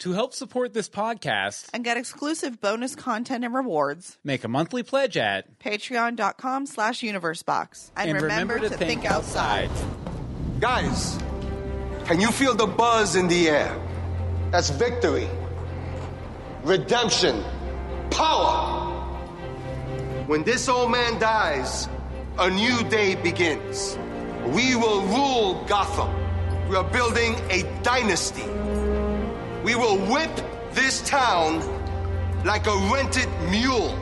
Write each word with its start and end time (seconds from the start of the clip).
To 0.00 0.12
help 0.12 0.32
support 0.32 0.72
this 0.72 0.88
podcast, 0.88 1.68
and 1.74 1.84
get 1.84 1.98
exclusive 1.98 2.58
bonus 2.58 2.94
content 2.94 3.44
and 3.44 3.52
rewards. 3.52 4.16
make 4.24 4.44
a 4.44 4.48
monthly 4.48 4.82
pledge 4.82 5.18
at 5.18 5.58
Patreon.com 5.58 6.64
slash 6.64 7.00
universebox. 7.02 7.90
And, 7.94 8.18
remember, 8.18 8.58
to, 8.60 8.70
think, 8.70 9.04
outside. 9.04 9.68
Guys, 10.58 11.18
can 12.06 12.18
you 12.18 12.30
feel 12.30 12.54
the 12.54 12.66
buzz 12.66 13.14
in 13.14 13.28
the 13.28 13.50
air? 13.50 13.78
That's 14.50 14.70
victory, 14.70 15.28
redemption, 16.62 17.44
power. 18.10 18.88
When 20.28 20.44
this 20.44 20.66
old 20.70 20.90
man 20.92 21.20
dies, 21.20 21.90
a 22.38 22.48
new 22.48 22.82
day 22.88 23.16
begins. 23.16 23.98
We 24.46 24.76
will 24.76 25.02
rule 25.02 25.62
Gotham. 25.68 26.10
We 26.70 26.76
are 26.76 26.84
building 26.84 27.34
a 27.50 27.64
dynasty. 27.82 28.44
We 29.64 29.74
will 29.74 29.98
whip 29.98 30.30
this 30.72 31.02
town 31.02 31.60
like 32.44 32.66
a 32.66 32.76
rented 32.92 33.28
mule. 33.50 33.94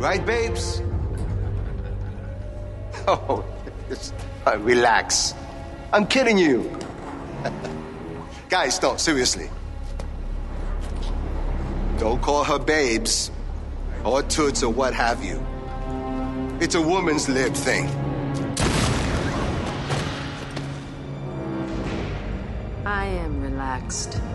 Right, 0.00 0.24
babes? 0.24 0.80
Oh, 3.06 3.44
it's, 3.90 4.14
uh, 4.46 4.56
relax. 4.60 5.34
I'm 5.92 6.06
kidding 6.06 6.38
you. 6.38 6.74
Guys, 8.48 8.80
no, 8.80 8.96
seriously. 8.96 9.50
Don't 11.98 12.22
call 12.22 12.44
her 12.44 12.58
babes 12.58 13.30
or 14.04 14.22
toots 14.22 14.62
or 14.62 14.72
what 14.72 14.94
have 14.94 15.22
you. 15.22 15.44
It's 16.60 16.74
a 16.74 16.80
woman's 16.80 17.28
lib 17.28 17.52
thing. 17.54 17.88
I 22.86 23.06
am 23.06 23.23
relaxed. 23.74 24.33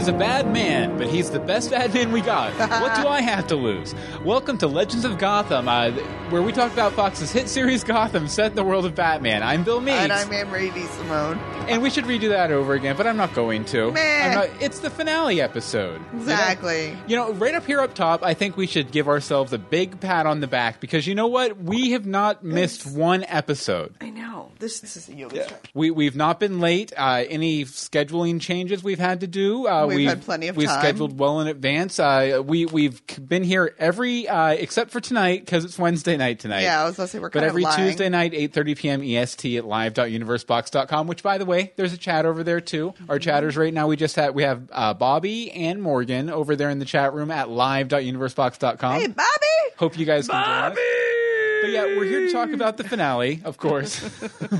He's 0.00 0.08
a 0.08 0.14
bad 0.14 0.50
man, 0.50 0.96
but 0.96 1.08
he's 1.08 1.30
the 1.30 1.38
best 1.38 1.70
bad 1.72 1.92
man 1.92 2.10
we 2.10 2.22
got. 2.22 2.54
what 2.80 2.96
do 2.96 3.06
I 3.06 3.20
have 3.20 3.46
to 3.48 3.54
lose? 3.54 3.94
Welcome 4.24 4.56
to 4.56 4.66
Legends 4.66 5.04
of 5.04 5.18
Gotham, 5.18 5.68
uh, 5.68 5.90
where 6.30 6.40
we 6.40 6.52
talk 6.52 6.72
about 6.72 6.94
Fox's 6.94 7.30
hit 7.30 7.50
series 7.50 7.84
Gotham 7.84 8.26
set 8.26 8.46
in 8.52 8.56
the 8.56 8.64
world 8.64 8.86
of 8.86 8.94
Batman. 8.94 9.42
I'm 9.42 9.62
Bill 9.62 9.78
Meeks. 9.82 9.98
And 9.98 10.10
I'm 10.10 10.32
Anne 10.32 10.48
Marie 10.48 10.70
D. 10.70 10.86
Simone. 10.86 11.38
And 11.68 11.82
we 11.82 11.90
should 11.90 12.06
redo 12.06 12.30
that 12.30 12.50
over 12.50 12.72
again, 12.72 12.96
but 12.96 13.06
I'm 13.06 13.18
not 13.18 13.34
going 13.34 13.66
to. 13.66 13.92
Meh. 13.92 14.00
I'm 14.00 14.34
not- 14.36 14.48
it's 14.62 14.78
the 14.78 14.88
finale 14.88 15.42
episode. 15.42 16.00
You 16.14 16.16
know? 16.16 16.22
Exactly. 16.22 16.96
You 17.06 17.16
know, 17.16 17.32
right 17.34 17.54
up 17.54 17.66
here 17.66 17.80
up 17.80 17.92
top, 17.92 18.22
I 18.22 18.32
think 18.32 18.56
we 18.56 18.66
should 18.66 18.92
give 18.92 19.06
ourselves 19.06 19.52
a 19.52 19.58
big 19.58 20.00
pat 20.00 20.24
on 20.24 20.40
the 20.40 20.46
back 20.46 20.80
because 20.80 21.06
you 21.06 21.14
know 21.14 21.26
what? 21.26 21.58
We 21.58 21.90
have 21.90 22.06
not 22.06 22.42
missed 22.42 22.86
one 22.86 23.22
episode. 23.24 23.94
I 24.00 24.08
know. 24.08 24.50
This, 24.60 24.80
this 24.80 24.96
is 24.96 25.08
a 25.10 25.14
yoga 25.14 25.44
stretch. 25.44 25.70
We 25.74 25.90
we've 25.90 26.16
not 26.16 26.38
been 26.38 26.60
late. 26.60 26.92
Uh, 26.96 27.24
any 27.28 27.64
scheduling 27.64 28.40
changes 28.40 28.82
we've 28.82 28.98
had 28.98 29.20
to 29.20 29.26
do? 29.26 29.66
Uh, 29.66 29.89
We've 29.96 30.08
had 30.08 30.22
plenty 30.22 30.48
of 30.48 30.56
We've 30.56 30.68
time. 30.68 30.80
scheduled 30.80 31.18
well 31.18 31.40
in 31.40 31.46
advance. 31.48 31.98
Uh, 31.98 32.42
we 32.44 32.66
we've 32.66 33.00
been 33.26 33.44
here 33.44 33.74
every 33.78 34.28
uh, 34.28 34.48
except 34.50 34.90
for 34.90 35.00
tonight 35.00 35.40
because 35.44 35.64
it's 35.64 35.78
Wednesday 35.78 36.16
night 36.16 36.38
tonight. 36.40 36.62
Yeah, 36.62 36.82
I 36.82 36.84
was 36.84 36.96
going 36.96 37.06
to 37.06 37.10
say 37.12 37.18
we're 37.18 37.28
But 37.30 37.40
kind 37.40 37.46
every 37.46 37.62
of 37.64 37.70
lying. 37.70 37.88
Tuesday 37.88 38.08
night, 38.08 38.32
8.30 38.32 38.76
p.m. 38.78 39.02
EST 39.02 39.56
at 39.56 39.64
live.universebox.com, 39.64 41.06
which, 41.06 41.22
by 41.22 41.38
the 41.38 41.44
way, 41.46 41.72
there's 41.76 41.92
a 41.92 41.98
chat 41.98 42.26
over 42.26 42.42
there, 42.44 42.60
too. 42.60 42.94
Our 43.08 43.16
Mm-hmm. 43.16 43.24
chatters 43.24 43.56
right 43.56 43.72
now, 43.74 43.86
we 43.86 43.96
just 43.96 44.16
had, 44.16 44.34
we 44.34 44.42
have 44.44 44.68
uh, 44.72 44.94
Bobby 44.94 45.50
and 45.52 45.82
Morgan 45.82 46.30
over 46.30 46.56
there 46.56 46.70
in 46.70 46.78
the 46.78 46.84
chat 46.84 47.12
room 47.14 47.30
at 47.30 47.48
live.universebox.com. 47.50 49.00
Hey, 49.00 49.06
Bobby! 49.08 49.26
Hope 49.78 49.98
you 49.98 50.06
guys 50.06 50.28
can 50.28 50.42
join 50.44 50.72
us. 50.72 50.78
But 51.60 51.70
yeah, 51.70 51.84
we're 51.84 52.04
here 52.04 52.20
to 52.26 52.32
talk 52.32 52.52
about 52.52 52.76
the 52.76 52.84
finale, 52.84 53.42
of 53.44 53.58
course. 53.58 54.02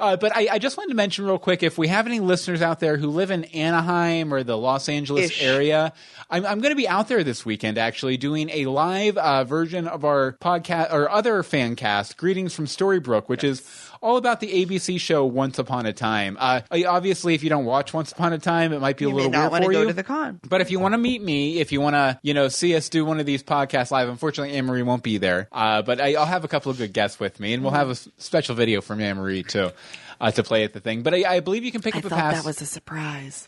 uh, 0.00 0.16
but 0.16 0.36
I, 0.36 0.48
I 0.52 0.58
just 0.58 0.76
wanted 0.76 0.90
to 0.90 0.96
mention 0.96 1.24
real 1.24 1.38
quick 1.38 1.62
if 1.62 1.78
we 1.78 1.88
have 1.88 2.06
any 2.06 2.20
listeners 2.20 2.62
out 2.62 2.80
there 2.80 2.96
who 2.96 3.08
live 3.08 3.30
in 3.30 3.44
Anaheim 3.44 4.34
or 4.34 4.42
the 4.42 4.56
Los 4.56 4.88
Angeles 4.88 5.30
Ish. 5.30 5.42
area, 5.42 5.92
I'm, 6.28 6.44
I'm 6.44 6.60
going 6.60 6.72
to 6.72 6.76
be 6.76 6.88
out 6.88 7.08
there 7.08 7.22
this 7.22 7.44
weekend 7.46 7.78
actually 7.78 8.16
doing 8.16 8.50
a 8.50 8.66
live 8.66 9.18
uh, 9.18 9.44
version 9.44 9.86
of 9.86 10.04
our 10.04 10.36
podcast 10.40 10.92
or 10.92 11.10
other 11.10 11.42
fan 11.42 11.76
cast, 11.76 12.16
Greetings 12.16 12.54
from 12.54 12.66
Storybrooke, 12.66 13.28
which 13.28 13.44
is 13.44 13.62
all 14.00 14.16
about 14.16 14.40
the 14.40 14.48
ABC 14.66 14.98
show 14.98 15.24
Once 15.24 15.58
Upon 15.58 15.86
a 15.86 15.92
Time. 15.92 16.36
Uh, 16.40 16.62
obviously, 16.88 17.34
if 17.34 17.42
you 17.42 17.50
don't 17.50 17.64
watch 17.64 17.92
Once 17.92 18.12
Upon 18.12 18.32
a 18.32 18.38
Time, 18.38 18.72
it 18.72 18.80
might 18.80 18.96
be 18.96 19.04
a 19.04 19.08
little 19.08 19.30
weird 19.30 19.50
want 19.50 19.62
to 19.62 19.68
for 19.68 19.72
go 19.72 19.80
you. 19.82 19.88
to 19.88 19.92
the 19.92 20.02
con. 20.02 20.40
But 20.48 20.60
if 20.60 20.70
you 20.70 20.80
want 20.80 20.94
to 20.94 20.98
meet 20.98 21.22
me, 21.22 21.58
if 21.58 21.70
you 21.72 21.80
want 21.80 21.94
to, 21.94 22.18
you 22.22 22.32
know, 22.34 22.48
see 22.48 22.74
us 22.74 22.88
do 22.88 23.04
one 23.04 23.20
of 23.20 23.26
these 23.26 23.42
podcasts 23.42 23.90
live, 23.90 24.08
unfortunately, 24.08 24.56
Anne 24.56 24.66
Marie 24.66 24.82
won't 24.82 25.02
be 25.02 25.18
there. 25.18 25.48
Uh, 25.52 25.82
but 25.82 26.00
I, 26.00 26.14
I'll 26.14 26.26
have 26.26 26.44
a 26.44 26.48
couple 26.48 26.70
of 26.70 26.78
good 26.78 26.92
guests 26.92 27.20
with 27.20 27.40
me, 27.40 27.52
and 27.52 27.62
we'll 27.62 27.72
have 27.72 27.90
a 27.90 27.94
special 27.94 28.54
video 28.54 28.80
from 28.80 29.00
Anne 29.00 29.16
Marie 29.16 29.42
too. 29.42 29.70
Uh, 30.20 30.30
to 30.30 30.42
play 30.42 30.64
at 30.64 30.74
the 30.74 30.80
thing, 30.80 31.02
but 31.02 31.14
I, 31.14 31.36
I 31.36 31.40
believe 31.40 31.64
you 31.64 31.72
can 31.72 31.80
pick 31.80 31.94
I 31.96 32.00
up 32.00 32.04
a 32.04 32.10
thought 32.10 32.18
pass. 32.18 32.34
that 32.36 32.44
was 32.44 32.60
a 32.60 32.66
surprise. 32.66 33.46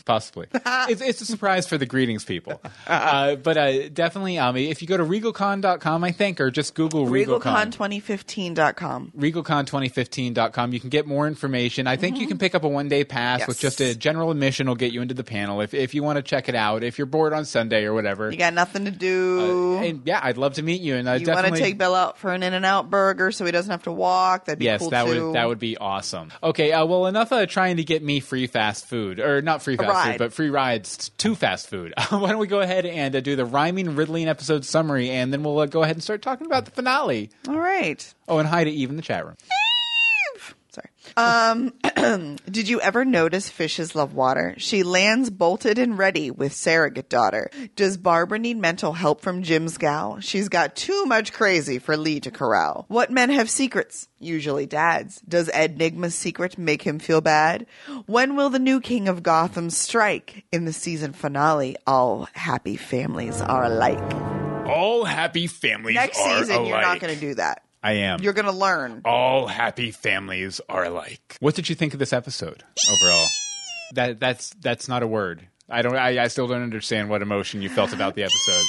Possibly. 0.06 0.46
it's, 0.54 1.02
it's 1.02 1.20
a 1.20 1.26
surprise 1.26 1.66
for 1.68 1.76
the 1.76 1.84
greetings 1.84 2.24
people. 2.24 2.62
Uh, 2.86 3.36
but 3.36 3.58
uh, 3.58 3.88
definitely, 3.90 4.38
um, 4.38 4.56
if 4.56 4.80
you 4.80 4.88
go 4.88 4.96
to 4.96 5.04
regalcon.com, 5.04 6.02
I 6.02 6.12
think, 6.12 6.40
or 6.40 6.50
just 6.50 6.74
Google 6.74 7.04
regalcon. 7.06 7.72
RegalCon2015.com. 7.74 9.12
RegalCon2015.com. 9.18 10.72
You 10.72 10.80
can 10.80 10.90
get 10.90 11.06
more 11.06 11.26
information. 11.26 11.86
I 11.86 11.96
think 11.96 12.18
you 12.18 12.26
can 12.26 12.38
pick 12.38 12.54
up 12.54 12.64
a 12.64 12.68
one 12.68 12.88
day 12.88 13.04
pass 13.04 13.40
Yes. 13.40 13.48
with 13.48 13.58
just 13.60 13.80
a 13.80 13.94
general 13.94 14.30
admission 14.30 14.66
will 14.68 14.74
get 14.76 14.92
you 14.92 15.02
into 15.02 15.14
the 15.14 15.24
panel 15.24 15.60
if, 15.60 15.74
if 15.74 15.94
you 15.94 16.02
want 16.02 16.16
to 16.16 16.22
check 16.22 16.48
it 16.48 16.54
out. 16.54 16.82
If 16.84 16.98
you're 16.98 17.06
bored 17.06 17.32
on 17.32 17.44
Sunday 17.44 17.84
or 17.84 17.92
whatever. 17.94 18.30
You 18.30 18.38
got 18.38 18.54
nothing 18.54 18.84
to 18.86 18.90
do. 18.90 19.76
and 19.78 20.02
yeah, 20.04 20.20
I'd 20.22 20.38
love 20.38 20.54
to 20.54 20.62
meet 20.62 20.80
you. 20.80 20.94
And 20.96 21.08
uh, 21.08 21.12
you 21.12 21.26
want 21.26 21.46
to 21.46 21.56
take 21.60 21.78
Bill 21.78 21.94
out 21.94 22.18
for 22.18 22.32
an 22.32 22.42
In 22.42 22.54
and 22.54 22.64
Out 22.64 22.90
burger 22.90 23.30
so 23.32 23.44
he 23.44 23.52
doesn't 23.52 23.70
have 23.70 23.82
to 23.84 23.92
walk? 23.92 24.46
That'd 24.46 24.58
be 24.58 24.64
Yes, 24.66 24.80
cool 24.80 24.90
that 24.90 25.06
too. 25.06 25.26
would 25.26 25.34
that 25.34 25.48
would 25.48 25.58
be 25.58 25.76
awesome. 25.76 26.13
Okay, 26.42 26.72
uh, 26.72 26.84
well, 26.86 27.06
enough 27.06 27.32
of 27.32 27.48
trying 27.48 27.76
to 27.78 27.84
get 27.84 28.02
me 28.02 28.20
free 28.20 28.46
fast 28.46 28.86
food, 28.86 29.20
or 29.20 29.42
not 29.42 29.62
free 29.62 29.76
fast 29.76 29.88
food, 30.12 30.18
but 30.18 30.32
free 30.32 30.50
rides 30.50 31.10
to 31.18 31.34
fast 31.34 31.68
food. 31.68 31.92
Why 32.10 32.30
don't 32.30 32.38
we 32.38 32.46
go 32.46 32.60
ahead 32.60 32.86
and 32.86 33.14
uh, 33.14 33.20
do 33.20 33.36
the 33.36 33.44
rhyming 33.44 33.96
riddling 33.96 34.28
episode 34.28 34.64
summary, 34.64 35.10
and 35.10 35.32
then 35.32 35.42
we'll 35.42 35.58
uh, 35.58 35.66
go 35.66 35.82
ahead 35.82 35.96
and 35.96 36.02
start 36.02 36.22
talking 36.22 36.46
about 36.46 36.64
the 36.64 36.70
finale. 36.70 37.30
All 37.48 37.58
right. 37.58 38.14
Oh, 38.28 38.38
and 38.38 38.48
hi 38.48 38.64
to 38.64 38.70
Eve 38.70 38.90
in 38.90 38.96
the 38.96 39.02
chat 39.02 39.24
room. 39.24 39.36
Um, 41.16 41.72
did 42.50 42.68
you 42.68 42.80
ever 42.80 43.04
notice 43.04 43.48
fishes 43.48 43.94
love 43.94 44.14
water? 44.14 44.54
She 44.58 44.82
lands 44.82 45.30
bolted 45.30 45.78
and 45.78 45.96
ready 45.96 46.30
with 46.30 46.52
surrogate 46.52 47.08
daughter. 47.08 47.50
Does 47.76 47.96
Barbara 47.96 48.38
need 48.38 48.56
mental 48.56 48.92
help 48.92 49.20
from 49.20 49.42
Jim's 49.42 49.78
gal? 49.78 50.20
She's 50.20 50.48
got 50.48 50.76
too 50.76 51.06
much 51.06 51.32
crazy 51.32 51.78
for 51.78 51.96
Lee 51.96 52.20
to 52.20 52.30
corral. 52.30 52.84
What 52.88 53.10
men 53.10 53.30
have 53.30 53.48
secrets? 53.48 54.08
Usually 54.18 54.66
dads. 54.66 55.20
Does 55.20 55.48
Enigma's 55.48 56.14
secret 56.14 56.58
make 56.58 56.82
him 56.82 56.98
feel 56.98 57.20
bad? 57.20 57.66
When 58.06 58.36
will 58.36 58.50
the 58.50 58.58
new 58.58 58.80
king 58.80 59.08
of 59.08 59.22
Gotham 59.22 59.70
strike? 59.70 60.44
In 60.50 60.64
the 60.64 60.72
season 60.72 61.12
finale, 61.12 61.76
all 61.86 62.28
happy 62.32 62.76
families 62.76 63.40
are 63.40 63.64
alike. 63.64 64.14
All 64.66 65.04
happy 65.04 65.46
families 65.46 65.96
are 65.96 66.00
alike. 66.00 66.14
Next 66.14 66.46
season, 66.48 66.66
you're 66.66 66.80
not 66.80 67.00
going 67.00 67.14
to 67.14 67.20
do 67.20 67.34
that. 67.34 67.62
I 67.84 67.92
am. 67.92 68.20
You're 68.20 68.32
going 68.32 68.46
to 68.46 68.52
learn. 68.52 69.02
All 69.04 69.46
happy 69.46 69.90
families 69.90 70.60
are 70.68 70.84
alike. 70.84 71.36
What 71.38 71.54
did 71.54 71.68
you 71.68 71.74
think 71.74 71.92
of 71.92 71.98
this 72.00 72.12
episode 72.14 72.64
overall? 72.90 73.26
that 73.92 74.18
that's 74.18 74.50
that's 74.60 74.88
not 74.88 75.02
a 75.02 75.06
word. 75.06 75.46
I 75.68 75.82
don't. 75.82 75.96
I, 75.96 76.22
I 76.22 76.28
still 76.28 76.46
don't 76.46 76.62
understand 76.62 77.08
what 77.08 77.22
emotion 77.22 77.62
you 77.62 77.68
felt 77.68 77.92
about 77.92 78.14
the 78.14 78.22
episode. 78.22 78.64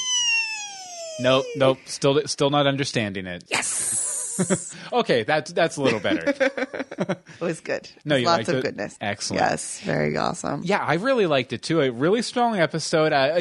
Nope, 1.20 1.46
nope. 1.56 1.78
Still, 1.86 2.22
still 2.28 2.50
not 2.50 2.68
understanding 2.68 3.26
it. 3.26 3.46
Yes. 3.50 4.15
Okay, 4.94 5.24
that's 5.24 5.52
that's 5.52 5.78
a 5.78 5.82
little 5.82 6.00
better. 6.00 6.34
It 7.36 7.42
was 7.42 7.60
good. 7.60 7.90
No, 8.06 8.16
you 8.16 8.26
Lots 8.26 8.48
of 8.48 8.56
it? 8.58 8.62
goodness. 8.64 8.98
Excellent. 9.02 9.42
Yes, 9.42 9.82
very 9.82 10.16
awesome. 10.16 10.62
Yeah, 10.64 10.80
I 10.82 10.94
really 10.96 11.28
liked 11.28 11.52
it 11.52 11.62
too. 11.62 11.82
A 11.82 11.92
really 11.92 12.22
strong 12.22 12.58
episode. 12.58 13.12
Uh, 13.12 13.38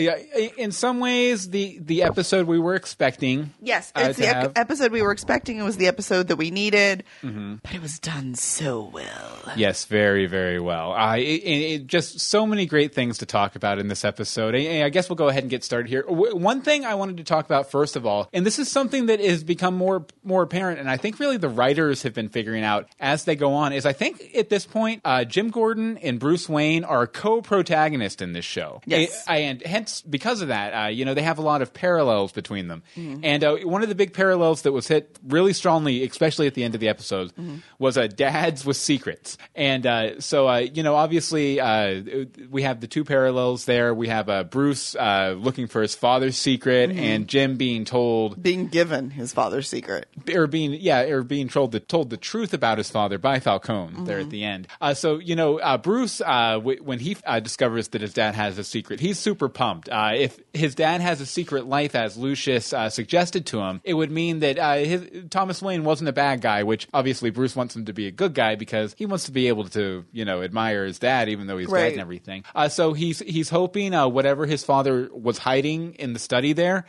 in 0.58 0.72
some 0.72 0.98
ways, 0.98 1.48
the 1.50 1.78
the 1.80 2.02
episode 2.02 2.46
we 2.48 2.58
were 2.58 2.74
expecting. 2.74 3.52
Yes, 3.60 3.92
uh, 3.94 4.06
it's 4.08 4.16
to 4.16 4.22
the 4.22 4.34
have- 4.34 4.52
episode 4.56 4.90
we 4.90 5.00
were 5.02 5.12
expecting. 5.12 5.58
It 5.58 5.62
was 5.62 5.76
the 5.76 5.86
episode 5.86 6.28
that 6.28 6.36
we 6.36 6.50
needed, 6.50 7.04
Mm-hmm. 7.22 7.56
but 7.62 7.72
it 7.74 7.80
was 7.82 7.98
done 8.00 8.34
so 8.34 8.90
well. 8.92 9.38
Yes, 9.56 9.84
very, 9.84 10.26
very 10.26 10.58
well. 10.58 10.92
Uh, 10.92 11.16
it, 11.16 11.20
it, 11.22 11.48
it- 11.82 11.86
just 11.86 12.18
so 12.20 12.46
many 12.46 12.66
great 12.66 12.94
things 12.94 13.18
to 13.18 13.26
talk 13.26 13.54
about 13.54 13.78
in 13.78 13.86
this 13.88 14.04
episode. 14.04 14.54
And 14.56 14.82
I 14.84 14.88
guess 14.88 15.08
we'll 15.08 15.16
go 15.16 15.28
ahead 15.28 15.44
and 15.44 15.50
get 15.50 15.62
started 15.62 15.88
here. 15.88 16.02
W- 16.02 16.34
One 16.36 16.62
thing 16.62 16.84
I 16.84 16.94
wanted 16.96 17.18
to 17.18 17.24
talk 17.24 17.44
about 17.44 17.70
first 17.70 17.94
of 17.94 18.04
all, 18.06 18.28
and 18.32 18.44
this 18.44 18.58
is 18.58 18.68
something 18.70 19.06
that 19.06 19.20
has 19.20 19.44
become 19.44 19.74
more 19.76 20.04
more 20.24 20.42
apparent 20.42 20.80
and 20.84 20.90
I 20.90 20.96
think 20.98 21.18
really 21.18 21.36
the 21.38 21.48
writers 21.48 22.02
have 22.02 22.12
been 22.14 22.28
figuring 22.28 22.62
out 22.64 22.88
as 23.00 23.24
they 23.24 23.36
go 23.36 23.54
on, 23.54 23.72
is 23.72 23.86
I 23.86 23.92
think 23.94 24.22
at 24.36 24.48
this 24.50 24.66
point, 24.66 25.00
uh, 25.04 25.24
Jim 25.24 25.50
Gordon 25.50 25.96
and 25.98 26.18
Bruce 26.20 26.48
Wayne 26.48 26.84
are 26.84 27.06
co-protagonists 27.06 28.20
in 28.22 28.32
this 28.32 28.44
show. 28.44 28.80
Yes. 28.86 29.24
I- 29.26 29.38
and 29.38 29.62
hence 29.62 30.00
because 30.02 30.40
of 30.42 30.48
that, 30.48 30.70
uh, 30.72 30.88
you 30.88 31.04
know, 31.04 31.14
they 31.14 31.22
have 31.22 31.38
a 31.38 31.42
lot 31.42 31.62
of 31.62 31.72
parallels 31.74 32.32
between 32.32 32.68
them. 32.68 32.82
And 32.96 33.42
uh, 33.44 33.56
one 33.64 33.82
of 33.82 33.88
the 33.88 33.94
big 33.94 34.12
parallels 34.12 34.62
that 34.62 34.72
was 34.72 34.88
hit 34.88 35.18
really 35.26 35.52
strongly, 35.52 36.04
especially 36.06 36.46
at 36.46 36.54
the 36.54 36.64
end 36.64 36.74
of 36.74 36.80
the 36.80 36.88
episode, 36.88 37.32
was 37.78 37.96
uh, 37.98 38.06
dads 38.06 38.64
with 38.64 38.76
secrets. 38.76 39.38
And 39.54 39.86
uh, 39.86 40.20
so, 40.20 40.48
uh, 40.48 40.58
you 40.58 40.82
know, 40.82 40.94
obviously, 40.94 41.60
uh, 41.60 42.02
we 42.50 42.62
have 42.62 42.80
the 42.80 42.86
two 42.86 43.04
parallels 43.04 43.64
there. 43.64 43.94
We 43.94 44.08
have 44.08 44.28
uh, 44.28 44.44
Bruce 44.44 44.94
uh, 44.94 45.34
looking 45.38 45.66
for 45.66 45.82
his 45.82 45.94
father's 45.94 46.36
secret, 46.36 46.90
and 46.90 47.26
Jim 47.28 47.56
being 47.56 47.84
told 47.84 48.42
Being 48.42 48.68
given 48.68 49.10
his 49.10 49.32
father's 49.32 49.68
secret. 49.68 50.08
or 50.34 50.46
being 50.46 50.73
yeah 50.80 51.00
or 51.02 51.22
being 51.22 51.48
told 51.48 51.72
the 51.72 51.80
told 51.80 52.10
the 52.10 52.16
truth 52.16 52.52
about 52.54 52.78
his 52.78 52.90
father 52.90 53.18
by 53.18 53.40
Falcone 53.40 54.04
there 54.04 54.16
Mm-hmm. 54.18 54.24
at 54.24 54.30
the 54.30 54.44
end. 54.44 54.68
Uh, 54.80 54.94
so 54.94 55.18
you 55.18 55.36
know 55.36 55.58
uh, 55.58 55.76
Bruce 55.78 56.20
uh, 56.20 56.54
w- 56.54 56.82
when 56.82 56.98
he 56.98 57.16
uh, 57.26 57.40
discovers 57.40 57.88
that 57.88 58.00
his 58.00 58.12
dad 58.14 58.34
has 58.34 58.58
a 58.58 58.64
secret, 58.64 59.00
he's 59.00 59.18
super 59.18 59.48
pumped. 59.48 59.88
Uh, 59.88 60.12
if 60.14 60.38
his 60.52 60.74
dad 60.74 61.00
has 61.00 61.20
a 61.20 61.26
secret 61.26 61.66
life, 61.66 61.94
as 61.94 62.16
Lucius 62.16 62.72
uh, 62.72 62.88
suggested 62.90 63.46
to 63.46 63.60
him, 63.60 63.80
it 63.84 63.94
would 63.94 64.10
mean 64.10 64.40
that 64.40 64.58
uh, 64.58 64.74
his, 64.76 65.08
Thomas 65.30 65.60
Wayne 65.62 65.84
wasn't 65.84 66.08
a 66.08 66.12
bad 66.12 66.40
guy. 66.40 66.62
Which 66.62 66.86
obviously 66.94 67.30
Bruce 67.30 67.56
wants 67.56 67.74
him 67.76 67.84
to 67.86 67.92
be 67.92 68.06
a 68.06 68.10
good 68.10 68.34
guy 68.34 68.54
because 68.54 68.94
he 68.98 69.06
wants 69.06 69.24
to 69.24 69.32
be 69.32 69.48
able 69.48 69.68
to 69.70 70.04
you 70.12 70.24
know 70.24 70.42
admire 70.42 70.84
his 70.84 70.98
dad 70.98 71.28
even 71.28 71.46
though 71.46 71.58
he's 71.58 71.68
dead 71.68 71.74
Right. 71.74 71.92
and 71.92 72.00
everything. 72.00 72.44
Uh, 72.54 72.68
so 72.68 72.92
he's 72.92 73.18
he's 73.20 73.48
hoping 73.48 73.94
uh, 73.94 74.08
whatever 74.08 74.46
his 74.46 74.64
father 74.64 75.08
was 75.12 75.38
hiding 75.38 75.94
in 75.94 76.12
the 76.12 76.18
study 76.18 76.52
there 76.52 76.84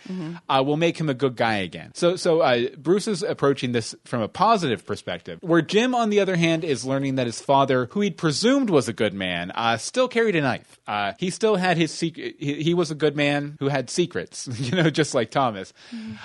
uh, 0.49 0.63
will 0.65 0.77
make 0.77 0.97
him 0.99 1.09
a 1.09 1.13
good 1.13 1.35
guy 1.35 1.57
again. 1.57 1.91
So 1.95 2.15
so 2.15 2.41
uh, 2.41 2.67
Bruce 2.77 3.07
is 3.07 3.23
approaching 3.23 3.71
this 3.75 3.93
from 4.05 4.21
a 4.21 4.27
positive 4.27 4.85
perspective. 4.85 5.37
Where 5.41 5.61
Jim, 5.61 5.93
on 5.93 6.09
the 6.09 6.19
other 6.19 6.35
hand, 6.35 6.63
is 6.63 6.85
learning 6.85 7.15
that 7.15 7.27
his 7.27 7.41
father, 7.41 7.87
who 7.91 8.01
he'd 8.01 8.17
presumed 8.17 8.69
was 8.69 8.87
a 8.87 8.93
good 8.93 9.13
man, 9.13 9.51
uh, 9.51 9.77
still 9.77 10.07
carried 10.07 10.35
a 10.35 10.41
knife. 10.41 10.79
Uh, 10.87 11.13
he 11.19 11.29
still 11.29 11.55
had 11.55 11.77
his 11.77 11.91
secret. 11.91 12.35
He, 12.39 12.63
he 12.63 12.73
was 12.73 12.91
a 12.91 12.95
good 12.95 13.15
man 13.15 13.57
who 13.59 13.67
had 13.67 13.89
secrets, 13.89 14.47
you 14.59 14.71
know, 14.71 14.89
just 14.89 15.13
like 15.13 15.31
Thomas. 15.31 15.73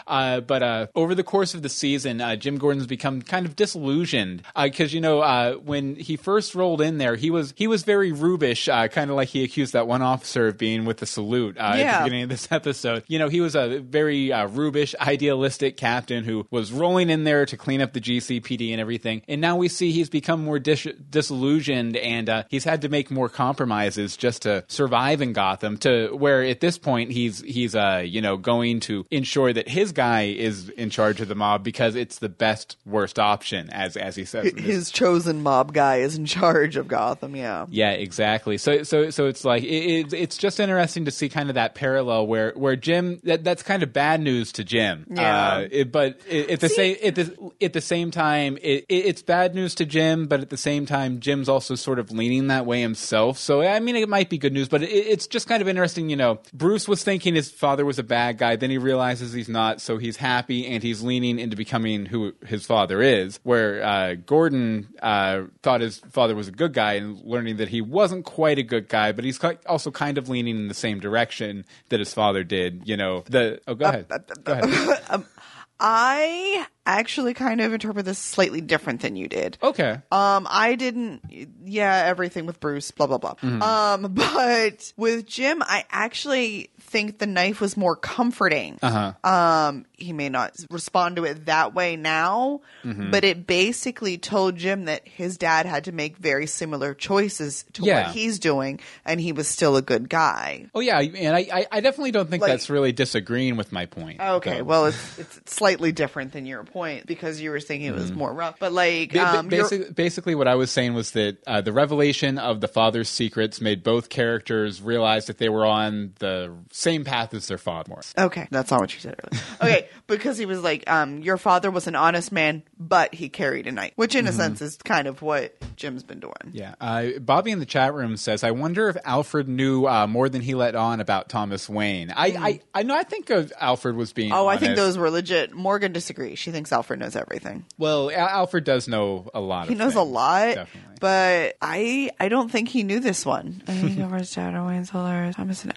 Uh, 0.07 0.41
but 0.41 0.62
uh, 0.62 0.87
over 0.95 1.15
the 1.15 1.25
course 1.25 1.55
of 1.55 1.62
the 1.62 1.69
season, 1.69 2.21
uh, 2.21 2.37
Jim 2.37 2.59
Gordon's 2.59 2.87
become 2.87 3.23
kind 3.23 3.47
of 3.47 3.57
disillusioned 3.57 4.43
because 4.57 4.93
you 4.93 5.01
know 5.01 5.21
uh, 5.21 5.55
when 5.55 5.97
he 5.97 6.17
first 6.17 6.55
rolled 6.55 6.81
in 6.81 6.99
there, 6.99 7.17
he 7.17 7.31
was 7.31 7.55
he 7.57 7.67
was 7.67 7.83
very 7.83 8.12
rubish, 8.12 8.69
uh, 8.69 8.89
kind 8.89 9.11
of 9.11 9.17
like 9.17 9.29
he 9.29 9.45
accused 9.45 9.73
that 9.73 9.87
one 9.87 10.03
officer 10.03 10.49
of 10.49 10.59
being 10.59 10.85
with 10.85 10.99
the 10.99 11.06
salute 11.06 11.56
uh, 11.59 11.73
at 11.75 11.99
the 11.99 12.05
beginning 12.05 12.25
of 12.25 12.29
this 12.29 12.49
episode. 12.51 13.05
You 13.09 13.19
know, 13.19 13.29
he 13.29 13.41
was 13.41 13.55
a 13.55 13.79
very 13.79 14.33
uh, 14.33 14.49
rubish, 14.49 14.95
idealistic 15.01 15.77
captain 15.77 16.25
who 16.25 16.47
was 16.51 16.73
rolling 16.73 17.11
in 17.11 17.25
there 17.25 17.47
to 17.47 17.56
clean 17.56 17.81
up 17.81 17.93
the 17.93 18.01
GCPD 18.01 18.73
and 18.73 18.81
everything. 18.81 19.23
And 19.29 19.41
now 19.41 19.56
we 19.56 19.69
see 19.69 19.93
he's 19.93 20.11
become 20.11 20.45
more 20.45 20.59
dis- 20.59 20.87
disillusioned 21.09 21.97
and 21.97 22.29
uh, 22.29 22.45
he's 22.49 22.65
had 22.65 22.83
to 22.83 22.89
make 22.89 23.11
more 23.11 23.29
compromises 23.29 24.17
just 24.17 24.43
to 24.43 24.50
survive 24.69 25.20
in 25.23 25.32
Gotham. 25.32 25.76
To 25.79 26.08
where 26.14 26.43
at 26.43 26.61
this 26.61 26.79
point 26.79 27.11
he's 27.12 27.41
he's 27.41 27.75
uh 27.75 28.02
you 28.05 28.20
know 28.20 28.37
going 28.37 28.81
to 28.81 29.06
ensure 29.11 29.52
that 29.52 29.69
his 29.69 29.93
guy 29.93 30.23
is 30.23 30.69
in 30.70 30.91
charge 30.91 31.20
of 31.20 31.29
the 31.29 31.35
mob 31.35 31.64
because 31.64 31.94
it's 31.94 32.19
the 32.19 32.29
best 32.29 32.76
worst 32.85 33.19
option 33.19 33.70
as 33.70 33.97
as 33.97 34.17
he 34.17 34.25
says. 34.25 34.47
in 34.47 34.56
this 34.56 34.64
His 34.64 34.91
chosen 34.91 35.43
mob 35.43 35.73
guy 35.73 35.97
is 35.97 36.17
in 36.17 36.26
charge 36.26 36.76
of 36.76 36.88
Gotham. 36.88 37.37
Yeah. 37.37 37.67
yeah, 37.70 37.93
exactly. 37.93 38.58
So, 38.58 38.82
so, 38.82 39.11
so 39.11 39.26
it's 39.26 39.44
like 39.44 39.62
it, 39.62 39.67
it, 39.67 40.12
it's 40.12 40.37
just 40.37 40.61
interesting 40.61 41.05
to 41.05 41.11
see 41.11 41.29
kind 41.29 41.49
of 41.49 41.55
that 41.55 41.75
parallel 41.75 42.26
where 42.26 42.53
where 42.53 42.76
Jim 42.76 43.20
that, 43.25 43.44
that's 43.44 43.62
kind 43.62 43.82
of 43.82 43.93
bad 43.93 44.20
news 44.20 44.53
to 44.53 44.64
Jim. 44.64 45.06
Yeah. 45.11 45.49
Uh, 45.49 45.69
it, 45.70 45.93
but 45.93 46.20
it, 46.29 46.50
at 46.50 46.61
the 46.61 46.69
same 46.69 46.96
at 47.03 47.14
the 47.14 47.50
at 47.61 47.73
the 47.73 47.81
same 47.81 48.11
time, 48.11 48.58
it, 48.62 48.85
it, 48.88 49.06
it's 49.06 49.23
bad 49.23 49.55
news 49.55 49.75
to 49.76 49.87
Jim. 49.87 50.26
But 50.26 50.41
at 50.41 50.50
the 50.50 50.56
same 50.56 50.87
time, 50.87 51.20
Jim's 51.20 51.49
also 51.49 51.75
sort 51.75 51.99
of 51.99 52.11
leaning 52.11 52.49
that 52.49 52.67
way 52.67 52.81
himself. 52.81 53.38
So 53.38 53.62
I 53.62 53.81
mean, 53.81 53.96
it 53.96 54.08
might 54.08 54.29
be 54.29 54.38
good 54.41 54.53
news, 54.53 54.69
but 54.69 54.83
it, 54.83 54.91
it's 54.91 55.27
just 55.27 55.47
kind 55.47 55.63
of 55.63 55.69
interesting. 55.69 56.11
You 56.11 56.17
know, 56.17 56.41
Bruce 56.53 56.89
was 56.89 57.05
thinking 57.05 57.35
his 57.35 57.51
father 57.51 57.85
was 57.85 57.99
a 57.99 58.03
bad 58.03 58.39
guy, 58.39 58.57
then 58.57 58.71
he 58.71 58.79
realizes 58.79 59.33
he's 59.33 59.49
not, 59.49 59.81
so 59.81 59.99
he's 59.99 60.17
happy 60.17 60.67
and 60.67 60.83
he's 60.83 61.03
leaning 61.03 61.39
into 61.39 61.57
becoming 61.57 62.07
who 62.07 62.33
his 62.47 62.67
father 62.67 63.01
is. 63.03 63.39
Where 63.43 63.83
uh, 63.83 64.15
Gordon 64.15 64.89
uh, 65.03 65.43
thought 65.63 65.81
his 65.81 65.99
father 66.11 66.35
was 66.35 66.49
a 66.49 66.53
good 66.53 66.73
guy 66.73 66.95
and 66.95 67.21
learning 67.25 67.59
that 67.59 67.69
he 67.69 67.81
wasn't 67.81 68.25
quite 68.25 68.59
a 68.59 68.63
good 68.63 68.89
guy, 68.89 69.13
but 69.13 69.25
he's 69.25 69.39
also 69.67 69.91
kind 69.91 70.19
of 70.19 70.29
leaning 70.29 70.57
in 70.57 70.69
the 70.69 70.75
same 70.75 71.01
direction 71.01 71.65
that 71.91 72.01
his 72.01 72.13
father 72.13 72.45
did. 72.45 72.83
You 72.87 72.97
know, 72.97 73.25
the 73.27 73.61
oh, 73.67 73.75
go 73.75 73.87
ahead, 73.87 74.07
go 74.45 74.53
ahead. 74.53 75.25
I 75.81 76.67
actually 76.99 77.35
kind 77.35 77.61
of 77.61 77.73
interpret 77.73 78.05
this 78.05 78.19
slightly 78.19 78.61
different 78.61 79.01
than 79.03 79.17
you 79.17 79.29
did. 79.29 79.59
Okay, 79.63 79.99
Um, 80.11 80.47
I 80.51 80.75
didn't. 80.75 81.21
Yeah, 81.65 82.03
everything 82.07 82.47
with 82.47 82.59
Bruce, 82.61 82.91
blah 82.91 83.07
blah 83.07 83.19
blah. 83.19 83.35
Mm-hmm. 83.35 83.63
Um, 83.63 84.13
but 84.15 84.93
with 84.97 85.27
Jim, 85.27 85.63
I 85.63 85.85
actually 85.91 86.71
think 86.81 87.19
the 87.19 87.27
knife 87.27 87.61
was 87.61 87.77
more 87.77 87.97
comforting. 87.97 88.79
uh 88.83 89.13
huh. 89.23 89.29
Um, 89.31 89.87
he 89.97 90.13
may 90.13 90.29
not 90.31 90.55
respond 90.71 91.17
to 91.17 91.25
it 91.25 91.47
that 91.47 91.75
way 91.75 91.97
now, 91.97 92.61
Mm-hmm. 92.85 93.11
but 93.11 93.25
it 93.25 93.47
basically 93.47 94.17
told 94.17 94.57
Jim 94.57 94.87
that 94.87 95.07
his 95.07 95.37
dad 95.37 95.67
had 95.67 95.85
to 95.85 95.93
make 95.93 96.17
very 96.17 96.47
similar 96.47 96.95
choices 96.95 97.65
to 97.75 97.83
Yeah. 97.85 98.07
what 98.07 98.15
he's 98.15 98.39
doing, 98.39 98.81
and 99.05 99.21
he 99.21 99.33
was 99.33 99.47
still 99.49 99.77
a 99.77 99.83
good 99.83 100.09
guy. 100.09 100.67
Oh 100.75 100.81
yeah, 100.81 100.99
and 100.99 101.37
I, 101.37 101.47
I, 101.53 101.67
I 101.71 101.81
definitely 101.81 102.13
don't 102.13 102.31
think 102.31 102.41
Like- 102.43 102.51
that's 102.53 102.71
really 102.71 102.93
disagreeing 102.93 103.57
with 103.57 103.71
my 103.73 103.85
point. 103.87 104.21
Okay, 104.21 104.59
though. 104.59 104.65
well, 104.65 104.87
it's, 104.87 105.19
it's 105.19 105.53
slightly 105.53 105.93
different 105.93 106.33
than 106.33 106.47
your 106.47 106.65
point 106.65 106.80
because 107.06 107.41
you 107.41 107.50
were 107.50 107.61
thinking 107.61 107.88
it 107.88 107.94
was 107.94 108.12
more 108.12 108.32
rough, 108.32 108.59
but 108.59 108.73
like, 108.73 109.11
Mm-hmm. 109.21 109.37
Um, 109.37 109.49
basically, 109.49 109.93
basically, 109.93 110.35
what 110.35 110.49
I 110.49 110.55
was 110.55 110.71
saying 110.71 110.94
was 110.94 111.12
that 111.12 111.38
uh, 111.47 111.61
the 111.61 111.73
revelation 111.73 112.38
of 112.38 112.61
the 112.61 112.69
father's 112.69 113.09
secrets 113.09 113.61
made 113.61 113.82
both 113.82 114.09
characters 114.09 114.81
realize 114.81 115.27
that 115.27 115.38
they 115.38 115.49
were 115.49 115.67
on 115.67 116.15
the 116.19 116.53
same 116.71 117.05
path 117.05 117.35
as 117.35 117.49
their 117.49 117.59
father. 117.59 117.81
Okay, 118.17 118.47
that's 118.50 118.71
not 118.71 118.81
what 118.81 118.94
you 118.94 119.00
said 119.00 119.17
earlier. 119.23 119.43
Okay, 119.62 119.88
because 120.06 120.38
he 120.38 120.47
was 120.47 120.62
like, 120.62 120.88
um, 120.91 121.19
your 121.23 121.37
father 121.37 121.71
was 121.71 121.87
an 121.87 121.94
honest 121.94 122.32
man, 122.32 122.62
but 122.79 123.15
he 123.15 123.29
carried 123.29 123.67
a 123.67 123.73
knife, 123.73 123.93
which 123.97 124.15
in 124.15 124.27
a 124.27 124.32
sense 124.32 124.61
is 124.62 124.77
kind 124.79 125.06
of 125.06 125.23
what 125.23 125.55
Jim's 125.77 126.03
been 126.03 126.21
doing. 126.21 126.32
Mm-hmm. 126.47 126.56
Yeah. 126.56 126.75
Uh, 126.81 127.19
Bobby 127.21 127.50
in 127.50 127.59
the 127.59 127.67
chat 127.67 127.94
room 127.94 128.17
says, 128.17 128.43
"I 128.44 128.53
wonder 128.53 128.88
if 128.88 128.97
Alfred 129.05 129.49
knew 129.49 129.87
uh, 129.87 130.06
more 130.06 130.29
than 130.29 130.41
he 130.43 130.55
let 130.55 130.75
on 130.75 131.00
about 131.00 131.29
Thomas 131.29 131.69
Wayne." 131.69 132.11
I, 132.11 132.27
I, 132.27 132.61
I 132.75 132.82
know. 132.82 132.97
I 132.97 133.03
think 133.03 133.31
of 133.31 133.53
Alfred 133.61 133.97
was 133.97 134.12
being. 134.12 134.32
Oh, 134.32 134.47
I 134.47 134.56
think 134.56 134.77
those 134.77 134.97
were 134.97 135.11
legit. 135.11 135.53
Morgan 135.53 135.93
disagrees. 135.93 136.38
She 136.38 136.50
thinks 136.50 136.69
Alfred 136.72 137.00
knows 137.00 137.17
everything. 137.17 137.64
Well, 137.78 138.11
Al- 138.11 138.28
Alfred 138.28 138.64
does 138.64 138.88
know 138.88 139.31
a 139.34 139.40
lot. 139.40 139.67
He 139.67 139.72
of 139.75 139.78
knows 139.78 139.94
a 139.94 140.02
lot, 140.02 140.55
Definitely. 140.55 140.96
but 141.00 141.56
I 141.62 142.11
I 142.20 142.28
don't 142.28 142.50
think 142.50 142.69
he 142.69 142.82
knew 142.82 143.00
this 143.00 143.25
one. 143.26 143.62
I 143.69 143.72
think 143.75 143.99
over 144.00 144.17
his 144.19 144.32
dad, 144.34 144.55
Wayne's 144.67 144.90
Fuller, 144.90 145.32
Thomas. 145.32 145.64
And, 145.64 145.75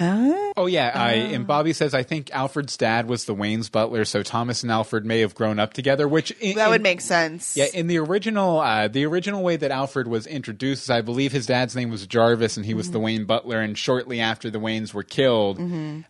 uh, 0.00 0.52
Oh 0.56 0.66
yeah, 0.66 0.90
I, 0.94 1.12
and 1.12 1.46
Bobby 1.46 1.72
says 1.72 1.94
I 1.94 2.02
think 2.02 2.30
Alfred's 2.32 2.76
dad 2.76 3.08
was 3.08 3.24
the 3.24 3.34
Wayne's 3.34 3.68
butler, 3.68 4.04
so 4.04 4.22
Thomas 4.22 4.62
and 4.62 4.70
Alfred 4.72 5.04
may 5.04 5.20
have 5.20 5.34
grown 5.34 5.58
up 5.58 5.72
together. 5.74 6.06
Which 6.06 6.30
in, 6.32 6.56
that 6.56 6.68
would 6.68 6.76
in- 6.76 6.82
make 6.82 7.00
sense. 7.00 7.56
Yeah, 7.56 7.66
in 7.72 7.86
the 7.86 7.98
original, 7.98 8.60
uh, 8.60 8.88
the 8.88 9.04
original 9.06 9.42
way 9.42 9.56
that 9.56 9.70
Alfred 9.70 10.06
was 10.08 10.26
introduced, 10.26 10.90
I 10.90 11.00
believe 11.00 11.32
his 11.32 11.46
dad's 11.46 11.74
name 11.74 11.90
was 11.90 12.06
Jarvis, 12.06 12.56
and 12.56 12.64
he 12.66 12.74
was 12.74 12.90
the 12.90 12.98
Mm-hmm. 12.98 13.04
Wayne 13.04 13.24
butler. 13.24 13.60
And 13.60 13.76
shortly 13.76 14.20
after 14.20 14.50
the 14.50 14.58
Waynes 14.58 14.92
were 14.94 15.02
killed, 15.02 15.58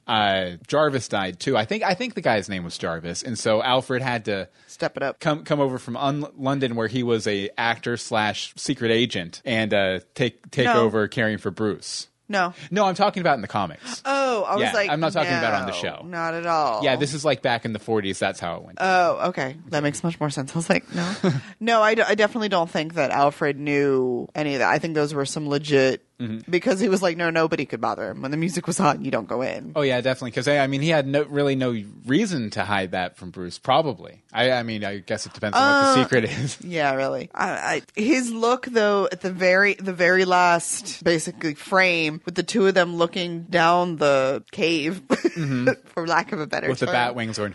uh, 0.06 0.50
Jarvis 0.66 1.08
died 1.08 1.40
too. 1.40 1.56
I 1.56 1.64
think 1.64 1.82
I 1.82 1.94
think 1.94 2.14
the 2.14 2.20
guy's 2.20 2.48
name 2.48 2.64
was 2.64 2.76
Jarvis, 2.76 3.22
and 3.22 3.38
so 3.38 3.62
Alfred 3.62 4.02
had 4.02 4.11
to 4.26 4.48
Step 4.66 4.96
it 4.96 5.02
up. 5.02 5.20
come 5.20 5.44
come 5.44 5.60
over 5.60 5.78
from 5.78 5.96
un- 5.96 6.26
London, 6.36 6.76
where 6.76 6.88
he 6.88 7.02
was 7.02 7.26
a 7.26 7.50
actor 7.58 7.96
slash 7.96 8.52
secret 8.56 8.90
agent, 8.90 9.42
and 9.44 9.72
uh, 9.74 10.00
take 10.14 10.50
take 10.50 10.66
No. 10.66 10.82
over 10.82 11.08
caring 11.08 11.38
for 11.38 11.50
Bruce. 11.50 12.08
No. 12.28 12.54
No, 12.70 12.86
I'm 12.86 12.94
talking 12.94 13.20
about 13.20 13.34
in 13.34 13.42
the 13.42 13.48
comics. 13.48 14.00
Oh, 14.06 14.42
I 14.44 14.56
was 14.56 14.72
like, 14.72 14.88
I'm 14.88 15.00
not 15.00 15.12
talking 15.12 15.32
about 15.34 15.52
on 15.52 15.66
the 15.66 15.72
show. 15.72 16.02
Not 16.06 16.32
at 16.32 16.46
all. 16.46 16.82
Yeah, 16.82 16.96
this 16.96 17.12
is 17.12 17.26
like 17.26 17.42
back 17.42 17.66
in 17.66 17.74
the 17.74 17.78
40s. 17.78 18.18
That's 18.18 18.40
how 18.40 18.56
it 18.56 18.62
went. 18.62 18.78
Oh, 18.80 19.28
okay. 19.28 19.56
That 19.68 19.82
makes 19.82 20.02
much 20.02 20.18
more 20.18 20.30
sense. 20.30 20.52
I 20.52 20.58
was 20.58 20.70
like, 20.70 20.94
no. 20.94 21.14
no, 21.60 21.82
I, 21.82 21.94
d- 21.94 22.02
I 22.02 22.14
definitely 22.14 22.48
don't 22.48 22.70
think 22.70 22.94
that 22.94 23.10
Alfred 23.10 23.58
knew 23.58 24.28
any 24.34 24.54
of 24.54 24.60
that. 24.60 24.70
I 24.70 24.78
think 24.78 24.94
those 24.94 25.12
were 25.12 25.26
some 25.26 25.46
legit, 25.46 26.06
Mm-hmm. 26.22 26.50
because 26.50 26.78
he 26.78 26.88
was 26.88 27.02
like, 27.02 27.16
no, 27.16 27.30
nobody 27.30 27.64
could 27.66 27.80
bother 27.80 28.08
him. 28.10 28.22
When 28.22 28.30
the 28.30 28.36
music 28.36 28.66
was 28.66 28.78
on, 28.78 29.04
you 29.04 29.10
don't 29.10 29.26
go 29.28 29.42
in. 29.42 29.72
Oh 29.74 29.82
yeah, 29.82 30.00
definitely. 30.00 30.30
Because 30.30 30.46
I, 30.46 30.66
mean, 30.68 30.80
he 30.80 30.88
had 30.88 31.06
no, 31.06 31.24
really 31.24 31.56
no 31.56 31.76
reason 32.06 32.50
to 32.50 32.64
hide 32.64 32.92
that 32.92 33.16
from 33.16 33.30
Bruce. 33.30 33.58
Probably. 33.58 34.22
I, 34.32 34.52
I 34.52 34.62
mean, 34.62 34.84
I 34.84 34.98
guess 34.98 35.26
it 35.26 35.32
depends 35.32 35.56
on 35.56 35.62
Uh, 35.62 35.80
what 35.82 35.94
the 35.96 36.02
secret 36.02 36.24
is. 36.24 36.58
Yeah, 36.64 36.94
really. 36.94 37.28
I, 37.34 37.50
I, 37.50 37.82
his 38.00 38.30
look, 38.30 38.66
though, 38.66 39.08
at 39.10 39.20
the 39.20 39.32
very, 39.32 39.74
the 39.74 39.92
very 39.92 40.24
last, 40.24 41.02
basically 41.04 41.54
frame 41.54 42.20
with 42.24 42.34
the 42.34 42.42
two 42.42 42.66
of 42.66 42.74
them 42.74 42.96
looking 42.96 43.42
down 43.44 43.96
the 43.96 44.44
cave, 44.52 45.02
for 45.86 46.06
lack 46.06 46.32
of 46.32 46.40
a 46.40 46.46
better 46.46 46.66
Mm-hmm. 46.66 46.70
With 46.70 46.78
the 46.80 46.86
bat 46.86 47.14
wings 47.14 47.38
going. 47.38 47.54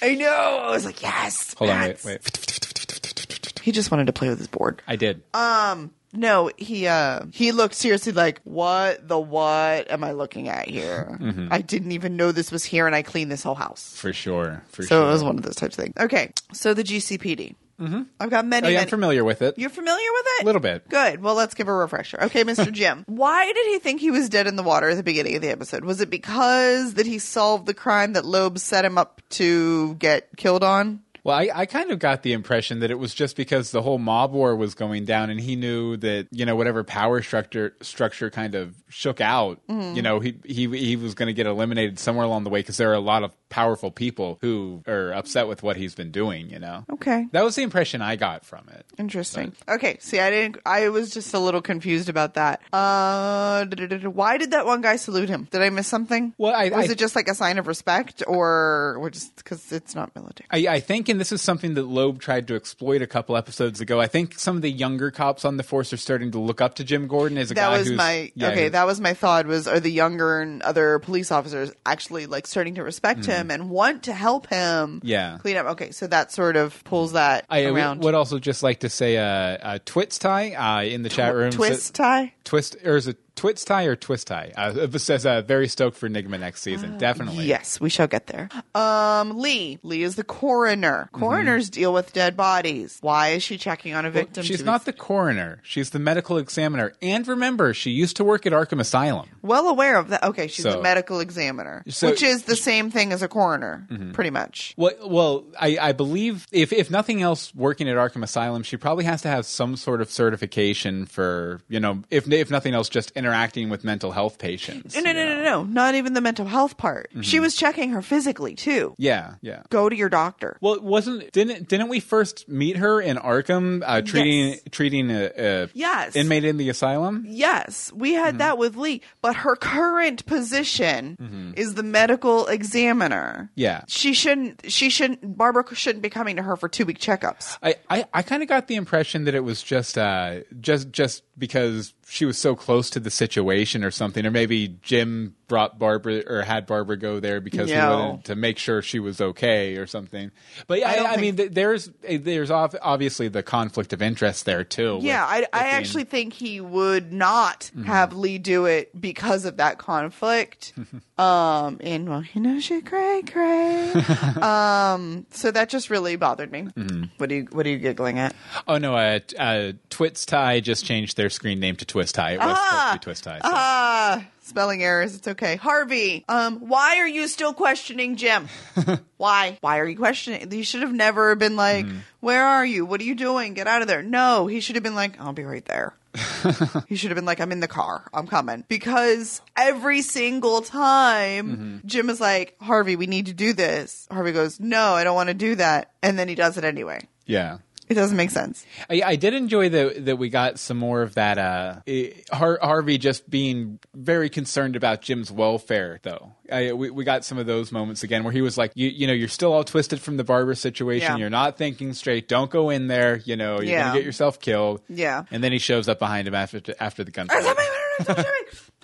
I 0.00 0.14
know. 0.14 0.60
I 0.64 0.70
was 0.70 0.84
like, 0.84 1.02
yes. 1.02 1.54
Hold 1.58 1.70
on, 1.70 1.80
wait, 1.82 2.04
wait. 2.04 3.60
He 3.62 3.72
just 3.72 3.90
wanted 3.90 4.06
to 4.06 4.12
play 4.12 4.28
with 4.28 4.38
his 4.38 4.48
board. 4.48 4.80
I 4.86 4.96
did. 4.96 5.22
Um, 5.34 5.90
No, 6.12 6.50
he 6.56 6.86
uh 6.86 7.26
he 7.32 7.52
looked 7.52 7.74
seriously 7.74 8.12
like, 8.12 8.40
"What 8.44 9.06
the 9.06 9.18
what 9.18 9.90
am 9.90 10.02
I 10.04 10.12
looking 10.12 10.48
at 10.48 10.66
here? 10.68 11.18
Mm-hmm. 11.20 11.48
I 11.50 11.60
didn't 11.60 11.92
even 11.92 12.16
know 12.16 12.32
this 12.32 12.50
was 12.50 12.64
here, 12.64 12.86
and 12.86 12.96
I 12.96 13.02
cleaned 13.02 13.30
this 13.30 13.42
whole 13.42 13.54
house." 13.54 13.94
For 13.96 14.12
sure. 14.12 14.62
For 14.70 14.82
So 14.82 14.88
sure. 14.88 15.08
it 15.08 15.12
was 15.12 15.22
one 15.22 15.36
of 15.36 15.42
those 15.42 15.56
types 15.56 15.76
of 15.76 15.84
things. 15.84 15.94
Okay, 16.00 16.32
so 16.52 16.72
the 16.74 16.82
GCPD. 16.84 17.54
Mm-hmm. 17.78 18.02
I've 18.18 18.30
got 18.30 18.44
many. 18.44 18.66
Oh, 18.66 18.70
yeah, 18.70 18.80
I'm 18.80 18.88
familiar 18.88 19.22
with 19.22 19.40
it. 19.40 19.56
You're 19.56 19.70
familiar 19.70 20.08
with 20.12 20.24
it? 20.38 20.42
A 20.42 20.46
little 20.46 20.60
bit. 20.60 20.88
Good. 20.88 21.22
Well, 21.22 21.36
let's 21.36 21.54
give 21.54 21.68
a 21.68 21.72
refresher. 21.72 22.20
Okay, 22.24 22.42
Mr. 22.42 22.72
Jim. 22.80 23.04
Why 23.06 23.46
did 23.52 23.66
he 23.68 23.78
think 23.78 24.00
he 24.00 24.10
was 24.10 24.28
dead 24.28 24.48
in 24.48 24.56
the 24.56 24.64
water 24.64 24.88
at 24.88 24.96
the 24.96 25.04
beginning 25.04 25.36
of 25.36 25.42
the 25.42 25.50
episode? 25.50 25.84
Was 25.84 26.00
it 26.00 26.10
because 26.10 26.94
that 26.94 27.06
he 27.06 27.20
solved 27.20 27.66
the 27.66 27.74
crime 27.74 28.14
that 28.14 28.24
Loeb 28.24 28.58
set 28.58 28.84
him 28.84 28.98
up 28.98 29.22
to 29.30 29.94
get 29.94 30.28
killed 30.36 30.64
on? 30.64 31.02
Well, 31.28 31.36
I, 31.36 31.50
I 31.54 31.66
kind 31.66 31.90
of 31.90 31.98
got 31.98 32.22
the 32.22 32.32
impression 32.32 32.80
that 32.80 32.90
it 32.90 32.98
was 32.98 33.12
just 33.12 33.36
because 33.36 33.70
the 33.70 33.82
whole 33.82 33.98
mob 33.98 34.32
war 34.32 34.56
was 34.56 34.74
going 34.74 35.04
down, 35.04 35.28
and 35.28 35.38
he 35.38 35.56
knew 35.56 35.96
that 35.98 36.26
you 36.30 36.46
know 36.46 36.56
whatever 36.56 36.82
power 36.84 37.20
structure 37.22 37.76
structure 37.82 38.30
kind 38.30 38.54
of 38.54 38.74
shook 38.88 39.20
out, 39.20 39.60
Mm-hmm. 39.68 39.94
you 39.96 40.00
know, 40.02 40.20
he 40.20 40.38
he 40.46 40.66
he 40.66 40.96
was 40.96 41.14
going 41.14 41.26
to 41.26 41.34
get 41.34 41.46
eliminated 41.46 41.98
somewhere 41.98 42.24
along 42.24 42.44
the 42.44 42.50
way 42.50 42.60
because 42.60 42.78
there 42.78 42.90
are 42.90 42.94
a 42.94 42.98
lot 43.00 43.22
of 43.24 43.32
powerful 43.50 43.90
people 43.90 44.38
who 44.40 44.82
are 44.86 45.12
upset 45.12 45.48
with 45.48 45.62
what 45.62 45.76
he's 45.76 45.94
been 45.94 46.10
doing. 46.10 46.48
You 46.50 46.58
know, 46.58 46.84
Okay. 46.94 47.26
that 47.32 47.44
was 47.44 47.54
the 47.56 47.62
impression 47.62 48.00
I 48.00 48.16
got 48.16 48.44
from 48.46 48.66
it. 48.70 48.86
Interesting. 48.98 49.52
Okay, 49.68 49.98
see, 50.00 50.18
I 50.20 50.30
didn't. 50.30 50.58
I 50.64 50.88
was 50.88 51.10
just 51.10 51.34
a 51.34 51.38
little 51.38 51.60
confused 51.62 52.08
about 52.08 52.34
that. 52.34 52.60
Uh, 52.72 53.66
why 54.12 54.38
did 54.38 54.52
that 54.52 54.64
one 54.64 54.80
guy 54.80 54.96
salute 54.96 55.28
him? 55.28 55.46
Did 55.50 55.60
I 55.62 55.68
miss 55.70 55.86
something? 55.86 56.32
Well, 56.38 56.54
I- 56.54 56.70
was 56.70 56.88
I- 56.88 56.92
it 56.92 56.98
just 56.98 57.14
like 57.16 57.28
a 57.28 57.34
sign 57.34 57.58
of 57.58 57.66
respect, 57.66 58.22
or 58.26 58.96
or 58.98 59.10
just 59.10 59.36
because 59.36 59.72
it's 59.72 59.94
not 59.94 60.14
military? 60.14 60.46
I, 60.68 60.76
I 60.76 60.80
think, 60.80 61.08
this 61.20 61.32
is 61.32 61.42
something 61.42 61.74
that 61.74 61.84
Loeb 61.84 62.20
tried 62.20 62.48
to 62.48 62.56
exploit 62.56 63.02
a 63.02 63.06
couple 63.06 63.36
episodes 63.36 63.80
ago. 63.80 64.00
I 64.00 64.06
think 64.06 64.38
some 64.38 64.56
of 64.56 64.62
the 64.62 64.70
younger 64.70 65.10
cops 65.10 65.44
on 65.44 65.56
the 65.56 65.62
force 65.62 65.92
are 65.92 65.96
starting 65.96 66.30
to 66.32 66.38
look 66.38 66.60
up 66.60 66.74
to 66.76 66.84
Jim 66.84 67.06
Gordon 67.08 67.38
as 67.38 67.50
a 67.50 67.54
that 67.54 67.70
guy 67.70 67.78
was 67.78 67.88
who's 67.88 67.96
my 67.96 68.32
yeah, 68.34 68.50
okay. 68.50 68.68
That 68.68 68.86
was 68.86 69.00
my 69.00 69.14
thought. 69.14 69.46
Was 69.46 69.68
are 69.68 69.80
the 69.80 69.90
younger 69.90 70.40
and 70.40 70.62
other 70.62 70.98
police 70.98 71.30
officers 71.30 71.70
actually 71.84 72.26
like 72.26 72.46
starting 72.46 72.76
to 72.76 72.82
respect 72.82 73.26
him 73.26 73.50
and 73.50 73.70
want 73.70 74.04
to 74.04 74.12
help 74.12 74.46
him? 74.48 75.00
Yeah. 75.02 75.38
clean 75.40 75.56
up. 75.56 75.66
Okay, 75.66 75.90
so 75.90 76.06
that 76.06 76.32
sort 76.32 76.56
of 76.56 76.82
pulls 76.84 77.12
that 77.12 77.44
I 77.48 77.64
around. 77.64 78.02
would 78.02 78.14
also 78.14 78.38
just 78.38 78.62
like 78.62 78.80
to 78.80 78.88
say 78.88 79.16
uh, 79.16 79.24
uh, 79.24 79.78
Twits 79.84 80.18
tie 80.18 80.54
uh, 80.54 80.84
in 80.84 81.02
the 81.02 81.08
chat 81.08 81.34
room. 81.34 81.50
Twist 81.50 81.94
tie. 81.94 82.32
twist 82.44 82.76
or 82.84 82.96
is 82.96 83.08
it 83.08 83.18
twits 83.38 83.64
tie 83.64 83.84
or 83.84 83.96
twist 83.96 84.26
tie? 84.26 84.52
Uh, 84.56 84.72
it 84.76 84.98
says 85.00 85.24
uh, 85.24 85.42
very 85.42 85.68
stoked 85.68 85.96
for 85.96 86.06
Enigma 86.06 86.38
next 86.38 86.62
season. 86.62 86.98
Definitely. 86.98 87.46
Yes, 87.46 87.80
we 87.80 87.88
shall 87.88 88.06
get 88.06 88.26
there. 88.26 88.48
Um, 88.74 89.38
Lee. 89.38 89.78
Lee 89.82 90.02
is 90.02 90.16
the 90.16 90.24
coroner. 90.24 91.08
Mm-hmm. 91.12 91.20
Coroners 91.20 91.70
deal 91.70 91.92
with 91.92 92.12
dead 92.12 92.36
bodies. 92.36 92.98
Why 93.00 93.28
is 93.28 93.42
she 93.42 93.56
checking 93.58 93.94
on 93.94 94.04
a 94.04 94.08
Well, 94.08 94.12
victim? 94.24 94.42
she's 94.44 94.58
to 94.58 94.64
not 94.64 94.84
the 94.84 94.92
coroner. 94.92 95.60
She's 95.62 95.90
the 95.90 95.98
medical 95.98 96.38
examiner. 96.38 96.92
And 97.00 97.26
remember, 97.26 97.72
she 97.74 97.90
used 97.90 98.16
to 98.16 98.24
work 98.24 98.44
at 98.46 98.52
Arkham 98.52 98.80
Asylum. 98.80 99.28
well 99.42 99.68
aware 99.68 99.96
of 99.96 100.08
that. 100.08 100.22
Okay, 100.24 100.48
she's 100.48 100.64
So- 100.64 100.80
a 100.80 100.82
medical 100.82 101.20
examiner, 101.20 101.82
So- 101.88 102.10
which 102.10 102.22
is 102.22 102.42
the 102.42 102.56
same 102.56 102.90
thing 102.90 103.12
as 103.12 103.22
a 103.22 103.28
coroner, 103.28 103.86
pretty 104.12 104.30
much. 104.30 104.74
Well, 104.76 104.92
well, 105.06 105.44
I, 105.58 105.78
I 105.80 105.92
believe 105.92 106.46
if 106.52 106.72
if 106.72 106.90
nothing 106.90 107.22
else, 107.22 107.54
working 107.54 107.88
at 107.88 107.96
Arkham 107.96 108.22
Asylum, 108.22 108.62
she 108.62 108.76
probably 108.76 109.04
has 109.04 109.22
to 109.22 109.28
have 109.28 109.46
some 109.46 109.76
sort 109.76 110.00
of 110.00 110.10
certification 110.10 111.06
for 111.06 111.60
you 111.68 111.80
know, 111.80 112.02
if 112.10 112.30
if 112.30 112.50
nothing 112.50 112.74
else, 112.74 112.88
just 112.88 113.12
interacting 113.28 113.68
with 113.68 113.84
mental 113.84 114.10
health 114.12 114.38
patients. 114.38 114.94
No, 114.94 115.00
no, 115.02 115.12
no, 115.12 115.24
no, 115.36 115.42
no, 115.42 115.62
not 115.64 115.94
even 115.94 116.14
the 116.14 116.20
mental 116.20 116.46
health 116.46 116.76
part. 116.76 117.10
Mm-hmm. 117.10 117.20
She 117.22 117.40
was 117.40 117.54
checking 117.54 117.90
her 117.90 118.02
physically 118.02 118.54
too. 118.54 118.94
Yeah, 118.98 119.34
yeah. 119.42 119.62
Go 119.70 119.88
to 119.88 119.94
your 119.96 120.08
doctor. 120.08 120.56
Well, 120.60 120.74
it 120.74 120.82
wasn't 120.82 121.30
didn't 121.32 121.68
didn't 121.68 121.88
we 121.88 122.00
first 122.00 122.48
meet 122.48 122.76
her 122.78 123.00
in 123.00 123.16
Arkham, 123.16 123.82
uh, 123.84 124.00
treating 124.02 124.48
Yes. 124.48 124.60
treating 124.70 125.10
a, 125.10 125.30
a 125.36 125.68
Yes. 125.74 126.16
inmate 126.16 126.44
in 126.44 126.56
the 126.56 126.68
asylum? 126.70 127.24
Yes, 127.28 127.92
we 127.94 128.12
had 128.14 128.28
Mm-hmm. 128.28 128.38
that 128.38 128.58
with 128.58 128.76
Lee, 128.76 129.02
but 129.22 129.36
her 129.36 129.56
current 129.56 130.24
position 130.26 131.54
is 131.56 131.74
the 131.74 131.82
medical 131.82 132.46
examiner. 132.46 133.50
Yeah. 133.54 133.82
She 133.88 134.12
shouldn't 134.14 134.70
she 134.70 134.90
shouldn't 134.90 135.36
Barbara 135.36 135.64
shouldn't 135.74 136.02
be 136.02 136.10
coming 136.10 136.36
to 136.36 136.42
her 136.42 136.56
for 136.56 136.68
two 136.68 136.84
week 136.86 136.98
checkups. 136.98 137.58
I, 137.62 137.76
I, 137.90 138.04
I 138.14 138.22
kind 138.22 138.42
of 138.42 138.48
got 138.48 138.68
the 138.68 138.76
impression 138.76 139.24
that 139.24 139.34
it 139.34 139.44
was 139.44 139.62
just 139.62 139.98
uh 139.98 140.40
just 140.60 140.90
just 140.92 141.22
because 141.38 141.92
she 142.08 142.24
was 142.24 142.38
so 142.38 142.56
close 142.56 142.90
to 142.90 143.00
the 143.00 143.10
situation 143.10 143.84
or 143.84 143.90
something, 143.90 144.24
or 144.24 144.30
maybe 144.30 144.76
Jim 144.82 145.34
brought 145.48 145.78
Barbara 145.78 146.22
or 146.26 146.42
had 146.42 146.66
Barbara 146.66 146.96
go 146.98 147.20
there 147.20 147.40
because 147.40 147.70
he 147.70 147.76
wanted 147.76 148.24
to 148.26 148.36
make 148.36 148.58
sure 148.58 148.82
she 148.82 148.98
was 149.00 149.20
okay 149.20 149.76
or 149.76 149.86
something. 149.86 150.30
But 150.66 150.82
I 150.84 150.94
I, 150.96 151.12
I, 151.12 151.16
mean, 151.16 151.36
think- 151.36 151.36
th- 151.36 151.52
there's 151.52 151.90
there's 152.08 152.50
obviously 152.50 153.28
the 153.28 153.42
conflict 153.42 153.92
of 153.92 154.02
interest 154.02 154.44
there 154.44 154.62
too. 154.62 154.96
with- 154.96 155.04
Yeah, 155.04 155.24
I, 155.26 155.40
with 155.40 155.48
I 155.52 155.62
being- 155.62 155.74
actually 155.74 156.04
think 156.04 156.32
he 156.34 156.60
would 156.60 157.12
not 157.12 157.70
have 157.86 158.12
Lee 158.12 158.38
do 158.38 158.66
it 158.66 158.98
because 159.00 159.44
of 159.46 159.56
that 159.56 159.78
conflict. 159.78 160.74
um, 161.18 161.78
and 161.80 162.08
well, 162.08 162.22
you 162.34 162.40
know 162.40 162.60
she 162.60 162.80
cray 162.82 163.22
cray. 163.26 163.92
um, 164.42 165.26
so 165.30 165.50
that 165.50 165.68
just 165.68 165.90
really 165.90 166.16
bothered 166.16 166.52
me. 166.52 166.68
What 167.16 167.30
are 167.30 167.34
you 167.34 167.48
What 167.52 167.66
are 167.66 167.70
you 167.70 167.78
giggling 167.78 168.18
at? 168.18 168.34
Oh 168.66 168.78
no, 168.78 168.94
uh, 168.96 169.20
uh, 169.38 169.72
Twits 169.90 170.26
Tie 170.26 170.60
just 170.60 170.84
changed 170.84 171.16
their 171.16 171.30
screen 171.30 171.58
name 171.60 171.76
to 171.76 171.84
Twist 171.84 172.14
Tie. 172.14 172.32
It 172.32 172.38
was 172.38 172.58
supposed 172.58 172.86
to 172.86 172.92
be 172.94 172.98
Twist 172.98 173.24
Tie. 173.24 173.38
so- 173.38 173.50
Ah, 173.50 174.24
spelling 174.48 174.82
errors. 174.82 175.14
It's 175.14 175.28
okay. 175.28 175.56
Harvey, 175.56 176.24
um, 176.28 176.68
why 176.68 176.98
are 176.98 177.06
you 177.08 177.28
still 177.28 177.52
questioning 177.52 178.16
Jim? 178.16 178.48
why? 179.16 179.58
Why 179.60 179.78
are 179.78 179.86
you 179.86 179.96
questioning? 179.96 180.50
You 180.50 180.64
should 180.64 180.82
have 180.82 180.92
never 180.92 181.34
been 181.34 181.56
like, 181.56 181.86
"Where 182.20 182.44
are 182.44 182.64
you? 182.66 182.84
What 182.86 183.00
are 183.00 183.04
you 183.04 183.14
doing? 183.14 183.54
Get 183.54 183.66
out 183.66 183.82
of 183.82 183.88
there!" 183.88 184.02
No, 184.02 184.46
he 184.46 184.60
should 184.60 184.76
have 184.76 184.82
been 184.82 184.94
like, 184.94 185.20
"I'll 185.20 185.32
be 185.32 185.44
right 185.44 185.64
there." 185.64 185.94
he 186.88 186.96
should 186.96 187.10
have 187.10 187.16
been 187.16 187.24
like, 187.26 187.40
"I'm 187.40 187.52
in 187.52 187.60
the 187.60 187.68
car. 187.68 188.08
I'm 188.12 188.26
coming." 188.26 188.64
Because 188.68 189.40
every 189.56 190.02
single 190.02 190.62
time 190.62 191.82
Jim 191.86 192.10
is 192.10 192.20
like, 192.20 192.56
"Harvey, 192.60 192.96
we 192.96 193.06
need 193.06 193.26
to 193.26 193.34
do 193.34 193.52
this." 193.52 194.06
Harvey 194.10 194.32
goes, 194.32 194.58
"No, 194.58 194.94
I 194.94 195.04
don't 195.04 195.14
want 195.14 195.28
to 195.28 195.34
do 195.34 195.54
that," 195.56 195.92
and 196.02 196.18
then 196.18 196.28
he 196.28 196.34
does 196.34 196.56
it 196.58 196.64
anyway. 196.64 197.00
yeah. 197.26 197.58
It 197.88 197.94
doesn't 197.94 198.16
make 198.16 198.30
sense. 198.30 198.66
I, 198.90 199.02
I 199.04 199.16
did 199.16 199.34
enjoy 199.34 199.68
that 199.70 200.04
that 200.06 200.16
we 200.16 200.28
got 200.28 200.58
some 200.58 200.76
more 200.76 201.02
of 201.02 201.14
that. 201.14 201.38
Uh, 201.38 201.76
eh, 201.86 202.10
Har- 202.32 202.58
Harvey 202.60 202.98
just 202.98 203.28
being 203.30 203.78
very 203.94 204.28
concerned 204.28 204.76
about 204.76 205.00
Jim's 205.02 205.30
welfare, 205.32 205.98
though. 206.02 206.32
I, 206.52 206.72
we, 206.72 206.90
we 206.90 207.04
got 207.04 207.24
some 207.24 207.38
of 207.38 207.46
those 207.46 207.72
moments 207.72 208.02
again 208.02 208.24
where 208.24 208.32
he 208.32 208.40
was 208.42 208.56
like, 208.58 208.72
"You, 208.74 208.88
you 208.88 209.06
know, 209.06 209.12
you're 209.12 209.28
still 209.28 209.52
all 209.52 209.64
twisted 209.64 210.00
from 210.00 210.16
the 210.16 210.24
Barbara 210.24 210.56
situation. 210.56 211.12
Yeah. 211.12 211.16
You're 211.18 211.30
not 211.30 211.56
thinking 211.58 211.92
straight. 211.94 212.28
Don't 212.28 212.50
go 212.50 212.70
in 212.70 212.86
there. 212.88 213.16
You 213.24 213.36
know, 213.36 213.56
you're 213.56 213.64
Yeah. 213.72 213.84
gonna 213.88 213.98
get 213.98 214.04
yourself 214.04 214.38
killed." 214.40 214.82
Yeah. 214.88 215.24
And 215.30 215.42
then 215.44 215.52
he 215.52 215.58
shows 215.58 215.88
up 215.88 215.98
behind 215.98 216.28
him 216.28 216.34
after 216.34 216.60
after 216.80 217.04
the 217.04 217.10
gunfight. 217.12 217.36
It's 217.38 217.46
Harvey, 217.46 217.62
it's 218.00 218.06
Harvey, 218.08 218.22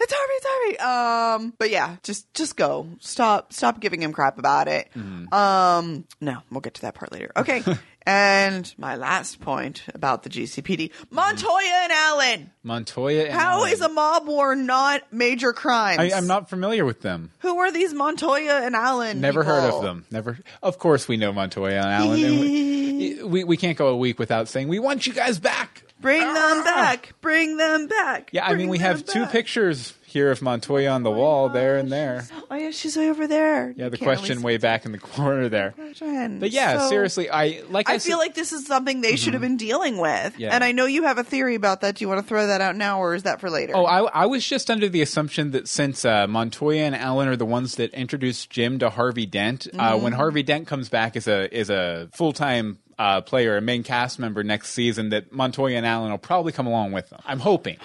it's 0.00 0.12
Harvey, 0.12 0.32
it's 0.34 0.46
Harvey. 0.46 1.44
Um, 1.44 1.54
but 1.58 1.70
yeah, 1.70 1.96
just 2.02 2.32
just 2.34 2.56
go. 2.56 2.88
Stop 3.00 3.52
stop 3.52 3.80
giving 3.80 4.02
him 4.02 4.12
crap 4.12 4.38
about 4.38 4.68
it. 4.68 4.88
Um, 5.32 6.04
no, 6.20 6.38
we'll 6.50 6.60
get 6.60 6.74
to 6.74 6.82
that 6.82 6.94
part 6.94 7.12
later. 7.12 7.30
Okay. 7.36 7.62
and 8.06 8.72
my 8.76 8.96
last 8.96 9.40
point 9.40 9.82
about 9.94 10.22
the 10.22 10.30
GCPD: 10.30 10.90
Montoya 11.10 11.80
and 11.82 11.92
Allen. 11.92 12.50
Montoya. 12.62 13.24
And 13.24 13.32
How 13.32 13.58
Allen. 13.58 13.72
is 13.72 13.80
a 13.80 13.88
mob 13.88 14.26
war 14.26 14.54
not 14.54 15.12
major 15.12 15.52
crimes? 15.52 15.98
I, 15.98 16.16
I'm 16.16 16.26
not 16.26 16.48
familiar 16.50 16.84
with 16.84 17.00
them. 17.00 17.30
Who 17.40 17.58
are 17.58 17.72
these 17.72 17.94
Montoya 17.94 18.60
and 18.62 18.74
Allen? 18.74 19.20
Never 19.20 19.42
heard 19.42 19.62
people? 19.64 19.78
of 19.78 19.84
them. 19.84 20.06
Never. 20.10 20.38
Of 20.62 20.78
course, 20.78 21.08
we 21.08 21.16
know 21.16 21.32
Montoya 21.32 21.76
and 21.76 21.86
Allen. 21.86 22.24
and 22.24 22.40
we, 22.40 23.22
we 23.24 23.44
we 23.44 23.56
can't 23.56 23.78
go 23.78 23.88
a 23.88 23.96
week 23.96 24.18
without 24.18 24.48
saying 24.48 24.68
we 24.68 24.78
want 24.78 25.06
you 25.06 25.12
guys 25.12 25.38
back. 25.38 25.82
Bring 26.00 26.20
them 26.20 26.34
ah! 26.36 26.62
back. 26.64 27.14
Bring 27.22 27.56
them 27.56 27.86
back. 27.86 28.28
Yeah, 28.32 28.44
I 28.44 28.48
Bring 28.48 28.58
mean, 28.58 28.68
we 28.68 28.78
have 28.78 29.06
two 29.06 29.22
back. 29.22 29.32
pictures 29.32 29.94
here 30.14 30.30
of 30.30 30.40
Montoya 30.40 30.88
on 30.90 31.02
the 31.02 31.10
wall, 31.10 31.50
there 31.50 31.76
and 31.76 31.92
there. 31.92 32.26
Oh 32.50 32.54
yeah, 32.54 32.70
she's 32.70 32.96
way 32.96 33.10
over 33.10 33.26
there. 33.26 33.74
Yeah, 33.76 33.90
the 33.90 33.98
can't 33.98 34.06
question 34.18 34.40
way 34.40 34.56
back 34.56 34.86
in 34.86 34.92
the 34.92 34.98
corner 35.14 35.50
there. 35.50 35.74
But 35.76 36.50
yeah, 36.50 36.78
So- 36.78 36.88
seriously, 36.88 37.28
I 37.28 37.62
like. 37.68 37.90
I, 37.90 37.94
I 37.94 37.98
feel 37.98 38.16
like 38.16 38.34
this 38.34 38.52
is 38.52 38.66
something 38.66 39.02
they 39.02 39.16
should 39.16 39.34
have 39.34 39.42
been 39.42 39.58
dealing 39.58 39.98
with. 39.98 40.38
Yeah. 40.38 40.54
And 40.54 40.64
I 40.64 40.72
know 40.72 40.86
you 40.86 41.02
have 41.02 41.18
a 41.18 41.24
theory 41.24 41.56
about 41.56 41.82
that. 41.82 41.96
Do 41.96 42.04
you 42.04 42.08
want 42.08 42.20
to 42.22 42.26
throw 42.26 42.46
that 42.46 42.62
out 42.62 42.76
now 42.76 43.00
or 43.00 43.14
is 43.14 43.24
that 43.24 43.40
for 43.40 43.50
later? 43.50 43.74
Oh, 43.76 43.84
I, 43.84 44.02
I 44.22 44.26
was 44.26 44.46
just 44.48 44.70
under 44.70 44.88
the 44.88 45.02
assumption 45.02 45.50
that 45.50 45.68
since 45.68 46.04
uh, 46.04 46.26
Montoya 46.26 46.82
and 46.84 46.94
Allen 46.96 47.28
are 47.28 47.36
the 47.36 47.44
ones 47.44 47.74
that 47.76 47.92
introduced 47.92 48.48
Jim 48.50 48.78
to 48.78 48.88
Harvey 48.90 49.26
Dent, 49.26 49.66
uh, 49.74 49.92
Mm-hmm. 49.94 50.04
when 50.04 50.12
Harvey 50.14 50.42
Dent 50.44 50.66
comes 50.68 50.88
back 50.88 51.16
as 51.16 51.26
a 51.28 51.52
as 51.52 51.68
a 51.70 52.08
full 52.14 52.32
time 52.32 52.78
uh, 52.98 53.20
player, 53.20 53.56
a 53.56 53.60
main 53.60 53.82
cast 53.82 54.20
member 54.20 54.44
next 54.44 54.70
season, 54.70 55.08
that 55.08 55.32
Montoya 55.32 55.76
and 55.76 55.84
Allen 55.84 56.12
will 56.12 56.18
probably 56.18 56.52
come 56.52 56.68
along 56.68 56.92
with 56.92 57.10
them. 57.10 57.20
I'm 57.26 57.40
hoping. 57.40 57.78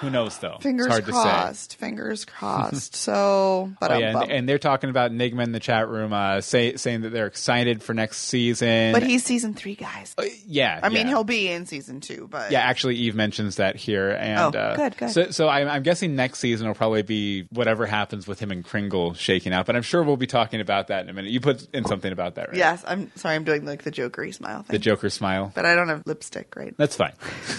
Who 0.00 0.10
knows 0.10 0.38
though? 0.38 0.58
Fingers 0.60 0.86
it's 0.86 0.94
hard 0.94 1.04
to 1.06 1.12
say. 1.12 1.22
crossed. 1.22 1.76
Fingers 1.76 2.24
crossed. 2.24 2.94
so, 3.08 3.70
but 3.80 3.90
Oh, 3.90 3.98
yeah, 3.98 4.20
and, 4.20 4.30
and 4.30 4.48
they're 4.48 4.58
talking 4.58 4.90
about 4.90 5.10
Enigma 5.10 5.42
in 5.42 5.52
the 5.52 5.60
chat 5.60 5.88
room, 5.88 6.12
uh, 6.12 6.40
say, 6.40 6.76
saying 6.76 7.00
that 7.02 7.10
they're 7.10 7.26
excited 7.26 7.82
for 7.82 7.94
next 7.94 8.18
season. 8.18 8.92
but 8.92 9.02
he's 9.02 9.24
season 9.24 9.54
three, 9.54 9.74
guys. 9.74 10.14
yeah, 10.46 10.78
I 10.82 10.88
mean, 10.88 11.06
he'll 11.08 11.24
be 11.24 11.48
in 11.48 11.66
season 11.66 12.00
two, 12.00 12.28
but 12.30 12.50
Yeah, 12.52 12.60
actually, 12.60 12.96
Eve 12.96 13.14
mentions 13.14 13.56
that 13.56 13.76
here, 13.76 14.10
and 14.10 14.54
Oh, 14.54 14.58
uh, 14.58 14.76
good, 14.76 14.96
good. 14.96 15.10
So, 15.10 15.30
so 15.30 15.48
I'm, 15.48 15.68
I'm 15.68 15.82
guessing 15.82 16.14
next 16.16 16.38
season 16.38 16.66
will 16.68 16.74
probably 16.74 17.02
be 17.02 17.46
whatever 17.50 17.86
happens 17.86 18.26
with 18.28 18.38
him 18.40 18.50
and 18.50 18.64
Kringle 18.64 19.14
shaking 19.14 19.52
out. 19.52 19.66
But 19.66 19.74
I'm 19.76 19.82
sure 19.82 20.02
we'll 20.02 20.16
be 20.16 20.26
talking 20.26 20.60
about 20.60 20.88
that 20.88 21.02
in 21.04 21.08
a 21.10 21.12
minute. 21.12 21.30
You 21.32 21.40
put 21.40 21.66
in 21.74 21.84
something 21.86 22.12
about 22.12 22.36
that, 22.36 22.48
right? 22.48 22.56
yes, 22.56 22.84
I'm 22.86 23.10
sorry, 23.16 23.34
I'm 23.34 23.44
doing 23.44 23.64
like 23.64 23.82
the 23.82 23.90
jokery 23.90 24.32
smile 24.34 24.62
thing, 24.62 24.74
The 24.74 24.78
Joker 24.78 25.10
smile. 25.10 25.50
but 25.54 25.64
I 25.66 25.74
don't 25.74 25.88
have 25.88 26.02
lipstick, 26.06 26.54
right? 26.56 26.74
That's 26.76 26.94
fine. 26.96 27.12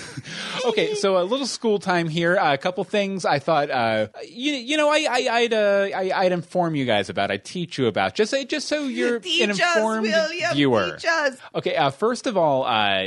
okay, 0.65 0.93
so 0.95 1.17
a 1.17 1.23
little 1.23 1.47
school 1.47 1.79
time 1.79 2.07
here. 2.07 2.28
Uh, 2.37 2.53
a 2.53 2.57
couple 2.57 2.83
things 2.83 3.25
I 3.25 3.39
thought, 3.39 3.69
uh, 3.69 4.07
you, 4.27 4.53
you 4.53 4.77
know, 4.77 4.89
I, 4.89 5.07
I, 5.09 5.27
I'd, 5.31 5.53
uh, 5.53 5.87
I, 5.95 6.11
I'd 6.13 6.31
inform 6.31 6.75
you 6.75 6.85
guys 6.85 7.09
about. 7.09 7.31
I'd 7.31 7.45
teach 7.45 7.77
you 7.77 7.87
about 7.87 8.15
just, 8.15 8.33
just 8.49 8.67
so 8.67 8.83
you're 8.83 9.19
Teach 9.29 9.41
an 9.41 9.51
us, 9.51 9.59
informed 9.59 10.07
William, 10.07 10.53
viewer. 10.53 10.97
us. 11.07 11.37
Okay, 11.55 11.75
uh, 11.75 11.89
first 11.91 12.27
of 12.27 12.35
all, 12.37 12.63
uh, 12.65 13.05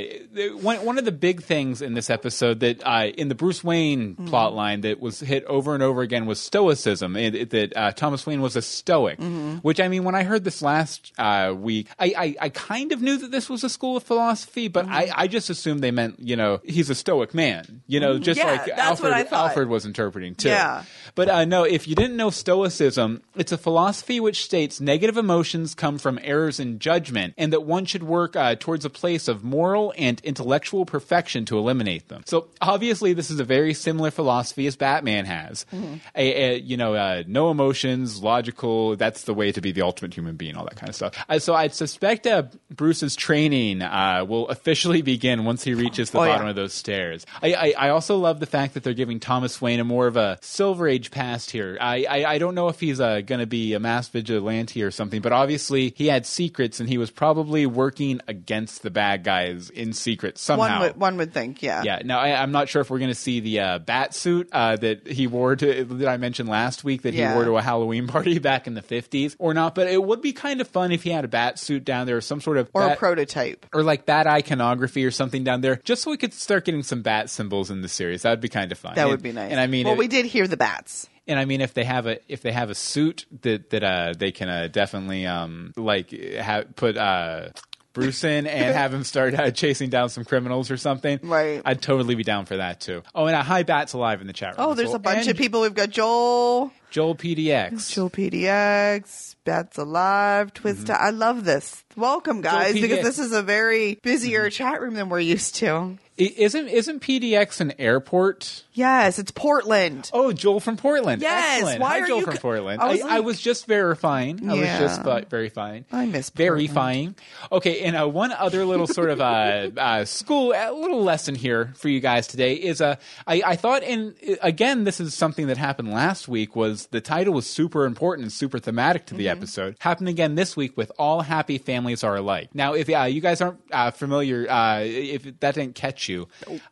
one 0.61 0.85
one 0.85 0.99
of 0.99 1.05
the 1.05 1.13
big 1.13 1.43
things 1.43 1.83
in 1.83 1.95
this 1.95 2.11
episode 2.11 2.61
that 2.61 2.83
uh, 2.87 3.07
in 3.17 3.29
the 3.29 3.35
Bruce 3.35 3.63
Wayne 3.63 3.83
Mm-hmm. 3.93 4.27
plot 4.29 4.55
line 4.55 4.81
that 4.83 5.01
was 5.01 5.21
hit 5.21 5.45
over 5.45 5.75
and 5.75 5.83
over 5.83 6.03
again 6.03 6.27
was 6.27 6.41
stoicism. 6.41 7.17
It, 7.17 7.35
it- 7.35 7.51
that 7.51 7.77
uh, 7.77 7.93
Thomas 7.93 8.27
Wayne 8.27 8.41
was 8.41 8.57
a 8.57 8.63
stoic, 8.63 9.19
Mm-hmm. 9.19 9.57
which 9.59 9.81
I 9.81 9.89
mean, 9.89 10.05
when 10.05 10.15
I 10.15 10.23
heard 10.23 10.45
this 10.45 10.63
last 10.63 11.13
uh, 11.19 11.53
week, 11.57 11.89
I, 11.99 12.15
I 12.17 12.37
I 12.47 12.49
kind 12.49 12.93
of 12.93 13.03
knew 13.03 13.19
that 13.19 13.31
this 13.31 13.51
was 13.51 13.63
a 13.65 13.69
school 13.69 13.97
of 13.97 14.03
philosophy, 14.03 14.69
but 14.69 14.87
I, 14.87 15.05
Mm-hmm. 15.07 15.21
I 15.21 15.27
just 15.27 15.51
assumed 15.51 15.81
they 15.83 15.91
meant 15.91 16.21
you 16.21 16.37
know 16.37 16.61
he's 16.65 16.89
a 16.91 16.95
stoic 16.95 17.35
man, 17.35 17.83
you 17.87 18.01
know, 18.01 18.19
just 18.19 18.39
Yeah, 18.39 18.47
like 18.47 18.67
that's 18.67 19.01
Alfred 19.13 19.27
I 19.27 19.31
thought. 19.31 19.49
Alfred 19.51 19.69
was 19.69 19.87
interpreting 19.87 20.35
too. 20.35 20.49
Yeah. 20.49 20.85
But 21.15 21.29
uh, 21.29 21.45
no, 21.45 21.65
if 21.65 21.87
you 21.87 21.95
didn't 21.95 22.17
know 22.17 22.31
Stoicism, 22.31 23.23
it's 23.37 23.53
a 23.53 23.59
philosophy 23.59 24.21
which 24.21 24.45
states 24.45 24.81
negative 24.81 25.17
emotions 25.17 25.75
come 25.75 25.99
from 25.99 26.19
errors 26.23 26.59
in 26.61 26.79
judgment 26.79 27.35
and 27.37 27.53
that 27.53 27.63
one 27.65 27.85
should 27.85 28.03
work 28.03 28.37
uh, 28.37 28.55
towards 28.55 28.85
a 28.85 28.91
place 28.91 29.29
of 29.29 29.43
moral 29.45 29.93
and 29.99 30.21
intellectual 30.23 30.85
perfection 30.87 31.45
to 31.47 31.59
eliminate 31.59 32.09
them. 32.09 32.23
So 32.27 32.49
obviously, 32.61 33.13
this 33.13 33.31
is 33.31 33.41
a 33.41 33.45
very 33.45 33.75
similar 33.75 34.11
philosophy 34.11 34.67
as 34.67 34.77
Batman 34.77 35.25
has. 35.27 35.67
Mm-hmm. 35.73 35.95
A, 36.15 36.35
a- 36.55 36.59
you 36.61 36.77
know, 36.77 36.95
uh, 36.95 37.23
no 37.27 37.51
emotions, 37.51 38.23
logical. 38.23 38.97
That's 38.97 39.25
the 39.25 39.35
way 39.35 39.53
to 39.53 39.61
be 39.61 39.73
the 39.73 39.83
ultimate 39.83 40.15
human 40.15 40.37
being. 40.37 40.57
All 40.57 40.65
that 40.65 40.77
kind 40.77 40.89
of 40.89 40.95
stuff. 40.95 41.15
Uh, 41.29 41.39
so 41.39 41.55
I'd 41.55 41.75
suspect 41.75 42.27
uh, 42.27 42.45
Bruce's 42.71 43.17
training 43.17 43.83
uh, 43.83 44.25
will 44.29 44.49
officially 44.49 45.03
begin 45.13 45.45
once 45.45 45.65
he 45.65 45.75
reaches 45.75 46.11
the 46.11 46.19
Oh, 46.19 46.25
yeah. 46.25 46.33
bottom 46.33 46.47
of 46.49 46.57
those 46.57 46.73
stairs. 46.75 47.27
I, 47.43 47.55
I, 47.55 47.75
I 47.87 47.89
also 47.91 48.17
love 48.17 48.39
the 48.41 48.47
fact 48.47 48.75
that 48.75 48.83
they're 48.85 48.95
giving 49.03 49.19
Thomas 49.19 49.61
Wayne 49.61 49.81
a 49.81 49.85
more 49.85 50.07
of 50.07 50.17
a 50.17 50.39
Silver 50.43 50.87
Age 50.87 51.11
past 51.11 51.51
here. 51.51 51.77
I, 51.81 52.05
I, 52.09 52.25
I 52.35 52.39
don't 52.39 52.55
know 52.55 52.69
if 52.69 52.79
he's 52.79 53.01
uh, 53.01 53.21
going 53.21 53.41
to 53.41 53.47
be 53.49 53.75
a 53.75 53.81
mass 53.81 54.09
vigilante 54.09 54.81
or 54.81 54.93
something, 54.93 55.21
but 55.21 55.33
obviously 55.33 55.93
he 55.97 56.07
had 56.07 56.25
secrets 56.25 56.79
and 56.79 56.89
he 56.89 56.99
was 56.99 57.11
probably 57.11 57.67
working 57.67 58.21
against 58.29 58.83
the 58.85 58.91
bad 58.93 59.25
guys 59.25 59.71
in 59.71 59.93
secret 59.93 60.39
somehow. 60.39 60.63
One 60.79 60.81
would 60.83 60.97
one 61.01 61.17
would 61.17 61.33
think, 61.35 61.65
yeah. 61.65 61.83
Yeah, 61.83 62.03
now 62.05 62.21
I, 62.21 62.41
I'm 62.41 62.53
not 62.53 62.69
sure 62.69 62.81
if 62.81 62.91
we're 62.91 63.01
going 63.01 63.11
to 63.11 63.15
see 63.17 63.41
the 63.41 63.59
uh, 63.59 63.79
bat 63.81 64.15
suit 64.15 64.49
uh, 64.53 64.77
that 64.77 65.09
he 65.09 65.27
wore 65.27 65.57
to 65.57 65.83
that 65.85 66.09
I 66.09 66.17
mentioned 66.17 66.49
last 66.49 66.85
week 66.85 67.03
that 67.03 67.13
Yeah. 67.15 67.31
he 67.31 67.35
wore 67.35 67.45
to 67.45 67.57
a 67.57 67.63
Halloween 67.63 68.07
party 68.07 68.39
back 68.39 68.69
in 68.69 68.75
the 68.75 68.83
50s 68.83 69.35
or 69.41 69.53
not. 69.53 69.75
But 69.75 69.89
it 69.89 70.01
would 70.01 70.23
be 70.23 70.33
kind 70.33 70.61
of 70.61 70.69
fun 70.69 70.93
if 70.93 71.03
he 71.03 71.11
had 71.11 71.25
a 71.25 71.29
bat 71.29 71.59
suit 71.59 71.85
down 71.85 72.07
there 72.07 72.19
or 72.19 72.21
some 72.21 72.41
sort 72.41 72.57
of 72.57 72.71
Or 72.73 72.85
a 72.89 72.95
prototype. 72.95 73.67
or 73.73 73.83
like 73.83 74.07
bat 74.07 74.29
iconography 74.29 75.05
or 75.05 75.11
something 75.11 75.43
down 75.43 75.61
there, 75.61 75.81
just 75.83 76.03
so 76.03 76.11
we 76.13 76.17
could 76.17 76.33
start 76.33 76.65
getting 76.65 76.85
some 76.85 77.03
bat 77.03 77.29
symbols 77.31 77.69
in 77.71 77.81
the 77.83 77.89
series. 77.89 78.23
That 78.23 78.31
would 78.31 78.41
be 78.41 78.49
kind 78.49 78.71
of 78.71 78.79
fun. 78.79 78.92
That 78.97 79.03
And- 79.03 79.11
would 79.11 79.23
be 79.23 79.33
nice. 79.33 79.51
And 79.51 79.61
I 79.61 79.67
mean, 79.67 79.85
well, 79.85 79.95
it- 79.95 79.99
we 79.99 80.09
did 80.09 80.27
hear 80.27 80.47
the 80.47 80.57
bats. 80.57 81.09
and 81.27 81.39
I 81.39 81.45
mean, 81.45 81.61
if 81.61 81.73
they 81.75 81.85
have 81.85 82.07
a 82.07 82.19
if 82.29 82.43
they 82.43 82.53
have 82.53 82.71
a 82.71 82.75
suit 82.75 83.27
that 83.43 83.71
that 83.71 83.83
uh, 83.85 84.13
they 84.19 84.33
can 84.33 84.49
uh, 84.49 84.69
definitely 84.69 85.27
um 85.27 85.73
like 85.77 86.13
ha- 86.41 86.65
put 86.77 86.97
uh. 86.97 87.49
Bruce 87.95 88.25
in 88.25 88.47
and 88.47 88.75
have 88.83 88.95
him 88.95 89.05
start 89.05 89.35
uh, 89.35 89.51
chasing 89.51 89.91
down 89.91 90.09
some 90.09 90.25
criminals 90.25 90.71
or 90.71 90.79
something. 90.79 91.19
Right. 91.23 91.61
I'd 91.63 91.83
totally 91.83 92.15
be 92.15 92.25
down 92.25 92.47
for 92.47 92.57
that 92.57 92.81
too. 92.81 93.03
Oh, 93.15 93.27
and 93.27 93.37
uh, 93.37 93.43
high 93.43 93.65
Bats 93.65 93.93
alive 93.93 94.23
in 94.23 94.27
the 94.27 94.33
chat 94.33 94.57
room. 94.57 94.67
Oh, 94.67 94.73
there's 94.73 94.89
as 94.89 94.95
a 94.95 94.99
bunch 94.99 95.19
And 95.19 95.29
of 95.29 95.37
people. 95.37 95.61
We've 95.61 95.75
got 95.75 95.91
Joel, 95.91 96.73
Joel 96.91 97.15
PDX. 97.17 97.93
Joel 97.93 98.09
PDX, 98.09 99.37
Bats 99.45 99.77
Alive, 99.79 100.55
Twista. 100.55 100.95
Mm-hmm. 100.95 101.05
I 101.05 101.11
love 101.11 101.45
this. 101.45 101.85
Welcome, 101.95 102.41
guys, 102.41 102.73
because 102.75 103.03
this 103.03 103.19
is 103.19 103.33
a 103.33 103.43
very 103.43 103.97
busier 104.03 104.45
Mm-hmm. 104.45 104.49
chat 104.51 104.81
room 104.81 104.95
than 104.95 105.09
we're 105.11 105.21
used 105.21 105.57
to. 105.57 105.99
I- 106.23 106.35
Isn't 106.37 106.69
isn't 106.69 107.01
PDX 107.03 107.61
an 107.61 107.73
airport? 107.79 108.65
Yes, 108.75 109.19
it's 109.19 109.31
Portland. 109.31 110.09
Oh, 110.15 110.33
Joel 110.33 110.61
from 110.61 110.77
Portland. 110.77 111.21
Yes, 111.23 111.57
Excellent. 111.59 111.81
why 111.81 111.89
Hi, 111.91 112.01
are 112.01 112.07
Joel 112.07 112.19
you 112.21 112.25
from 112.25 112.35
co- 112.35 112.41
Portland. 112.41 112.81
I 112.81 112.85
I 112.87 112.91
was 112.91 113.01
I, 113.03 113.05
like- 113.17 113.25
was 113.25 113.41
just 113.41 113.67
verifying. 113.67 114.49
I 114.49 114.55
was 114.55 114.69
just 114.79 115.01
uh, 115.03 115.21
verifying. 115.29 115.85
I 115.93 116.07
miss 116.07 116.31
Portland. 116.31 116.59
verifying. 116.69 117.15
Okay, 117.51 117.81
and 117.83 117.97
uh, 117.97 118.09
one 118.09 118.33
other 118.33 118.65
little 118.65 118.87
sort 118.87 119.11
of 119.11 119.21
uh, 119.21 119.71
uh, 119.77 120.05
school, 120.05 120.53
a 120.57 120.73
little 120.73 121.03
lesson 121.03 121.35
here 121.35 121.73
for 121.77 121.89
you 121.89 122.01
guys 122.01 122.27
today 122.27 122.55
is 122.55 122.81
uh, 122.81 122.97
I, 123.27 123.43
I 123.45 123.57
thought, 123.57 123.83
and 123.83 124.15
again, 124.41 124.85
this 124.85 125.01
is 125.01 125.15
something 125.15 125.47
that 125.49 125.59
happened 125.59 125.91
last 125.93 126.29
week. 126.29 126.57
Was 126.57 126.87
the 126.87 127.01
title 127.01 127.35
was 127.35 127.47
super 127.47 127.85
important 127.85 128.25
and 128.25 128.33
super 128.33 128.59
thematic 128.59 129.07
to 129.07 129.15
the 129.15 129.23
Mm-hmm. 129.27 129.39
episode. 129.39 129.77
Happened 129.81 130.09
again 130.09 130.35
this 130.35 130.57
week 130.57 130.77
with 130.77 130.91
all 130.99 131.21
happy 131.23 131.59
families 131.59 132.03
are 132.03 132.17
alike. 132.17 132.49
Now, 132.55 132.75
if 132.75 132.89
uh, 132.91 133.03
you 133.05 133.21
guys 133.21 133.41
aren't 133.41 133.61
uh, 133.71 133.91
familiar, 133.93 134.51
uh, 134.51 134.81
if 134.83 135.23
that 135.41 135.55
didn't 135.55 135.75
catch 135.77 136.09
you, 136.09 136.12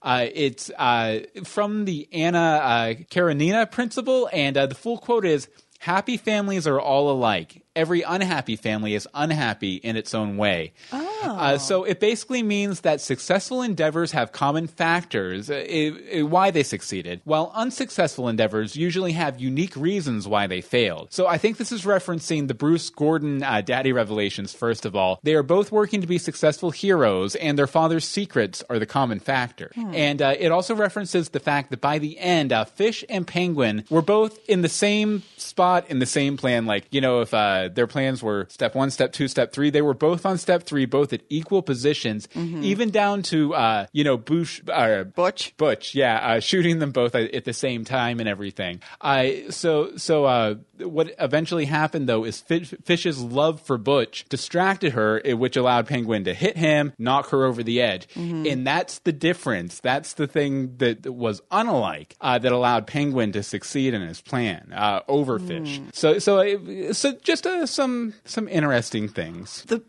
uh, 0.02 0.26
it's 0.32 0.70
uh, 0.78 1.20
from 1.44 1.84
the 1.84 2.08
Anna 2.12 2.38
uh, 2.38 2.94
Karenina 3.10 3.66
principle, 3.66 4.28
and 4.32 4.56
uh, 4.56 4.66
the 4.66 4.74
full 4.74 4.98
quote 4.98 5.24
is. 5.26 5.48
Happy 5.84 6.18
families 6.18 6.66
are 6.66 6.78
all 6.78 7.10
alike. 7.10 7.64
Every 7.76 8.02
unhappy 8.02 8.56
family 8.56 8.94
is 8.94 9.06
unhappy 9.14 9.76
in 9.76 9.96
its 9.96 10.12
own 10.12 10.36
way. 10.36 10.72
Uh, 10.92 11.56
so 11.58 11.84
it 11.84 12.00
basically 12.00 12.42
means 12.42 12.80
that 12.80 13.00
successful 13.00 13.62
endeavors 13.62 14.10
have 14.12 14.32
common 14.32 14.66
factors 14.66 15.48
uh, 15.50 15.54
i- 15.54 16.22
why 16.22 16.50
they 16.50 16.62
succeeded, 16.64 17.20
while 17.24 17.52
unsuccessful 17.54 18.28
endeavors 18.28 18.74
usually 18.74 19.12
have 19.12 19.38
unique 19.38 19.76
reasons 19.76 20.26
why 20.26 20.46
they 20.48 20.60
failed. 20.60 21.12
So 21.12 21.28
I 21.28 21.38
think 21.38 21.58
this 21.58 21.70
is 21.70 21.84
referencing 21.84 22.48
the 22.48 22.54
Bruce 22.54 22.90
Gordon 22.90 23.42
uh, 23.44 23.60
daddy 23.60 23.92
revelations, 23.92 24.52
first 24.52 24.84
of 24.84 24.96
all. 24.96 25.20
They 25.22 25.34
are 25.34 25.42
both 25.44 25.70
working 25.70 26.00
to 26.00 26.06
be 26.08 26.18
successful 26.18 26.70
heroes, 26.72 27.36
and 27.36 27.56
their 27.58 27.66
father's 27.68 28.04
secrets 28.04 28.64
are 28.68 28.78
the 28.80 28.86
common 28.86 29.20
factor. 29.20 29.70
And 29.76 30.20
uh, 30.22 30.34
it 30.38 30.50
also 30.50 30.74
references 30.74 31.28
the 31.28 31.40
fact 31.40 31.70
that 31.70 31.80
by 31.80 31.98
the 31.98 32.18
end, 32.18 32.52
uh, 32.52 32.64
Fish 32.64 33.04
and 33.08 33.26
Penguin 33.26 33.84
were 33.90 34.02
both 34.02 34.40
in 34.48 34.62
the 34.62 34.68
same 34.68 35.22
spot 35.36 35.88
in 35.90 35.98
the 36.00 36.06
same 36.06 36.36
plan. 36.36 36.66
Like, 36.66 36.86
you 36.90 37.00
know, 37.00 37.20
if 37.20 37.32
uh, 37.60 37.68
their 37.68 37.86
plans 37.86 38.22
were 38.22 38.46
step 38.50 38.74
one, 38.74 38.90
step 38.90 39.12
two, 39.12 39.28
step 39.28 39.52
three, 39.52 39.70
they 39.70 39.82
were 39.82 39.94
both 39.94 40.24
on 40.26 40.38
step 40.38 40.64
three, 40.64 40.86
both 40.86 41.12
at 41.12 41.22
equal 41.28 41.62
positions, 41.62 42.28
even 42.34 42.90
down 42.90 43.22
to, 43.22 43.54
uh, 43.54 43.86
you 43.92 44.04
know, 44.04 44.16
Bush, 44.16 44.60
uh, 44.68 45.04
Butch? 45.04 45.56
Butch, 45.56 45.94
yeah, 45.94 46.16
uh, 46.16 46.40
shooting 46.40 46.78
them 46.78 46.92
both 46.92 47.14
at, 47.14 47.44
the 47.44 47.52
same 47.52 47.84
time 47.84 48.20
and 48.20 48.28
everything. 48.28 48.80
I 49.00 49.46
so 49.48 49.96
so 49.96 50.26
uh, 50.26 50.54
what 50.78 51.14
eventually 51.18 51.64
happened 51.64 52.06
though 52.08 52.24
is 52.24 52.40
Fish, 52.40 52.74
Fish's 52.84 53.18
love 53.20 53.62
for 53.62 53.78
Butch 53.78 54.26
distracted 54.28 54.92
her, 54.92 55.22
eh, 55.24 55.32
which 55.32 55.56
allowed 55.56 55.86
Penguin 55.86 56.24
to 56.24 56.34
hit 56.34 56.56
him, 56.56 56.92
knock 56.98 57.30
her 57.30 57.44
over 57.44 57.62
the 57.62 57.80
edge, 57.80 58.06
and 58.14 58.66
that's 58.66 58.98
the 59.00 59.12
difference. 59.12 59.80
That's 59.80 60.12
the 60.14 60.26
thing 60.26 60.76
that 60.78 61.06
was 61.06 61.40
unlike 61.50 62.14
uh, 62.20 62.38
that 62.38 62.52
allowed 62.52 62.86
Penguin 62.86 63.32
to 63.32 63.42
succeed 63.42 63.94
in 63.94 64.02
his 64.02 64.20
plan 64.20 64.72
uh, 64.74 65.00
over 65.08 65.38
Fish. 65.38 65.80
So 65.92 66.18
so 66.18 66.38
uh, 66.38 66.92
so 66.92 67.12
just 67.22 67.46
uh, 67.50 67.66
some 67.66 68.14
some 68.24 68.48
interesting 68.48 69.08
things. 69.08 69.64
the 69.68 69.82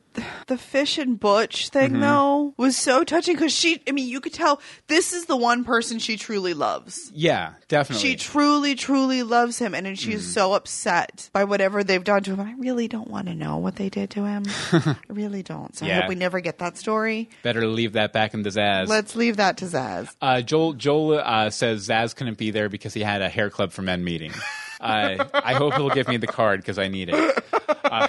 the 0.47 0.57
fish 0.57 0.97
and 0.97 1.17
butch 1.17 1.69
thing 1.69 1.91
Mm-hmm. 1.91 2.01
though 2.01 2.53
was 2.57 2.75
so 2.75 3.05
touching 3.05 3.33
because 3.33 3.53
she 3.53 3.81
i 3.87 3.93
mean 3.93 4.09
you 4.09 4.19
could 4.19 4.33
tell 4.33 4.59
this 4.87 5.13
is 5.13 5.23
the 5.27 5.37
one 5.37 5.63
person 5.63 5.99
she 5.99 6.17
truly 6.17 6.53
loves 6.53 7.09
Yeah, 7.15 7.53
definitely. 7.69 8.09
she 8.09 8.15
truly 8.17 8.75
truly 8.75 9.23
loves 9.23 9.57
him 9.57 9.73
and 9.73 9.85
then 9.85 9.95
she's 9.95 10.27
Mm. 10.27 10.33
so 10.33 10.53
upset 10.53 11.29
by 11.31 11.45
whatever 11.45 11.81
they've 11.81 12.03
done 12.03 12.23
to 12.23 12.31
him 12.35 12.41
i 12.41 12.53
really 12.57 12.89
don't 12.89 13.07
want 13.09 13.27
to 13.27 13.33
know 13.35 13.55
what 13.55 13.77
they 13.77 13.87
did 13.87 14.09
to 14.09 14.25
him 14.25 14.43
i 14.73 14.97
really 15.07 15.43
don't 15.43 15.77
so 15.77 15.85
i 15.85 15.89
hope 15.91 16.09
we 16.09 16.15
never 16.15 16.41
get 16.41 16.57
that 16.59 16.77
story 16.77 17.29
Better 17.41 17.61
to 17.61 17.67
leave 17.67 17.93
that 17.93 18.11
back 18.11 18.33
in 18.33 18.43
the 18.43 18.49
Zsasz. 18.49 18.89
let's 18.89 19.15
leave 19.15 19.37
that 19.37 19.55
to 19.57 19.65
Zsasz 19.65 20.13
Uh, 20.21 20.41
Joel 20.41 20.73
Joel 20.73 21.19
uh, 21.23 21.49
says 21.51 21.87
Zsasz 21.87 22.13
couldn't 22.17 22.37
be 22.37 22.51
there 22.51 22.67
because 22.67 22.93
he 22.93 22.99
had 23.01 23.21
a 23.21 23.29
hair 23.29 23.49
club 23.49 23.71
for 23.71 23.81
men 23.81 24.03
meeting. 24.03 24.33
Uh, 24.81 25.25
I 25.33 25.53
hope 25.53 25.75
he'll 25.75 25.89
give 25.89 26.07
me 26.07 26.17
the 26.17 26.27
card 26.27 26.61
because 26.61 26.79
I 26.79 26.87
need 26.87 27.09
it. 27.09 27.43
Uh, 27.83 28.07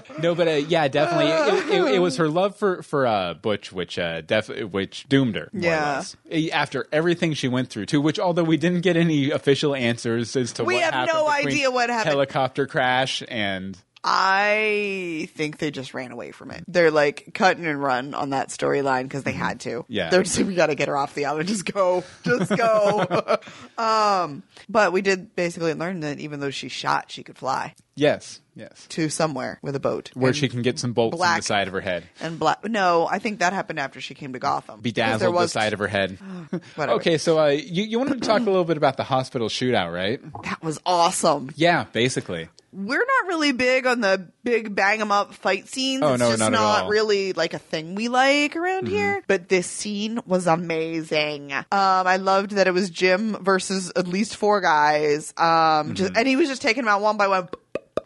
no, 0.22 0.34
but 0.34 0.48
uh, 0.48 0.50
yeah, 0.52 0.86
definitely, 0.88 1.30
it, 1.30 1.80
it, 1.80 1.94
it 1.94 1.98
was 1.98 2.18
her 2.18 2.28
love 2.28 2.56
for 2.56 2.82
for 2.82 3.06
uh, 3.06 3.34
Butch, 3.34 3.72
which 3.72 3.98
uh, 3.98 4.20
def- 4.20 4.48
which 4.70 5.08
doomed 5.08 5.36
her. 5.36 5.48
Yeah. 5.52 6.04
after 6.52 6.86
everything 6.92 7.32
she 7.32 7.48
went 7.48 7.70
through, 7.70 7.86
too. 7.86 8.00
Which, 8.00 8.18
although 8.18 8.44
we 8.44 8.56
didn't 8.56 8.82
get 8.82 8.96
any 8.96 9.30
official 9.30 9.74
answers 9.74 10.36
as 10.36 10.52
to 10.54 10.64
We 10.64 10.74
what 10.74 10.92
have 10.92 11.08
no 11.08 11.28
idea 11.28 11.70
what 11.70 11.90
happened. 11.90 12.10
Helicopter 12.10 12.66
crash 12.66 13.22
and 13.28 13.78
I 14.06 15.28
think 15.34 15.56
they 15.58 15.70
just 15.70 15.94
ran 15.94 16.12
away 16.12 16.30
from 16.30 16.50
it. 16.50 16.62
They're 16.68 16.90
like 16.90 17.30
cutting 17.32 17.64
and 17.64 17.82
run 17.82 18.12
on 18.12 18.30
that 18.30 18.50
storyline 18.50 19.04
because 19.04 19.22
they 19.22 19.32
had 19.32 19.60
to. 19.60 19.70
Mm-hmm. 19.70 19.92
Yeah. 19.92 20.10
They're 20.10 20.22
just 20.22 20.36
like, 20.36 20.46
we 20.46 20.54
got 20.54 20.66
to 20.66 20.74
get 20.74 20.88
her 20.88 20.96
off 20.96 21.14
the 21.14 21.24
island. 21.24 21.48
Just 21.48 21.64
go. 21.64 22.04
Just 22.22 22.54
go. 22.54 23.38
um, 23.78 24.42
but 24.68 24.92
we 24.92 25.00
did 25.00 25.34
basically 25.34 25.72
learn 25.72 26.00
that 26.00 26.18
even 26.18 26.40
though 26.40 26.50
she 26.50 26.68
shot, 26.68 27.10
she 27.10 27.22
could 27.22 27.38
fly 27.38 27.74
Yes, 27.96 28.40
yes. 28.54 28.86
to 28.90 29.08
somewhere 29.08 29.58
with 29.62 29.76
a 29.76 29.80
boat. 29.80 30.10
Where 30.14 30.28
And- 30.30 30.36
she 30.36 30.48
can 30.48 30.62
get 30.62 30.78
some 30.78 30.92
bolts 30.92 31.16
black- 31.16 31.38
the 31.40 31.46
side 31.46 31.66
of 31.66 31.72
her 31.74 31.80
head. 31.80 32.04
and 32.20 32.38
black. 32.38 32.64
No, 32.68 33.06
I 33.10 33.18
think 33.18 33.40
that 33.40 33.52
happened 33.52 33.78
after 33.80 34.00
she 34.00 34.14
came 34.14 34.32
to 34.32 34.38
Gotham. 34.38 34.80
Bedazzled 34.80 35.34
the 35.34 35.46
side 35.48 35.72
of 35.72 35.78
her 35.78 35.88
head. 35.88 36.18
Okay, 36.78 37.18
so 37.18 37.38
uh, 37.38 37.48
you, 37.48 37.82
you 37.84 37.98
wanted 37.98 38.22
to 38.22 38.26
talk 38.28 38.40
a 38.40 38.44
little 38.44 38.64
bit 38.64 38.76
about 38.76 38.96
the 38.96 39.04
hospital 39.04 39.48
shootout, 39.48 39.92
right? 39.92 40.20
That 40.44 40.62
was 40.62 40.80
awesome. 40.86 41.50
Yeah, 41.56 41.84
basically. 41.92 42.48
We're 42.72 42.98
not 42.98 43.28
really 43.28 43.52
big 43.52 43.86
on 43.86 44.00
the 44.00 44.28
big 44.42 44.74
bang 44.74 45.00
'em 45.00 45.12
up 45.12 45.32
fight 45.34 45.68
scenes. 45.68 46.02
Oh, 46.02 46.14
it's 46.14 46.20
no, 46.20 46.30
just 46.30 46.40
not 46.40 46.46
at 46.46 46.52
not 46.52 46.82
all. 46.84 46.88
really 46.90 47.32
like 47.32 47.54
a 47.54 47.58
thing 47.60 47.94
we 47.94 48.08
like 48.08 48.56
around 48.56 48.88
here. 48.88 49.22
But 49.28 49.48
this 49.48 49.66
scene 49.68 50.18
was 50.26 50.46
amazing. 50.48 51.52
Um, 51.52 51.64
I 51.70 52.16
loved 52.16 52.52
that 52.52 52.66
it 52.66 52.72
was 52.74 52.90
Jim 52.90 53.36
versus 53.42 53.92
at 53.94 54.08
least 54.08 54.36
four 54.36 54.60
guys. 54.60 55.32
Um, 55.36 55.94
just, 55.94 56.16
and 56.16 56.26
he 56.26 56.34
was 56.36 56.48
just 56.48 56.62
taking 56.62 56.84
them 56.84 56.92
out 56.92 57.00
one 57.00 57.16
by 57.16 57.28
one. 57.28 57.48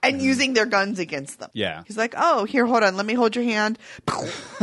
And 0.03 0.21
using 0.23 0.55
their 0.55 0.67
guns 0.67 0.99
against 0.99 1.39
them. 1.41 1.51
Yeah. 1.53 1.83
He's 1.87 1.97
like, 1.97 2.15
oh, 2.17 2.45
here, 2.45 2.67
hold 2.67 2.83
on. 2.83 2.97
Let 2.97 3.07
me 3.07 3.15
hold 3.15 3.35
your 3.37 3.45
hand. 3.45 3.79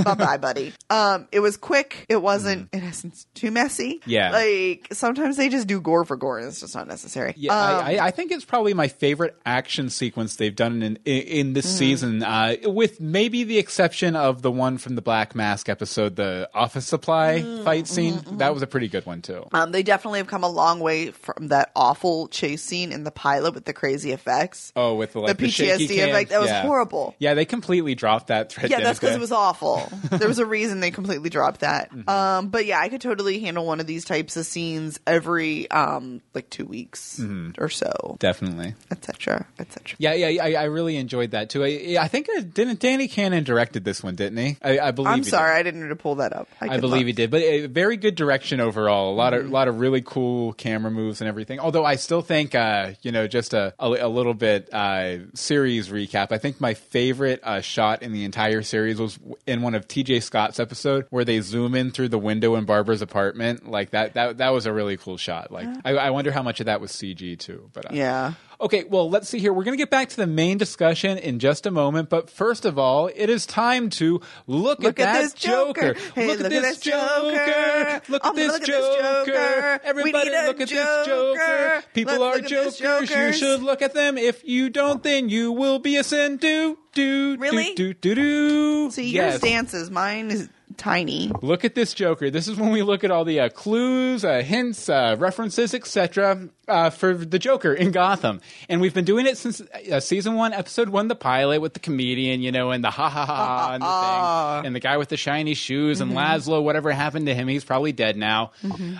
bye 0.04 0.14
bye, 0.16 0.38
buddy. 0.38 0.74
Um, 0.90 1.28
it 1.32 1.40
was 1.40 1.58
quick. 1.58 2.06
It 2.10 2.22
wasn't, 2.22 2.70
in 2.74 2.84
essence, 2.84 3.28
too 3.34 3.52
messy. 3.52 4.02
Yeah. 4.06 4.32
Like, 4.32 4.88
sometimes 4.92 5.38
they 5.38 5.50
just 5.50 5.68
do 5.68 5.80
gore 5.82 6.06
for 6.06 6.16
gore 6.18 6.40
and 6.40 6.48
it's 6.48 6.60
just 6.60 6.76
not 6.76 6.88
necessary. 6.88 7.34
Yeah, 7.38 7.54
Um, 7.54 7.84
I, 7.86 7.96
I, 7.98 8.06
I 8.08 8.12
think 8.12 8.32
it's 8.32 8.46
probably 8.46 8.74
my 8.74 8.88
favorite 8.88 9.36
action 9.46 9.90
sequence 9.90 10.36
they've 10.36 10.56
done 10.56 10.82
in 10.82 10.98
in, 11.06 11.22
in 11.24 11.54
this 11.54 11.66
Mm. 11.66 11.78
season, 11.78 12.24
uh, 12.24 12.56
with 12.66 13.00
maybe 13.02 13.44
the 13.44 13.58
exception 13.58 14.16
of 14.16 14.42
the 14.42 14.52
one 14.52 14.78
from 14.78 14.96
the 14.96 15.02
Black 15.02 15.36
Mask 15.36 15.68
episode, 15.70 16.16
the 16.16 16.50
office 16.54 16.86
supply 16.86 17.42
Mm, 17.44 17.64
fight 17.64 17.88
scene. 17.88 18.16
mm-hmm, 18.16 18.38
That 18.38 18.54
was 18.54 18.62
a 18.64 18.68
pretty 18.68 18.88
good 18.88 19.06
one 19.06 19.22
too. 19.22 19.46
Um, 19.52 19.72
they 19.72 19.84
definitely 19.84 20.20
have 20.20 20.28
come 20.28 20.44
a 20.44 20.50
long 20.50 20.80
way 20.80 21.12
from 21.12 21.48
that 21.50 21.72
awful 21.76 22.28
chase 22.28 22.62
scene 22.64 22.92
in 22.92 23.04
the 23.04 23.12
pilot 23.12 23.54
with 23.54 23.66
the 23.66 23.74
crazy 23.74 24.12
effects. 24.12 24.72
Oh, 24.76 24.96
with 24.96 25.14
the 25.14 25.20
like 25.28 25.38
the 25.38 25.46
the 25.46 25.52
PTSD 25.52 25.96
cam. 25.96 26.10
effect. 26.10 26.30
That 26.30 26.40
was 26.42 26.50
Yeah. 26.50 26.62
horrible. 26.62 27.16
Yeah, 27.20 27.34
they 27.34 27.46
completely 27.46 27.96
dropped 27.96 28.28
that 28.28 28.52
thread. 28.52 28.70
Yeah, 28.72 28.80
that's 28.82 29.00
because 29.00 29.16
it 29.16 29.20
was 29.20 29.32
awful. 29.32 29.88
there 30.12 30.28
was 30.28 30.40
a 30.40 30.46
reason 30.46 30.80
they 30.80 30.92
completely 30.92 31.30
dropped 31.30 31.62
that. 31.62 31.92
Mm-hmm. 31.92 32.10
Um, 32.10 32.48
but 32.50 32.66
yeah, 32.66 32.80
I 32.80 32.90
could 32.90 33.02
totally 33.02 33.40
handle 33.40 33.66
one 33.66 33.80
of 33.80 33.88
these 33.88 34.06
types 34.06 34.38
of 34.38 34.46
scenes 34.46 35.00
every 35.08 35.70
um, 35.72 36.22
like 36.34 36.50
two 36.50 36.66
weeks 36.66 37.20
Mm-hmm. 37.20 37.62
or 37.64 37.70
so, 37.70 38.18
definitely. 38.20 38.74
etc., 38.92 39.46
etc. 39.60 39.96
Yeah, 40.00 40.14
yeah, 40.14 40.44
I, 40.44 40.54
I 40.54 40.64
really 40.66 40.98
enjoyed 40.98 41.32
that 41.32 41.50
too. 41.50 41.64
I, 41.64 41.98
I 42.00 42.08
think 42.08 42.28
uh, 42.36 42.42
didn't 42.42 42.80
Danny 42.80 43.08
Cannon 43.08 43.44
directed 43.44 43.84
this 43.84 44.04
one, 44.04 44.16
didn't 44.16 44.38
he? 44.38 44.58
I, 44.62 44.80
I 44.80 44.92
believe. 44.92 45.12
I'm 45.12 45.18
he 45.20 45.24
did. 45.24 45.30
sorry, 45.32 45.56
I 45.56 45.64
didn't 45.64 45.82
need 45.82 45.90
to 45.90 45.96
pull 45.96 46.16
that 46.16 46.34
up. 46.34 46.48
I 46.62 46.78
believe 46.80 47.02
look. 47.02 47.08
he 47.08 47.14
did, 47.14 47.32
but 47.32 47.42
a 47.42 47.68
very 47.68 47.98
good 47.98 48.16
direction 48.16 48.60
overall. 48.60 49.12
A 49.12 49.16
lot 49.16 49.34
Mm-hmm. 49.34 49.46
of 49.48 49.52
lot 49.52 49.68
of 49.68 49.80
really 49.80 50.02
cool 50.02 50.54
camera 50.54 50.92
moves 50.92 51.20
and 51.22 51.28
everything. 51.28 51.60
Although 51.60 51.84
I 51.84 51.96
still 51.96 52.22
think, 52.22 52.54
uh, 52.56 52.92
you 53.02 53.12
know, 53.12 53.28
just 53.28 53.54
a 53.54 53.74
a, 53.80 53.88
a 53.88 54.08
little 54.08 54.34
bit 54.34 54.70
uh, 54.72 55.15
series 55.34 55.90
recap. 55.90 56.32
I 56.32 56.38
think 56.38 56.60
my 56.62 56.74
favorite 56.74 57.40
uh, 57.44 57.62
shot 57.62 58.02
in 58.04 58.12
the 58.14 58.24
entire 58.24 58.62
series 58.62 59.00
was 59.00 59.20
in 59.46 59.62
one 59.62 59.76
of 59.76 59.88
T.J. 59.88 60.20
Scott's 60.22 60.60
episode 60.60 61.08
where 61.10 61.26
they 61.26 61.42
zoom 61.42 61.76
in 61.76 61.92
through 61.92 62.10
the 62.10 62.20
window 62.20 62.56
in 62.56 62.66
Barbara's 62.66 63.02
apartment. 63.02 63.70
Like 63.70 63.92
that 63.92 64.14
that 64.14 64.38
that 64.38 64.50
was 64.54 64.66
a 64.66 64.74
really 64.74 64.98
cool 64.98 65.18
shot. 65.18 65.52
Like 65.52 65.68
I, 65.84 65.92
I 65.92 66.10
wonder 66.12 66.32
how 66.32 66.44
much 66.44 66.60
of 66.60 66.68
that 66.68 66.82
was 66.82 66.92
CG 66.92 67.38
too. 67.40 67.70
But 67.74 67.86
uh, 67.86 67.90
Yeah. 67.94 68.34
Okay, 68.60 68.84
well, 68.86 69.10
let's 69.10 69.30
see 69.30 69.40
here. 69.40 69.52
We're 69.52 69.64
going 69.64 69.78
to 69.78 69.82
get 69.82 69.90
back 69.90 70.10
to 70.10 70.16
the 70.16 70.28
main 70.28 70.58
discussion 70.58 71.18
in 71.18 71.40
just 71.40 71.66
a 71.66 71.72
moment, 71.72 72.10
but 72.10 72.30
first 72.30 72.66
of 72.66 72.80
all, 72.80 73.10
it 73.14 73.30
is 73.30 73.46
time 73.46 73.90
to 73.92 74.22
look, 74.48 74.80
Look 74.80 75.00
at 75.00 75.08
at 75.08 75.14
that 75.14 75.22
this 75.22 75.34
Joker. 75.34 75.94
Hey, 76.14 76.28
look, 76.28 76.42
at 76.42 76.50
this 76.50 76.80
Joker. 76.80 78.02
Look 78.10 78.26
at 78.26 78.32
oh, 78.32 78.36
this 78.36 78.52
look 78.52 78.62
at 78.62 78.68
this 78.68 78.68
Joker. 78.68 79.32
Joker. 79.32 79.80
Everybody, 79.84 80.30
look 80.30 80.62
at 80.62 80.70
this 80.70 81.06
Joker. 81.06 81.06
Joker. 81.06 81.84
People 81.94 82.20
Let's 82.20 82.52
are 82.52 82.70
jokers. 82.72 83.10
You 83.10 83.34
should 83.34 83.62
look 83.62 83.82
at 83.82 83.94
them. 83.94 84.18
If 84.18 84.48
you 84.48 84.70
don't, 84.70 85.04
then 85.04 85.30
you 85.30 85.52
will 85.52 85.80
be 85.80 85.98
a 85.98 86.04
sin. 86.04 86.38
Do 86.38 86.78
do 86.94 87.38
Really? 87.38 87.74
do 87.76 87.94
do 87.94 88.16
do 88.16 88.16
do. 88.16 88.92
See, 88.92 89.12
yes. 89.12 89.34
yours 89.34 89.42
dances. 89.42 89.92
Mine 89.92 90.32
is 90.32 90.50
tiny. 90.78 91.32
Look 91.42 91.66
at 91.66 91.76
this 91.76 91.94
Joker. 91.94 92.30
This 92.30 92.48
is 92.48 92.58
when 92.58 92.72
we 92.72 92.82
look 92.84 93.04
at 93.04 93.12
all 93.12 93.26
the 93.26 93.40
uh, 93.42 93.50
clues, 93.50 94.24
uh, 94.26 94.42
hints, 94.42 94.90
uh, 94.90 95.16
references, 95.20 95.74
etc. 95.74 96.50
Uh, 96.68 96.90
for 96.90 97.14
the 97.14 97.38
Joker 97.38 97.74
in 97.74 97.92
Gotham, 97.92 98.42
and 98.70 98.82
we've 98.82 98.94
been 98.94 99.06
doing 99.06 99.28
it 99.28 99.38
since 99.38 99.62
uh, 99.62 100.00
season 100.00 100.34
one, 100.34 100.52
episode 100.52 100.90
one, 100.90 101.08
the 101.08 101.16
pilot 101.16 101.62
with 101.62 101.74
the 101.76 101.80
comedian, 101.80 102.42
you 102.42 102.52
know, 102.52 102.72
and 102.72 102.84
the 102.84 102.90
ha 102.90 103.08
ha 103.08 103.24
ha 103.26 103.72
and 103.74 103.84
the 103.84 104.62
thing, 104.62 104.66
and 104.68 104.76
the 104.76 104.80
guy 104.80 104.98
with 104.98 105.10
the 105.10 105.18
shiny 105.18 105.54
shoes, 105.54 106.02
and 106.02 106.14
Laszlo. 106.14 106.64
Whatever 106.64 106.92
happened 106.92 107.28
to 107.28 107.36
him? 107.36 107.48
He's 107.48 107.64
probably 107.64 107.92
dead 107.92 108.18
now. 108.18 108.52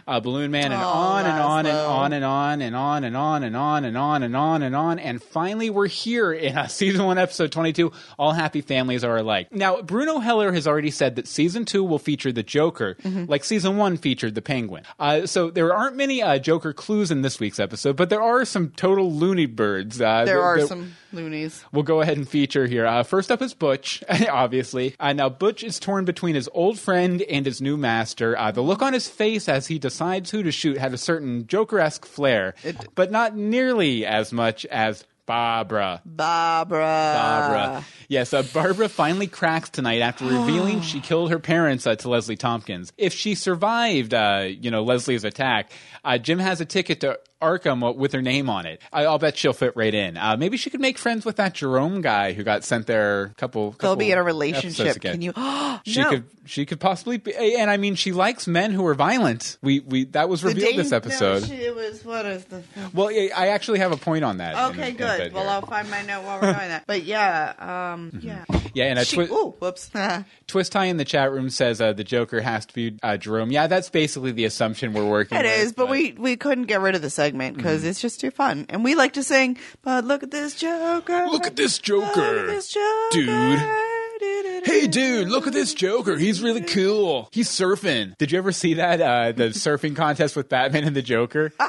Uh, 0.08 0.20
Balloon 0.20 0.52
Man, 0.52 0.72
and 0.72 0.76
Oh, 0.76 0.86
on 0.88 1.26
and 1.26 1.40
on 1.40 1.66
and 1.66 1.76
on 1.78 2.12
and 2.14 2.24
on 2.26 2.62
and 2.62 2.76
on 2.76 3.04
and 3.04 3.18
on 3.18 3.44
and 3.44 3.58
on 3.58 3.84
and 3.84 3.98
on 3.98 4.24
and 4.24 4.36
on 4.36 4.62
and 4.62 4.76
on, 4.76 5.00
and 5.00 5.24
finally 5.24 5.72
we're 5.72 5.88
here 5.88 6.32
in 6.32 6.56
uh, 6.56 6.68
season 6.68 7.04
one, 7.06 7.18
episode 7.18 7.52
twenty-two. 7.52 7.92
All 8.20 8.32
happy 8.32 8.62
families 8.62 9.04
are 9.04 9.18
alike. 9.18 9.52
Now, 9.52 9.82
Bruno 9.82 10.20
Heller 10.20 10.52
has 10.52 10.68
already 10.68 10.92
said 10.92 11.16
that 11.16 11.28
season 11.28 11.65
two 11.66 11.84
will 11.84 12.00
feature 12.00 12.32
the 12.32 12.44
Joker, 12.44 12.96
like 13.04 13.44
season 13.44 13.78
one 13.78 13.98
featured 13.98 14.36
the 14.36 14.42
Penguin. 14.42 14.84
Uh, 15.00 15.26
so 15.26 15.50
there 15.50 15.74
aren't 15.74 15.96
many 15.96 16.22
uh, 16.22 16.38
Joker 16.40 16.74
clues 16.74 17.12
in 17.12 17.22
this 17.22 17.40
week's 17.40 17.60
episode, 17.60 17.96
but 17.96 18.10
there 18.10 18.22
are 18.22 18.46
some 18.46 18.70
total 18.72 19.12
loony 19.12 19.46
birds. 19.46 20.00
Uh, 20.02 20.26
There 20.26 20.36
that- 20.38 20.42
are 20.42 20.60
that 20.62 20.68
some 20.68 20.94
loonies. 21.14 21.64
We'll 21.72 21.84
go 21.84 22.02
ahead 22.02 22.18
and 22.18 22.28
feature 22.28 22.68
here. 22.68 22.86
Uh, 22.86 23.04
first 23.04 23.32
up 23.32 23.42
is 23.42 23.54
Butch, 23.54 24.04
obviously. 24.30 24.96
Uh, 25.00 25.14
now, 25.14 25.30
Butch 25.30 25.64
is 25.64 25.80
torn 25.80 26.06
between 26.06 26.36
his 26.36 26.50
old 26.54 26.78
friend 26.80 27.22
and 27.24 27.46
his 27.46 27.62
new 27.62 27.78
master. 27.78 28.38
Uh, 28.38 28.52
the 28.52 28.62
look 28.62 28.82
on 28.82 28.94
his 28.94 29.08
face 29.08 29.48
as 29.48 29.68
he 29.68 29.80
decides 29.80 30.32
who 30.32 30.44
to 30.44 30.52
shoot 30.52 30.78
had 30.78 30.94
a 30.94 30.98
certain 30.98 31.48
Joker 31.48 31.80
esque 31.80 32.06
flair, 32.06 32.54
but 32.96 33.12
not 33.12 33.36
nearly 33.36 34.06
as 34.06 34.34
much 34.34 34.66
as 34.68 35.04
Barbara. 35.26 36.02
Barbara. 36.06 36.80
Barbara. 36.80 37.86
Yes, 38.08 38.34
uh, 38.34 38.44
Barbara 38.54 38.90
finally 38.90 39.28
cracks 39.28 39.70
tonight 39.70 40.02
after 40.02 40.26
revealing 40.26 40.82
she 40.82 41.00
killed 41.00 41.32
her 41.32 41.40
parents 41.40 41.88
uh, 41.88 41.96
to 41.96 42.10
Leslie 42.10 42.36
Tompkins. 42.38 42.94
If 42.98 43.14
she 43.14 43.36
survived, 43.36 44.14
uh, 44.14 44.48
you 44.48 44.70
know, 44.70 44.84
Leslie's 44.84 45.24
attack, 45.24 45.72
uh, 46.04 46.18
Jim 46.18 46.40
has 46.40 46.62
a 46.62 46.66
ticket 46.66 47.02
to 47.02 47.20
Arkham 47.42 47.96
with 47.96 48.14
her 48.14 48.22
name 48.22 48.50
on 48.50 48.66
it. 48.66 48.82
I, 48.94 49.06
I'll 49.06 49.20
bet 49.20 49.38
she'll 49.38 49.54
fit 49.54 49.74
right 49.76 49.94
in. 49.94 50.18
Uh, 50.18 50.36
maybe 50.38 50.58
she 50.58 50.70
could 50.70 50.82
make 50.82 50.98
friends 50.98 51.26
with 51.26 51.36
that 51.38 51.54
Jerome 51.54 52.02
guy 52.02 52.34
who 52.34 52.44
got 52.44 52.64
sent 52.64 52.88
there 52.88 53.24
a 53.26 53.30
couple. 53.36 53.72
They'll 53.80 53.96
be 53.96 54.12
in 54.12 54.18
a 54.18 54.24
relationship. 54.24 55.02
Can 55.02 55.22
you? 55.22 55.34
She 55.84 56.02
no. 56.02 56.10
could. 56.10 56.24
She 56.46 56.66
could 56.66 56.80
possibly 56.80 57.18
be, 57.18 57.36
and 57.58 57.70
I 57.70 57.78
mean, 57.78 57.96
she 57.96 58.12
likes 58.12 58.48
men 58.48 58.72
who 58.72 58.86
are 58.88 58.94
violent. 58.96 59.58
We 59.62 59.82
we 59.82 60.06
that 60.06 60.30
was 60.30 60.44
revealed 60.44 60.78
this 60.78 60.92
episode. 60.92 61.42
No, 61.42 61.48
she, 61.48 61.54
it 61.56 61.76
was 61.76 62.04
what 62.06 62.26
is 62.26 62.46
the? 62.46 62.64
well, 62.94 63.12
yeah, 63.12 63.38
I 63.38 63.50
actually 63.50 63.80
have 63.80 63.92
a 63.92 63.98
point 63.98 64.24
on 64.24 64.38
that. 64.38 64.72
Okay, 64.72 64.92
in 64.92 64.96
good. 64.96 65.18
bit 65.18 65.34
Well, 65.34 65.44
here. 65.44 65.52
I'll 65.52 65.62
find 65.66 65.90
my 65.92 66.02
note 66.04 66.24
while 66.24 66.40
we're 66.42 66.54
doing 66.54 66.70
that. 66.70 66.86
But 66.88 67.04
yeah, 67.04 67.92
um, 67.94 68.20
yeah. 68.22 68.46
yeah, 68.74 68.86
and 68.86 68.98
a 69.00 69.06
She, 69.06 69.18
twi- 69.18 69.26
ooh, 69.36 69.52
whoops. 69.60 69.92
Twist 70.48 70.72
Tie 70.72 70.86
in 70.86 70.98
the 70.98 71.06
chat 71.06 71.32
room 71.32 71.50
says 71.50 71.82
uh, 71.82 71.94
the 71.94 72.04
Joker 72.04 72.42
has 72.42 72.66
to 72.68 72.74
be 72.74 72.98
uh, 73.04 73.18
Jerome. 73.18 73.52
Yeah, 73.52 73.68
that's 73.68 73.90
basically 73.90 74.32
the 74.32 74.46
assumption 74.46 74.94
we're 74.94 75.08
working 75.10 75.38
It 75.38 75.44
with. 75.44 75.60
is, 75.60 75.74
but 75.74 75.90
we 75.90 76.14
we 76.14 76.36
couldn't 76.38 76.66
get 76.66 76.80
rid 76.82 76.96
of 76.96 77.02
the 77.02 77.10
segment 77.26 77.58
because 77.58 77.82
Mm-hmm. 77.82 77.90
it's 77.90 78.02
just 78.02 78.20
too 78.22 78.32
fun, 78.32 78.66
and 78.70 78.84
we 78.84 78.94
like 78.96 79.14
to 79.14 79.24
sing. 79.24 79.58
But 79.82 80.06
look 80.06 80.22
at 80.24 80.32
this 80.32 80.56
Joker! 80.56 81.28
Look 81.28 81.48
at 81.48 81.56
this 81.56 81.80
Look 81.90 82.18
at 82.18 82.48
this 82.48 82.68
Joker, 82.70 83.12
dude. 83.12 83.60
Hey, 84.20 84.88
dude, 84.88 85.28
look 85.30 85.48
at 85.48 85.54
this 85.54 85.74
Joker. 85.74 86.18
He's 86.18 86.42
really 86.42 86.62
cool. 86.62 87.30
He's 87.32 87.50
surfing. 87.50 88.18
Did 88.18 88.32
you 88.32 88.38
ever 88.38 88.52
see 88.52 88.76
that 88.76 89.02
uh, 89.02 89.32
the 89.32 89.44
surfing 89.50 89.96
contest 89.96 90.36
with 90.36 90.50
Batman 90.50 90.84
and 90.86 90.96
the 90.96 91.02
Joker? 91.02 91.52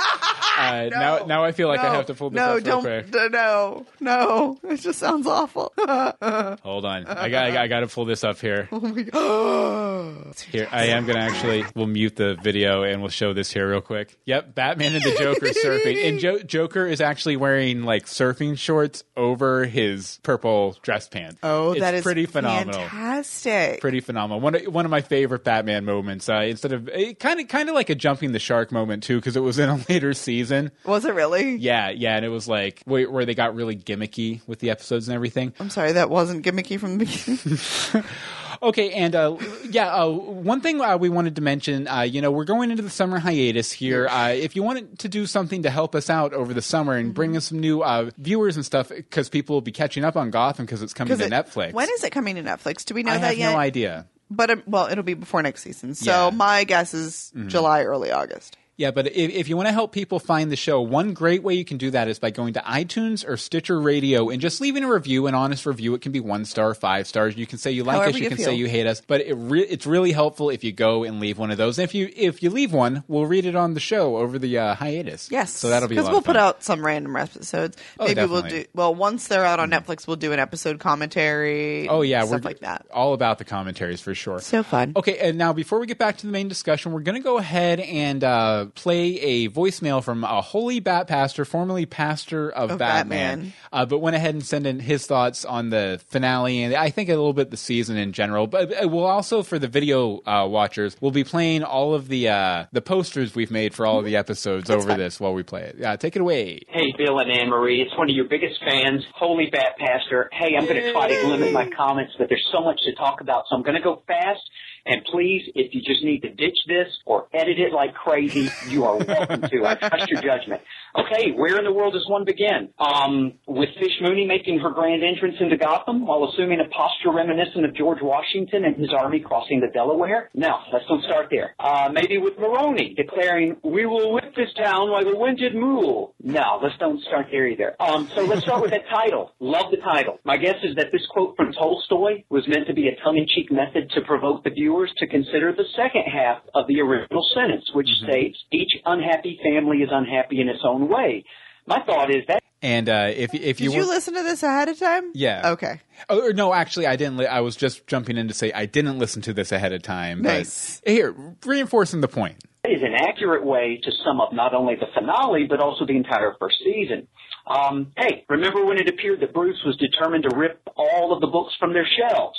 Uh, 0.59 0.89
now, 0.91 1.27
now 1.27 1.45
I 1.45 1.53
feel 1.53 1.69
like 1.69 1.81
I 1.81 1.95
have 1.95 2.07
to 2.07 2.15
pull 2.15 2.31
this 2.31 2.39
no, 2.39 2.59
don't, 2.59 2.83
d- 3.13 3.29
no, 3.31 3.85
no. 4.01 4.59
It 4.63 4.79
just 4.79 4.99
sounds 4.99 5.27
awful. 5.27 5.71
Hold 5.79 6.87
on, 6.87 7.07
I 7.07 7.29
got, 7.29 7.45
I 7.45 7.51
got, 7.51 7.57
I 7.59 7.69
got 7.69 7.81
to 7.81 7.89
pull 7.89 8.07
this 8.07 8.25
up 8.25 8.39
here. 8.39 8.67
oh 8.73 8.81
my 8.81 9.03
god! 9.03 10.35
Here, 10.51 10.67
I 10.73 10.87
am 10.87 11.05
gonna 11.05 11.19
actually. 11.19 11.67
We'll 11.75 11.87
mute 11.89 12.17
the 12.17 12.37
video 12.43 12.85
and 12.85 13.03
we'll 13.03 13.11
show 13.11 13.35
this 13.35 13.53
here 13.53 13.69
real 13.69 13.83
quick. 13.83 14.17
Yep, 14.25 14.55
Batman 14.55 14.95
and 14.95 15.05
the 15.05 15.15
Joker 15.19 15.45
surfing, 15.49 16.09
and 16.09 16.19
jo- 16.21 16.39
Joker 16.43 16.87
is 16.87 17.03
actually 17.03 17.37
wearing 17.37 17.83
like 17.83 18.07
surfing 18.07 18.57
shorts 18.57 19.05
over 19.15 19.67
his 19.67 20.21
purple 20.23 20.75
dress 20.81 21.07
pants. 21.07 21.37
Oh, 21.43 21.73
It's 21.73 21.81
that 21.81 21.93
is 21.93 22.03
pretty 22.03 22.25
phenomenal. 22.43 22.81
Fantastic. 22.89 23.81
Pretty 23.81 24.01
phenomenal. 24.01 24.41
One 24.41 24.55
of, 24.55 24.63
one 24.67 24.85
of 24.85 24.91
my 24.91 25.01
favorite 25.01 25.45
Batman 25.45 25.85
moments. 25.85 26.29
Uh, 26.29 26.43
instead 26.43 26.73
of 26.73 26.91
kind 27.19 27.41
of 27.41 27.49
kind 27.49 27.69
of 27.69 27.75
like 27.75 27.91
a 27.91 27.95
jumping 27.95 28.33
the 28.33 28.39
shark 28.39 28.73
moment 28.73 29.03
too, 29.03 29.17
because 29.17 29.37
it 29.37 29.41
was 29.41 29.59
in 29.59 29.69
a 29.69 29.77
later 29.89 30.15
season. 30.15 30.71
Was 30.85 31.05
it 31.05 31.15
really? 31.15 31.57
Yeah, 31.57 31.91
yeah, 31.91 32.17
and 32.17 32.25
it 32.25 32.29
was 32.31 32.49
like 32.49 32.83
where, 32.85 33.11
where 33.11 33.25
they 33.25 33.35
got 33.35 33.55
really 33.55 33.77
gimmicky 33.77 34.41
with 34.47 34.61
the 34.61 34.71
episodes 34.71 35.09
and 35.09 35.15
everything. 35.15 35.53
I'm 35.59 35.71
sorry, 35.71 35.93
that 35.93 36.11
wasn't 36.11 36.45
gimmicky 36.45 36.79
from 36.79 36.99
the 36.99 37.05
beginning. 37.05 38.05
Okay, 38.63 38.91
and 38.93 39.15
uh, 39.15 39.37
yeah, 39.71 39.95
uh, 39.95 40.09
one 40.09 40.61
thing 40.61 40.81
uh, 40.81 40.97
we 40.97 41.09
wanted 41.09 41.37
to 41.37 41.43
mention, 41.43 41.87
uh, 41.89 42.01
you 42.03 42.21
know, 42.21 42.31
we're 42.31 42.45
going 42.45 42.71
into 42.71 42.83
the 42.83 42.91
summer 42.91 43.19
hiatus 43.19 43.73
here. 43.73 44.09
Uh, 44.09 44.29
if 44.31 44.57
you 44.57 44.63
wanted 44.63 44.99
to 45.01 45.09
do 45.09 45.27
something 45.27 45.63
to 45.65 45.71
help 45.71 45.95
us 45.95 46.09
out 46.11 46.33
over 46.33 46.53
the 46.55 46.63
summer 46.63 46.95
and 46.95 47.13
bring 47.15 47.37
us 47.37 47.47
some 47.47 47.61
new 47.61 47.83
uh, 47.83 48.11
viewers 48.19 48.57
and 48.57 48.65
stuff, 48.65 48.89
because 48.89 49.29
people 49.29 49.55
will 49.57 49.61
be 49.61 49.73
catching 49.73 50.05
up 50.05 50.17
on 50.17 50.31
Gotham 50.31 50.67
because 50.67 50.83
it's 50.83 50.95
coming 50.95 51.17
to 51.17 51.25
it- 51.25 51.31
Netflix. 51.31 51.73
When 51.73 51.89
is 51.91 52.03
it 52.05 52.11
coming 52.11 52.37
to 52.37 52.43
Netflix? 52.43 52.85
Do 52.85 52.95
we 52.95 53.03
know 53.03 53.13
I 53.13 53.19
that 53.19 53.27
have 53.29 53.39
yet? 53.39 53.53
no 53.53 53.59
idea. 53.59 54.07
But 54.31 54.51
um, 54.51 54.63
well, 54.67 54.87
it'll 54.89 55.05
be 55.05 55.15
before 55.15 55.41
next 55.43 55.63
season. 55.63 55.95
So 55.95 56.11
Yeah. 56.11 56.29
Mm-hmm. 56.29 56.37
my 56.37 56.65
guess 56.65 56.95
is 56.95 57.33
July, 57.47 57.85
early 57.85 58.11
August. 58.11 58.57
Yeah, 58.79 58.91
but 58.91 59.07
if, 59.07 59.31
if 59.31 59.49
you 59.49 59.57
want 59.57 59.69
to 59.69 59.73
help 59.73 59.93
people 59.93 60.19
find 60.19 60.53
the 60.53 60.57
show, 60.57 60.83
one 60.83 61.15
great 61.15 61.43
way 61.43 61.55
you 61.55 61.65
can 61.65 61.79
do 61.79 61.91
that 61.93 62.09
is 62.09 62.19
by 62.19 62.31
going 62.31 62.53
to 62.55 62.61
iTunes 62.61 63.27
or 63.27 63.39
Stitcher 63.39 63.81
Radio 63.81 64.29
and 64.29 64.39
just 64.41 64.61
leaving 64.61 64.85
a 64.85 64.93
review, 64.93 65.27
an 65.27 65.35
honest 65.35 65.65
review. 65.65 65.95
It 65.95 66.03
can 66.03 66.13
be 66.13 66.21
one 66.21 66.45
star, 66.45 66.75
five 66.75 67.07
stars. 67.07 67.37
You 67.39 67.47
can 67.47 67.57
say 67.59 67.71
you 67.71 67.85
like 67.85 67.95
However 67.97 68.11
us, 68.11 68.17
you, 68.17 68.25
you 68.25 68.29
can 68.29 68.37
feel. 68.37 68.47
say 68.47 68.55
you 68.55 68.67
hate 68.69 68.87
us, 68.87 69.01
but 69.07 69.23
it 69.23 69.33
re- 69.35 69.63
it's 69.67 69.87
really 69.87 70.13
helpful 70.13 70.51
if 70.51 70.63
you 70.63 70.73
go 70.73 71.05
and 71.05 71.21
leave 71.21 71.39
one 71.39 71.51
of 71.51 71.57
those. 71.57 71.79
And 71.79 71.85
if 71.85 71.95
you 71.95 72.11
if 72.15 72.43
you 72.43 72.51
leave 72.51 72.73
one, 72.73 73.03
we'll 73.09 73.25
read 73.25 73.47
it 73.47 73.57
on 73.57 73.73
the 73.73 73.81
show 73.81 74.19
over 74.19 74.39
the 74.39 74.59
uh, 74.59 74.75
hiatus. 74.75 75.31
Yes, 75.31 75.53
so 75.53 75.71
that'll 75.71 75.89
be 75.89 75.95
because 75.95 76.11
we'll 76.11 76.21
put 76.21 76.37
out 76.37 76.63
some 76.63 76.85
random 76.85 77.17
episodes. 77.17 77.79
Oh, 77.99 78.05
Maybe 78.05 78.21
we'll 78.27 78.43
definitely. 78.43 78.65
do 78.65 78.69
well 78.75 78.95
once 78.95 79.27
they're 79.29 79.45
out 79.47 79.59
on 79.59 79.71
Netflix. 79.71 80.07
We'll 80.07 80.17
do 80.17 80.33
an 80.33 80.39
episode 80.39 80.81
commentary. 80.81 81.89
Oh 81.89 82.03
yeah, 82.03 82.25
stuff 82.27 82.45
like 82.45 82.61
that. 82.61 82.87
All 82.93 83.15
about 83.15 83.39
the 83.39 83.45
commentaries 83.45 84.01
for 84.03 84.15
sure. 84.15 84.41
So 84.41 84.63
fun. 84.63 84.93
Okay, 84.97 85.19
and 85.19 85.39
now 85.39 85.53
before 85.55 85.79
we 85.81 85.87
get 85.87 85.99
back 85.99 86.19
to 86.19 86.27
the 86.27 86.33
main 86.33 86.49
discussion, 86.49 86.93
we're 86.93 87.01
going 87.01 87.17
to 87.17 87.25
go 87.25 87.39
ahead 87.39 87.81
and 87.81 88.23
uh, 88.23 88.66
play 88.75 89.19
a 89.21 89.49
voicemail 89.49 90.03
from 90.03 90.25
a 90.25 90.41
holy 90.41 90.81
bat 90.81 91.07
pastor, 91.07 91.45
formerly 91.45 91.87
pastor 91.87 92.51
of, 92.51 92.73
Of 92.73 92.79
Batman, 92.79 93.39
Batman. 93.39 93.53
Uh, 93.73 93.87
but 93.87 93.99
went 93.99 94.17
ahead 94.17 94.35
and 94.35 94.45
sent 94.45 94.67
in 94.67 94.81
his 94.81 95.07
thoughts 95.07 95.45
on 95.45 95.71
the 95.71 96.01
finale 96.09 96.63
and 96.63 96.75
I 96.75 96.91
think 96.91 97.09
a 97.09 97.13
little 97.13 97.33
bit 97.33 97.51
the 97.51 97.57
season 97.57 97.97
in 97.97 98.13
general. 98.13 98.47
But 98.47 98.85
uh, 98.85 98.89
we'll 98.89 99.05
also 99.05 99.43
for 99.43 99.59
the 99.59 99.69
video 99.69 100.21
uh, 100.27 100.47
watchers, 100.49 100.97
we'll 101.01 101.11
be 101.11 101.25
playing 101.25 101.63
all 101.63 101.95
of 101.95 102.09
the 102.09 102.29
uh, 102.29 102.67
the 102.73 102.83
posters 102.83 103.35
we've 103.35 103.51
made 103.51 103.75
for 103.75 103.87
all 103.87 103.99
of 103.99 104.05
the 104.05 104.17
episodes 104.17 104.71
over 104.71 104.95
this 104.95 105.21
while 105.21 105.35
we 105.35 105.43
play 105.43 105.63
it. 105.63 105.77
Yeah, 105.79 105.97
take 105.97 106.17
it 106.17 106.23
away. 106.23 106.61
Hey, 106.69 106.93
Bill 106.99 107.19
and 107.19 107.31
Anne 107.31 107.49
Marie, 107.51 107.83
it's 107.83 107.97
one 107.97 108.09
of 108.11 108.17
your 108.17 108.27
biggest 108.27 108.61
fans, 108.65 109.05
Holy 109.15 109.47
Bat 109.51 109.77
Pastor. 109.79 110.29
Hey, 110.33 110.57
I'm 110.57 110.67
going 110.67 110.83
to 110.83 110.93
try 110.93 111.09
to 111.09 111.29
limit 111.29 111.53
my 111.53 111.69
comments, 111.77 112.15
but 112.19 112.29
there's 112.29 112.47
so 112.53 112.61
much 112.63 112.81
to 112.85 112.95
talk 112.95 113.21
about, 113.21 113.45
so 113.49 113.57
I'm 113.57 113.63
going 113.63 113.77
to 113.77 113.83
go 113.83 114.03
fast. 114.07 114.41
And 114.87 115.05
please, 115.11 115.43
if 115.55 115.75
you 115.75 115.83
just 115.83 116.05
need 116.05 116.21
to 116.21 116.31
ditch 116.31 116.57
this 116.69 116.87
or 117.05 117.27
edit 117.35 117.59
it 117.59 117.73
like 117.73 117.95
crazy, 117.95 118.49
you 118.69 118.85
are 118.85 118.97
welcome 118.97 119.43
to. 119.43 119.67
I 119.67 119.75
trust 119.75 120.09
your 120.09 120.23
judgment. 120.23 120.63
Okay, 120.97 121.33
where 121.33 121.59
in 121.59 121.65
the 121.65 121.73
world 121.73 121.95
does 121.95 122.07
one 122.09 122.25
begin? 122.25 122.71
Um, 122.79 123.35
with 123.47 123.69
Fish 123.81 123.99
Mooney 124.01 124.27
making 124.27 124.61
her 124.61 124.71
grand 124.71 125.03
entrance 125.03 125.37
into 125.41 125.57
Gotham 125.57 126.07
while 126.07 126.31
assuming 126.31 126.61
a 126.61 126.69
posture 126.69 127.13
reminiscent 127.13 127.65
of 127.65 127.75
George 127.75 127.99
Washington 128.01 128.65
and 128.65 128.77
his 128.77 128.91
army 128.97 129.21
crossing 129.21 129.61
the 129.61 129.67
Delaware? 129.67 130.31
No, 130.35 130.59
let's 130.73 130.87
don't 130.87 131.03
start 131.05 131.27
there. 131.31 131.55
Uh, 131.59 131.91
maybe 131.93 132.19
with 132.19 132.39
Maroni 132.39 132.95
declaring, 132.95 133.57
we 133.63 133.87
will 133.87 134.15
whip 134.15 134.35
this 134.37 134.53
town 134.57 134.91
like 134.91 135.07
a 135.07 135.17
winded 135.17 135.55
mule. 135.55 136.15
No, 136.23 136.61
let's 136.63 136.79
don't 136.79 137.03
start 137.03 137.27
there 137.31 137.47
either. 137.47 137.75
Um, 137.81 138.09
so 138.15 138.25
let's 138.25 138.43
start 138.43 138.63
with 138.63 138.71
that 138.71 138.89
title. 138.89 139.33
Love 139.41 139.71
the 139.71 139.79
title. 139.79 140.21
My 140.25 140.37
guess 140.37 140.57
is 140.63 140.77
that 140.77 140.93
this 140.93 141.03
quote 141.11 141.37
from 141.37 141.53
Tolstoy 141.53 142.23
was 142.31 142.47
meant 142.47 142.69
to 142.69 142.75
be 142.75 142.89
a 142.89 142.97
tongue-in-cheek 143.05 143.51
method 143.51 143.91
to 143.91 144.01
provoke 144.03 144.45
the 144.45 144.51
viewers 144.77 144.93
to 144.99 145.07
consider 145.07 145.53
the 145.53 145.65
second 145.77 146.03
half 146.13 146.39
of 146.55 146.67
the 146.69 146.81
original 146.81 147.25
sentence, 147.35 147.65
which 147.75 147.89
states, 148.07 148.39
each 148.53 148.73
unhappy 148.85 149.39
family 149.43 149.79
is 149.79 149.89
unhappy 149.93 150.41
in 150.41 150.49
its 150.49 150.61
own 150.65 150.89
way. 150.89 151.25
My 151.67 151.83
thought 151.85 152.11
is 152.11 152.23
that 152.29 152.43
And 152.63 152.89
uh, 152.89 153.11
if 153.15 153.35
if 153.35 153.61
you 153.61 153.71
Did 153.71 153.75
you 153.75 153.81
want- 153.81 153.91
listen 153.91 154.15
to 154.15 154.23
this 154.23 154.43
ahead 154.43 154.69
of 154.69 154.79
time? 154.79 155.11
Yeah. 155.15 155.51
Okay. 155.53 155.81
Oh, 156.09 156.29
or 156.29 156.33
no, 156.33 156.53
actually, 156.55 156.87
I 156.87 156.97
didn't. 156.97 157.17
Li- 157.17 157.27
I 157.27 157.41
was 157.41 157.57
just 157.57 157.87
jumping 157.87 158.17
in 158.17 158.29
to 158.29 158.35
say 158.35 158.53
I 158.53 158.67
didn't 158.67 158.99
listen 158.99 159.23
to 159.23 159.33
this 159.33 159.51
ahead 159.53 159.73
of 159.73 159.83
time. 159.83 160.23
but- 160.23 160.29
Nice. 160.29 160.81
here, 160.87 161.15
reinforcing 161.45 162.01
the 162.03 162.09
point. 162.09 162.37
is 162.65 162.83
an 162.83 162.95
accurate 162.95 163.45
way 163.45 163.79
to 163.83 163.91
sum 164.05 164.21
up 164.21 164.33
not 164.33 164.53
only 164.55 164.75
the 164.77 164.87
finale, 164.95 165.47
but 165.49 165.61
also 165.61 165.87
the 165.87 165.97
entire 165.97 166.35
first 166.39 166.57
season. 166.65 167.07
Um, 167.47 167.93
hey, 167.97 168.25
remember 168.29 168.65
when 168.65 168.77
it 168.79 168.89
appeared 168.89 169.21
that 169.21 169.33
Bruce 169.33 169.63
was 169.65 169.77
determined 169.77 170.25
to 170.29 170.37
rip 170.37 170.61
all 170.77 171.13
of 171.13 171.21
the 171.21 171.29
books 171.29 171.53
from 171.61 171.73
their 171.73 171.87
shelves? 171.99 172.37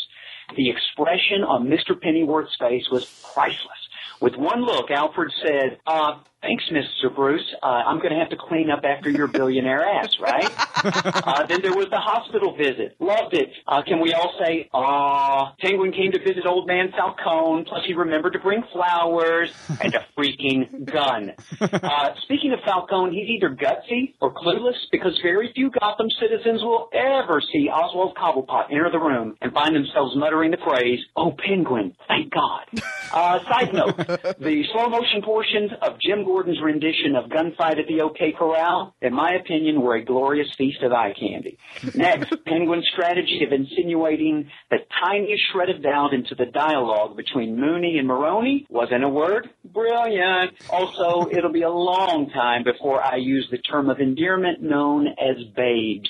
The 0.56 0.70
expression 0.70 1.44
on 1.44 1.68
Mr. 1.68 2.00
Pennyworth's 2.00 2.56
face 2.58 2.90
was 2.90 3.06
priceless. 3.34 3.90
With 4.22 4.36
one 4.36 4.62
look, 4.64 4.90
Alfred 4.90 5.32
said, 5.42 5.80
uh, 5.86 6.20
thanks, 6.48 6.64
Mr. 6.72 7.14
Bruce. 7.14 7.44
Uh, 7.62 7.66
I'm 7.66 7.98
going 7.98 8.12
to 8.12 8.20
have 8.20 8.30
to 8.30 8.38
clean 8.38 8.70
up 8.70 8.84
after 8.84 9.10
your 9.10 9.28
billionaire 9.28 9.86
ass, 9.86 10.16
right? 10.20 10.50
uh, 10.86 11.46
then 11.46 11.62
there 11.62 11.76
was 11.76 11.88
the 11.92 12.00
hospital 12.00 12.56
visit. 12.56 12.96
Loved 13.00 13.34
it. 13.34 13.52
Uh, 13.68 13.82
can 13.86 14.00
we 14.00 14.14
all 14.14 14.34
say, 14.40 14.70
ah, 14.74 15.54
Penguin 15.60 15.92
came 15.92 16.12
to 16.14 16.20
visit 16.20 16.46
old 16.46 16.68
man 16.68 16.92
Falcone, 16.92 17.66
plus 17.66 17.82
he 17.86 17.94
remembered 17.94 18.34
to 18.34 18.40
bring 18.40 18.64
flowers 18.72 19.52
and 19.82 19.94
a 19.94 20.06
freaking 20.18 20.86
gun. 20.86 21.34
Uh, 21.88 22.10
speaking 22.24 22.52
of 22.54 22.60
Falcone, 22.66 23.14
he's 23.14 23.30
either 23.30 23.50
gutsy 23.54 24.14
or 24.22 24.34
clueless 24.34 24.76
because 24.92 25.18
very 25.22 25.52
few 25.54 25.70
Gotham 25.80 26.08
citizens 26.20 26.62
will 26.62 26.90
ever 26.94 27.42
see 27.52 27.70
Oswald 27.70 28.16
Cobblepot 28.16 28.72
enter 28.72 28.90
the 28.92 29.00
room 29.00 29.36
and 29.42 29.52
find 29.54 29.76
themselves 29.76 30.16
muttering 30.16 30.52
the 30.52 30.58
phrase, 30.58 31.00
oh, 31.16 31.36
Penguin, 31.38 31.96
thank 32.08 32.34
God. 32.34 32.66
Uh, 33.10 33.40
side 33.50 33.74
note, 33.74 33.96
the 33.96 34.64
slow 34.74 34.90
motion 34.90 35.22
portions 35.24 35.72
of 35.82 35.98
Jim 36.02 36.26
Gordon's 36.38 36.62
rendition 36.62 37.16
of 37.16 37.32
Gunfight 37.32 37.80
at 37.80 37.88
the 37.88 38.02
OK 38.02 38.32
Corral, 38.38 38.94
in 39.02 39.12
my 39.12 39.32
opinion, 39.34 39.82
were 39.82 39.96
a 39.96 40.06
glorious 40.06 40.48
feast 40.56 40.84
of 40.84 40.92
eye 40.92 41.16
candy. 41.20 41.58
Next, 41.96 42.32
Penguin's 42.46 42.88
strategy 42.94 43.42
of 43.44 43.52
insinuating 43.52 44.48
the 44.70 44.78
tiniest 45.04 45.42
shred 45.52 45.72
of 45.72 45.82
doubt 45.82 46.14
into 46.14 46.36
the 46.36 46.46
dialogue 46.46 47.18
between 47.18 47.60
Mooney 47.60 47.98
and 47.98 48.08
Maroni 48.08 48.68
was, 48.70 48.90
in 48.92 49.02
a 49.02 49.10
word, 49.10 49.50
brilliant. 49.66 50.54
Also, 50.70 51.28
it'll 51.32 51.52
be 51.52 51.64
a 51.64 51.72
long 51.72 52.30
time 52.30 52.64
before 52.64 53.04
I 53.04 53.16
use 53.16 53.48
the 53.50 53.58
term 53.58 53.90
of 53.90 54.00
endearment 54.00 54.62
known 54.62 55.08
as 55.08 55.44
babes. 55.56 56.10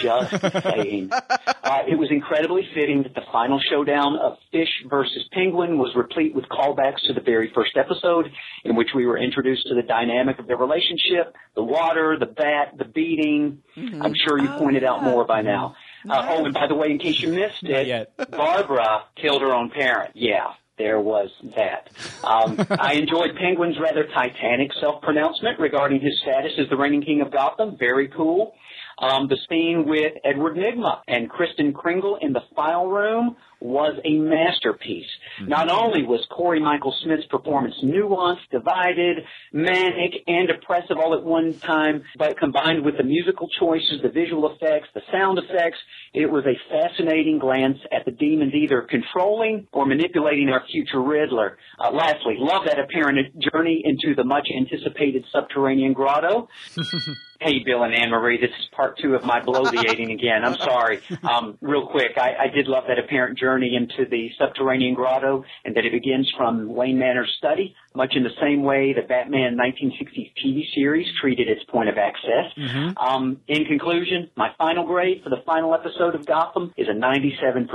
Just 0.00 0.40
saying. 0.62 1.10
Uh, 1.12 1.82
it 1.88 1.98
was 1.98 2.08
incredibly 2.10 2.68
fitting 2.74 3.02
that 3.02 3.14
the 3.14 3.22
final 3.32 3.60
showdown 3.70 4.16
of 4.16 4.36
Fish 4.50 4.68
versus 4.88 5.24
Penguin 5.32 5.78
was 5.78 5.94
replete 5.94 6.34
with 6.34 6.44
callbacks 6.46 7.00
to 7.06 7.12
the 7.12 7.20
very 7.20 7.50
first 7.54 7.76
episode, 7.76 8.26
in 8.64 8.76
which 8.76 8.88
we 8.94 9.06
were 9.06 9.18
introduced 9.18 9.66
to 9.68 9.74
the 9.74 9.82
dynamic 9.82 10.38
of 10.38 10.46
their 10.46 10.56
relationship, 10.56 11.34
the 11.54 11.62
water, 11.62 12.16
the 12.18 12.26
bat, 12.26 12.74
the 12.78 12.84
beating. 12.84 13.62
I'm 13.76 14.14
sure 14.14 14.38
you 14.38 14.48
pointed 14.48 14.84
out 14.84 15.02
more 15.02 15.24
by 15.24 15.42
now. 15.42 15.74
Uh, 16.08 16.26
oh, 16.30 16.44
and 16.44 16.54
by 16.54 16.66
the 16.66 16.74
way, 16.74 16.90
in 16.90 16.98
case 16.98 17.20
you 17.20 17.28
missed 17.32 17.62
it. 17.62 18.12
Barbara 18.30 19.04
killed 19.16 19.42
her 19.42 19.52
own 19.54 19.70
parent. 19.70 20.12
Yeah. 20.14 20.52
There 20.78 21.00
was 21.00 21.30
that. 21.54 21.90
Um, 22.24 22.56
I 22.70 22.94
enjoyed 22.94 23.36
Penguin's 23.36 23.78
rather 23.78 24.04
titanic 24.04 24.70
self-pronouncement 24.80 25.60
regarding 25.60 26.00
his 26.00 26.18
status 26.22 26.52
as 26.58 26.68
the 26.70 26.76
reigning 26.76 27.02
king 27.02 27.20
of 27.20 27.30
Gotham. 27.30 27.76
Very 27.78 28.08
cool. 28.08 28.54
Um, 28.98 29.28
the 29.28 29.38
scene 29.48 29.84
with 29.86 30.12
Edward 30.24 30.56
Nygma 30.56 31.00
and 31.08 31.28
Kristen 31.28 31.72
Kringle 31.72 32.18
in 32.20 32.32
the 32.32 32.42
file 32.54 32.86
room 32.86 33.36
was 33.62 33.94
a 34.04 34.18
masterpiece. 34.18 35.06
Not 35.42 35.70
only 35.70 36.02
was 36.02 36.26
Corey 36.30 36.60
Michael 36.60 36.94
Smith's 37.02 37.26
performance 37.26 37.74
nuanced, 37.82 38.48
divided, 38.50 39.18
manic, 39.52 40.14
and 40.26 40.50
oppressive 40.50 40.96
all 40.98 41.14
at 41.14 41.22
one 41.22 41.58
time, 41.60 42.02
but 42.18 42.38
combined 42.38 42.84
with 42.84 42.96
the 42.96 43.04
musical 43.04 43.48
choices, 43.60 44.00
the 44.02 44.08
visual 44.08 44.52
effects, 44.52 44.88
the 44.94 45.02
sound 45.12 45.38
effects, 45.38 45.78
it 46.12 46.26
was 46.26 46.44
a 46.44 46.58
fascinating 46.68 47.38
glance 47.38 47.78
at 47.92 48.04
the 48.04 48.10
demons 48.10 48.52
either 48.52 48.82
controlling 48.82 49.66
or 49.72 49.86
manipulating 49.86 50.48
our 50.48 50.64
future 50.70 51.00
Riddler. 51.00 51.56
Uh, 51.78 51.92
lastly, 51.92 52.34
love 52.38 52.62
that 52.66 52.78
apparent 52.80 53.18
journey 53.38 53.82
into 53.84 54.14
the 54.16 54.24
much 54.24 54.48
anticipated 54.54 55.24
subterranean 55.32 55.92
grotto. 55.92 56.48
Hey, 57.42 57.58
Bill 57.58 57.82
and 57.82 57.92
Anne 57.92 58.10
Marie, 58.10 58.40
this 58.40 58.50
is 58.50 58.66
part 58.70 58.98
two 58.98 59.16
of 59.16 59.24
my 59.24 59.40
bloviating 59.40 60.12
again. 60.12 60.44
I'm 60.44 60.56
sorry. 60.58 61.00
Um, 61.24 61.58
real 61.60 61.88
quick, 61.88 62.16
I, 62.16 62.34
I 62.44 62.48
did 62.48 62.68
love 62.68 62.84
that 62.86 63.00
apparent 63.00 63.36
journey 63.36 63.74
into 63.74 64.08
the 64.08 64.30
subterranean 64.38 64.94
grotto 64.94 65.44
and 65.64 65.74
that 65.76 65.84
it 65.84 65.90
begins 65.90 66.32
from 66.36 66.68
Wayne 66.68 66.98
Manor's 66.98 67.34
study, 67.38 67.74
much 67.94 68.14
in 68.14 68.22
the 68.22 68.30
same 68.40 68.62
way 68.62 68.92
the 68.92 69.02
Batman 69.02 69.56
1960s 69.56 70.32
TV 70.44 70.62
series 70.74 71.06
treated 71.20 71.48
its 71.48 71.62
point 71.64 71.88
of 71.88 71.98
access. 71.98 72.52
Um, 72.96 73.40
in 73.48 73.64
conclusion, 73.64 74.30
my 74.36 74.50
final 74.58 74.84
grade 74.86 75.22
for 75.22 75.30
the 75.30 75.42
final 75.46 75.74
episode 75.74 76.14
of 76.14 76.26
Gotham 76.26 76.72
is 76.76 76.88
a 76.88 76.92
97%. 76.92 77.68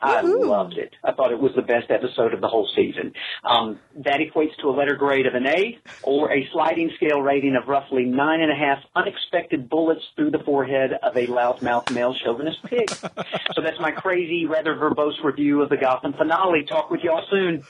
I 0.00 0.20
loved 0.22 0.74
it. 0.74 0.94
I 1.04 1.12
thought 1.12 1.32
it 1.32 1.40
was 1.40 1.52
the 1.54 1.62
best 1.62 1.90
episode 1.90 2.34
of 2.34 2.40
the 2.40 2.48
whole 2.48 2.68
season. 2.74 3.12
Um, 3.44 3.78
that 4.04 4.20
equates 4.20 4.56
to 4.62 4.68
a 4.68 4.74
letter 4.74 4.94
grade 4.96 5.26
of 5.26 5.34
an 5.34 5.46
A 5.46 5.78
or 6.02 6.32
a 6.32 6.48
sliding 6.52 6.90
scale 6.96 7.20
rating 7.20 7.56
of 7.56 7.68
roughly 7.68 8.04
nine 8.04 8.40
and 8.40 8.50
a 8.50 8.54
half 8.54 8.78
unexpected 8.94 9.68
bullets 9.68 10.02
through 10.16 10.30
the 10.30 10.38
forehead 10.40 10.92
of 11.02 11.16
a 11.16 11.26
loudmouth 11.26 11.90
male 11.92 12.14
chauvinist 12.24 12.62
pig. 12.64 12.90
so 13.54 13.62
that's 13.62 13.80
my 13.80 13.90
crazy, 13.90 14.46
rather 14.46 14.74
verbose 14.74 15.22
review 15.22 15.62
of 15.62 15.68
the 15.68 15.76
Gotham 15.76 16.12
finale. 16.12 16.64
Talk 16.64 16.90
with 16.90 17.00
y'all 17.02 17.24
soon. 17.30 17.62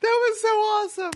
That 0.00 0.28
was 0.28 0.40
so 0.40 0.48
awesome. 0.48 1.15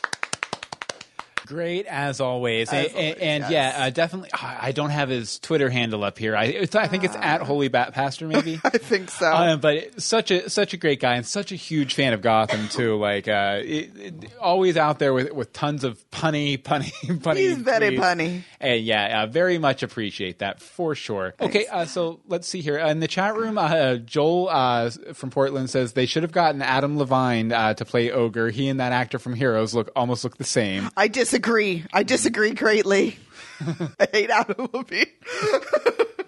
great 1.51 1.85
as 1.85 2.21
always, 2.21 2.71
and, 2.71 2.87
always, 2.87 3.15
and 3.19 3.43
yes. 3.43 3.51
yeah, 3.51 3.85
uh, 3.85 3.89
definitely. 3.89 4.29
I 4.33 4.67
I 4.67 4.71
don't 4.71 4.89
have 4.89 5.09
his 5.09 5.37
Twitter 5.39 5.69
handle 5.69 6.03
up 6.03 6.17
here. 6.17 6.35
I, 6.35 6.45
it's, 6.45 6.75
I 6.75 6.87
think 6.87 7.03
it's 7.03 7.15
at 7.15 7.41
Holy 7.41 7.67
Bat 7.67 7.93
Pastor, 7.93 8.25
maybe. 8.27 8.59
I 8.63 8.69
think 8.77 9.09
so. 9.09 9.25
Uh, 9.27 9.57
but 9.57 9.75
it- 9.75 10.01
such 10.01 10.31
a 10.31 10.49
such 10.49 10.73
a 10.73 10.77
great 10.77 10.99
guy 11.01 11.15
and 11.15 11.25
such 11.25 11.51
a 11.51 11.55
huge 11.55 11.93
fan 11.93 12.13
of 12.13 12.21
Gotham 12.21 12.69
too. 12.69 12.95
Like 12.97 13.27
uh, 13.27 13.59
it, 13.61 13.91
it- 13.97 14.33
always 14.39 14.77
out 14.77 14.99
there 14.99 15.13
with 15.13 15.31
with 15.33 15.51
tons 15.51 15.83
of 15.83 15.99
punny, 16.11 16.57
punny, 16.63 16.91
punny. 17.19 17.35
He's 17.37 17.57
very 17.57 17.97
tweets. 17.97 17.99
punny. 17.99 18.43
And 18.61 18.81
yeah, 18.81 19.23
uh, 19.23 19.27
very 19.27 19.57
much 19.57 19.83
appreciate 19.83 20.39
that 20.39 20.61
for 20.61 20.95
sure. 20.95 21.33
Okay, 21.41 21.65
uh, 21.67 21.85
so 21.85 22.21
let's 22.27 22.47
see 22.47 22.61
here 22.61 22.77
in 22.77 22.99
the 23.01 23.07
chat 23.07 23.35
room. 23.35 23.57
Uh, 23.57 23.95
Joel 23.95 24.47
uh, 24.49 24.89
from 25.13 25.31
Portland 25.31 25.69
says 25.69 25.93
they 25.93 26.05
should 26.05 26.23
have 26.23 26.31
gotten 26.31 26.61
Adam 26.61 26.97
Levine 26.97 27.51
uh, 27.51 27.73
to 27.73 27.83
play 27.83 28.09
Ogre. 28.11 28.49
He 28.51 28.69
and 28.69 28.79
that 28.79 28.93
actor 28.93 29.19
from 29.19 29.33
Heroes 29.33 29.73
look 29.73 29.89
almost 29.95 30.23
look 30.23 30.37
the 30.37 30.43
same. 30.45 30.89
I 30.95 31.07
disagree. 31.07 31.40
I 31.91 32.03
disagree 32.03 32.51
greatly. 32.51 33.17
I 33.99 34.07
hate 34.11 34.29
Adam 34.29 34.69
Levine. 34.73 35.05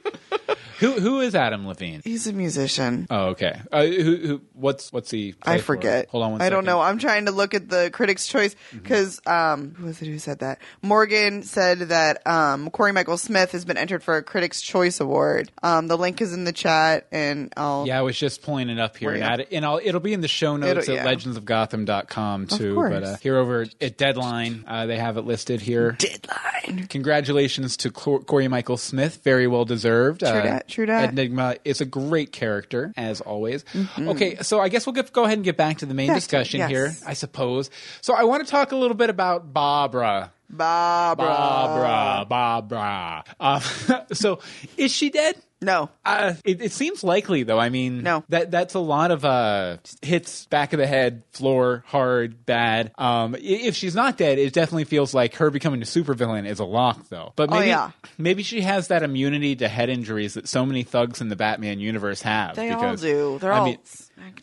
Who 0.80 0.94
who 0.94 1.22
is 1.22 1.36
Adam 1.36 1.68
Levine? 1.68 2.02
He's 2.04 2.28
a 2.28 2.34
musician. 2.34 3.08
Oh, 3.10 3.28
okay. 3.28 3.60
Uh, 3.72 3.86
who, 3.86 4.16
who 4.18 4.42
what's 4.54 4.92
what's 4.92 5.12
he? 5.12 5.36
I 5.44 5.58
for? 5.58 5.64
forget. 5.64 6.10
Hold 6.10 6.24
on 6.24 6.32
one 6.34 6.42
I 6.42 6.50
don't 6.50 6.66
know. 6.66 6.82
I'm 6.82 6.98
trying 6.98 7.26
to 7.26 7.32
look 7.32 7.54
at 7.54 7.70
the 7.70 7.90
Critics' 7.92 8.28
Choice 8.28 8.56
because 8.72 9.20
um, 9.26 9.76
who 9.76 9.86
was 9.86 10.02
it 10.02 10.08
who 10.08 10.20
said 10.20 10.40
that? 10.40 10.60
Morgan 10.82 11.44
said 11.44 11.80
that 11.80 12.26
um, 12.28 12.70
Corey 12.70 12.92
Michael 12.92 13.18
Smith 13.18 13.52
has 13.52 13.66
been 13.66 13.78
entered 13.78 14.04
for 14.04 14.18
a 14.18 14.24
Critics' 14.24 14.62
Choice 14.62 15.00
Award. 15.00 15.52
Um, 15.62 15.88
the 15.88 15.98
link 15.98 16.22
is 16.22 16.34
in 16.34 16.44
the 16.44 16.54
chat, 16.54 17.08
and 17.12 17.54
I'll. 17.58 17.86
Yeah, 17.88 18.00
I 18.00 18.02
was 18.02 18.18
just 18.18 18.42
pulling 18.42 18.70
it 18.70 18.80
up 18.80 18.98
here, 18.98 19.12
and, 19.12 19.24
add 19.24 19.40
it, 19.42 19.50
and 19.52 19.66
I'll, 19.66 19.80
it'll 19.84 20.02
be 20.02 20.14
in 20.14 20.22
the 20.22 20.28
show 20.28 20.58
notes 20.58 20.88
It'll- 20.88 21.00
at 21.00 21.06
yeah. 21.06 21.14
legendsofgotham.com 21.14 22.48
too. 22.48 22.76
But 22.76 23.04
uh, 23.04 23.18
here 23.18 23.38
over 23.38 23.66
at 23.82 23.98
Deadline, 23.98 24.64
uh, 24.68 24.86
they 24.86 24.98
have 24.98 25.18
it 25.18 25.22
listed 25.22 25.62
here. 25.62 25.94
Deadline. 25.94 26.88
Congratulations 26.88 27.78
to 27.78 27.92
Cor- 27.92 28.22
Corey 28.22 28.48
Michael 28.48 28.78
Smith, 28.78 29.22
very 29.24 29.48
well 29.48 29.66
deserved. 29.66 30.24
Uh, 30.24 30.60
dat, 30.64 30.74
true 30.74 30.86
dat. 30.86 31.10
Enigma 31.10 31.56
is 31.64 31.82
a 31.82 31.86
great 31.86 32.32
character 32.32 32.94
as 32.96 33.22
always. 33.22 33.64
Okay, 34.00 34.38
so 34.42 34.60
I 34.60 34.70
guess 34.70 34.86
we'll 34.86 34.94
get, 34.94 35.12
go 35.12 35.24
ahead 35.24 35.38
and 35.38 35.46
get 35.46 35.58
back 35.58 35.80
to 35.80 35.86
the 35.86 35.94
main 35.94 36.14
discussion 36.14 36.60
yes. 36.60 36.70
here, 36.70 36.94
I 37.06 37.14
suppose. 37.14 37.70
So 38.02 38.14
I 38.14 38.24
want 38.24 38.46
to 38.46 38.50
talk 38.50 38.72
a 38.72 38.76
little 38.76 38.98
bit 38.98 39.10
about 39.10 39.54
Barbara. 39.54 40.32
Barbara. 40.50 41.26
Barbara, 41.26 42.26
Barbara. 42.30 43.24
Um, 43.40 43.62
so 44.14 44.40
is 44.78 44.92
she 44.92 45.10
dead? 45.10 45.36
No. 45.64 45.90
Uh, 46.06 46.34
it, 46.46 46.62
it 46.62 46.72
seems 46.72 47.04
likely, 47.04 47.44
though. 47.44 47.60
I 47.60 47.70
mean, 47.70 48.04
No. 48.04 48.24
that 48.30 48.52
that's 48.52 48.74
a 48.74 48.80
lot 48.80 49.12
of 49.12 49.24
uh, 49.26 49.78
hits, 50.02 50.46
back 50.48 50.74
of 50.74 50.80
the 50.80 50.86
head, 50.88 51.24
floor, 51.32 51.84
hard, 51.88 52.46
bad. 52.46 52.92
Um, 52.98 53.36
if 53.40 53.76
she's 53.76 53.96
not 53.96 54.18
dead, 54.18 54.38
it 54.38 54.54
definitely 54.54 54.84
feels 54.86 55.14
like 55.14 55.36
her 55.36 55.50
becoming 55.50 55.82
a 55.82 55.86
supervillain 55.86 56.46
is 56.48 56.60
a 56.60 56.66
lock, 56.66 57.08
though. 57.10 57.34
But 57.36 57.50
Oh, 57.52 57.56
maybe, 57.56 57.68
yeah. 57.70 57.92
maybe 58.18 58.44
she 58.44 58.62
has 58.62 58.90
that 58.90 59.04
immunity 59.04 59.56
to 59.58 59.68
head 59.68 59.90
injuries 59.90 60.34
that 60.36 60.48
so 60.48 60.66
many 60.66 60.84
thugs 60.84 61.22
in 61.22 61.30
the 61.30 61.36
Batman 61.36 61.80
universe 61.80 62.22
have. 62.22 62.56
They 62.56 62.72
all 62.72 62.96
do. 62.96 63.38
They're 63.40 63.54
I 63.54 63.60
all 63.60 63.66
mean, 63.66 63.78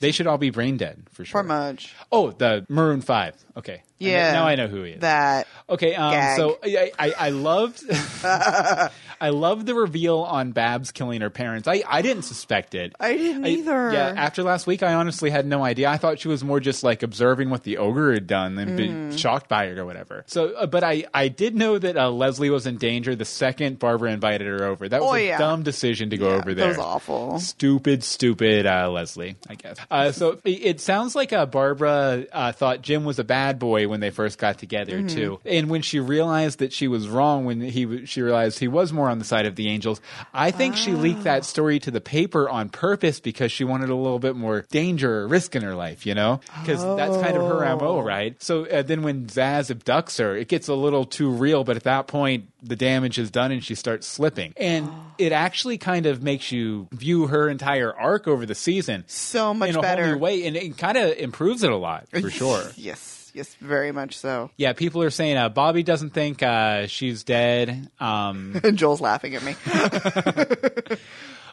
they 0.01 0.13
should 0.13 0.27
all 0.27 0.39
be 0.39 0.51
brain 0.51 0.77
dead 0.77 1.03
for 1.13 1.25
sure. 1.25 1.43
Pretty 1.43 1.49
much. 1.49 1.95
Oh, 2.11 2.31
the 2.31 2.67
Maroon 2.69 3.01
Five. 3.03 3.35
Okay, 3.57 3.73
I 3.75 3.77
know- 3.77 3.83
Yeah. 4.11 4.33
now 4.33 4.47
I 4.47 4.55
know 4.55 4.69
who 4.69 4.83
he 4.85 4.93
is. 4.93 5.01
That. 5.01 5.47
Okay, 5.69 5.95
um, 5.95 6.37
so 6.37 6.59
I, 6.65 6.93
I, 6.99 7.13
I 7.19 7.29
loved, 7.31 7.83
I 9.21 9.31
love 9.31 9.67
the 9.67 9.75
reveal 9.75 10.19
on 10.21 10.53
Babs 10.53 10.91
killing 10.93 11.21
her 11.21 11.31
parents. 11.31 11.69
I, 11.69 11.83
I 11.87 12.03
didn't 12.03 12.23
suspect 12.23 12.75
it. 12.75 12.95
I 12.99 13.17
didn't 13.17 13.47
either. 13.47 13.93
Yeah, 13.93 14.15
after 14.17 14.43
last 14.43 14.67
week, 14.67 14.83
I 14.83 14.95
honestly 14.95 15.31
had 15.31 15.47
no 15.47 15.63
idea. 15.65 15.89
I 15.91 15.97
thought 15.99 16.19
she 16.21 16.29
was 16.29 16.43
more 16.43 16.61
just 16.61 16.83
like 16.83 17.03
observing 17.03 17.51
what 17.51 17.63
the 17.65 17.79
ogre 17.79 18.13
had 18.15 18.27
done 18.27 18.57
and 18.59 18.71
Mm. 18.71 18.77
being 18.77 19.17
shocked 19.17 19.49
by 19.49 19.65
it 19.67 19.79
or 19.79 19.85
whatever. 19.85 20.25
So, 20.27 20.55
uh, 20.55 20.67
but 20.67 20.85
I, 20.85 21.05
I 21.13 21.29
did 21.29 21.55
know 21.55 21.79
that 21.79 21.97
uh, 21.97 22.11
Leslie 22.11 22.51
was 22.51 22.67
in 22.67 22.77
danger 22.79 23.15
the 23.15 23.25
second 23.25 23.79
Barbara 23.79 24.11
invited 24.13 24.47
her 24.47 24.65
over. 24.65 24.89
That 24.89 25.01
was 25.01 25.11
Oh, 25.11 25.15
a 25.15 25.27
yeah. 25.27 25.39
dumb 25.39 25.63
decision 25.65 26.11
to 26.11 26.17
go 26.17 26.29
Yeah, 26.31 26.37
over 26.37 26.55
there. 26.55 26.69
that 26.73 26.79
was 26.79 26.87
awful. 26.87 27.39
Stupid, 27.41 28.03
stupid 28.05 28.67
uh, 28.67 28.91
Leslie, 28.91 29.37
I 29.49 29.55
guess. 29.57 29.77
Uh, 29.91 30.13
so 30.13 30.39
it, 30.45 30.51
it 30.51 30.81
sounds 30.81 31.15
like 31.15 31.33
uh, 31.33 31.47
Barbara 31.47 32.25
uh, 32.33 32.53
thought 32.53 32.83
Jim 32.83 33.05
was 33.05 33.19
a 33.19 33.25
bad 33.25 33.59
boy 33.59 33.89
when 33.89 34.01
they 34.01 34.11
first 34.11 34.39
got 34.39 34.59
together 34.59 34.99
Mm-hmm. 35.01 35.07
too, 35.09 35.41
and 35.45 35.69
when 35.69 35.83
she 35.83 36.01
realized 36.01 36.61
that 36.61 36.73
she 36.73 36.89
was 36.89 37.09
wrong, 37.09 37.45
when 37.45 37.61
he 37.61 38.07
she 38.07 38.23
realized 38.23 38.59
he 38.59 38.69
was 38.69 38.93
more 38.93 39.10
on 39.11 39.19
the 39.19 39.25
side 39.25 39.45
of 39.47 39.57
the 39.57 39.69
angels, 39.69 40.01
I 40.33 40.51
think 40.51 40.77
she 40.77 40.93
leaked 40.93 41.21
Ah. 41.21 41.25
that 41.25 41.45
story 41.45 41.79
to 41.81 41.91
the 41.91 42.01
paper 42.01 42.49
on 42.49 42.69
purpose 42.71 43.21
because 43.21 43.53
she 43.53 43.65
wanted 43.65 43.91
a 43.91 43.95
little 43.95 44.19
bit 44.19 44.37
more 44.37 44.65
danger 44.71 45.21
or 45.21 45.29
risk 45.29 45.55
in 45.57 45.63
her 45.63 45.75
life, 45.75 46.07
you 46.07 46.15
know, 46.15 46.41
because 46.63 46.83
that's 46.97 47.17
kind 47.19 47.37
of 47.37 47.43
her 47.43 47.65
Oh. 47.67 47.77
mo, 47.79 48.01
right? 48.01 48.41
So 48.43 48.65
uh, 48.67 48.83
then 48.83 49.03
when 49.03 49.27
Zsasz 49.27 49.71
abducts 49.71 50.19
her, 50.19 50.37
it 50.37 50.49
gets 50.49 50.69
a 50.69 50.75
little 50.75 51.05
too 51.05 51.31
real, 51.31 51.65
but 51.65 51.77
at 51.77 51.83
that 51.85 52.07
point 52.07 52.45
the 52.63 52.77
damage 52.77 53.19
is 53.19 53.31
done 53.31 53.53
and 53.53 53.65
she 53.65 53.75
starts 53.75 54.07
slipping, 54.07 54.53
and 54.57 54.87
Oh. 54.89 54.95
it 55.19 55.33
actually 55.33 55.77
kind 55.79 56.07
of 56.07 56.23
makes 56.23 56.51
you 56.53 56.89
view 56.93 57.27
her 57.27 57.49
entire 57.49 57.95
arc 57.95 58.27
over 58.29 58.47
the 58.47 58.55
season 58.55 59.05
So 59.07 59.53
much 59.53 59.71
in 59.71 59.77
a 59.77 59.81
better. 59.83 60.05
whole 60.05 60.13
new 60.15 60.19
way, 60.19 60.47
and 60.47 60.57
it 60.57 60.79
kind 60.79 60.97
of 60.97 61.17
improves 61.19 61.63
it 61.63 61.71
a 61.71 61.77
lot 61.77 62.07
for 62.11 62.31
sure. 62.41 62.71
Yes. 62.77 63.20
Yes. 63.35 63.55
Very 63.61 63.93
much 63.93 64.17
so. 64.19 64.51
Yeah, 64.57 64.73
people 64.73 65.03
are 65.03 65.11
saying 65.11 65.37
uh, 65.37 65.49
Bobby 65.49 65.83
doesn't 65.83 66.11
think 66.11 66.43
uh, 66.43 66.87
she's 66.87 67.25
dead. 67.25 67.91
Um, 68.01 68.61
Joel's 68.75 69.01
laughing 69.01 69.35
at 69.35 69.43
me. 69.43 69.55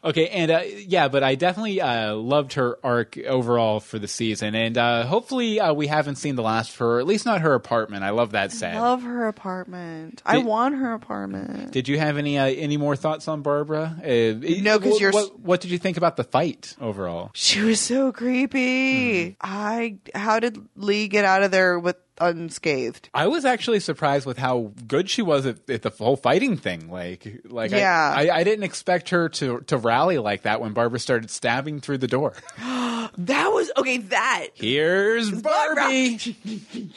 okay, 0.03 0.27
and 0.29 0.51
uh, 0.51 0.61
yeah, 0.65 1.07
but 1.07 1.23
I 1.23 1.35
definitely 1.35 1.81
uh, 1.81 2.13
loved 2.15 2.53
her 2.53 2.77
arc 2.83 3.17
overall 3.17 3.79
for 3.79 3.99
the 3.99 4.07
season, 4.07 4.55
and 4.55 4.77
uh, 4.77 5.03
hopefully 5.05 5.59
uh, 5.59 5.73
we 5.73 5.87
haven't 5.87 6.15
seen 6.17 6.35
the 6.35 6.41
last 6.43 6.71
of 6.71 6.77
her, 6.77 6.99
at 6.99 7.05
least 7.07 7.25
not 7.25 7.41
her 7.41 7.53
apartment. 7.53 8.03
I 8.03 8.09
love 8.11 8.31
that 8.31 8.51
set. 8.51 8.75
I 8.75 8.79
love 8.81 9.03
her 9.03 9.27
apartment. 9.27 10.21
I 10.25 10.39
want 10.39 10.75
her 10.75 10.93
apartment. 10.93 11.71
Did 11.71 11.87
you 11.87 11.97
have 11.99 12.17
any 12.17 12.37
uh, 12.37 12.45
any 12.45 12.77
more 12.77 12.95
thoughts 12.95 13.27
on 13.27 13.41
Barbara? 13.41 13.95
Uh, 14.03 14.07
No, 14.61 14.79
'cause 14.79 14.91
what- 14.91 15.01
you're 15.01 15.11
What, 15.11 15.39
what 15.39 15.61
did 15.61 15.71
you 15.71 15.77
think 15.77 15.97
about 15.97 16.15
the 16.17 16.23
fight 16.23 16.75
overall? 16.81 17.31
She 17.33 17.61
was 17.61 17.79
so 17.79 18.11
creepy. 18.11 19.35
I 19.41 19.97
how 20.13 20.39
did 20.39 20.57
Lee 20.75 21.07
get 21.07 21.25
out 21.25 21.43
of 21.43 21.51
there 21.51 21.77
with 21.79 21.95
unscathed? 22.19 23.09
I 23.13 23.27
was 23.27 23.45
actually 23.45 23.79
surprised 23.79 24.25
with 24.25 24.37
how 24.37 24.71
good 24.87 25.09
she 25.09 25.21
was 25.21 25.45
at, 25.45 25.69
at 25.69 25.81
the 25.81 25.89
whole 25.89 26.15
fighting 26.15 26.57
thing. 26.57 26.89
Like, 26.89 27.41
like 27.45 27.73
I- 27.73 27.77
Yeah. 27.77 28.13
I, 28.15 28.29
I, 28.39 28.43
didn't 28.43 28.63
expect 28.63 29.09
her 29.09 29.29
to 29.29 29.61
to 29.67 29.77
rally 29.77 30.17
like 30.17 30.43
that 30.43 30.61
when 30.61 30.73
Barbara 30.73 30.99
started 30.99 31.29
stabbing 31.29 31.79
through 31.79 31.99
the 31.99 32.07
door. 32.07 32.33
That 33.17 33.49
was 33.49 33.71
okay. 33.77 33.97
That 33.97 34.47
Here's 34.53 35.31
Barbie. 35.31 36.19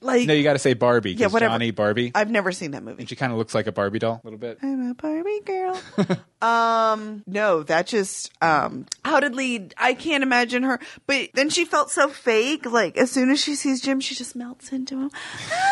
like 0.00 0.26
no, 0.26 0.34
you 0.34 0.42
got 0.42 0.54
to 0.54 0.58
say 0.58 0.74
Barbie. 0.74 1.12
Yeah, 1.12 1.26
whatever. 1.26 1.52
Johnny 1.52 1.70
Barbie, 1.70 2.12
I've 2.14 2.30
never 2.30 2.52
seen 2.52 2.72
that 2.72 2.82
movie. 2.82 3.00
and 3.00 3.08
she 3.08 3.16
kind 3.16 3.32
of 3.32 3.38
looks 3.38 3.54
like 3.54 3.66
a 3.66 3.72
Barbie 3.72 3.98
doll 3.98 4.20
a 4.22 4.26
little 4.26 4.38
bit. 4.38 4.58
I'm 4.62 4.90
a 4.90 4.94
Barbie 4.94 5.40
girl. 5.44 5.80
um, 6.42 7.22
no, 7.26 7.62
that 7.64 7.86
just 7.86 8.30
um, 8.42 8.86
how 9.04 9.20
did 9.20 9.34
Lee? 9.34 9.68
I 9.76 9.94
can't 9.94 10.22
imagine 10.22 10.62
her. 10.62 10.78
But 11.06 11.30
then 11.34 11.50
she 11.50 11.64
felt 11.64 11.90
so 11.90 12.08
fake. 12.08 12.66
Like 12.66 12.96
as 12.96 13.10
soon 13.10 13.30
as 13.30 13.40
she 13.40 13.54
sees 13.54 13.80
Jim, 13.80 14.00
she 14.00 14.14
just 14.14 14.36
melts 14.36 14.72
into 14.72 14.96
him. 15.00 15.10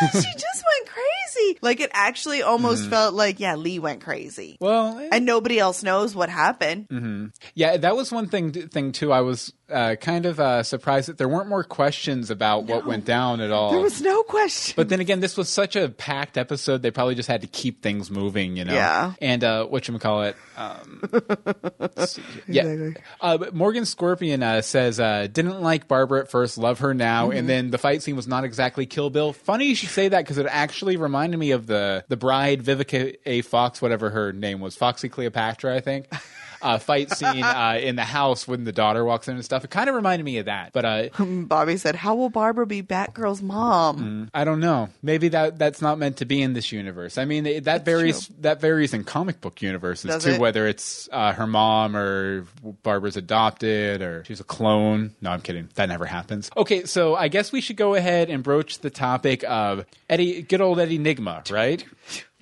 Ah, 0.00 0.10
she 0.12 0.20
just 0.20 0.64
went 0.64 0.88
crazy. 0.88 1.58
Like 1.60 1.80
it 1.80 1.90
actually 1.92 2.42
almost 2.42 2.88
felt 2.88 3.14
like 3.14 3.40
yeah, 3.40 3.56
Lee 3.56 3.78
went 3.78 4.02
crazy. 4.02 4.56
Well, 4.60 4.98
eh, 4.98 5.08
and 5.10 5.26
nobody 5.26 5.58
else 5.58 5.82
knows 5.82 6.14
what 6.14 6.28
happened. 6.28 7.32
yeah, 7.54 7.76
that 7.78 7.96
was 7.96 8.12
one 8.12 8.28
thing 8.28 8.52
thing 8.52 8.92
too. 8.92 9.12
I 9.12 9.22
was 9.22 9.52
uh, 9.70 9.96
kind 9.96 10.26
of 10.26 10.40
uh, 10.40 10.62
surprised 10.62 11.08
that 11.08 11.18
there 11.18 11.28
weren't 11.28 11.48
more 11.48 11.64
questions 11.64 12.30
about 12.30 12.64
what 12.64 12.86
went 12.86 13.04
down 13.04 13.40
at 13.40 13.50
all. 13.50 13.70
There 13.72 13.80
was 13.80 14.00
no 14.00 14.22
question. 14.22 14.74
But 14.76 14.88
then 14.88 15.00
again, 15.00 15.20
this 15.20 15.36
was 15.36 15.48
such 15.48 15.76
a 15.76 15.88
packed 15.88 16.36
episode; 16.38 16.82
they 16.82 16.90
probably 16.90 17.14
just 17.14 17.28
had 17.28 17.40
to 17.42 17.46
keep 17.46 17.82
things 17.82 18.10
moving, 18.10 18.56
you 18.56 18.64
know. 18.64 18.72
Yeah. 18.74 19.12
And 19.20 19.44
uh, 19.44 19.66
what 19.66 19.86
you 19.88 19.98
call 19.98 20.22
it? 20.22 20.36
Um, 20.56 21.02
let's 21.78 22.12
see 22.12 22.22
here. 22.22 22.42
yeah. 22.48 22.62
Exactly. 22.64 23.02
Uh, 23.20 23.38
but 23.38 23.54
Morgan 23.54 23.84
Scorpion 23.84 24.42
uh, 24.42 24.60
says 24.62 24.98
uh, 25.00 25.26
didn't 25.30 25.60
like 25.60 25.88
Barbara 25.88 26.20
at 26.20 26.30
first, 26.30 26.58
love 26.58 26.78
her 26.80 26.94
now, 26.94 27.28
Mm-hmm. 27.28 27.36
and 27.38 27.48
then 27.48 27.70
the 27.70 27.78
fight 27.78 28.02
scene 28.02 28.16
was 28.16 28.26
not 28.28 28.44
exactly 28.44 28.86
Kill 28.86 29.10
Bill. 29.10 29.32
Funny 29.32 29.66
you 29.66 29.74
should 29.74 29.88
say 29.90 30.08
that 30.08 30.18
because 30.24 30.38
it 30.38 30.46
actually 30.48 30.96
reminded 30.96 31.36
me 31.38 31.50
of 31.50 31.66
the 31.66 32.04
the 32.08 32.16
bride 32.16 32.62
Vivica 32.62 33.16
A. 33.26 33.42
Fox, 33.42 33.82
whatever 33.82 34.10
her 34.10 34.32
name 34.32 34.60
was, 34.60 34.76
Foxy 34.76 35.08
Cleopatra, 35.08 35.74
I 35.76 35.80
think. 35.80 36.06
Uh, 36.60 36.78
fight 36.78 37.10
scene 37.10 37.42
uh, 37.44 37.78
in 37.80 37.96
the 37.96 38.04
house 38.04 38.48
when 38.48 38.64
the 38.64 38.72
daughter 38.72 39.04
walks 39.04 39.28
in 39.28 39.34
and 39.34 39.44
stuff. 39.44 39.64
It 39.64 39.70
kind 39.70 39.88
of 39.88 39.94
reminded 39.94 40.24
me 40.24 40.38
of 40.38 40.46
that, 40.46 40.72
but 40.72 40.84
uh, 40.84 41.08
Bobby 41.18 41.76
said, 41.76 41.94
"How 41.94 42.14
will 42.14 42.30
Barbara 42.30 42.66
be 42.66 42.82
Batgirl's 42.82 43.42
mom?" 43.42 44.30
I 44.34 44.44
don't 44.44 44.60
know. 44.60 44.88
Maybe 45.02 45.28
that 45.28 45.58
that's 45.58 45.80
not 45.80 45.98
meant 45.98 46.18
to 46.18 46.24
be 46.24 46.42
in 46.42 46.52
this 46.52 46.72
universe. 46.72 47.18
I 47.18 47.24
mean, 47.24 47.46
it, 47.46 47.64
that 47.64 47.84
varies. 47.84 48.28
That 48.40 48.60
varies 48.60 48.94
in 48.94 49.04
comic 49.04 49.40
book 49.40 49.62
universes 49.62 50.10
Does 50.10 50.24
too. 50.24 50.30
it? 50.32 50.40
Whether 50.40 50.66
it's 50.66 51.08
uh, 51.12 51.32
her 51.32 51.46
mom 51.46 51.96
or 51.96 52.46
Barbara's 52.82 53.16
adopted 53.16 54.02
or 54.02 54.24
she's 54.24 54.40
a 54.40 54.44
clone. 54.44 55.14
No, 55.20 55.30
I'm 55.30 55.40
kidding. 55.40 55.68
That 55.74 55.88
never 55.88 56.06
happens. 56.06 56.50
Okay, 56.56 56.84
so 56.84 57.14
I 57.14 57.28
guess 57.28 57.52
we 57.52 57.60
should 57.60 57.76
go 57.76 57.94
ahead 57.94 58.30
and 58.30 58.42
broach 58.42 58.80
the 58.80 58.90
topic 58.90 59.44
of 59.44 59.84
Eddie, 60.08 60.42
good 60.42 60.60
old 60.60 60.80
Eddie 60.80 60.98
Nygma, 60.98 61.50
right? 61.50 61.84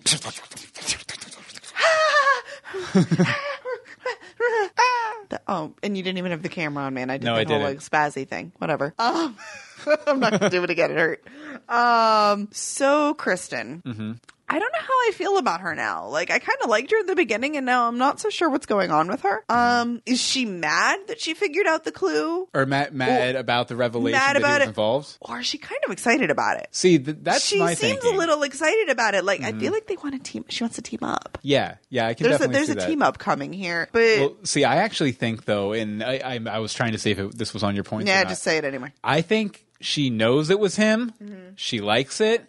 The- 5.28 5.40
oh, 5.48 5.72
and 5.82 5.96
you 5.96 6.04
didn't 6.04 6.18
even 6.18 6.30
have 6.30 6.42
the 6.42 6.48
camera 6.48 6.84
on, 6.84 6.94
man. 6.94 7.10
I 7.10 7.16
did 7.18 7.24
No, 7.24 7.34
that 7.34 7.48
I 7.48 7.50
whole 7.52 7.58
didn't. 7.64 7.76
like 7.76 7.78
spazzy 7.80 8.28
thing. 8.28 8.52
Whatever. 8.58 8.94
Um, 8.96 9.36
I'm 10.06 10.20
not 10.20 10.32
gonna 10.32 10.50
do 10.50 10.62
it 10.62 10.70
again. 10.70 10.92
It 10.92 10.96
hurt. 10.96 11.24
Um, 11.68 12.48
so 12.52 13.12
Kristen. 13.14 13.82
Mm-hmm. 13.84 14.12
I 14.48 14.58
don't 14.60 14.72
know 14.72 14.78
how 14.80 14.92
I 15.08 15.10
feel 15.12 15.38
about 15.38 15.60
her 15.62 15.74
now. 15.74 16.06
Like 16.08 16.30
I 16.30 16.38
kind 16.38 16.58
of 16.62 16.70
liked 16.70 16.90
her 16.92 16.98
in 16.98 17.06
the 17.06 17.16
beginning, 17.16 17.56
and 17.56 17.66
now 17.66 17.88
I'm 17.88 17.98
not 17.98 18.20
so 18.20 18.30
sure 18.30 18.48
what's 18.48 18.66
going 18.66 18.90
on 18.92 19.08
with 19.08 19.22
her. 19.22 19.44
Um, 19.48 20.02
is 20.06 20.20
she 20.20 20.44
mad 20.44 21.00
that 21.08 21.20
she 21.20 21.34
figured 21.34 21.66
out 21.66 21.82
the 21.84 21.90
clue, 21.92 22.48
Or 22.54 22.64
mad, 22.64 22.94
mad 22.94 23.34
about 23.34 23.66
the 23.68 23.74
revelation 23.76 24.16
mad 24.18 24.36
that 24.36 24.40
about 24.40 24.60
it. 24.62 24.68
involved. 24.68 25.16
or 25.20 25.40
is 25.40 25.46
she 25.46 25.58
kind 25.58 25.80
of 25.84 25.90
excited 25.92 26.30
about 26.30 26.58
it? 26.58 26.68
See, 26.70 26.98
th- 26.98 27.18
that's 27.22 27.44
she 27.44 27.58
my 27.58 27.74
seems 27.74 27.80
thinking. 27.80 28.10
Mm-hmm. 28.10 28.16
a 28.16 28.18
little 28.20 28.42
excited 28.44 28.88
about 28.88 29.14
it. 29.14 29.24
Like 29.24 29.42
I 29.42 29.50
feel 29.52 29.72
like 29.72 29.88
they 29.88 29.96
want 29.96 30.14
to 30.14 30.30
team. 30.32 30.44
She 30.48 30.62
wants 30.62 30.76
to 30.76 30.82
team 30.82 31.00
up. 31.02 31.38
Yeah, 31.42 31.74
yeah, 31.90 32.06
I 32.06 32.14
can 32.14 32.24
There's 32.28 32.36
a, 32.36 32.46
definitely 32.46 32.66
there's 32.74 32.84
a 32.84 32.88
team 32.88 33.02
up 33.02 33.18
coming 33.18 33.52
here, 33.52 33.88
but 33.92 34.00
Well, 34.20 34.36
see, 34.44 34.64
I 34.64 34.76
actually 34.76 35.12
think 35.12 35.44
though, 35.44 35.72
and 35.72 36.04
I, 36.04 36.18
I, 36.24 36.40
I 36.48 36.58
was 36.60 36.72
trying 36.72 36.92
to 36.92 36.98
see 36.98 37.10
if 37.10 37.18
it, 37.18 37.36
this 37.36 37.52
was 37.52 37.64
on 37.64 37.74
your 37.74 37.84
point. 37.84 38.06
yeah, 38.06 38.22
just 38.22 38.42
say 38.44 38.58
it 38.58 38.64
anyway. 38.64 38.92
I 39.02 39.22
think 39.22 39.65
she 39.80 40.08
knows 40.10 40.50
it 40.50 40.58
was 40.58 40.76
him. 40.76 41.12
Mm-hmm. 41.22 41.34
She 41.56 41.80
likes 41.80 42.20
it, 42.20 42.46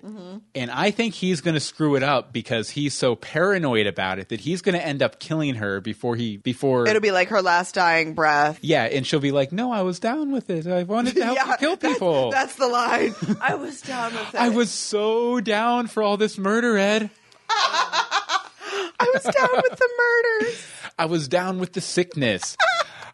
and 0.55 0.71
I 0.71 0.91
think 0.91 1.13
he's 1.13 1.41
going 1.41 1.53
to 1.53 1.59
screw 1.59 1.95
it 1.95 2.03
up 2.03 2.31
because 2.33 2.69
he's 2.69 2.93
so 2.93 3.15
paranoid 3.15 3.87
about 3.87 4.19
it 4.19 4.29
that 4.29 4.39
he's 4.41 4.61
going 4.61 4.75
to 4.75 4.85
end 4.85 5.01
up 5.01 5.19
killing 5.19 5.55
her 5.55 5.79
before 5.81 6.15
he 6.15 6.37
before. 6.37 6.87
It'll 6.87 7.01
be 7.01 7.11
like 7.11 7.29
her 7.29 7.41
last 7.41 7.75
dying 7.75 8.13
breath. 8.13 8.59
yeah, 8.61 8.83
and 8.83 9.05
she'll 9.07 9.19
be 9.19 9.31
like, 9.31 9.51
"No, 9.51 9.71
I 9.71 9.81
was 9.83 9.99
down 9.99 10.31
with 10.31 10.49
it. 10.49 10.67
I 10.67 10.83
wanted 10.83 11.15
to 11.15 11.23
help 11.35 11.37
you 11.37 11.55
kill 11.57 11.75
that's- 11.75 11.93
people. 11.95 12.31
That's, 12.31 12.55
the 12.55 12.67
line. 12.67 13.15
I 13.41 13.55
was 13.55 13.81
down 13.81 14.13
with 14.13 14.29
it. 14.33 14.35
I 14.35 14.49
was 14.49 14.69
so 14.71 15.39
down 15.39 15.87
for 15.87 16.03
all 16.03 16.17
this 16.17 16.37
murder, 16.37 16.77
Ed. 16.77 17.09
I 17.49 19.11
was 19.13 19.23
down 19.23 19.49
with 19.53 19.77
the 19.79 19.89
murders. 19.97 20.65
I 20.99 21.05
was 21.05 21.27
down 21.27 21.59
with 21.59 21.73
the 21.73 21.81
sickness." 21.81 22.57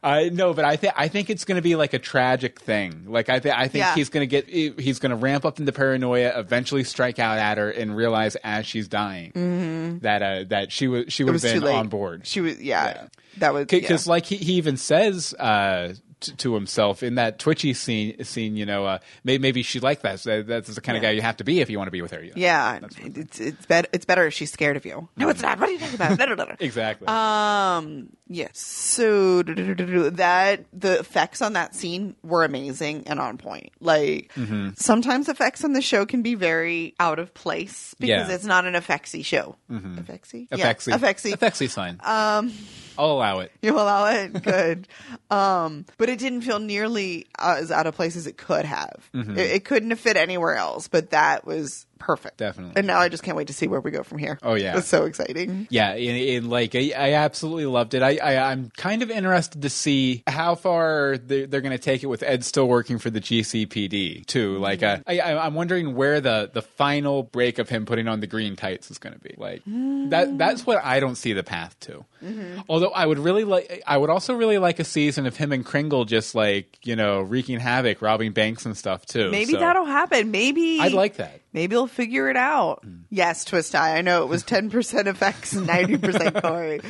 I 0.03 0.29
no, 0.29 0.53
but 0.53 0.65
I 0.65 0.75
think 0.75 0.93
I 0.97 1.07
think 1.07 1.29
it's 1.29 1.45
going 1.45 1.55
to 1.55 1.61
be 1.61 1.75
like 1.75 1.93
a 1.93 1.99
tragic 1.99 2.59
thing. 2.59 3.05
Like 3.07 3.29
I 3.29 3.39
think 3.39 3.57
I 3.57 3.67
think 3.69 3.83
Yeah. 3.85 3.95
he's 3.95 4.09
going 4.09 4.27
to 4.27 4.41
get 4.41 4.49
he's 4.49 4.99
going 4.99 5.11
to 5.11 5.15
ramp 5.15 5.45
up 5.45 5.59
into 5.59 5.71
paranoia, 5.71 6.37
eventually 6.37 6.83
strike 6.83 7.19
out 7.19 7.37
at 7.37 7.57
her, 7.57 7.69
and 7.71 7.95
realize 7.95 8.35
as 8.43 8.65
she's 8.65 8.87
dying 8.89 9.99
that 10.01 10.21
uh, 10.21 10.43
that 10.49 10.71
she 10.71 10.87
was 10.87 11.05
she 11.13 11.23
Mm-hmm. 11.23 11.31
Would 11.33 11.41
have 11.43 11.61
been 11.61 11.73
on 11.75 11.87
board. 11.87 12.27
She 12.27 12.41
was, 12.41 12.61
yeah. 12.61 12.85
Yeah. 12.85 13.07
That 13.37 13.53
was 13.53 13.65
because 13.67 14.05
yeah. 14.05 14.11
like 14.11 14.25
he, 14.25 14.35
he 14.35 14.53
even 14.53 14.75
says 14.77 15.33
uh, 15.35 15.93
t- 16.23 16.31
to 16.33 16.53
himself 16.55 17.03
in 17.03 17.15
that 17.15 17.37
twitchy 17.39 17.73
scene 17.73 18.23
scene 18.23 18.55
you 18.57 18.65
know 18.65 18.85
uh, 18.85 18.99
maybe, 19.23 19.41
maybe 19.41 19.61
she 19.63 19.79
liked 19.79 20.01
that 20.03 20.19
so 20.19 20.41
that's 20.43 20.73
the 20.73 20.81
kind 20.81 20.97
of 20.97 21.03
Yeah. 21.03 21.09
guy 21.09 21.13
you 21.15 21.21
have 21.21 21.37
to 21.37 21.43
be 21.43 21.59
if 21.61 21.69
you 21.69 21.77
want 21.77 21.87
to 21.87 21.91
be 21.91 22.01
with 22.01 22.11
her 22.11 22.21
you 22.23 22.29
know? 22.29 22.33
Yeah, 22.37 22.79
it's 23.03 23.39
it's 23.39 23.65
better. 23.65 23.87
It's 23.93 24.05
better 24.05 24.25
if 24.27 24.33
she's 24.33 24.51
scared 24.51 24.77
of 24.77 24.85
you. 24.85 25.07
No, 25.17 25.29
it's 25.29 25.41
not. 25.41 25.59
What 25.59 25.69
are 25.69 25.71
you 25.71 25.79
talking 25.79 25.95
about? 25.95 26.17
No, 26.17 26.25
no, 26.25 26.35
no, 26.35 26.45
no. 26.45 26.55
exactly 26.59 27.07
Um. 27.07 28.09
Yes. 28.27 28.57
So 28.59 29.43
that 29.43 30.65
the 30.73 30.99
effects 30.99 31.41
on 31.41 31.53
that 31.53 31.75
scene 31.75 32.15
were 32.23 32.43
amazing 32.43 33.03
and 33.07 33.19
on 33.19 33.37
point. 33.37 33.71
Like 33.79 34.31
Mm-hmm. 34.35 34.69
sometimes 34.75 35.29
effects 35.29 35.63
on 35.63 35.73
the 35.73 35.81
show 35.81 36.05
can 36.05 36.21
be 36.21 36.35
very 36.35 36.95
out 36.99 37.19
of 37.19 37.33
place 37.33 37.93
because 37.99 38.09
Yeah. 38.09 38.21
Mm-hmm. 38.23 38.31
it's 38.31 38.45
not 38.45 38.65
an 38.65 38.73
effectsy 38.73 39.23
show. 39.23 39.55
Effectsy. 39.71 40.47
Yeah. 40.51 40.73
Effectsy. 40.73 40.93
Effectsy. 40.97 41.33
Effectsy's 41.37 41.73
fine 41.73 41.99
um 42.03 42.51
I'll 42.97 43.11
allow 43.11 43.39
it 43.39 43.51
You 43.61 43.73
allow 43.75 44.05
it, 44.07 44.41
good. 44.43 44.87
um, 45.31 45.85
but 45.97 46.09
it 46.09 46.12
didn't 46.15 46.41
feel 46.41 46.59
nearly 46.59 47.27
as 47.37 47.71
out 47.71 47.87
of 47.87 47.95
place 47.95 48.15
as 48.15 48.27
it 48.27 48.37
could 48.37 48.65
have. 48.65 49.09
Mm-hmm. 49.13 49.37
It, 49.37 49.51
it 49.51 49.65
couldn't 49.65 49.89
have 49.89 49.99
fit 49.99 50.17
anywhere 50.17 50.55
else, 50.55 50.87
but 50.87 51.11
that 51.11 51.45
was 51.45 51.85
perfect. 52.03 52.37
Definitely. 52.37 52.73
And 52.75 52.87
now 52.87 52.99
I 52.99 53.09
just 53.09 53.23
can't 53.23 53.37
wait 53.37 53.47
to 53.47 53.53
see 53.53 53.67
where 53.67 53.79
we 53.79 53.91
go 53.91 54.03
from 54.03 54.17
here. 54.17 54.37
Oh, 54.43 54.55
yeah. 54.55 54.77
it's 54.77 54.87
so 54.87 55.05
exciting. 55.05 55.67
Yeah, 55.69 55.91
and, 55.93 56.49
like 56.49 56.75
I, 56.75 56.91
I 56.95 57.13
absolutely 57.13 57.65
loved 57.65 57.93
it. 57.93 58.03
I, 58.03 58.17
I 58.17 58.51
I'm 58.51 58.69
kind 58.75 59.01
of 59.01 59.09
interested 59.09 59.61
to 59.61 59.69
see 59.69 60.23
how 60.27 60.55
far 60.55 61.17
they're, 61.17 61.47
they're 61.47 61.61
going 61.61 61.71
to 61.71 61.77
take 61.77 62.03
it 62.03 62.07
with 62.07 62.23
Ed 62.23 62.43
still 62.43 62.67
working 62.67 62.99
for 62.99 63.09
the 63.09 63.21
GCPD 63.21 64.25
too. 64.25 64.57
Like 64.57 64.83
uh, 64.83 64.97
mm-hmm. 64.97 65.09
I, 65.09 65.19
I 65.19 65.45
I'm 65.45 65.53
wondering 65.53 65.95
where 65.95 66.21
the 66.21 66.49
the 66.51 66.61
final 66.61 67.23
break 67.23 67.59
of 67.59 67.69
him 67.69 67.85
putting 67.85 68.07
on 68.07 68.19
the 68.19 68.27
green 68.27 68.55
tights 68.55 68.91
is 68.91 68.97
going 68.97 69.13
to 69.13 69.19
be. 69.19 69.35
Like 69.37 69.63
that 69.65 70.27
mm. 70.27 70.37
that's 70.37 70.65
what 70.65 70.83
I 70.83 70.99
don't 70.99 71.15
see 71.15 71.33
the 71.33 71.43
path 71.43 71.79
to. 71.81 72.05
Mm-hmm. 72.23 72.61
Although 72.69 72.91
I 72.91 73.05
would 73.05 73.19
really 73.19 73.43
like, 73.43 73.81
I 73.87 73.97
would 73.97 74.09
also 74.09 74.33
really 74.33 74.57
like 74.57 74.79
a 74.79 74.83
season 74.83 75.25
of 75.25 75.35
him 75.35 75.51
and 75.51 75.65
Kringle 75.65 76.05
just 76.05 76.35
like 76.35 76.79
you 76.83 76.95
know 76.95 77.21
wreaking 77.21 77.59
havoc, 77.59 78.01
robbing 78.01 78.33
banks 78.33 78.65
and 78.65 78.77
stuff 78.77 79.05
too. 79.05 79.31
Maybe 79.31 79.53
So 79.53 79.59
that'll 79.59 79.85
happen. 79.85 80.31
Maybe 80.31 80.79
I'd 80.79 80.93
like 80.93 81.17
that. 81.17 81.41
Maybe 81.53 81.75
they'll 81.75 81.87
figure 81.87 82.29
it 82.29 82.37
out. 82.37 82.83
Mm. 82.85 83.02
Yes, 83.13 83.45
Twist 83.45 83.75
Eye. 83.75 83.95
I 83.97 84.01
know 84.01 84.23
it 84.23 84.27
was 84.27 84.41
ten 84.53 84.71
percent 84.71 85.07
effects, 85.07 85.53
ninety 85.53 85.97
percent 85.97 86.41
Cory, 86.41 86.81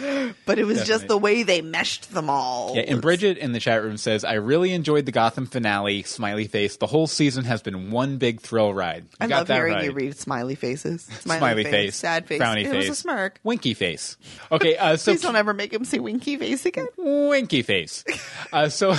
but 0.45 0.57
it 0.57 0.63
was 0.63 0.85
just 0.85 1.09
the 1.09 1.17
way 1.17 1.43
they 1.43 1.61
meshed 1.61 2.13
them 2.13 2.29
all. 2.29 2.73
Yeah, 2.75 2.83
and 2.83 3.01
Bridget 3.01 3.37
in 3.37 3.51
the 3.51 3.59
chat 3.59 3.83
room 3.83 3.97
says, 3.97 4.23
"I 4.23 4.35
really 4.35 4.71
enjoyed 4.71 5.05
the 5.05 5.11
Gotham 5.11 5.47
finale. 5.47 6.03
Smiley 6.03 6.47
face. 6.47 6.77
The 6.77 6.87
whole 6.87 7.07
season 7.07 7.43
has 7.43 7.61
been 7.61 7.91
one 7.91 8.19
big 8.19 8.39
thrill 8.39 8.73
ride. 8.73 9.03
You 9.03 9.09
I 9.19 9.25
love 9.25 9.49
hearing 9.49 9.73
right. 9.73 9.83
you 9.83 9.91
read 9.91 10.15
smiley 10.17 10.55
faces. 10.55 11.01
Smiley, 11.03 11.39
Smiley 11.39 11.63
face, 11.65 11.71
face, 11.73 11.95
sad 11.97 12.25
face, 12.25 12.41
frowny 12.41 12.61
it 12.61 12.69
face, 12.69 12.87
was 12.87 12.97
a 12.97 13.01
smirk. 13.01 13.41
winky 13.43 13.73
face. 13.73 14.15
Okay, 14.49 14.77
uh, 14.77 14.95
so 14.95 15.11
Please 15.11 15.21
don't 15.21 15.35
ever 15.35 15.53
make 15.53 15.73
him 15.73 15.83
say 15.83 15.99
winky 15.99 16.37
face 16.37 16.65
again. 16.65 16.87
winky 16.97 17.63
face. 17.63 18.05
Uh, 18.51 18.69
so 18.69 18.93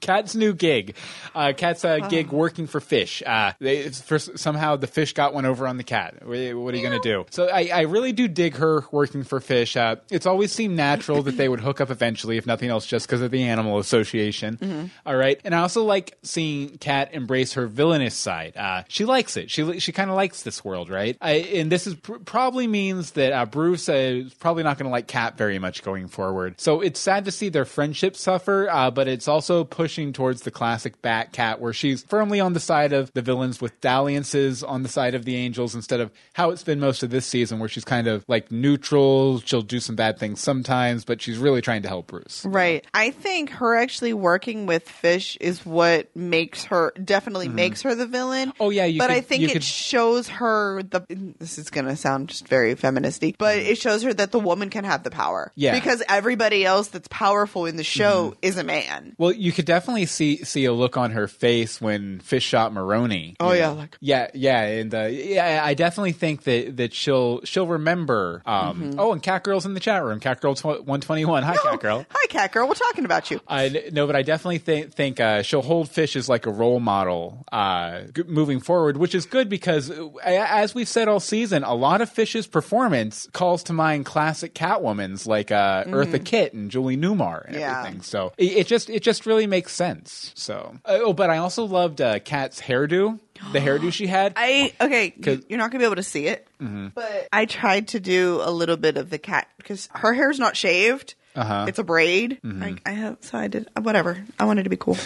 Cat's 0.00 0.34
new 0.34 0.52
gig. 0.52 0.94
Uh, 1.34 1.54
Kat's 1.56 1.86
uh, 1.86 2.00
gig 2.00 2.30
working 2.32 2.66
for 2.66 2.80
fish. 2.80 3.22
Uh, 3.24 3.52
they, 3.60 3.88
for, 3.88 4.18
somehow 4.18 4.76
the 4.76 4.86
fish 4.86 5.14
got 5.14 5.32
one 5.32 5.46
over 5.46 5.66
on 5.66 5.78
the 5.78 5.84
cat. 5.84 6.11
What, 6.20 6.54
what 6.56 6.74
are 6.74 6.76
you 6.76 6.88
going 6.88 7.00
to 7.00 7.08
do? 7.08 7.26
So 7.30 7.48
I, 7.48 7.70
I 7.72 7.80
really 7.82 8.12
do 8.12 8.28
dig 8.28 8.56
her 8.56 8.84
working 8.90 9.24
for 9.24 9.40
fish. 9.40 9.76
Uh, 9.76 9.96
it's 10.10 10.26
always 10.26 10.52
seemed 10.52 10.76
natural 10.76 11.22
that 11.22 11.36
they 11.36 11.48
would 11.48 11.60
hook 11.60 11.80
up 11.80 11.90
eventually, 11.90 12.36
if 12.36 12.46
nothing 12.46 12.70
else, 12.70 12.86
just 12.86 13.06
because 13.06 13.20
of 13.20 13.30
the 13.30 13.44
animal 13.44 13.78
association. 13.78 14.90
All 15.06 15.16
right, 15.16 15.40
and 15.44 15.54
I 15.54 15.60
also 15.60 15.84
like 15.84 16.18
seeing 16.22 16.78
Kat 16.78 17.10
embrace 17.12 17.54
her 17.54 17.66
villainous 17.66 18.14
side. 18.14 18.56
Uh, 18.56 18.84
she 18.88 19.04
likes 19.04 19.36
it. 19.36 19.50
She 19.50 19.78
she 19.80 19.92
kind 19.92 20.10
of 20.10 20.16
likes 20.16 20.42
this 20.42 20.64
world, 20.64 20.90
right? 20.90 21.16
I, 21.20 21.32
and 21.32 21.70
this 21.70 21.86
is 21.86 21.94
pr- 21.94 22.18
probably 22.24 22.66
means 22.66 23.12
that 23.12 23.32
uh, 23.32 23.46
Bruce 23.46 23.88
uh, 23.88 23.92
is 23.92 24.34
probably 24.34 24.62
not 24.62 24.78
going 24.78 24.86
to 24.86 24.92
like 24.92 25.06
Kat 25.06 25.36
very 25.36 25.58
much 25.58 25.82
going 25.82 26.08
forward. 26.08 26.60
So 26.60 26.80
it's 26.80 27.00
sad 27.00 27.24
to 27.26 27.30
see 27.30 27.48
their 27.48 27.64
friendship 27.64 28.16
suffer, 28.16 28.68
uh, 28.70 28.90
but 28.90 29.08
it's 29.08 29.28
also 29.28 29.64
pushing 29.64 30.12
towards 30.12 30.42
the 30.42 30.50
classic 30.50 31.00
Bat 31.02 31.32
Cat, 31.32 31.60
where 31.60 31.72
she's 31.72 32.02
firmly 32.02 32.40
on 32.40 32.52
the 32.52 32.60
side 32.60 32.92
of 32.92 33.12
the 33.12 33.22
villains 33.22 33.60
with 33.60 33.80
dalliances 33.80 34.62
on 34.62 34.82
the 34.82 34.88
side 34.88 35.14
of 35.14 35.24
the 35.24 35.36
angels 35.36 35.74
instead 35.74 36.00
of 36.00 36.01
how 36.32 36.50
it's 36.50 36.62
been 36.64 36.80
most 36.80 37.02
of 37.02 37.10
this 37.10 37.26
season, 37.26 37.58
where 37.58 37.68
she's 37.68 37.84
kind 37.84 38.06
of 38.08 38.24
like 38.28 38.50
neutral. 38.50 39.40
She'll 39.40 39.62
do 39.62 39.80
some 39.80 39.96
bad 39.96 40.18
things 40.18 40.40
sometimes, 40.40 41.04
but 41.04 41.20
she's 41.20 41.38
really 41.38 41.60
trying 41.60 41.82
to 41.82 41.88
help 41.88 42.06
Bruce. 42.08 42.44
Right. 42.44 42.84
I 42.94 43.10
think 43.10 43.50
her 43.50 43.76
actually 43.76 44.12
working 44.14 44.66
with 44.66 44.88
fish 44.88 45.36
is 45.40 45.64
what 45.66 46.14
makes 46.16 46.64
her 46.64 46.92
definitely 47.02 47.48
makes 47.48 47.82
her 47.82 47.94
the 47.94 48.06
villain. 48.06 48.52
Oh, 48.58 48.70
yeah, 48.70 48.84
you 48.86 48.98
but 48.98 49.10
I 49.10 49.20
think 49.20 49.42
it 49.42 49.52
could- 49.52 49.64
shows 49.64 50.28
her 50.28 50.82
the. 50.82 51.02
This 51.38 51.58
is 51.58 51.70
going 51.70 51.86
to 51.86 51.96
sound 51.96 52.28
just 52.28 52.48
very 52.48 52.74
feministy, 52.74 53.34
but 53.36 53.58
it 53.58 53.78
shows 53.78 54.02
her 54.02 54.12
that 54.14 54.32
the 54.32 54.40
woman 54.40 54.70
can 54.70 54.84
have 54.84 55.02
the 55.02 55.10
power. 55.10 55.50
Mm-hmm. 55.52 55.60
Yeah. 55.60 55.74
Because 55.74 56.02
everybody 56.08 56.64
else 56.64 56.88
that's 56.88 57.08
powerful 57.08 57.66
in 57.66 57.76
the 57.76 57.84
show 57.84 58.34
is 58.42 58.56
a 58.58 58.64
man. 58.64 59.14
Well, 59.18 59.32
you 59.32 59.52
could 59.52 59.66
definitely 59.66 60.06
see 60.06 60.38
see 60.44 60.64
a 60.64 60.72
look 60.72 60.96
on 60.96 61.10
her 61.12 61.28
face 61.28 61.80
when 61.80 62.20
Fish 62.20 62.44
shot 62.44 62.72
Maroni. 62.72 63.36
Oh, 63.40 63.52
yeah, 63.52 63.68
like- 63.70 63.96
yeah, 64.00 64.28
yeah, 64.34 64.62
and 64.62 64.94
uh, 64.94 65.02
yeah, 65.04 65.60
I 65.64 65.74
definitely 65.74 65.91
think 66.12 66.44
that 66.44 66.76
that 66.78 66.94
she'll 66.94 67.42
she'll 67.44 67.66
remember. 67.66 68.42
Um, 68.46 68.62
Mm-hmm. 68.72 69.00
Oh, 69.00 69.12
and 69.12 69.22
Catgirl's 69.22 69.66
in 69.66 69.74
the 69.74 69.80
chat 69.80 70.02
room. 70.02 70.18
Catgirl 70.18 70.84
one 70.86 71.00
twenty 71.00 71.24
one. 71.24 71.42
Hi, 71.42 71.56
Catgirl. 71.56 72.06
Hi, 72.10 72.26
cat 72.26 72.52
girl. 72.52 72.66
We're 72.66 72.74
talking 72.74 73.04
about 73.04 73.30
you. 73.30 73.40
I 73.46 73.90
no, 73.92 74.06
but 74.06 74.16
I 74.16 74.22
definitely 74.22 74.58
think 74.58 74.92
think 74.94 75.20
uh, 75.20 75.42
she'll 75.42 75.62
hold 75.62 75.90
Fish 75.90 76.16
as 76.16 76.28
like 76.28 76.46
a 76.46 76.50
role 76.50 76.80
model 76.80 77.44
uh, 77.52 78.02
g- 78.14 78.22
moving 78.26 78.60
forward, 78.60 78.96
which 78.96 79.14
is 79.14 79.26
good 79.26 79.48
because, 79.48 79.90
uh, 79.90 80.10
as 80.24 80.74
we've 80.74 80.88
said 80.88 81.08
all 81.08 81.20
season, 81.20 81.64
a 81.64 81.74
lot 81.74 82.00
of 82.00 82.08
Fish's 82.10 82.46
performance 82.46 83.28
calls 83.32 83.62
to 83.64 83.72
mind 83.72 84.06
classic 84.06 84.54
Catwomans 84.54 85.26
like 85.26 85.50
uh, 85.52 85.84
Eartha 85.84 86.24
Kitt 86.24 86.54
and 86.54 86.70
Julie 86.70 86.96
Newmar 86.96 87.44
and 87.44 87.52
Mm-hmm. 87.54 87.60
Yeah. 87.60 87.78
everything. 87.80 88.02
So 88.02 88.32
it, 88.38 88.52
it 88.52 88.66
just 88.66 88.88
it 88.88 89.02
just 89.02 89.26
really 89.26 89.46
makes 89.46 89.72
sense. 89.74 90.32
So 90.34 90.74
uh, 90.86 90.98
oh, 91.02 91.12
but 91.12 91.28
I 91.30 91.36
also 91.38 91.64
loved 91.64 92.00
uh, 92.00 92.18
Kat's 92.20 92.60
hairdo, 92.60 93.18
the 93.52 93.58
hairdo 93.58 93.92
she 93.92 94.06
had. 94.06 94.32
I 94.36 94.72
okay. 94.80 95.10
'Cause- 95.10 95.44
You're 95.48 95.58
not 95.58 95.70
gonna 95.70 95.80
be 95.80 95.86
able 95.86 95.96
to 95.96 96.02
see 96.02 96.26
it, 96.26 96.46
mm-hmm. 96.60 96.88
but 96.94 97.28
I 97.32 97.44
tried 97.46 97.88
to 97.88 98.00
do 98.00 98.40
a 98.42 98.50
little 98.50 98.76
bit 98.76 98.96
of 98.96 99.10
the 99.10 99.18
cat 99.18 99.48
because 99.56 99.88
her 99.92 100.12
hair's 100.14 100.38
not 100.38 100.56
shaved. 100.56 101.14
Uh-huh. 101.34 101.66
It's 101.68 101.78
a 101.78 101.84
braid. 101.84 102.40
I, 102.44 102.76
I 102.84 102.90
have 102.92 103.16
so 103.20 103.38
I 103.38 103.48
did 103.48 103.68
whatever. 103.80 104.22
I 104.38 104.44
wanted 104.44 104.64
to 104.64 104.70
be 104.70 104.76
cool. 104.76 104.96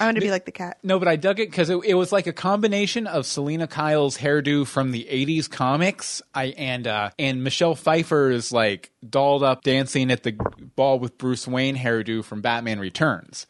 I 0.00 0.04
wanted 0.04 0.20
to 0.20 0.26
be 0.26 0.30
like 0.32 0.44
the 0.44 0.52
cat. 0.52 0.78
No, 0.82 0.98
but 0.98 1.08
I 1.08 1.16
dug 1.16 1.40
it 1.40 1.50
because 1.50 1.70
it, 1.70 1.78
it 1.84 1.94
was 1.94 2.12
like 2.12 2.26
a 2.26 2.32
combination 2.32 3.06
of 3.06 3.26
Selina 3.26 3.66
Kyle's 3.66 4.18
hairdo 4.18 4.66
from 4.66 4.90
the 4.90 5.06
'80s 5.10 5.48
comics, 5.48 6.22
I 6.34 6.46
and 6.46 6.86
uh, 6.86 7.10
and 7.18 7.44
Michelle 7.44 7.74
Pfeiffer's 7.74 8.52
like 8.52 8.90
dolled 9.08 9.42
up 9.42 9.62
dancing 9.62 10.10
at 10.10 10.24
the 10.24 10.32
ball 10.76 10.98
with 10.98 11.18
Bruce 11.18 11.46
Wayne 11.46 11.76
hairdo 11.76 12.24
from 12.24 12.40
Batman 12.40 12.80
Returns. 12.80 13.46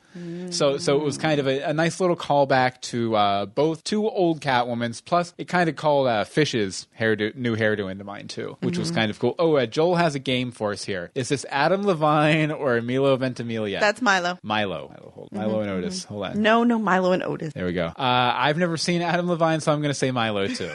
So, 0.51 0.79
so 0.79 0.97
it 0.97 1.05
was 1.05 1.17
kind 1.17 1.39
of 1.39 1.47
a, 1.47 1.61
a 1.61 1.73
nice 1.73 2.01
little 2.01 2.17
callback 2.17 2.81
to 2.83 3.15
uh, 3.15 3.47
both 3.47 3.85
two 3.85 4.09
old 4.09 4.41
Catwomans. 4.41 5.05
Plus, 5.05 5.33
it 5.39 5.47
kind 5.47 5.69
of 5.69 5.77
called 5.77 6.09
uh, 6.09 6.25
Fish's 6.25 6.89
hairdo, 6.99 7.37
new 7.37 7.55
hairdo 7.57 7.89
into 7.89 8.03
mind 8.03 8.29
too, 8.31 8.57
which 8.61 8.79
was 8.79 8.91
kind 8.91 9.13
of 9.13 9.19
cool. 9.21 9.37
Oh, 9.39 9.55
uh, 9.57 9.67
Joel 9.67 9.95
has 9.95 10.17
a 10.17 10.19
game 10.19 10.51
for 10.51 10.73
us 10.73 10.83
here. 10.83 11.13
Is 11.15 11.29
this 11.29 11.47
Adam 11.51 11.85
Levine 11.87 12.18
Levine 12.27 12.51
or 12.53 12.81
Milo 12.83 13.17
Ventimiglia? 13.17 13.81
That's 13.81 14.01
Milo. 14.03 14.39
Milo. 14.43 14.89
Milo, 14.89 15.13
hold, 15.15 15.33
Milo 15.33 15.61
and 15.61 15.71
Otis. 15.71 16.05
Hold 16.05 16.25
on. 16.27 16.43
No, 16.43 16.65
no, 16.65 16.79
Milo 16.79 17.13
and 17.13 17.23
Otis. 17.23 17.53
There 17.55 17.67
we 17.67 17.73
go. 17.73 17.87
Uh, 17.87 17.93
I've 17.99 18.59
never 18.59 18.77
seen 18.77 19.03
Adam 19.03 19.29
Levine, 19.29 19.61
so 19.61 19.73
I'm 19.73 19.81
going 19.81 19.91
to 19.91 19.95
say 19.95 20.11
Milo 20.11 20.47
too. 20.49 20.71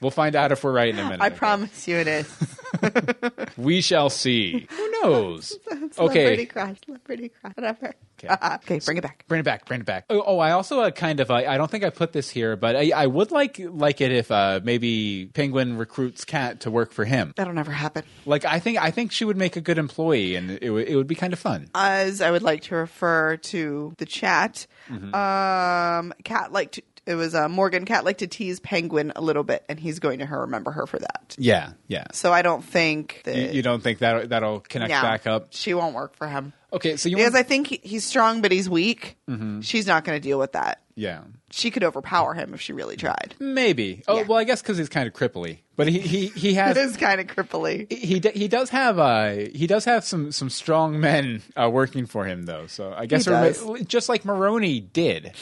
we'll 0.00 0.10
find 0.10 0.34
out 0.36 0.52
if 0.52 0.62
we're 0.64 0.72
right 0.72 0.88
in 0.88 0.98
a 0.98 1.04
minute. 1.04 1.20
I 1.20 1.30
promise 1.30 1.86
you 1.88 1.96
it 1.96 2.08
is. 2.08 2.28
We 3.56 3.80
shall 3.80 4.10
see. 4.10 4.66
Who 4.70 4.90
knows? 5.02 5.58
Celebrity 5.92 5.98
okay. 5.98 6.46
crush, 6.46 6.76
celebrity 6.84 7.30
crush, 7.30 7.54
whatever. 7.54 7.94
Okay. 8.22 8.34
okay, 8.54 8.80
bring 8.84 8.98
it 8.98 9.02
back. 9.02 9.24
Bring 9.28 9.40
it 9.40 9.44
back. 9.44 9.66
Bring 9.66 9.80
it 9.80 9.86
back. 9.86 10.04
Oh, 10.10 10.22
oh 10.26 10.38
I 10.38 10.52
also 10.52 10.80
uh, 10.80 10.90
kind 10.90 11.20
of. 11.20 11.30
I, 11.30 11.46
I 11.46 11.56
don't 11.56 11.70
think 11.70 11.84
I 11.84 11.90
put 11.90 12.12
this 12.12 12.28
here, 12.28 12.56
but 12.56 12.76
I, 12.76 12.92
I 12.94 13.06
would 13.06 13.30
like 13.30 13.58
like 13.60 14.00
it 14.00 14.12
if 14.12 14.30
uh, 14.30 14.60
maybe 14.62 15.30
Penguin 15.32 15.76
recruits 15.78 16.24
Cat 16.24 16.60
to 16.60 16.70
work 16.70 16.92
for 16.92 17.04
him. 17.04 17.32
That'll 17.36 17.54
never 17.54 17.72
happen. 17.72 18.04
Like 18.24 18.44
I 18.44 18.58
think 18.58 18.78
I 18.78 18.90
think 18.90 19.12
she 19.12 19.24
would 19.24 19.36
make 19.36 19.56
a 19.56 19.60
good 19.60 19.78
employee, 19.78 20.34
and 20.36 20.50
it 20.50 20.70
would 20.70 20.88
it 20.88 20.96
would 20.96 21.06
be 21.06 21.14
kind 21.14 21.32
of 21.32 21.38
fun. 21.38 21.68
As 21.74 22.20
I 22.20 22.30
would 22.30 22.42
like 22.42 22.62
to 22.64 22.76
refer 22.76 23.36
to 23.36 23.94
the 23.98 24.06
chat, 24.06 24.66
Mm-hmm. 24.90 25.14
um, 25.14 26.12
Cat 26.22 26.52
liked 26.52 26.74
to, 26.74 26.82
it 27.06 27.14
was 27.14 27.34
uh, 27.34 27.48
Morgan. 27.48 27.84
Cat 27.84 28.04
like 28.04 28.18
to 28.18 28.26
tease 28.26 28.60
Penguin 28.60 29.12
a 29.16 29.20
little 29.20 29.44
bit, 29.44 29.64
and 29.68 29.78
he's 29.80 29.98
going 29.98 30.18
to 30.18 30.26
her 30.26 30.40
remember 30.42 30.70
her 30.72 30.86
for 30.86 30.98
that. 30.98 31.34
Yeah, 31.38 31.72
yeah. 31.88 32.04
So 32.12 32.32
I 32.32 32.42
don't 32.42 32.64
think 32.64 33.22
that 33.24 33.36
You, 33.36 33.48
you 33.56 33.62
don't 33.62 33.82
think 33.82 34.00
that 34.00 34.28
that'll 34.30 34.60
connect 34.60 34.90
no, 34.90 35.02
back 35.02 35.26
up? 35.26 35.48
She 35.50 35.72
won't 35.74 35.94
work 35.94 36.16
for 36.16 36.26
him 36.28 36.52
Okay, 36.72 36.96
so 36.96 37.08
you 37.08 37.16
because 37.16 37.32
want, 37.32 37.44
I 37.46 37.48
think 37.48 37.66
he, 37.68 37.80
he's 37.82 38.04
strong, 38.04 38.42
but 38.42 38.50
he's 38.52 38.68
weak. 38.68 39.16
Mm-hmm. 39.30 39.60
She's 39.60 39.86
not 39.86 40.04
going 40.04 40.20
to 40.20 40.22
deal 40.22 40.38
with 40.38 40.52
that. 40.52 40.82
yeah. 40.94 41.22
She 41.52 41.70
could 41.70 41.84
overpower 41.84 42.34
him 42.34 42.52
if 42.54 42.60
she 42.60 42.72
really 42.72 42.96
tried. 42.96 43.34
Maybe. 43.38 44.02
Oh 44.08 44.16
Yeah. 44.18 44.22
well, 44.24 44.36
I 44.38 44.44
guess 44.44 44.60
because 44.60 44.76
he's 44.78 44.88
kind 44.88 45.06
of 45.06 45.14
cripply, 45.14 45.60
but 45.76 45.86
he 45.86 46.00
he 46.00 46.26
he 46.26 46.50
It 46.50 46.54
has 46.56 46.76
is 46.76 46.96
kind 46.96 47.20
of 47.20 47.28
cripply. 47.28 47.90
he 47.90 48.18
d- 48.18 48.32
he 48.34 48.48
does 48.48 48.68
have 48.70 48.98
uh 48.98 49.30
he 49.54 49.66
does 49.68 49.84
have 49.84 50.04
some 50.04 50.32
some 50.32 50.50
strong 50.50 50.98
men 51.00 51.42
uh, 51.56 51.70
working 51.70 52.04
for 52.06 52.24
him 52.26 52.42
though. 52.46 52.66
So 52.66 52.92
I 52.94 53.06
guess 53.06 53.24
He 53.24 53.30
does. 53.30 53.64
just 53.86 54.08
like 54.08 54.24
Maroni 54.24 54.80
did. 54.80 55.32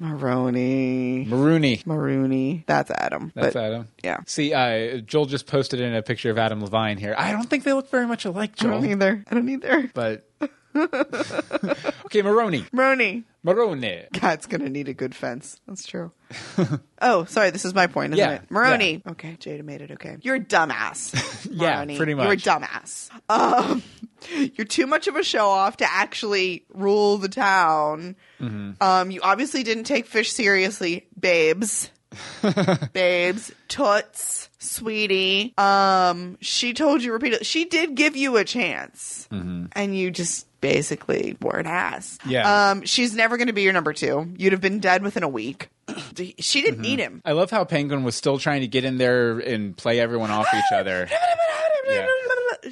Maroni. 0.00 1.24
Maroni. 1.26 1.82
Maroni. 1.86 2.64
That's 2.66 2.90
Adam. 2.90 3.32
That's 3.34 3.54
but 3.54 3.62
Adam. 3.64 3.88
Yeah. 4.02 4.20
See, 4.26 4.52
uh, 4.52 4.98
Joel 4.98 5.26
just 5.26 5.46
posted 5.46 5.80
in 5.80 5.94
a 5.94 6.02
picture 6.02 6.30
of 6.30 6.38
Adam 6.38 6.60
Levine 6.62 6.98
here. 6.98 7.14
I 7.16 7.32
don't 7.32 7.48
think 7.48 7.64
they 7.64 7.72
look 7.72 7.90
very 7.90 8.06
much 8.06 8.24
alike, 8.24 8.52
I 8.58 8.62
Joel. 8.62 8.80
don't 8.80 8.90
either. 8.90 9.24
I 9.30 9.34
don't 9.34 9.48
either. 9.48 9.90
But 9.94 10.28
okay, 12.06 12.22
Maroni. 12.22 12.64
Maroni. 12.72 13.24
Maroni. 13.42 14.04
Cat's 14.12 14.46
gonna 14.46 14.70
need 14.70 14.88
a 14.88 14.94
good 14.94 15.14
fence. 15.14 15.60
That's 15.66 15.86
true. 15.86 16.12
oh, 17.02 17.24
sorry. 17.26 17.50
This 17.50 17.64
is 17.64 17.74
my 17.74 17.86
point, 17.86 18.14
isn't 18.14 18.24
Yeah, 18.24 18.36
it? 18.36 18.50
Maroni. 18.50 19.02
Okay, 19.10 19.36
Jada 19.38 19.62
made 19.62 19.82
it. 19.82 19.90
Okay, 19.92 20.16
you're 20.22 20.36
a 20.36 20.40
dumbass. 20.40 21.40
Yeah, 21.54 21.84
pretty 21.84 22.12
You're 22.12 22.32
a 22.32 22.36
dumbass. 22.36 23.10
Um, 23.28 23.82
you're 24.54 24.66
too 24.66 24.86
much 24.86 25.06
of 25.06 25.14
a 25.16 25.22
show 25.22 25.46
off 25.46 25.76
to 25.76 25.86
actually 25.88 26.64
rule 26.72 27.18
the 27.18 27.28
town. 27.28 28.16
Mm-hmm. 28.40 28.82
Um, 28.82 29.10
you 29.10 29.20
obviously 29.22 29.62
didn't 29.62 29.84
take 29.84 30.06
fish 30.06 30.32
seriously, 30.32 31.06
babes. 31.18 31.90
babes, 32.92 33.52
toots, 33.68 34.43
sweetie. 34.64 35.54
Um, 35.58 36.36
she 36.40 36.72
told 36.74 37.02
you 37.02 37.12
repeatedly. 37.12 37.44
She 37.44 37.64
did 37.66 37.94
give 37.94 38.16
you 38.16 38.36
a 38.36 38.44
chance, 38.44 39.28
and 39.30 39.96
you 39.96 40.10
just 40.10 40.46
basically 40.60 41.36
wore 41.42 41.56
an 41.58 41.66
ass. 41.66 42.18
Mm-hmm. 42.22 42.30
Yeah. 42.30 42.70
Um, 42.70 42.82
she's 42.86 43.14
never 43.14 43.36
going 43.36 43.48
to 43.48 43.52
be 43.52 43.62
your 43.62 43.72
number 43.74 43.92
two. 43.92 44.32
You'd 44.38 44.52
have 44.52 44.62
been 44.62 44.80
dead 44.80 45.02
within 45.02 45.22
a 45.22 45.28
week. 45.28 45.68
she 46.38 46.62
didn't 46.62 46.74
Mm-hmm. 46.74 46.82
need 46.82 46.98
him. 46.98 47.22
I 47.24 47.32
love 47.32 47.50
how 47.50 47.64
Penguin 47.64 48.02
was 48.04 48.14
still 48.14 48.38
trying 48.38 48.62
to 48.62 48.66
get 48.66 48.84
in 48.84 48.96
there 48.96 49.38
and 49.38 49.76
play 49.76 50.00
everyone 50.00 50.30
off 50.30 50.46
each 50.54 50.64
other. 50.72 51.08
Yeah. 51.86 52.06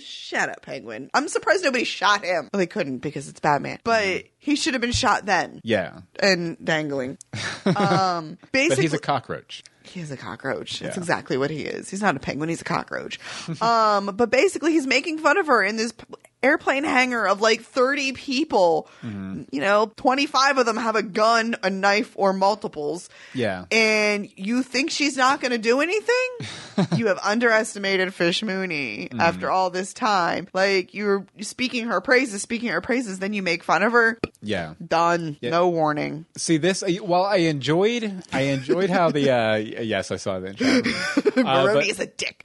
Shut 0.00 0.48
up, 0.48 0.62
Penguin. 0.62 1.10
I'm 1.14 1.28
surprised 1.28 1.64
nobody 1.64 1.84
shot 1.84 2.24
him. 2.24 2.48
Well, 2.52 2.58
they 2.58 2.66
couldn't 2.66 2.98
because 2.98 3.28
it's 3.28 3.40
Batman. 3.40 3.78
But 3.84 4.02
Mm-hmm. 4.04 4.26
he 4.38 4.56
should 4.56 4.74
have 4.74 4.80
been 4.80 4.92
shot 4.92 5.26
then. 5.26 5.60
Yeah. 5.64 6.00
And 6.20 6.56
dangling. 6.64 7.18
Um, 7.64 8.38
basically, 8.50 8.68
But 8.76 8.78
he's 8.82 8.92
a 8.94 8.98
cockroach. 8.98 9.62
He 9.84 10.00
is 10.00 10.10
a 10.10 10.16
cockroach. 10.16 10.80
That's 10.80 10.96
Yeah. 10.96 11.00
exactly 11.00 11.36
what 11.36 11.48
he 11.50 11.62
is. 11.62 11.88
He's 11.88 12.02
not 12.02 12.16
a 12.16 12.18
penguin. 12.18 12.48
He's 12.48 12.60
a 12.60 12.64
cockroach. 12.64 13.20
um, 13.62 14.06
but 14.16 14.30
basically, 14.30 14.72
he's 14.72 14.86
making 14.86 15.18
fun 15.18 15.38
of 15.38 15.46
her 15.46 15.62
in 15.62 15.76
this 15.76 15.92
p- 15.92 16.04
airplane 16.42 16.84
hangar 16.84 17.26
of 17.26 17.40
like 17.40 17.62
30 17.62 18.12
people. 18.12 18.88
Mm-hmm. 19.02 19.42
You 19.52 19.60
know, 19.60 19.92
25 19.96 20.58
of 20.58 20.66
them 20.66 20.76
have 20.76 20.96
a 20.96 21.02
gun, 21.02 21.56
a 21.62 21.70
knife, 21.70 22.12
or 22.16 22.32
multiples. 22.32 23.08
Yeah. 23.34 23.64
And 23.70 24.28
you 24.36 24.62
think 24.62 24.90
she's 24.90 25.16
not 25.16 25.40
going 25.40 25.52
to 25.52 25.58
do 25.58 25.80
anything? 25.80 26.28
you 26.96 27.06
have 27.08 27.18
underestimated 27.22 28.12
Fish 28.14 28.42
Mooney 28.42 29.08
Mm-hmm. 29.12 29.20
after 29.20 29.50
all 29.50 29.70
this 29.70 29.92
time. 29.92 30.48
Like, 30.52 30.94
you're 30.94 31.26
speaking 31.40 31.86
her 31.86 32.00
praises, 32.00 32.42
speaking 32.42 32.68
her 32.70 32.80
praises, 32.80 33.18
then 33.18 33.32
you 33.32 33.42
make 33.42 33.62
fun 33.62 33.82
of 33.82 33.92
her. 33.92 34.18
Yeah. 34.42 34.74
Done. 34.86 35.36
No 35.42 35.68
warning. 35.68 36.26
See 36.36 36.56
this. 36.56 36.82
uh, 36.82 36.88
While 37.02 37.24
I 37.24 37.36
enjoyed, 37.36 38.22
I 38.32 38.42
enjoyed 38.42 38.90
how 38.90 39.10
the. 39.10 39.30
Uh, 39.30 39.56
yes, 39.82 40.10
I 40.10 40.16
saw 40.16 40.40
that. 40.40 40.60
Uh, 41.34 41.42
Maroni 41.42 41.80
but- 41.80 41.86
is 41.86 41.98
a 41.98 42.06
dick. 42.06 42.42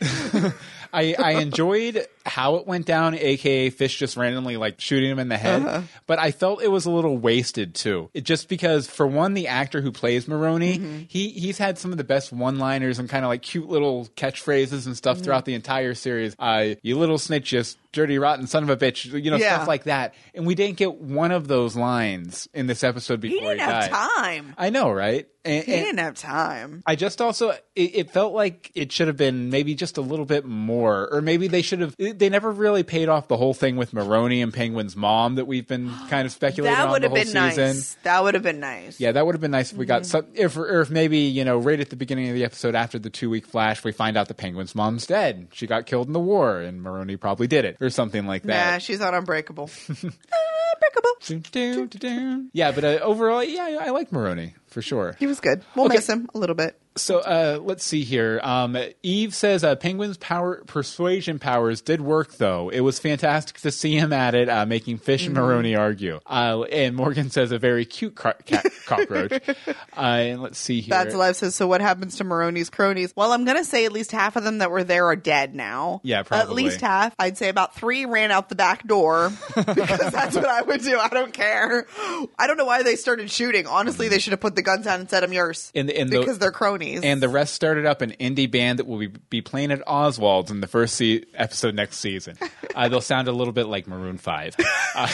I, 0.94 1.16
I 1.18 1.32
enjoyed 1.42 2.06
how 2.26 2.56
it 2.56 2.68
went 2.68 2.86
down, 2.86 3.14
aka 3.16 3.70
Fish 3.70 3.98
just 3.98 4.18
randomly 4.18 4.58
like 4.58 4.80
shooting 4.82 5.10
him 5.12 5.20
in 5.20 5.30
the 5.30 5.38
head. 5.38 5.64
Uh-huh. 5.66 5.82
But 6.06 6.20
I 6.20 6.32
felt 6.32 6.62
it 6.62 6.68
was 6.70 6.86
a 6.86 6.92
little 6.92 7.18
wasted 7.18 7.74
too. 7.76 8.10
It 8.14 8.24
just 8.26 8.50
because 8.50 8.88
for 8.88 9.08
one, 9.08 9.34
the 9.34 9.48
actor 9.48 9.82
who 9.82 9.92
plays 9.92 10.28
Maroni, 10.28 10.78
Mm-hmm. 10.78 11.04
he 11.08 11.30
he's 11.30 11.58
had 11.58 11.78
some 11.78 11.92
of 11.92 11.98
the 11.98 12.04
best 12.04 12.32
one 12.34 12.60
liners 12.60 13.00
and 13.00 13.10
kind 13.10 13.24
of 13.26 13.30
like 13.30 13.42
cute 13.42 13.70
little 13.70 14.08
catchphrases 14.16 14.72
and 14.72 14.82
Mm-hmm. 14.82 14.94
stuff 14.94 15.20
throughout 15.20 15.46
the 15.46 15.54
entire 15.54 15.94
series. 15.94 16.36
Uh, 16.40 16.76
you 16.82 16.98
little 16.98 17.18
snitch, 17.18 17.52
you 17.54 17.64
dirty 17.92 18.18
rotten 18.18 18.48
son 18.48 18.64
of 18.64 18.70
a 18.70 18.78
bitch, 18.78 19.06
you 19.24 19.32
know 19.32 19.38
Yeah. 19.38 19.56
stuff 19.56 19.68
like 19.68 19.84
that. 19.86 20.14
And 20.36 20.46
we 20.46 20.56
didn't 20.56 20.78
get 20.78 20.96
one 20.96 21.32
of 21.32 21.48
those 21.48 21.76
lines 21.76 22.48
in 22.54 22.68
this 22.68 22.84
episode 22.84 23.24
He 23.24 23.30
before 23.30 23.52
he, 23.54 23.58
didn't 23.58 23.70
have 23.70 23.90
died. 23.90 23.92
time. 23.92 24.56
I 24.58 24.70
know, 24.70 24.92
right? 24.92 25.28
And, 25.46 25.64
He 25.64 25.74
and- 25.76 25.86
didn't 25.86 26.00
have 26.00 26.16
time. 26.16 26.84
I 26.86 26.96
just 26.96 27.22
also 27.22 27.52
it, 27.52 27.62
it 27.76 28.12
felt 28.12 28.34
like 28.34 28.70
it 28.76 28.92
should 28.92 29.08
have 29.08 29.16
been 29.16 29.50
maybe 29.50 29.76
just 29.76 29.98
a 29.98 30.02
little 30.02 30.26
bit 30.26 30.44
more, 30.46 31.08
or 31.10 31.22
maybe 31.22 31.48
they 31.48 31.62
should 31.62 31.80
have. 31.80 31.96
They 31.98 32.28
never 32.30 32.52
really 32.52 32.84
paid 32.84 33.08
off 33.08 33.30
the 33.30 33.38
whole 33.38 33.54
thing 33.54 33.78
with 33.78 33.94
Maroni 33.94 34.42
and 34.42 34.54
Penguin's 34.54 34.98
mom 34.98 35.36
that 35.36 35.46
we've 35.46 35.66
been 35.68 35.90
kind 36.10 36.26
of 36.26 36.34
speculating 36.34 36.76
That 36.76 36.88
on 36.88 36.92
would 36.92 37.02
the 37.02 37.06
have 37.06 37.12
whole 37.12 37.34
been 37.34 37.50
season. 37.52 37.66
nice. 37.68 37.98
That 38.04 38.24
would 38.24 38.34
have 38.34 38.44
been 38.44 38.60
nice. 38.60 39.00
Yeah, 39.00 39.14
that 39.14 39.26
would 39.26 39.36
have 39.36 39.42
been 39.42 39.52
nice 39.52 39.72
if 39.72 39.78
we 39.78 39.86
got 39.86 40.02
Mm-hmm. 40.02 40.10
some, 40.12 40.26
if, 40.34 40.58
or 40.58 40.82
if 40.82 40.90
maybe 40.90 41.20
you 41.20 41.46
know, 41.46 41.58
right 41.58 41.80
at 41.80 41.90
the 41.92 41.96
beginning 41.96 42.28
of 42.28 42.36
the 42.36 42.44
episode 42.44 42.76
after 42.76 43.00
the 43.00 43.10
two 43.10 43.30
week 43.30 43.46
flash, 43.48 43.84
we 43.86 43.94
find 43.94 44.18
out 44.18 44.28
the 44.28 44.34
Penguin's 44.34 44.76
mom's 44.76 45.06
dead. 45.08 45.48
She 45.54 45.66
got 45.66 45.86
killed 45.86 46.08
in 46.08 46.14
the 46.14 46.20
war, 46.20 46.60
and 46.60 46.82
Maroni 46.82 47.16
probably 47.16 47.48
did 47.48 47.64
it, 47.64 47.77
or 47.82 47.90
something 47.90 48.26
like 48.28 48.46
Nah, 48.46 48.54
that. 48.54 48.82
she's 48.82 49.02
on 49.02 49.14
Unbreakable. 49.14 49.70
Unbreakable. 49.90 51.12
Dun, 51.26 51.44
dun, 51.52 51.88
dun, 51.88 52.00
dun. 52.00 52.50
Yeah, 52.54 52.72
but 52.72 52.84
uh, 52.84 53.00
overall, 53.02 53.44
yeah, 53.44 53.64
I, 53.82 53.88
I 53.88 53.90
like 53.92 54.12
Maroni 54.12 54.54
for 54.68 54.82
sure. 54.82 55.16
He 55.20 55.28
was 55.28 55.40
good. 55.40 55.64
We'll 55.76 55.86
Okay. 55.86 55.96
miss 55.96 56.08
him 56.08 56.30
a 56.34 56.38
little 56.38 56.56
bit. 56.56 56.80
So 56.98 57.20
uh, 57.20 57.60
let's 57.62 57.84
see 57.86 58.04
here. 58.04 58.40
Um, 58.44 58.78
Eve 59.04 59.34
says 59.34 59.64
uh, 59.64 59.76
Penguin's 59.76 60.18
power 60.18 60.64
persuasion 60.66 61.40
powers 61.40 61.82
did 61.82 62.02
work, 62.02 62.36
though. 62.38 62.70
It 62.70 62.82
was 62.82 63.00
fantastic 63.00 63.58
to 63.62 63.72
see 63.72 63.96
him 63.96 64.12
at 64.12 64.36
it, 64.36 64.50
uh, 64.50 64.66
making 64.66 64.98
Fish 64.98 65.26
and 65.26 65.36
Maroni 65.36 65.76
argue. 65.76 66.20
Uh, 66.26 66.64
and 66.64 66.96
Morgan 66.96 67.30
says 67.30 67.52
a 67.52 67.60
very 67.60 67.86
cute 67.86 68.16
cat- 68.16 68.66
cockroach. 68.86 69.32
uh, 69.48 69.56
and 69.96 70.42
let's 70.42 70.58
see 70.58 70.82
here. 70.82 70.90
That's 70.92 71.16
Live 71.16 71.36
says, 71.36 71.56
so 71.56 71.68
what 71.68 71.82
happens 71.82 72.18
to 72.18 72.24
Maroni's 72.24 72.70
cronies? 72.70 73.14
Well, 73.16 73.32
I'm 73.32 73.46
going 73.46 73.58
to 73.58 73.66
say 73.66 73.86
at 73.86 73.92
least 73.92 74.12
half 74.12 74.36
of 74.36 74.44
them 74.44 74.58
that 74.58 74.72
were 74.72 74.84
there 74.84 75.06
are 75.06 75.16
dead 75.16 75.54
now. 75.56 76.02
Yeah, 76.04 76.24
probably. 76.24 76.64
At 76.64 76.70
least 76.70 76.82
half. 76.82 77.14
I'd 77.20 77.38
say 77.38 77.50
about 77.50 77.76
three 77.76 78.06
ran 78.06 78.32
out 78.32 78.50
the 78.50 78.56
back 78.56 78.88
door 78.88 79.32
because 79.56 80.12
that's 80.12 80.36
what 80.36 80.46
I 80.48 80.62
would 80.64 80.82
do. 80.82 80.98
I 80.98 81.10
don't 81.10 81.34
care. 81.34 81.86
I 82.40 82.48
don't 82.48 82.58
know 82.58 82.66
why 82.66 82.84
they 82.84 82.96
started 82.96 83.30
shooting. 83.30 83.68
Honestly, 83.68 84.08
they 84.10 84.20
should 84.20 84.32
have 84.32 84.40
put 84.42 84.56
the 84.56 84.62
guns 84.64 84.86
down 84.86 85.00
and 85.02 85.10
said, 85.10 85.24
I'm 85.24 85.34
yours. 85.34 85.72
In 85.74 85.86
the- 85.86 86.00
in 86.00 86.10
the- 86.10 86.20
because 86.20 86.40
they're 86.40 86.52
cronies. 86.52 86.87
And 87.04 87.22
the 87.22 87.30
rest 87.30 87.54
started 87.54 87.86
up 87.86 88.02
an 88.02 88.12
indie 88.20 88.50
band 88.50 88.80
that 88.80 88.88
will 88.88 89.00
be, 89.00 89.08
be 89.08 89.42
playing 89.42 89.72
at 89.72 89.82
Oswald's 89.88 90.52
in 90.52 90.62
the 90.62 90.68
first 90.68 90.96
se- 90.96 91.26
episode 91.34 91.76
next 91.76 91.98
season. 91.98 92.38
Uh, 92.78 92.88
they'll 92.88 93.02
sound 93.02 93.28
a 93.28 93.32
little 93.32 93.54
bit 93.54 93.66
like 93.66 93.88
Maroon 93.88 94.20
Five. 94.20 94.56
Uh, 94.94 95.08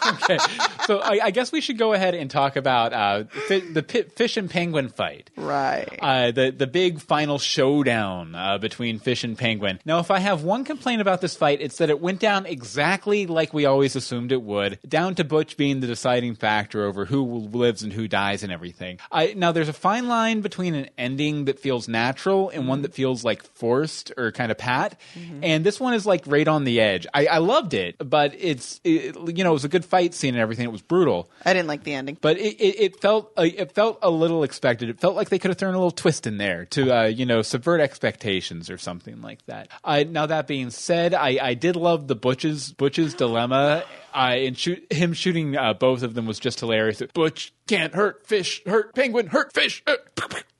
okay, 0.22 0.38
so 0.86 1.00
I, 1.00 1.20
I 1.24 1.30
guess 1.32 1.52
we 1.52 1.60
should 1.60 1.76
go 1.76 1.92
ahead 1.92 2.14
and 2.14 2.30
talk 2.30 2.56
about 2.56 2.94
uh, 2.94 3.24
fi- 3.46 3.60
the 3.60 3.82
pi- 3.82 4.04
fish 4.16 4.38
and 4.38 4.48
penguin 4.48 4.88
fight. 4.88 5.28
right. 5.36 5.98
uh, 6.00 6.30
the 6.30 6.50
the 6.50 6.66
big 6.66 6.98
final 6.98 7.38
showdown 7.38 8.34
uh, 8.34 8.56
between 8.56 8.98
Fish 8.98 9.22
and 9.22 9.36
Penguin. 9.36 9.80
Now, 9.84 9.98
if 9.98 10.10
I 10.10 10.18
have 10.20 10.44
one 10.44 10.64
complaint 10.64 11.02
about 11.02 11.20
this 11.20 11.36
fight, 11.36 11.60
it's 11.60 11.76
that 11.76 11.90
it 11.90 12.00
went 12.00 12.20
down 12.20 12.46
exactly 12.46 13.26
like 13.26 13.52
we 13.52 13.66
always 13.66 13.94
assumed 13.96 14.32
it 14.32 14.40
would, 14.40 14.78
down 14.88 15.14
to 15.16 15.24
Butch 15.24 15.58
being 15.58 15.80
the 15.80 15.86
deciding 15.86 16.36
factor 16.36 16.84
over 16.86 17.04
who 17.04 17.22
lives 17.52 17.82
and 17.82 17.92
who 17.92 18.08
dies 18.08 18.42
and 18.42 18.50
everything. 18.50 18.98
I, 19.12 19.34
now, 19.36 19.52
there's 19.52 19.68
a 19.68 19.74
fine 19.74 20.08
line 20.08 20.40
between 20.40 20.74
an 20.74 20.88
ending 20.96 21.19
ending 21.20 21.44
that 21.46 21.58
feels 21.58 21.88
natural 21.88 22.48
and 22.50 22.66
one 22.66 22.82
that 22.82 22.94
feels 22.94 23.24
like 23.24 23.42
forced 23.42 24.12
or 24.16 24.32
kind 24.32 24.50
of 24.50 24.58
pat. 24.58 24.98
And 25.42 25.64
this 25.64 25.78
one 25.78 25.94
is 25.94 26.06
like 26.06 26.22
right 26.26 26.48
on 26.48 26.64
the 26.64 26.80
edge. 26.80 27.06
I, 27.12 27.26
I 27.26 27.38
loved 27.38 27.74
it, 27.74 27.96
but 27.98 28.34
it's 28.38 28.80
it, 28.84 29.16
you 29.36 29.44
know 29.44 29.50
it 29.50 29.52
was 29.52 29.64
a 29.64 29.68
good 29.68 29.84
fight 29.84 30.14
scene 30.14 30.34
and 30.34 30.40
everything. 30.40 30.64
It 30.64 30.72
was 30.72 30.82
brutal, 30.82 31.30
I 31.44 31.52
didn't 31.52 31.68
like 31.68 31.84
the 31.84 31.94
ending. 31.94 32.16
but 32.20 32.38
it, 32.38 32.56
it, 32.56 32.80
it 32.80 33.00
felt 33.00 33.32
uh, 33.36 33.42
it 33.42 33.72
felt 33.72 33.98
a 34.02 34.10
little 34.10 34.42
expected. 34.44 34.88
It 34.88 35.00
felt 35.00 35.14
like 35.14 35.28
they 35.28 35.38
could 35.38 35.50
have 35.50 35.58
thrown 35.58 35.74
a 35.74 35.78
little 35.78 35.90
twist 35.90 36.26
in 36.26 36.38
there 36.38 36.64
to 36.66 36.90
uh, 36.90 37.04
you 37.04 37.26
know 37.26 37.42
subvert 37.42 37.80
expectations 37.80 38.70
or 38.70 38.78
something 38.78 39.20
like 39.20 39.44
that. 39.46 39.68
Uh, 39.84 40.04
now 40.08 40.26
that 40.26 40.46
being 40.46 40.70
said, 40.70 41.12
I, 41.14 41.38
I 41.40 41.54
did 41.54 41.76
love 41.76 42.08
the 42.08 42.16
Butch's 42.16 42.72
Butch's 42.72 43.14
dilemma. 43.14 43.84
Uh, 44.12 44.34
and 44.38 44.58
shoot 44.58 44.92
him 44.92 45.12
shooting 45.12 45.56
uh, 45.56 45.72
both 45.72 46.02
of 46.02 46.14
them 46.14 46.26
was 46.26 46.40
just 46.40 46.58
hilarious. 46.58 47.00
Butch 47.14 47.52
can't 47.68 47.94
hurt 47.94 48.26
fish, 48.26 48.60
hurt 48.66 48.92
penguin, 48.92 49.28
hurt 49.28 49.52
fish. 49.52 49.84
Uh, 49.86 49.94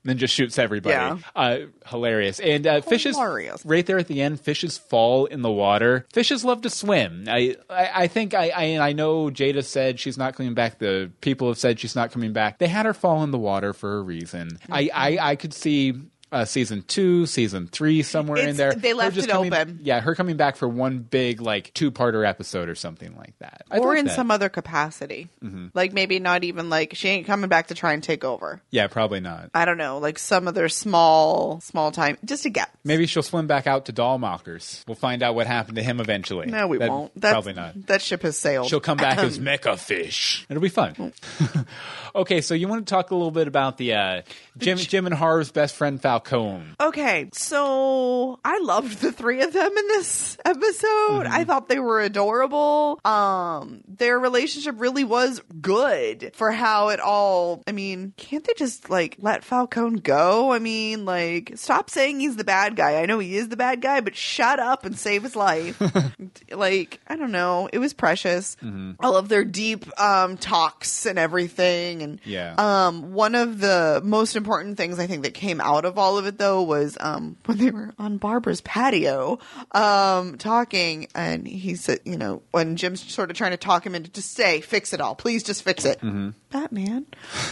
then 0.03 0.17
just 0.17 0.33
shoots 0.33 0.57
everybody. 0.57 0.93
Yeah. 0.93 1.17
Uh, 1.35 1.57
hilarious. 1.87 2.39
And 2.39 2.65
uh, 2.65 2.81
fishes 2.81 3.15
Hilarious. 3.15 3.63
right 3.65 3.85
there 3.85 3.99
at 3.99 4.07
the 4.07 4.21
end. 4.21 4.39
Fishes 4.39 4.77
fall 4.77 5.25
in 5.25 5.41
the 5.41 5.51
water. 5.51 6.05
Fishes 6.11 6.43
love 6.43 6.61
to 6.61 6.69
swim. 6.69 7.25
I 7.27 7.55
I, 7.69 7.91
I 7.93 8.07
think 8.07 8.33
I, 8.33 8.49
I 8.49 8.89
I 8.89 8.93
know 8.93 9.29
Jada 9.29 9.63
said 9.63 9.99
she's 9.99 10.17
not 10.17 10.35
coming 10.35 10.53
back. 10.53 10.79
The 10.79 11.11
people 11.21 11.47
have 11.49 11.57
said 11.57 11.79
she's 11.79 11.95
not 11.95 12.11
coming 12.11 12.33
back. 12.33 12.57
They 12.57 12.67
had 12.67 12.85
her 12.85 12.93
fall 12.93 13.23
in 13.23 13.31
the 13.31 13.37
water 13.37 13.73
for 13.73 13.97
a 13.97 14.01
reason. 14.01 14.57
I 14.69 14.89
I, 14.93 15.17
I 15.31 15.35
could 15.35 15.53
see. 15.53 15.93
Uh, 16.33 16.45
season 16.45 16.81
two, 16.87 17.25
season 17.25 17.67
three, 17.67 18.01
somewhere 18.03 18.47
in 18.47 18.55
there. 18.55 18.73
they 18.73 18.93
left 18.93 19.15
just 19.15 19.27
it 19.27 19.31
coming- 19.31 19.53
open. 19.53 19.79
Yeah, 19.83 19.99
her 19.99 20.15
coming 20.15 20.37
back 20.37 20.55
for 20.55 20.65
one 20.65 20.99
big 20.99 21.41
like 21.41 21.73
two-parter 21.73 22.25
episode 22.25 22.69
or 22.69 22.75
something 22.75 23.17
like 23.17 23.37
that. 23.39 23.63
I'd 23.69 23.79
or 23.81 23.89
like 23.89 23.99
in 23.99 24.05
that. 24.05 24.11
Mm-hmm. 24.11 24.15
some 24.15 24.31
other 24.31 24.47
capacity. 24.47 25.27
Like 25.73 25.91
maybe 25.91 26.19
not 26.19 26.45
even 26.45 26.69
like 26.69 26.95
she 26.95 27.09
ain't 27.09 27.27
coming 27.27 27.49
back 27.49 27.67
to 27.67 27.75
try 27.75 27.91
and 27.91 28.01
take 28.01 28.23
over. 28.23 28.61
Yeah, 28.71 28.87
probably 28.87 29.19
not. 29.19 29.49
I 29.53 29.65
don't 29.65 29.77
know, 29.77 29.97
like 29.97 30.17
some 30.17 30.47
other 30.47 30.69
small, 30.69 31.59
small 31.59 31.91
time, 31.91 32.17
just 32.23 32.45
a 32.45 32.49
guess. 32.49 32.69
Maybe 32.85 33.07
she'll 33.07 33.23
swim 33.23 33.47
back 33.47 33.67
out 33.67 33.87
to 33.87 33.93
Dollmaker's. 33.93 34.85
We'll 34.87 34.95
find 34.95 35.21
out 35.23 35.35
what 35.35 35.47
happened 35.47 35.75
to 35.75 35.83
him 35.83 35.99
eventually. 35.99 36.47
No, 36.47 36.65
we 36.67 36.77
That- 36.77 36.89
won't. 36.89 37.11
That's, 37.19 37.33
probably 37.33 37.53
not. 37.53 37.87
That 37.87 38.01
ship 38.01 38.21
has 38.21 38.37
sailed. 38.37 38.67
She'll 38.69 38.79
come 38.79 38.97
back 38.97 39.17
as 39.17 39.37
Mecha 39.39 39.77
Fish. 39.77 40.45
It'll 40.49 40.61
be 40.63 40.69
fun. 40.69 41.11
okay, 42.15 42.39
so 42.41 42.53
you 42.53 42.67
want 42.69 42.87
to 42.87 42.89
talk 42.89 43.11
a 43.11 43.15
little 43.15 43.31
bit 43.31 43.47
about 43.49 43.77
the 43.77 43.93
uh, 43.95 44.21
Jim, 44.57 44.77
Jim 44.77 45.05
and 45.05 45.15
Harv's 45.15 45.51
best 45.51 45.75
friend 45.75 46.01
Falcone. 46.25 46.65
Okay, 46.79 47.29
so 47.33 48.39
I 48.45 48.59
loved 48.59 48.99
the 49.01 49.11
three 49.11 49.41
of 49.41 49.53
them 49.53 49.75
in 49.77 49.87
this 49.87 50.37
episode. 50.45 50.61
Mm-hmm. 51.23 51.33
I 51.33 51.43
thought 51.43 51.67
they 51.69 51.79
were 51.79 51.99
adorable. 52.01 52.99
Um, 53.05 53.81
their 53.87 54.19
relationship 54.19 54.75
really 54.79 55.03
was 55.03 55.41
good 55.61 56.31
for 56.33 56.51
how 56.51 56.89
it 56.89 56.99
all. 56.99 57.63
I 57.67 57.71
mean, 57.71 58.13
can't 58.17 58.43
they 58.45 58.53
just 58.55 58.89
like 58.89 59.15
let 59.19 59.43
Falcone 59.43 59.99
go? 60.01 60.51
I 60.51 60.59
mean, 60.59 61.05
like 61.05 61.53
stop 61.55 61.89
saying 61.89 62.19
he's 62.19 62.35
the 62.35 62.43
bad 62.43 62.75
guy. 62.75 63.01
I 63.01 63.05
know 63.05 63.19
he 63.19 63.35
is 63.37 63.49
the 63.49 63.57
bad 63.57 63.81
guy, 63.81 64.01
but 64.01 64.15
shut 64.15 64.59
up 64.59 64.85
and 64.85 64.97
save 64.97 65.23
his 65.23 65.35
life. 65.35 65.81
like 66.51 66.99
I 67.07 67.15
don't 67.15 67.31
know, 67.31 67.69
it 67.71 67.79
was 67.79 67.93
precious. 67.93 68.55
Mm-hmm. 68.63 68.91
I 68.99 69.07
love 69.09 69.29
their 69.29 69.43
deep 69.43 69.85
um 69.99 70.37
talks 70.37 71.05
and 71.05 71.17
everything, 71.17 72.01
and 72.03 72.19
Yeah. 72.23 72.55
um, 72.57 73.13
one 73.13 73.35
of 73.35 73.59
the 73.59 74.01
most 74.03 74.35
important 74.35 74.77
things 74.77 74.99
I 74.99 75.07
think 75.07 75.23
that 75.23 75.33
came 75.33 75.59
out 75.61 75.85
of 75.85 75.97
all 75.97 76.10
of 76.17 76.25
it 76.25 76.37
though 76.37 76.61
was 76.61 76.97
um 76.99 77.37
when 77.45 77.57
they 77.57 77.71
were 77.71 77.93
on 77.99 78.17
Barbara's 78.17 78.61
patio, 78.61 79.39
um, 79.71 80.37
talking 80.37 81.07
and 81.15 81.47
he 81.47 81.75
said, 81.75 81.99
you 82.05 82.17
know, 82.17 82.41
when 82.51 82.75
Jim's 82.75 83.01
sort 83.11 83.29
of 83.31 83.37
trying 83.37 83.51
to 83.51 83.57
talk 83.57 83.85
him 83.85 83.95
into 83.95 84.11
to 84.11 84.21
stay, 84.21 84.61
fix 84.61 84.93
it 84.93 85.01
all. 85.01 85.15
Please 85.15 85.43
just 85.43 85.63
fix 85.63 85.85
it. 85.85 85.99
Batman. 86.51 87.05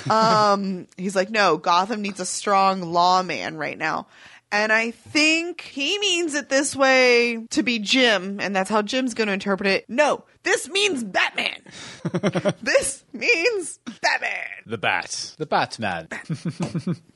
um, 0.10 0.88
he's 0.98 1.16
like, 1.16 1.30
no, 1.30 1.58
Gotham 1.58 2.02
needs 2.02 2.20
a 2.20 2.26
strong 2.26 2.82
lawman 2.82 3.58
right 3.58 3.78
now. 3.78 4.08
And 4.52 4.74
I 4.74 4.92
think 4.92 5.62
he 5.62 6.00
means 6.00 6.34
it 6.34 6.50
this 6.50 6.76
way 6.76 7.46
to 7.52 7.62
be 7.62 7.78
Jim, 7.78 8.40
and 8.40 8.56
that's 8.56 8.70
how 8.70 8.82
Jim's 8.82 9.14
going 9.14 9.28
to 9.28 9.34
interpret 9.34 9.70
it. 9.70 9.88
No, 9.88 10.24
this 10.44 10.70
means 10.70 11.04
Batman. 11.04 11.62
this 12.62 13.04
means 13.14 13.80
Batman. 14.02 14.32
The 14.66 14.78
Bat. 14.78 15.36
The 15.38 15.46
Batman. 15.46 16.08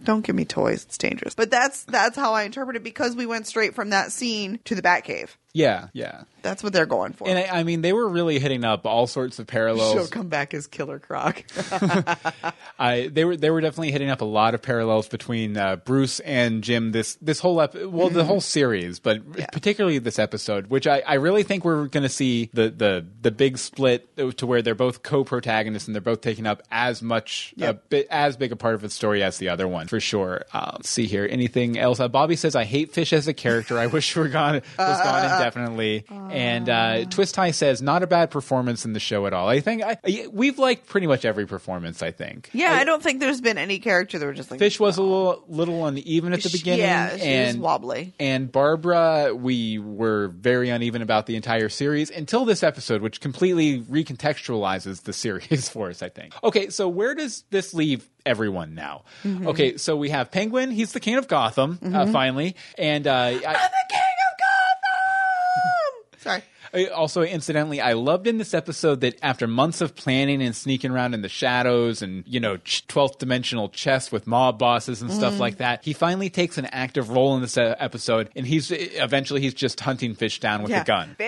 Don't 0.04 0.26
give 0.26 0.36
me 0.36 0.46
toys; 0.46 0.84
it's 0.84 0.98
dangerous. 0.98 1.36
But 1.36 1.52
that's 1.52 1.84
that's 1.86 2.18
how 2.18 2.34
I 2.34 2.44
interpret 2.44 2.76
it 2.76 2.84
because 2.84 3.16
we 3.16 3.26
went 3.26 3.48
straight 3.48 3.76
from 3.76 3.92
that 3.92 4.12
scene 4.12 4.60
to 4.66 4.76
the 4.76 4.82
Batcave. 4.82 5.30
Yeah, 5.54 5.88
yeah. 5.94 6.24
That's 6.42 6.62
what 6.62 6.74
they're 6.74 6.86
going 6.86 7.14
for. 7.14 7.26
And 7.30 7.40
I, 7.40 7.60
I 7.60 7.64
mean, 7.64 7.82
they 7.82 7.94
were 7.94 8.08
really 8.10 8.38
hitting 8.38 8.66
up 8.66 8.86
all 8.86 9.08
sorts 9.08 9.40
of 9.40 9.48
parallels. 9.48 9.94
She'll 9.94 10.08
come 10.08 10.28
back 10.28 10.54
as 10.54 10.68
Killer 10.68 11.00
Croc. 11.00 11.42
I 12.80 13.08
they 13.12 13.24
were 13.24 13.38
they 13.38 13.50
were 13.50 13.62
definitely 13.62 13.92
hitting 13.92 14.10
up 14.10 14.22
a 14.22 14.26
lot 14.26 14.54
of 14.54 14.62
parallels 14.62 15.08
between 15.08 15.56
uh, 15.58 15.78
Bruce 15.78 16.20
and 16.22 16.64
Jim 16.64 16.92
this 16.92 17.16
this 17.22 17.40
whole 17.40 17.62
ep- 17.62 17.76
well 17.86 18.10
the 18.10 18.26
whole 18.26 18.42
series, 18.42 19.00
but 19.00 19.22
Yeah. 19.38 19.46
particularly 19.54 20.00
this 20.00 20.20
episode, 20.20 20.68
which 20.68 20.86
I, 20.88 21.02
I 21.08 21.14
really 21.16 21.44
think 21.44 21.64
we're 21.64 21.88
going 21.88 22.04
to 22.04 22.10
see 22.10 22.50
the, 22.54 22.70
the 22.70 23.06
the 23.22 23.32
big 23.32 23.58
split 23.58 24.10
to 24.38 24.46
where 24.46 24.62
they're 24.62 24.76
both 24.76 25.04
co-protagonists 25.04 25.88
and 25.88 25.96
they're 25.96 26.02
both 26.02 26.22
taking 26.22 26.46
up 26.46 26.62
as 26.72 27.02
much 27.02 27.54
a 27.62 27.74
bit 27.74 28.08
as 28.10 28.36
big 28.38 28.52
a 28.52 28.56
part 28.56 28.76
of 28.76 28.82
the 28.82 28.90
story 28.90 29.24
as 29.24 29.38
the 29.38 29.50
other 29.50 29.68
one 29.68 29.88
for 29.88 30.00
sure. 30.00 30.44
Um, 30.54 30.80
see 30.84 31.06
here, 31.06 31.28
anything 31.30 31.78
else? 31.78 32.00
Uh, 32.00 32.08
Bobby 32.10 32.36
says 32.36 32.56
I 32.56 32.66
hate 32.66 32.92
Fish 32.94 33.14
as 33.14 33.28
a 33.28 33.34
character. 33.34 33.78
I 33.80 33.88
wish 33.88 34.16
we 34.16 34.24
were 34.24 34.28
gone 34.30 34.56
was 34.56 34.62
gone 35.04 35.43
indefinitely. 35.44 36.06
and 36.10 36.70
uh, 36.70 37.06
Twist 37.06 37.36
High 37.36 37.52
says 37.52 37.82
not 37.82 38.04
a 38.04 38.08
bad 38.08 38.32
performance 38.32 38.86
in 38.86 38.94
the 38.94 39.00
show 39.00 39.26
at 39.28 39.34
all. 39.34 39.48
I 39.48 39.60
think 39.60 39.84
I, 39.84 39.98
I- 40.06 40.28
we've 40.32 40.58
liked 40.60 40.88
pretty 40.88 41.08
much 41.08 41.26
every 41.26 41.46
performance. 41.46 42.02
I 42.02 42.12
think. 42.12 42.50
yeah, 42.54 42.72
I 42.74 42.84
don't 42.84 43.02
think 43.04 43.20
there's 43.20 43.42
been 43.42 43.58
any 43.58 43.80
character 43.80 44.20
that 44.20 44.26
were 44.26 44.34
just 44.34 44.50
like 44.52 44.60
Fish 44.60 44.80
was 44.80 44.98
a 44.98 45.02
little 45.04 45.44
little 45.48 45.86
uneven 45.86 46.34
at 46.34 46.42
the 46.42 46.50
She- 46.50 46.58
beginning. 46.60 46.80
yeah, 46.82 47.10
she 47.10 47.16
was 47.16 47.22
and 47.24 47.62
wobbly. 47.62 48.14
And 48.20 48.52
Barbara, 48.52 49.34
we 49.36 49.80
were 49.80 50.30
very 50.30 50.70
uneven 50.70 51.02
about 51.02 51.26
the 51.26 51.36
entire 51.36 51.70
series 51.70 52.10
until 52.10 52.46
this 52.46 52.64
episode, 52.64 53.02
which 53.02 53.20
completely 53.22 53.82
recontextualizes 53.82 55.04
the 55.04 55.14
series 55.24 55.70
for 55.70 55.90
us. 55.90 56.02
I 56.02 56.10
think. 56.10 56.34
Okay, 56.44 56.70
so 56.70 56.88
where 56.90 57.16
does 57.16 57.44
this 57.50 57.74
leave 57.74 58.08
everyone 58.26 58.76
now? 58.76 59.04
Mm-hmm. 59.24 59.48
Okay, 59.50 59.78
so 59.78 59.96
we 59.96 60.10
have 60.10 60.32
Penguin. 60.32 60.72
He's 60.72 60.92
the 60.94 61.00
king 61.00 61.16
of 61.16 61.28
Gotham, 61.28 61.80
uh, 61.84 62.06
finally, 62.08 62.56
and 62.78 63.06
uh, 63.08 63.12
I, 63.14 63.32
the 63.34 63.40
King 63.40 63.50
of 63.52 64.38
Gotham. 64.40 66.13
Sorry. 66.24 66.42
I- 66.74 66.86
Also, 66.88 67.22
incidentally, 67.22 67.80
I 67.82 67.94
loved 67.94 68.26
in 68.28 68.38
this 68.40 68.54
episode 68.54 69.02
that 69.02 69.18
after 69.22 69.46
months 69.48 69.80
of 69.82 69.96
planning 69.96 70.42
and 70.42 70.56
sneaking 70.56 70.92
around 70.92 71.14
in 71.14 71.22
the 71.22 71.30
shadows 71.30 72.02
and, 72.02 72.24
you 72.28 72.40
know, 72.40 72.58
ch- 72.58 72.86
12th 72.88 73.20
dimensional 73.20 73.70
chess 73.70 74.12
with 74.12 74.26
mob 74.28 74.58
bosses 74.58 75.02
and 75.02 75.12
stuff 75.12 75.40
like 75.40 75.58
that, 75.58 75.84
he 75.84 75.94
finally 75.94 76.30
takes 76.30 76.58
an 76.58 76.66
active 76.68 77.10
role 77.10 77.36
in 77.36 77.42
this 77.42 77.58
uh, 77.58 77.76
episode 77.80 78.30
and 78.36 78.48
he's 78.48 78.72
eventually 78.72 79.42
he's 79.42 79.54
just 79.54 79.80
hunting 79.82 80.16
fish 80.16 80.40
down 80.40 80.64
with 80.64 80.72
a 80.72 80.84
gun. 80.84 81.16
Fish, 81.18 81.28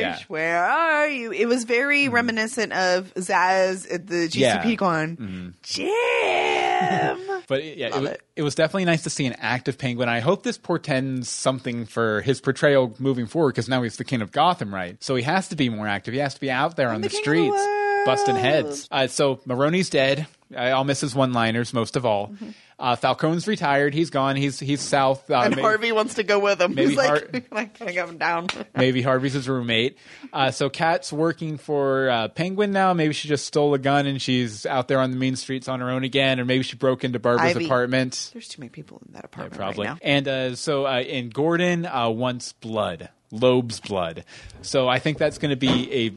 Yeah. 0.00 0.18
where 0.28 0.64
are 0.64 1.06
you? 1.08 1.32
It 1.32 1.46
was 1.46 1.64
very 1.64 2.08
reminiscent 2.08 2.72
of 2.72 3.12
Zsasz 3.14 3.92
at 3.92 4.06
the 4.06 4.26
GCP 4.28 4.34
Yeah. 4.34 4.64
Mm-hmm. 4.64 5.48
Jim. 5.62 7.26
But 7.50 7.64
yeah, 7.64 7.88
it, 7.98 8.04
it. 8.04 8.22
it 8.36 8.42
was 8.42 8.54
definitely 8.54 8.84
nice 8.84 9.02
to 9.02 9.10
see 9.10 9.26
an 9.26 9.34
active 9.40 9.76
penguin. 9.76 10.08
I 10.08 10.20
hope 10.20 10.44
this 10.44 10.56
portends 10.56 11.28
something 11.28 11.84
for 11.84 12.20
his 12.20 12.40
portrayal 12.40 12.94
moving 13.00 13.26
forward 13.26 13.54
because 13.54 13.68
now 13.68 13.82
he's 13.82 13.96
the 14.00 14.04
king 14.04 14.22
of 14.22 14.32
Gotham, 14.32 14.74
right? 14.74 15.00
So 15.02 15.14
he 15.14 15.22
has 15.22 15.46
to 15.48 15.56
be 15.56 15.68
more 15.68 15.86
active. 15.86 16.12
He 16.14 16.20
has 16.20 16.34
to 16.34 16.40
be 16.40 16.50
out 16.50 16.74
there 16.76 16.88
on 16.88 17.00
the 17.00 17.00
the, 17.02 17.06
of 17.06 17.12
the 17.12 17.18
streets, 17.18 17.66
busting 18.06 18.34
heads. 18.36 18.88
Uh, 18.90 19.06
so 19.06 19.36
Maroni's 19.46 19.90
dead. 19.90 20.26
I'll 20.56 20.82
miss 20.82 21.00
his 21.00 21.14
one-liners 21.14 21.72
most 21.72 21.94
of 21.94 22.04
all. 22.04 22.34
Uh, 22.76 22.96
Falcone's 22.96 23.46
retired. 23.46 23.94
He's 23.94 24.10
gone. 24.10 24.34
He's 24.34 24.58
he's 24.58 24.80
south. 24.80 25.30
Uh, 25.30 25.34
Mm-hmm. 25.34 25.46
and 25.46 25.56
may- 25.56 25.62
Harvey 25.62 25.92
wants 25.92 26.14
to 26.14 26.22
go 26.24 26.40
with 26.40 26.60
him. 26.60 26.74
maybe 26.74 26.88
He's 26.88 26.96
like, 26.96 27.08
Har- 27.30 27.42
like, 27.52 27.76
have 27.78 28.08
him 28.08 28.16
down? 28.18 28.48
Maybe 28.74 29.00
Harvey's 29.02 29.34
his 29.34 29.48
roommate. 29.48 29.96
Uh, 30.32 30.50
so 30.50 30.68
Kat's 30.70 31.12
working 31.12 31.56
for 31.58 32.08
uh, 32.10 32.28
Penguin 32.28 32.72
now. 32.72 32.94
Maybe 32.94 33.12
she 33.12 33.28
just 33.28 33.44
stole 33.46 33.74
a 33.74 33.78
gun 33.78 34.06
and 34.06 34.20
she's 34.20 34.64
out 34.66 34.88
there 34.88 34.98
on 34.98 35.10
the 35.12 35.16
mean 35.18 35.36
streets 35.36 35.68
on 35.68 35.78
her 35.80 35.90
own 35.90 36.02
again, 36.04 36.40
or 36.40 36.44
maybe 36.46 36.64
she 36.64 36.74
broke 36.76 37.04
into 37.04 37.18
Barbara's 37.20 37.54
Ivy. 37.54 37.66
apartment. 37.66 38.30
There's 38.32 38.48
too 38.48 38.60
many 38.60 38.70
people 38.70 39.00
in 39.06 39.12
that 39.12 39.24
apartment 39.26 39.56
probably. 39.60 39.86
right 39.86 39.92
now. 39.92 39.98
And 40.02 40.26
uh, 40.26 40.54
so, 40.56 40.86
uh, 40.86 41.00
in 41.00 41.28
Gordon 41.28 41.84
uh, 41.86 42.08
wants 42.08 42.54
blood, 42.54 43.10
Loeb's 43.30 43.80
blood. 43.80 44.24
So 44.62 44.88
I 44.88 44.98
think 44.98 45.18
that's 45.18 45.38
going 45.38 45.50
to 45.50 45.56
be 45.56 45.92
a. 45.92 46.08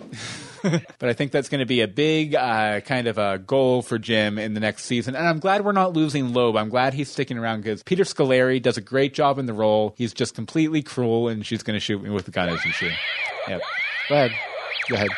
but 0.99 1.09
I 1.09 1.13
think 1.13 1.31
that's 1.31 1.49
going 1.49 1.59
to 1.59 1.65
be 1.65 1.81
a 1.81 1.87
big 1.87 2.35
uh, 2.35 2.79
kind 2.81 3.07
of 3.07 3.17
a 3.17 3.37
goal 3.37 3.81
for 3.81 3.99
Jim 3.99 4.39
in 4.39 4.53
the 4.53 4.59
next 4.59 4.85
season. 4.85 5.15
And 5.15 5.27
I'm 5.27 5.39
glad 5.39 5.65
we're 5.65 5.73
not 5.73 5.93
losing 5.93 6.33
Loeb. 6.33 6.55
I'm 6.55 6.69
glad 6.69 6.93
he's 6.93 7.11
sticking 7.11 7.37
around 7.37 7.61
because 7.61 7.83
Peter 7.83 8.03
Scolari 8.03 8.61
does 8.61 8.77
a 8.77 8.81
great 8.81 9.13
job 9.13 9.39
in 9.39 9.45
the 9.45 9.53
role. 9.53 9.93
He's 9.97 10.13
just 10.13 10.35
completely 10.35 10.81
cruel, 10.81 11.27
and 11.27 11.45
she's 11.45 11.63
going 11.63 11.75
to 11.75 11.81
shoot 11.81 12.01
me 12.01 12.09
with 12.09 12.25
the 12.25 12.31
gun, 12.31 12.49
isn't 12.49 12.71
she? 12.73 12.91
Yep. 13.47 13.61
Go 14.09 14.15
ahead. 14.15 14.31
Go 14.89 14.95
ahead. 14.95 15.09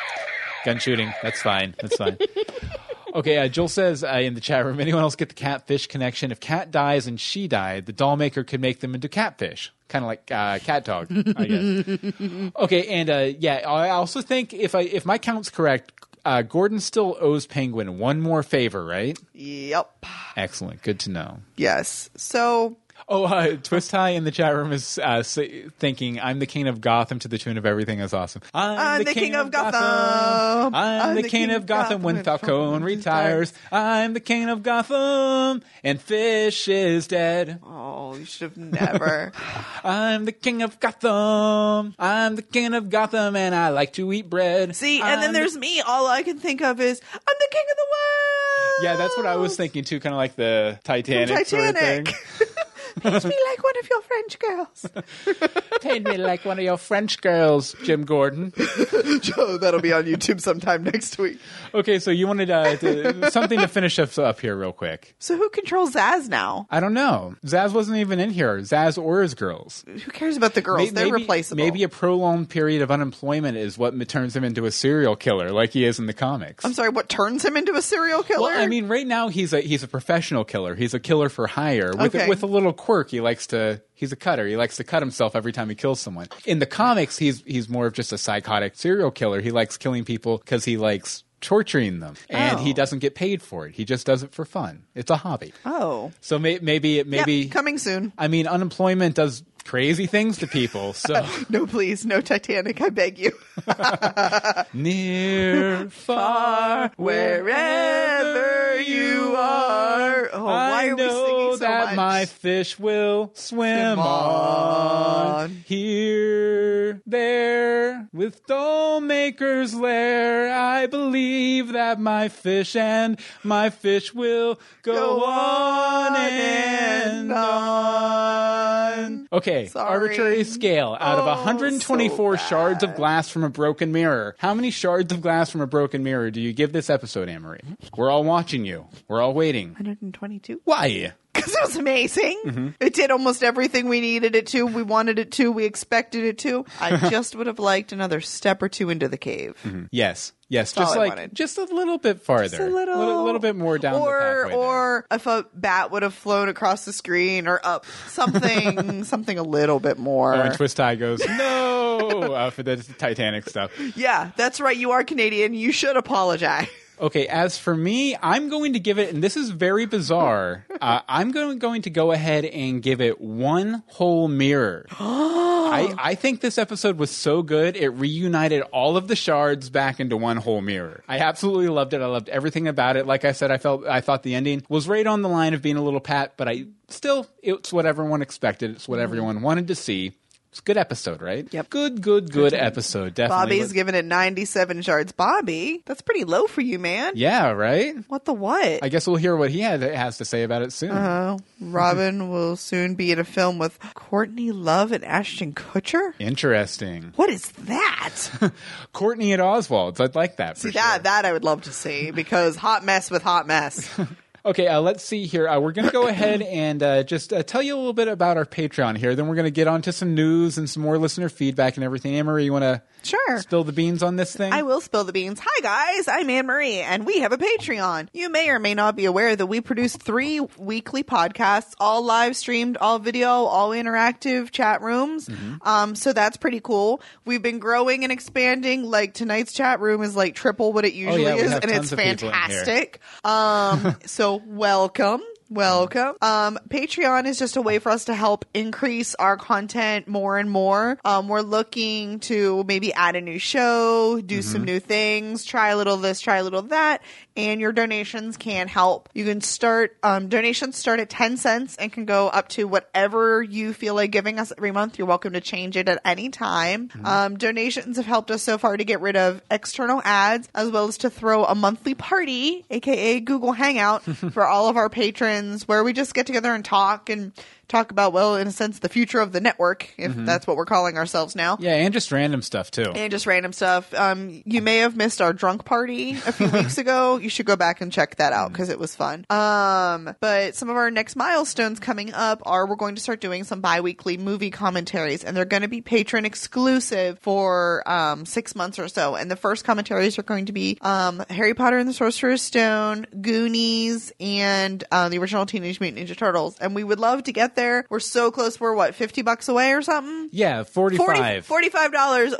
Gun 0.65 0.79
shooting. 0.79 1.13
That's 1.21 1.41
fine. 1.41 1.75
That's 1.79 1.95
fine. 1.95 2.17
Okay, 3.15 3.37
uh, 3.37 3.47
Joel 3.47 3.69
says 3.69 4.03
uh, 4.03 4.07
in 4.21 4.33
the 4.33 4.41
chat 4.41 4.65
room, 4.65 4.81
anyone 4.81 5.01
else 5.01 5.15
get 5.15 5.29
the 5.29 5.35
catfish 5.35 5.87
connection? 5.87 6.33
If 6.33 6.41
cat 6.41 6.69
dies 6.69 7.07
and 7.07 7.17
she 7.17 7.47
died, 7.47 7.85
the 7.85 7.93
doll 7.93 8.17
maker 8.17 8.43
could 8.43 8.59
make 8.59 8.81
them 8.81 8.93
into 8.93 9.07
catfish, 9.07 9.71
kind 9.87 10.03
of 10.03 10.07
like 10.07 10.29
uh, 10.29 10.59
cat 10.59 10.83
dog, 10.83 11.07
I 11.09 11.45
guess. 11.45 12.51
okay, 12.57 12.87
and 12.87 13.09
uh, 13.09 13.31
yeah, 13.39 13.61
I 13.65 13.89
also 13.91 14.21
think 14.21 14.53
if 14.53 14.75
I 14.75 14.81
if 14.81 15.05
my 15.05 15.17
count's 15.17 15.49
correct, 15.49 15.93
uh, 16.25 16.41
Gordon 16.41 16.81
still 16.81 17.15
owes 17.21 17.45
Penguin 17.45 17.99
one 17.99 18.19
more 18.19 18.43
favor, 18.43 18.83
right? 18.83 19.17
Yep. 19.33 20.05
Excellent. 20.35 20.81
Good 20.81 20.99
to 21.01 21.09
know. 21.09 21.39
Yes. 21.55 22.09
So 22.17 22.75
Oh, 23.07 23.25
uh, 23.25 23.57
Twist 23.57 23.91
High 23.91 24.09
in 24.11 24.23
the 24.23 24.31
chat 24.31 24.55
room 24.55 24.71
is 24.71 24.97
uh, 24.97 25.21
thinking, 25.23 26.19
"I'm 26.19 26.39
the 26.39 26.47
king 26.47 26.67
of 26.67 26.81
Gotham" 26.81 27.19
to 27.19 27.27
the 27.27 27.37
tune 27.37 27.57
of 27.57 27.65
"Everything 27.65 27.99
is 27.99 28.13
awesome." 28.13 28.41
I'm 28.53 29.03
the 29.03 29.13
king 29.13 29.35
of 29.35 29.51
Gotham. 29.51 30.73
I'm, 30.73 31.15
the, 31.15 31.29
king, 31.29 31.51
of 31.51 31.65
Gotham, 31.67 32.01
when 32.01 32.23
Falcone 32.23 32.83
retires. 32.83 33.53
I'm 33.71 34.13
the 34.13 34.19
king 34.19 34.49
of 34.49 34.63
Gotham, 34.63 35.61
and 35.83 36.01
Fish 36.01 36.67
is 36.67 37.05
dead. 37.07 37.59
Oh, 37.63 38.15
you 38.15 38.25
should 38.25 38.41
have 38.49 38.57
never. 38.57 39.31
I'm 39.83 40.25
the 40.25 40.31
king 40.31 40.63
of 40.63 40.79
Gotham. 40.79 41.93
I'm 41.99 42.35
the 42.35 42.41
king 42.41 42.73
of 42.73 42.89
Gotham, 42.89 43.35
and 43.35 43.53
I 43.53 43.69
like 43.69 43.93
to 43.93 44.11
eat 44.13 44.29
bread. 44.29 44.75
See, 44.75 44.99
and 44.99 45.07
I'm 45.07 45.21
then 45.21 45.33
the- 45.33 45.39
there's 45.39 45.57
me. 45.57 45.81
All 45.81 46.07
I 46.07 46.23
can 46.23 46.39
think 46.39 46.61
of 46.61 46.81
is 46.81 46.99
I'm 47.13 47.35
the 47.39 47.47
king 47.51 47.65
of 47.69 47.77
the 47.77 47.85
world. 47.91 48.83
yeah, 48.83 48.95
that's 48.95 49.15
what 49.15 49.27
I 49.27 49.35
was 49.35 49.55
thinking 49.55 49.83
too, 49.83 49.99
kind 49.99 50.13
of 50.13 50.17
like 50.17 50.35
the 50.35 50.79
Titanic, 50.83 51.45
sort 51.45 51.69
of 51.69 51.77
thing. 51.77 52.07
Paint 53.01 53.23
me 53.25 53.35
like 53.49 53.63
one 53.63 53.73
of 53.79 53.89
your 53.89 54.01
French 54.01 54.39
girls. 54.39 55.51
Paint 55.81 56.07
me 56.07 56.17
like 56.17 56.45
one 56.45 56.57
of 56.59 56.63
your 56.63 56.77
French 56.77 57.21
girls, 57.21 57.75
Jim 57.83 58.05
Gordon. 58.05 58.53
Joe, 59.21 59.57
that'll 59.57 59.81
be 59.81 59.91
on 59.93 60.05
YouTube 60.05 60.39
sometime 60.41 60.83
next 60.83 61.17
week. 61.17 61.39
Okay, 61.73 61.99
so 61.99 62.11
you 62.11 62.27
wanted 62.27 62.49
uh, 62.49 62.75
to, 62.77 63.31
something 63.31 63.59
to 63.59 63.67
finish 63.67 63.99
us 63.99 64.17
up 64.17 64.39
here, 64.39 64.55
real 64.55 64.71
quick. 64.71 65.15
So 65.19 65.35
who 65.37 65.49
controls 65.49 65.93
Zsasz 65.93 66.29
now? 66.29 66.67
I 66.71 66.79
don't 66.79 66.93
know. 66.93 67.35
Zsasz 67.45 67.73
wasn't 67.73 67.97
even 67.97 68.19
in 68.19 68.29
here. 68.29 68.57
Zsasz 68.59 69.01
or 69.01 69.21
his 69.21 69.33
girls. 69.33 69.83
Who 69.87 70.11
cares 70.11 70.37
about 70.37 70.53
the 70.53 70.61
girls? 70.61 70.79
May- 70.79 70.89
They're 70.91 71.05
maybe, 71.11 71.21
replaceable. 71.23 71.63
Maybe 71.63 71.83
a 71.83 71.89
prolonged 71.89 72.49
period 72.49 72.81
of 72.81 72.91
unemployment 72.91 73.57
is 73.57 73.77
what 73.77 73.93
turns 74.07 74.35
him 74.35 74.43
into 74.43 74.65
a 74.65 74.71
serial 74.71 75.15
killer, 75.15 75.51
like 75.51 75.71
he 75.71 75.83
is 75.85 75.99
in 75.99 76.05
the 76.05 76.13
comics. 76.13 76.63
I'm 76.63 76.73
sorry. 76.73 76.89
What 76.89 77.09
turns 77.09 77.43
him 77.43 77.57
into 77.57 77.73
a 77.73 77.81
serial 77.81 78.23
killer? 78.23 78.41
Well, 78.49 78.61
I 78.61 78.67
mean, 78.67 78.87
right 78.87 79.05
now 79.07 79.27
he's 79.27 79.51
a 79.53 79.61
he's 79.61 79.83
a 79.83 79.87
professional 79.87 80.45
killer. 80.45 80.75
He's 80.75 80.93
a 80.93 80.99
killer 80.99 81.29
for 81.29 81.47
hire 81.47 81.91
with 81.97 82.15
Okay. 82.15 82.27
with 82.29 82.43
a 82.43 82.47
little 82.47 82.73
quirk. 82.85 83.09
He 83.11 83.19
likes 83.21 83.47
to 83.47 83.81
he's 83.93 84.11
a 84.11 84.15
cutter. 84.15 84.47
He 84.47 84.55
likes 84.57 84.77
to 84.77 84.83
cut 84.83 85.01
himself 85.01 85.35
every 85.35 85.51
time 85.51 85.69
he 85.69 85.75
kills 85.75 85.99
someone. 85.99 86.27
In 86.45 86.59
the 86.59 86.65
comics, 86.65 87.17
he's 87.17 87.41
he's 87.45 87.67
more 87.69 87.87
of 87.87 87.93
just 87.93 88.13
a 88.13 88.17
psychotic 88.17 88.75
serial 88.75 89.11
killer. 89.11 89.41
He 89.41 89.51
likes 89.51 89.77
killing 89.77 90.03
people 90.05 90.37
because 90.37 90.65
he 90.65 90.77
likes 90.77 91.23
torturing 91.41 91.99
them, 91.99 92.15
and 92.29 92.57
Oh. 92.57 92.63
he 92.63 92.73
doesn't 92.73 92.99
get 92.99 93.13
paid 93.13 93.41
for 93.41 93.67
it. 93.67 93.75
He 93.75 93.85
just 93.85 94.05
does 94.07 94.23
it 94.23 94.31
for 94.33 94.45
fun. 94.45 94.83
It's 94.95 95.11
a 95.11 95.17
hobby. 95.17 95.53
oh, 95.65 96.11
So 96.21 96.39
may, 96.39 96.57
maybe 96.59 96.89
Yep, 96.91 97.07
maybe 97.07 97.47
coming 97.49 97.77
soon. 97.77 98.13
I 98.17 98.27
mean, 98.29 98.47
unemployment 98.47 99.15
does 99.15 99.43
crazy 99.65 100.05
things 100.07 100.37
to 100.37 100.47
people. 100.47 100.93
So 100.93 101.25
No, 101.49 101.65
please, 101.67 102.05
no 102.05 102.21
Titanic. 102.21 102.79
I 102.81 102.89
beg 102.89 103.17
you. 103.19 103.31
near, 104.73 105.89
far, 105.89 106.91
Wherever 106.97 108.79
you 108.81 109.35
are. 109.37 110.29
Oh, 110.33 110.45
why 110.45 110.83
I 110.85 110.87
are 110.89 110.95
we 110.95 111.01
know 111.03 111.25
singing 111.25 111.51
so 111.53 111.57
that 111.57 111.85
much? 111.87 111.95
my 111.95 112.25
fish 112.25 112.77
will 112.79 113.31
swim, 113.33 113.99
on. 113.99 115.35
on. 115.43 115.49
Here, 115.65 117.01
there, 117.05 118.07
with 118.13 118.45
Dollmaker's 118.47 119.73
lair. 119.75 120.53
I 120.53 120.87
believe 120.87 121.71
that 121.73 121.99
my 121.99 122.27
fish 122.29 122.75
and 122.75 123.19
my 123.43 123.69
fish 123.69 124.13
will 124.13 124.59
go, 124.83 124.93
Go 124.93 125.23
on 125.25 126.11
on 126.11 126.15
and 126.17 127.31
and 127.31 127.31
on. 127.33 129.27
Okay, 129.31 129.54
Sorry. 129.67 129.87
arbitrary 129.89 130.43
scale. 130.43 130.97
Out 130.99 131.17
of 131.19 131.25
Oh, 131.25 131.27
124 131.27 132.37
so 132.37 132.43
shards 132.45 132.83
of 132.83 132.95
glass 132.95 133.29
from 133.29 133.43
a 133.43 133.49
broken 133.49 133.91
mirror, 133.91 134.35
how 134.39 134.53
many 134.53 134.71
shards 134.71 135.11
of 135.13 135.21
glass 135.21 135.49
from 135.49 135.61
a 135.61 135.67
broken 135.67 136.03
mirror 136.03 136.29
do 136.31 136.41
you 136.41 136.53
give 136.53 136.71
this 136.73 136.89
episode, 136.89 137.29
Anne-Marie? 137.29 137.59
We're 137.95 138.09
all 138.09 138.23
watching 138.23 138.65
you. 138.65 138.85
We're 139.07 139.21
all 139.21 139.33
waiting. 139.33 139.69
122. 139.73 140.61
Why? 140.63 141.13
Because 141.35 141.53
it 141.53 141.61
was 141.61 141.75
amazing. 141.75 142.41
Mm-hmm. 142.45 142.67
It 142.79 142.93
did 142.93 143.11
almost 143.11 143.43
everything 143.43 143.89
we 143.89 143.99
needed 144.01 144.35
it 144.35 144.47
to. 144.47 144.65
We 144.65 144.83
wanted 144.83 145.19
it 145.19 145.31
to. 145.33 145.51
We 145.51 145.65
expected 145.65 146.23
it 146.23 146.37
to. 146.39 146.65
I 146.79 146.95
just 147.09 147.35
would 147.35 147.47
have 147.47 147.59
liked 147.59 147.91
another 147.91 148.21
step 148.21 148.61
or 148.61 148.69
two 148.69 148.89
into 148.89 149.07
the 149.07 149.17
cave. 149.17 149.55
Yes. 149.91 150.31
Yes, 150.47 150.73
That's 150.73 150.93
just 150.93 150.97
like 150.97 151.33
just 151.33 151.57
a 151.57 151.63
little 151.63 151.97
bit 151.97 152.21
farther, 152.21 152.43
Just 152.49 152.59
a 152.61 152.65
little, 152.67 152.99
little, 152.99 153.23
little 153.23 153.39
bit 153.39 153.55
more 153.55 153.79
down 153.79 153.95
or, 153.95 154.05
the 154.05 154.11
pathway. 154.43 154.49
there. 154.51 154.59
Or 154.59 155.05
if 155.09 155.25
a 155.25 155.45
bat 155.55 155.89
would 155.89 156.03
have 156.03 156.13
flown 156.13 156.49
across 156.49 156.85
the 156.85 156.93
screen 156.93 157.47
or 157.47 157.59
up 157.63 157.85
something, 158.09 159.03
something 159.05 159.39
a 159.39 159.43
little 159.43 159.79
bit 159.79 159.97
more. 159.97 160.35
Oh, 160.35 160.41
and 160.41 160.53
Twist 160.53 160.77
Tie 160.77 160.95
goes 160.95 161.19
no 161.27 162.33
uh, 162.33 162.49
for 162.51 162.61
the 162.61 162.77
Titanic 162.77 163.49
stuff. 163.49 163.71
yeah, 163.97 164.31
that's 164.37 164.61
right. 164.61 164.77
You 164.77 164.91
are 164.91 165.03
Canadian. 165.03 165.55
You 165.55 165.71
should 165.71 165.97
apologize. 165.97 166.67
Okay, 166.99 167.27
as 167.27 167.57
for 167.57 167.75
me, 167.75 168.15
I'm 168.21 168.49
going 168.49 168.73
to 168.73 168.79
give 168.79 168.99
it, 168.99 169.13
and 169.13 169.23
this 169.23 169.35
is 169.35 169.49
very 169.49 169.85
bizarre. 169.85 170.65
uh, 170.81 171.01
I'm 171.07 171.31
going 171.31 171.59
going 171.59 171.83
to 171.83 171.89
go 171.89 172.11
ahead 172.11 172.45
and 172.45 172.81
give 172.81 173.01
it 173.01 173.19
one 173.19 173.83
whole 173.87 174.27
mirror. 174.27 174.85
I, 174.99 175.93
I 175.97 176.15
think 176.15 176.41
this 176.41 176.57
episode 176.57 176.97
was 176.97 177.11
so 177.11 177.41
good 177.41 177.75
it 177.75 177.89
reunited 177.89 178.61
all 178.71 178.97
of 178.97 179.07
the 179.07 179.15
shards 179.15 179.69
back 179.69 179.99
into 179.99 180.15
one 180.15 180.37
whole 180.37 180.61
mirror. 180.61 181.03
I 181.07 181.19
absolutely 181.19 181.67
loved 181.69 181.93
it. 181.93 182.01
I 182.01 182.05
loved 182.05 182.29
everything 182.29 182.67
about 182.67 182.97
it. 182.97 183.05
Like 183.05 183.25
I 183.25 183.31
said, 183.31 183.51
I 183.51 183.57
felt 183.57 183.85
I 183.85 184.01
thought 184.01 184.23
the 184.23 184.35
ending 184.35 184.63
was 184.69 184.87
right 184.87 185.05
on 185.05 185.21
the 185.21 185.29
line 185.29 185.53
of 185.53 185.61
being 185.61 185.77
a 185.77 185.83
little 185.83 185.99
pat, 185.99 186.33
but 186.37 186.47
I 186.47 186.65
still 186.87 187.27
it's 187.41 187.73
what 187.73 187.85
everyone 187.85 188.21
expected. 188.21 188.71
It's 188.71 188.87
what 188.87 188.99
everyone 188.99 189.41
wanted 189.41 189.67
to 189.67 189.75
see. 189.75 190.13
It's 190.55 190.61
a 190.61 190.63
good 190.63 190.77
episode, 190.77 191.21
right? 191.21 191.45
Yep. 191.51 191.69
Good, 191.69 192.01
good, 192.01 192.31
good 192.31 192.53
episode. 192.53 193.13
Definitely. 193.13 193.57
Bobby's 193.57 193.73
giving 193.73 193.93
it 193.93 194.05
97 194.05 194.83
shards. 194.83 195.11
Bobby, 195.11 195.83
that's 195.85 196.01
pretty 196.01 196.23
low 196.23 196.47
for 196.47 196.61
you, 196.61 196.79
man. 196.79 197.11
yeah, 197.17 197.49
right. 197.49 197.97
What 198.07 198.23
the 198.23 198.31
what? 198.33 198.81
I 198.81 198.87
guess 198.87 199.05
we'll 199.05 199.17
hear 199.17 199.35
what 199.35 199.51
he 199.51 199.59
had, 199.59 199.81
has 199.81 200.19
to 200.19 200.23
say 200.23 200.43
about 200.43 200.61
it 200.61 200.71
soon. 200.71 200.91
Uh, 200.91 201.39
Robin 201.59 202.29
will 202.31 202.55
soon 202.55 202.95
be 202.95 203.11
in 203.11 203.19
a 203.19 203.25
film 203.25 203.57
with 203.57 203.77
Courtney 203.95 204.53
Love 204.53 204.93
and 204.93 205.03
Ashton 205.03 205.51
Kutcher. 205.51 206.13
Interesting. 206.19 207.11
What 207.17 207.29
is 207.29 207.51
that? 207.51 208.53
Courtney 208.93 209.33
at 209.33 209.41
Oswald's. 209.41 209.99
I'd 209.99 210.15
like 210.15 210.37
that. 210.37 210.57
See 210.57 210.69
for 210.69 210.75
that 210.75 210.93
sure. 210.93 211.03
that 211.03 211.25
I 211.25 211.33
would 211.33 211.43
love 211.43 211.63
to 211.63 211.73
see 211.73 212.11
because 212.11 212.55
hot 212.55 212.85
mess 212.85 213.11
with 213.11 213.23
hot 213.23 213.45
mess. 213.45 213.89
Okay, 214.45 214.67
uh, 214.67 214.79
let's 214.79 215.03
see 215.03 215.25
here. 215.25 215.47
Uh, 215.47 215.59
we're 215.59 215.71
going 215.71 215.87
to 215.87 215.91
go 215.91 216.07
ahead 216.07 216.41
and 216.43 216.83
uh, 216.83 217.01
just 217.01 217.33
uh, 217.33 217.41
tell 217.41 217.63
you 217.63 217.73
a 217.75 217.77
little 217.77 217.93
bit 217.93 218.07
about 218.07 218.37
our 218.37 218.45
Patreon 218.45 218.95
here. 218.95 219.15
Then 219.15 219.27
we're 219.27 219.33
going 219.33 219.45
to 219.45 219.51
get 219.51 219.67
on 219.67 219.81
to 219.83 219.91
some 219.91 220.13
news 220.13 220.59
and 220.59 220.69
some 220.69 220.83
more 220.83 220.99
listener 220.99 221.29
feedback 221.29 221.77
and 221.77 221.83
everything. 221.83 222.15
Anne 222.15 222.27
Marie, 222.27 222.45
you 222.45 222.53
want 222.53 222.61
to 222.63 222.83
Sure. 223.01 223.39
spill 223.39 223.63
the 223.63 223.71
beans 223.71 224.01
on 224.01 224.15
this 224.15 224.35
thing? 224.35 224.51
I 224.51 224.63
will 224.63 224.81
spill 224.81 225.03
the 225.03 225.13
beans. 225.13 225.39
Hi 225.43 225.61
guys, 225.61 226.07
I'm 226.07 226.27
Anne 226.27 226.47
Marie, 226.47 226.77
and 226.79 227.05
we 227.05 227.19
have 227.19 227.31
a 227.33 227.37
Patreon. 227.37 228.07
You 228.13 228.29
may 228.31 228.49
or 228.49 228.57
may 228.57 228.73
not 228.73 228.95
be 228.95 229.05
aware 229.05 229.35
that 229.35 229.45
we 229.45 229.61
produce 229.61 229.95
three 229.95 230.39
weekly 230.57 231.03
podcasts, 231.03 231.73
all 231.79 232.03
live 232.03 232.35
streamed, 232.35 232.77
all 232.77 232.97
video, 232.97 233.27
all 233.29 233.69
interactive 233.71 234.49
chat 234.49 234.81
rooms. 234.81 235.27
Mm-hmm. 235.29 235.55
Um, 235.67 235.93
so 235.95 236.13
that's 236.13 236.37
pretty 236.37 236.59
cool. 236.61 236.99
We've 237.25 237.43
been 237.43 237.59
growing 237.59 238.03
and 238.03 238.11
expanding. 238.11 238.83
Like 238.89 239.13
tonight's 239.13 239.53
chat 239.53 239.79
room 239.81 240.01
is 240.01 240.15
like 240.15 240.33
triple 240.33 240.73
what 240.73 240.83
it 240.85 240.93
usually 240.93 241.27
Oh, 241.27 241.35
yeah, 241.35 241.43
is, 241.43 241.51
and 241.53 241.65
it's 241.71 241.91
of 241.91 241.99
people 241.99 242.11
in 242.11 242.17
here. 242.17 242.31
fantastic. 242.65 242.99
Um, 243.23 243.95
so 244.07 244.34
welcome. 244.45 245.21
Welcome. 245.49 246.15
Um, 246.21 246.57
Patreon 246.69 247.27
is 247.27 247.37
just 247.37 247.55
a 247.55 247.61
way 247.61 247.77
for 247.77 247.89
us 247.89 248.05
to 248.05 248.15
help 248.15 248.45
increase 248.55 249.13
our 249.15 249.37
content 249.37 250.07
more 250.07 250.39
and 250.39 250.49
more. 250.49 250.97
Um, 251.05 251.27
we're 251.27 251.41
looking 251.41 252.19
to 252.21 252.63
maybe 252.63 252.91
add 252.93 253.15
a 253.15 253.21
new 253.21 253.37
show, 253.37 254.19
do 254.25 254.41
some 254.41 254.63
new 254.63 254.79
things, 254.79 255.45
try 255.45 255.69
a 255.69 255.77
little 255.77 255.97
this, 255.97 256.19
try 256.19 256.37
a 256.37 256.43
little 256.43 256.63
that, 256.63 257.03
and 257.35 257.59
your 257.59 257.71
donations 257.71 258.37
can 258.37 258.67
help. 258.67 259.09
You 259.13 259.25
can 259.25 259.41
start, 259.41 259.97
um, 260.03 260.29
donations 260.29 260.77
start 260.77 260.99
at 260.99 261.09
10 261.09 261.37
cents 261.37 261.75
and 261.77 261.91
can 261.91 262.05
go 262.05 262.27
up 262.27 262.47
to 262.49 262.65
whatever 262.65 263.43
you 263.43 263.73
feel 263.73 263.93
like 263.93 264.11
giving 264.11 264.39
us 264.39 264.53
every 264.57 264.71
month. 264.71 264.97
You're 264.97 265.07
welcome 265.07 265.33
to 265.33 265.41
change 265.41 265.75
it 265.75 265.89
at 265.89 265.99
any 266.05 266.29
time. 266.29 266.89
Um, 267.03 267.37
donations 267.37 267.97
have 267.97 268.05
helped 268.05 268.31
us 268.31 268.41
so 268.41 268.57
far 268.57 268.77
to 268.77 268.83
get 268.83 269.01
rid 269.01 269.15
of 269.15 269.41
external 269.51 270.01
ads 270.03 270.47
as 270.55 270.71
well 270.71 270.87
as 270.87 270.97
to 270.99 271.09
throw 271.09 271.43
a 271.45 271.55
monthly 271.55 271.93
party, 271.93 272.65
aka 272.69 273.19
Google 273.19 273.51
Hangout, 273.51 274.03
for 274.31 274.45
all 274.45 274.69
of 274.69 274.77
our 274.77 274.89
patrons 274.89 275.67
where 275.67 275.83
we 275.83 275.93
just 275.93 276.13
get 276.13 276.25
together 276.27 276.53
and 276.53 276.63
talk 276.63 277.09
and 277.09 277.33
talk 277.67 277.91
about, 277.91 278.13
well, 278.13 278.35
in 278.35 278.47
a 278.47 278.51
sense, 278.51 278.79
the 278.79 278.89
future 278.89 279.19
of 279.19 279.31
the 279.31 279.41
network, 279.41 279.93
if 279.97 280.13
that's 280.15 280.47
what 280.47 280.57
we're 280.57 280.65
calling 280.65 280.97
ourselves 280.97 281.35
now. 281.35 281.57
yeah, 281.59 281.75
and 281.75 281.93
just 281.93 282.11
random 282.11 282.41
stuff 282.41 282.71
too. 282.71 282.91
And 282.93 283.11
just 283.11 283.25
random 283.27 283.53
stuff. 283.53 283.93
Um, 283.93 284.41
you 284.45 284.61
may 284.61 284.77
have 284.77 284.95
missed 284.95 285.21
our 285.21 285.33
drunk 285.33 285.65
party 285.65 286.11
a 286.11 286.31
few 286.31 286.47
weeks 286.53 286.77
ago. 286.77 287.17
You 287.17 287.29
should 287.29 287.45
go 287.45 287.55
back 287.55 287.81
and 287.81 287.91
check 287.91 288.15
that 288.17 288.33
out 288.33 288.51
because 288.51 288.69
it 288.69 288.79
was 288.79 288.95
fun. 288.95 289.25
Um, 289.29 290.15
but 290.19 290.55
some 290.55 290.69
of 290.69 290.75
our 290.75 290.91
next 290.91 291.15
milestones 291.15 291.79
coming 291.79 292.13
up 292.13 292.41
are 292.45 292.67
we're 292.67 292.75
going 292.75 292.95
to 292.95 293.01
start 293.01 293.21
doing 293.21 293.43
some 293.43 293.61
bi-weekly 293.61 294.17
movie 294.17 294.51
commentaries, 294.51 295.23
and 295.23 295.35
they're 295.35 295.45
going 295.45 295.61
to 295.63 295.67
be 295.67 295.81
patron 295.81 296.25
exclusive 296.25 297.19
for 297.19 297.83
um, 297.89 298.25
six 298.25 298.55
months 298.55 298.79
or 298.79 298.87
so. 298.87 299.15
And 299.15 299.29
the 299.29 299.35
first 299.35 299.65
commentaries 299.65 300.17
are 300.19 300.23
going 300.23 300.45
to 300.45 300.53
be 300.53 300.77
um, 300.81 301.23
Harry 301.29 301.53
Potter 301.53 301.77
and 301.77 301.89
the 301.89 301.93
Sorcerer's 301.93 302.41
Stone, 302.41 303.07
Goonies, 303.21 304.11
and 304.19 304.83
uh, 304.91 305.09
the 305.09 305.17
original 305.17 305.45
Teenage 305.45 305.79
Mutant 305.79 306.07
Ninja 306.07 306.17
Turtles. 306.17 306.57
And 306.59 306.75
we 306.75 306.83
would 306.83 306.99
love 306.99 307.23
to 307.23 307.31
get 307.31 307.54
get 307.55 307.61
there. 307.61 307.85
We're 307.89 307.99
so 307.99 308.31
close. 308.31 308.59
We're 308.59 308.73
what, 308.75 308.95
50 308.95 309.21
bucks 309.21 309.47
away 309.47 309.73
or 309.73 309.81
something? 309.81 310.29
Yeah, 310.31 310.63
45. 310.63 311.45
45 311.45 311.91
dollars, 311.91 312.33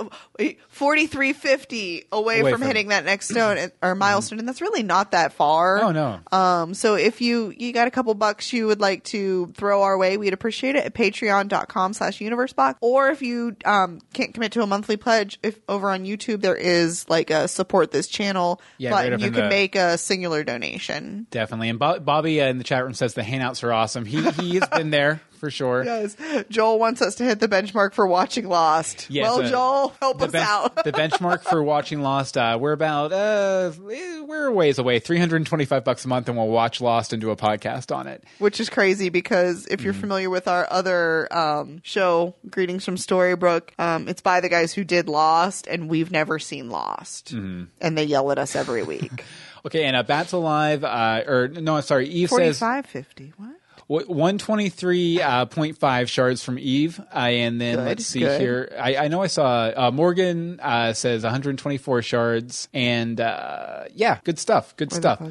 forty 0.68 1.08
three 1.08 1.34
fifty 1.34 2.04
away, 2.12 2.40
Away 2.42 2.52
from, 2.52 2.60
from- 2.62 2.68
hitting 2.68 2.88
that 2.90 3.06
next 3.06 3.30
stone 3.30 3.72
or 3.82 3.96
milestone, 3.96 4.40
and 4.40 4.48
that's 4.48 4.62
really 4.62 4.84
not 4.84 5.12
that 5.12 5.34
far. 5.34 5.80
Oh, 5.82 5.92
no. 5.92 6.20
Um, 6.32 6.74
so 6.74 6.96
if 6.96 7.22
you 7.22 7.54
you 7.56 7.72
got 7.74 7.88
a 7.88 7.92
couple 7.92 8.14
bucks 8.16 8.52
you 8.54 8.68
would 8.68 8.82
like 8.82 9.04
to 9.06 9.48
throw 9.56 9.84
our 9.84 9.98
way, 9.98 10.18
we'd 10.18 10.34
appreciate 10.34 10.76
it 10.76 10.86
at 10.86 10.94
patreon.com 10.94 11.94
slash 11.94 12.20
universebox. 12.20 12.76
Or 12.82 13.10
if 13.10 13.22
you 13.22 13.56
um 13.66 14.00
can't 14.14 14.34
commit 14.34 14.52
to 14.54 14.62
a 14.62 14.68
monthly 14.68 14.98
pledge, 14.98 15.40
if 15.44 15.60
over 15.70 15.90
on 15.90 16.06
YouTube 16.06 16.42
there 16.42 16.56
is 16.56 17.08
like 17.10 17.30
a 17.30 17.48
support 17.48 17.92
this 17.92 18.08
channel 18.08 18.62
Yeah, 18.78 18.92
button, 18.92 19.14
up 19.14 19.20
you 19.22 19.32
can 19.32 19.44
the- 19.44 19.50
make 19.50 19.76
a 19.76 19.98
singular 19.98 20.44
donation. 20.44 21.28
Definitely. 21.32 21.70
And 21.70 21.80
Bo- 21.80 22.00
Bobby 22.00 22.42
uh, 22.42 22.48
in 22.48 22.58
the 22.58 22.64
chat 22.64 22.84
room 22.84 22.94
says 22.94 23.14
the 23.14 23.22
hangouts 23.22 23.64
are 23.64 23.72
awesome. 23.72 24.06
He 24.06 24.22
he 24.32 24.56
has 24.56 24.68
been 24.70 24.90
there 24.90 25.05
for 25.46 25.52
sure. 25.52 25.84
Yes. 25.86 26.16
Joel 26.50 26.80
wants 26.80 27.02
us 27.04 27.16
to 27.16 27.24
hit 27.24 27.40
the 27.40 27.48
benchmark 27.48 27.94
for 27.94 28.08
watching 28.08 28.48
Lost. 28.48 29.08
Yes, 29.12 29.24
well, 29.30 29.48
Joel, 29.48 29.94
help 30.02 30.22
us 30.24 30.32
ben- 30.32 30.42
out. 30.42 30.84
the 30.84 30.92
benchmark 30.92 31.44
for 31.44 31.62
watching 31.74 32.02
Lost, 32.02 32.36
uh, 32.38 32.58
we're 32.60 32.72
about 32.72 33.12
uh, 33.12 33.72
we're 33.80 34.48
a 34.48 34.52
ways 34.52 34.80
away, 34.80 35.00
three 35.00 35.20
hundred 35.20 35.38
and 35.38 35.46
twenty-five 35.48 35.84
bucks 35.84 36.04
a 36.04 36.08
month, 36.08 36.28
and 36.30 36.38
we'll 36.38 36.48
watch 36.48 36.82
Lost 36.82 37.14
and 37.14 37.22
do 37.22 37.30
a 37.30 37.36
podcast 37.36 37.96
on 37.96 38.08
it. 38.08 38.24
which 38.40 38.60
is 38.60 38.70
crazy 38.70 39.10
because 39.10 39.68
if 39.68 39.82
you're 39.82 39.94
Mm-hmm. 39.94 40.02
familiar 40.02 40.30
with 40.30 40.48
our 40.48 40.68
other 40.72 41.28
um, 41.32 41.80
show, 41.84 42.36
Greetings 42.50 42.84
from 42.84 42.96
Storybrooke, 42.96 43.70
um, 43.80 44.08
it's 44.10 44.22
by 44.22 44.42
the 44.42 44.50
guys 44.50 44.74
who 44.74 44.84
did 44.84 45.08
Lost, 45.08 45.68
and 45.68 45.88
we've 45.90 46.12
never 46.12 46.40
seen 46.40 46.70
Lost, 46.70 47.34
Mm-hmm. 47.36 47.66
and 47.80 47.98
they 47.98 48.04
yell 48.04 48.32
at 48.32 48.40
us 48.40 48.56
every 48.56 48.82
week. 48.84 49.24
Okay, 49.66 49.84
and 49.86 49.96
uh, 49.96 50.04
Bats 50.04 50.32
Alive, 50.32 50.84
uh, 50.84 51.24
or 51.26 51.48
no, 51.48 51.82
sorry, 51.82 52.08
Eve 52.08 52.30
Forty 52.30 52.46
says 52.46 52.60
five 52.60 52.86
fifty. 52.86 53.34
What? 53.38 53.50
One 53.88 54.38
twenty-three 54.38 55.22
point 55.52 55.78
five 55.78 56.10
shards 56.10 56.44
from 56.44 56.58
Eve, 56.60 57.00
uh, 57.14 57.18
and 57.18 57.62
then 57.62 57.76
Good, 57.76 57.86
let's 57.86 58.06
see 58.06 58.20
good. 58.20 58.42
here. 58.42 58.76
I, 58.80 58.96
I 58.98 59.08
know 59.08 59.22
I 59.22 59.28
saw 59.28 59.72
uh, 59.76 59.92
Morgan 59.92 60.60
uh, 60.60 60.94
says 60.94 61.24
one 61.24 61.32
hundred 61.32 61.58
twenty-four 61.58 62.02
shards, 62.02 62.68
and 62.74 63.22
uh, 63.22 63.84
yeah, 63.94 64.20
good 64.24 64.40
stuff, 64.40 64.76
good 64.76 64.92
stuff. 64.92 65.22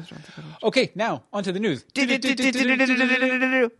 Okay, 0.63 0.91
now 0.95 1.23
onto 1.33 1.51
the 1.51 1.59
news. 1.59 1.83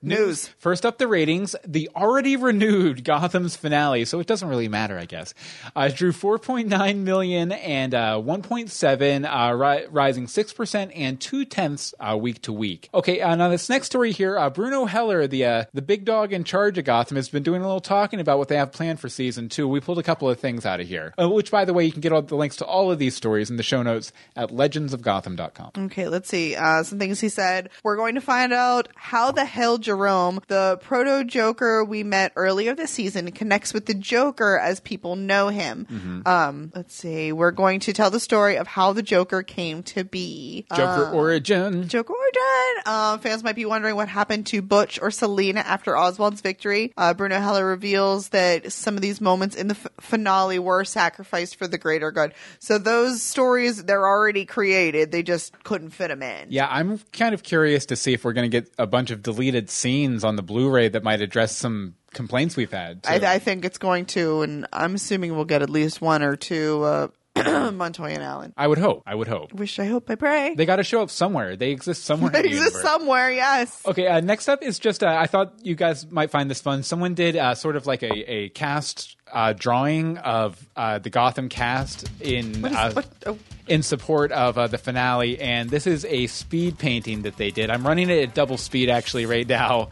News. 0.01 0.47
First 0.59 0.85
up, 0.85 0.97
the 0.97 1.07
ratings. 1.07 1.55
The 1.65 1.89
already 1.95 2.35
renewed 2.35 3.03
Gotham's 3.03 3.55
finale, 3.55 4.05
so 4.05 4.19
it 4.19 4.27
doesn't 4.27 4.47
really 4.47 4.67
matter, 4.67 4.97
I 4.97 5.05
guess. 5.05 5.33
Uh, 5.75 5.87
drew 5.89 6.11
4.9 6.11 6.97
million 6.97 7.51
and 7.51 7.93
uh, 7.93 8.21
1.7, 8.23 9.25
uh, 9.25 9.53
ri- 9.55 9.87
rising 9.89 10.25
6% 10.25 10.91
and 10.95 11.19
two 11.19 11.45
tenths 11.45 11.93
uh, 11.99 12.17
week 12.17 12.41
to 12.43 12.53
week. 12.53 12.89
Okay, 12.93 13.21
uh, 13.21 13.35
now 13.35 13.49
this 13.49 13.69
next 13.69 13.87
story 13.87 14.11
here, 14.11 14.37
uh, 14.37 14.49
Bruno 14.65 14.85
Heller, 14.85 15.27
the 15.27 15.45
uh, 15.45 15.65
the 15.75 15.81
big 15.83 16.05
dog 16.05 16.33
in 16.33 16.43
charge 16.43 16.79
of 16.79 16.85
Gotham, 16.85 17.17
has 17.17 17.29
been 17.29 17.43
doing 17.43 17.61
a 17.61 17.65
little 17.65 17.79
talking 17.79 18.19
about 18.19 18.39
what 18.39 18.47
they 18.47 18.57
have 18.57 18.71
planned 18.71 18.99
for 18.99 19.09
season 19.09 19.47
two. 19.47 19.67
We 19.67 19.79
pulled 19.79 19.99
a 19.99 20.03
couple 20.03 20.27
of 20.27 20.39
things 20.39 20.65
out 20.65 20.79
of 20.79 20.87
here, 20.87 21.13
uh, 21.21 21.29
which, 21.29 21.51
by 21.51 21.65
the 21.65 21.73
way, 21.73 21.85
you 21.85 21.91
can 21.91 22.01
get 22.01 22.11
all 22.11 22.23
the 22.23 22.35
links 22.35 22.55
to 22.55 22.65
all 22.65 22.91
of 22.91 22.97
these 22.97 23.15
stories 23.15 23.51
in 23.51 23.57
the 23.57 23.63
show 23.63 23.83
notes 23.83 24.11
at 24.35 24.49
legendsofgotham.com. 24.49 25.71
Okay, 25.85 26.07
let's 26.07 26.27
see. 26.29 26.55
Uh, 26.55 26.81
some 26.81 26.97
things 26.97 27.19
he 27.19 27.29
said. 27.29 27.69
We're 27.83 27.95
going 27.95 28.15
to 28.15 28.21
find 28.21 28.53
out 28.53 28.87
how 28.95 29.31
the 29.31 29.45
hell 29.45 29.77
Jerome, 29.77 30.39
the 30.47 30.79
proto 30.81 31.23
Joker 31.23 31.85
we 31.85 32.01
met 32.01 32.31
earlier 32.35 32.73
this 32.73 32.89
season, 32.89 33.29
connects 33.33 33.71
with 33.71 33.85
the 33.85 33.93
Joker 33.93 34.57
as 34.57 34.79
people 34.79 35.15
know 35.15 35.49
him. 35.49 35.85
Mm-hmm. 35.91 36.27
Um, 36.27 36.71
let's 36.73 36.95
see. 36.95 37.31
We're 37.31 37.51
going 37.51 37.81
to 37.81 37.93
tell 37.93 38.09
the 38.09 38.19
story 38.19 38.57
of 38.57 38.65
how 38.65 38.93
the 38.93 39.03
Joker 39.03 39.43
came 39.43 39.83
to 39.83 40.03
be. 40.03 40.65
Joker 40.75 41.05
Uh, 41.05 41.11
origin. 41.11 41.87
Joker 41.87 42.13
origin. 42.13 42.81
Uh, 42.87 43.17
fans 43.19 43.43
might 43.43 43.55
be 43.55 43.65
wondering 43.65 43.95
what 43.95 44.07
happened 44.07 44.47
to 44.47 44.54
Butch 44.61 44.99
or 45.01 45.11
Selina 45.11 45.61
after 45.61 45.97
Oswald's 45.97 46.41
victory. 46.41 46.93
Uh, 46.97 47.13
Bruno 47.13 47.39
Heller 47.39 47.65
reveals 47.65 48.29
that 48.29 48.71
some 48.71 48.95
of 48.95 49.01
these 49.01 49.21
moments 49.21 49.55
in 49.55 49.67
the 49.67 49.75
f- 49.75 49.87
finale 49.99 50.59
were 50.59 50.83
sacrificed 50.83 51.55
for 51.55 51.67
the 51.67 51.77
greater 51.77 52.11
good. 52.11 52.33
So 52.59 52.77
those 52.77 53.21
stories, 53.21 53.83
they're 53.83 54.07
already 54.07 54.45
created. 54.45 55.11
They 55.11 55.23
just 55.23 55.63
couldn't 55.63 55.91
fit 55.91 56.09
them 56.09 56.23
in. 56.23 56.47
Yeah, 56.49 56.67
I'm 56.69 56.99
kind 57.13 57.33
of 57.33 57.43
curious 57.43 57.85
to 57.87 57.95
see 57.95 58.13
if 58.13 58.23
we're 58.23 58.33
going 58.33 58.49
to 58.49 58.61
get 58.61 58.73
a 58.77 58.87
bunch 58.87 59.11
of 59.11 59.21
deleted 59.21 59.69
scenes 59.69 60.23
on 60.23 60.35
the 60.35 60.43
Blu-ray 60.43 60.89
that 60.89 61.03
might 61.03 61.21
address 61.21 61.55
some 61.55 61.95
complaints 62.13 62.55
we've 62.55 62.71
had. 62.71 63.01
I, 63.07 63.15
I 63.15 63.39
think 63.39 63.65
it's 63.65 63.77
going 63.77 64.05
to, 64.07 64.41
and 64.41 64.65
I'm 64.71 64.95
assuming 64.95 65.35
we'll 65.35 65.45
get 65.45 65.61
at 65.61 65.69
least 65.69 66.01
one 66.01 66.23
or 66.23 66.35
two 66.35 66.83
uh, 66.83 67.07
Montoya 67.73 68.13
and 68.13 68.23
Allen. 68.23 68.53
I 68.55 68.67
would 68.67 68.77
hope. 68.77 69.03
I 69.05 69.13
would 69.15 69.27
hope. 69.27 69.53
Wish, 69.53 69.77
I 69.79 69.85
hope, 69.85 70.09
I 70.09 70.15
pray. 70.15 70.55
They 70.55 70.65
got 70.65 70.77
to 70.77 70.83
show 70.83 71.01
up 71.01 71.09
somewhere. 71.09 71.55
They 71.55 71.71
exist 71.71 72.03
somewhere. 72.05 72.31
They 72.31 72.43
exist 72.45 72.77
somewhere, 72.81 73.31
yes. 73.31 73.81
Okay, 73.85 74.07
uh, 74.07 74.21
next 74.21 74.47
up 74.47 74.63
is 74.63 74.79
just, 74.79 75.03
uh, 75.03 75.07
I 75.07 75.27
thought 75.27 75.53
you 75.63 75.75
guys 75.75 76.09
might 76.09 76.31
find 76.31 76.49
this 76.49 76.61
fun. 76.61 76.83
Someone 76.83 77.13
did 77.13 77.35
uh, 77.35 77.55
sort 77.55 77.75
of 77.75 77.85
like 77.85 78.03
a, 78.03 78.13
a 78.31 78.49
cast 78.49 79.17
uh, 79.33 79.53
drawing 79.53 80.17
of 80.19 80.65
uh, 80.75 80.99
the 80.99 81.09
Gotham 81.09 81.49
cast 81.49 82.09
in 82.21 82.61
What 82.61 82.71
is- 82.71 82.77
uh, 82.77 82.91
what- 82.93 83.07
oh. 83.25 83.37
in 83.67 83.81
support 83.83 84.31
of 84.31 84.57
uh, 84.57 84.67
the 84.67 84.77
finale, 84.77 85.39
and 85.39 85.69
this 85.69 85.87
is 85.87 86.05
a 86.05 86.27
speed 86.27 86.77
painting 86.77 87.23
that 87.23 87.35
they 87.37 87.51
did. 87.51 87.69
I'm 87.69 87.85
running 87.85 88.09
it 88.09 88.29
at 88.29 88.33
double 88.35 88.57
speed 88.57 88.89
actually 88.89 89.25
right 89.25 89.47
now. 89.47 89.89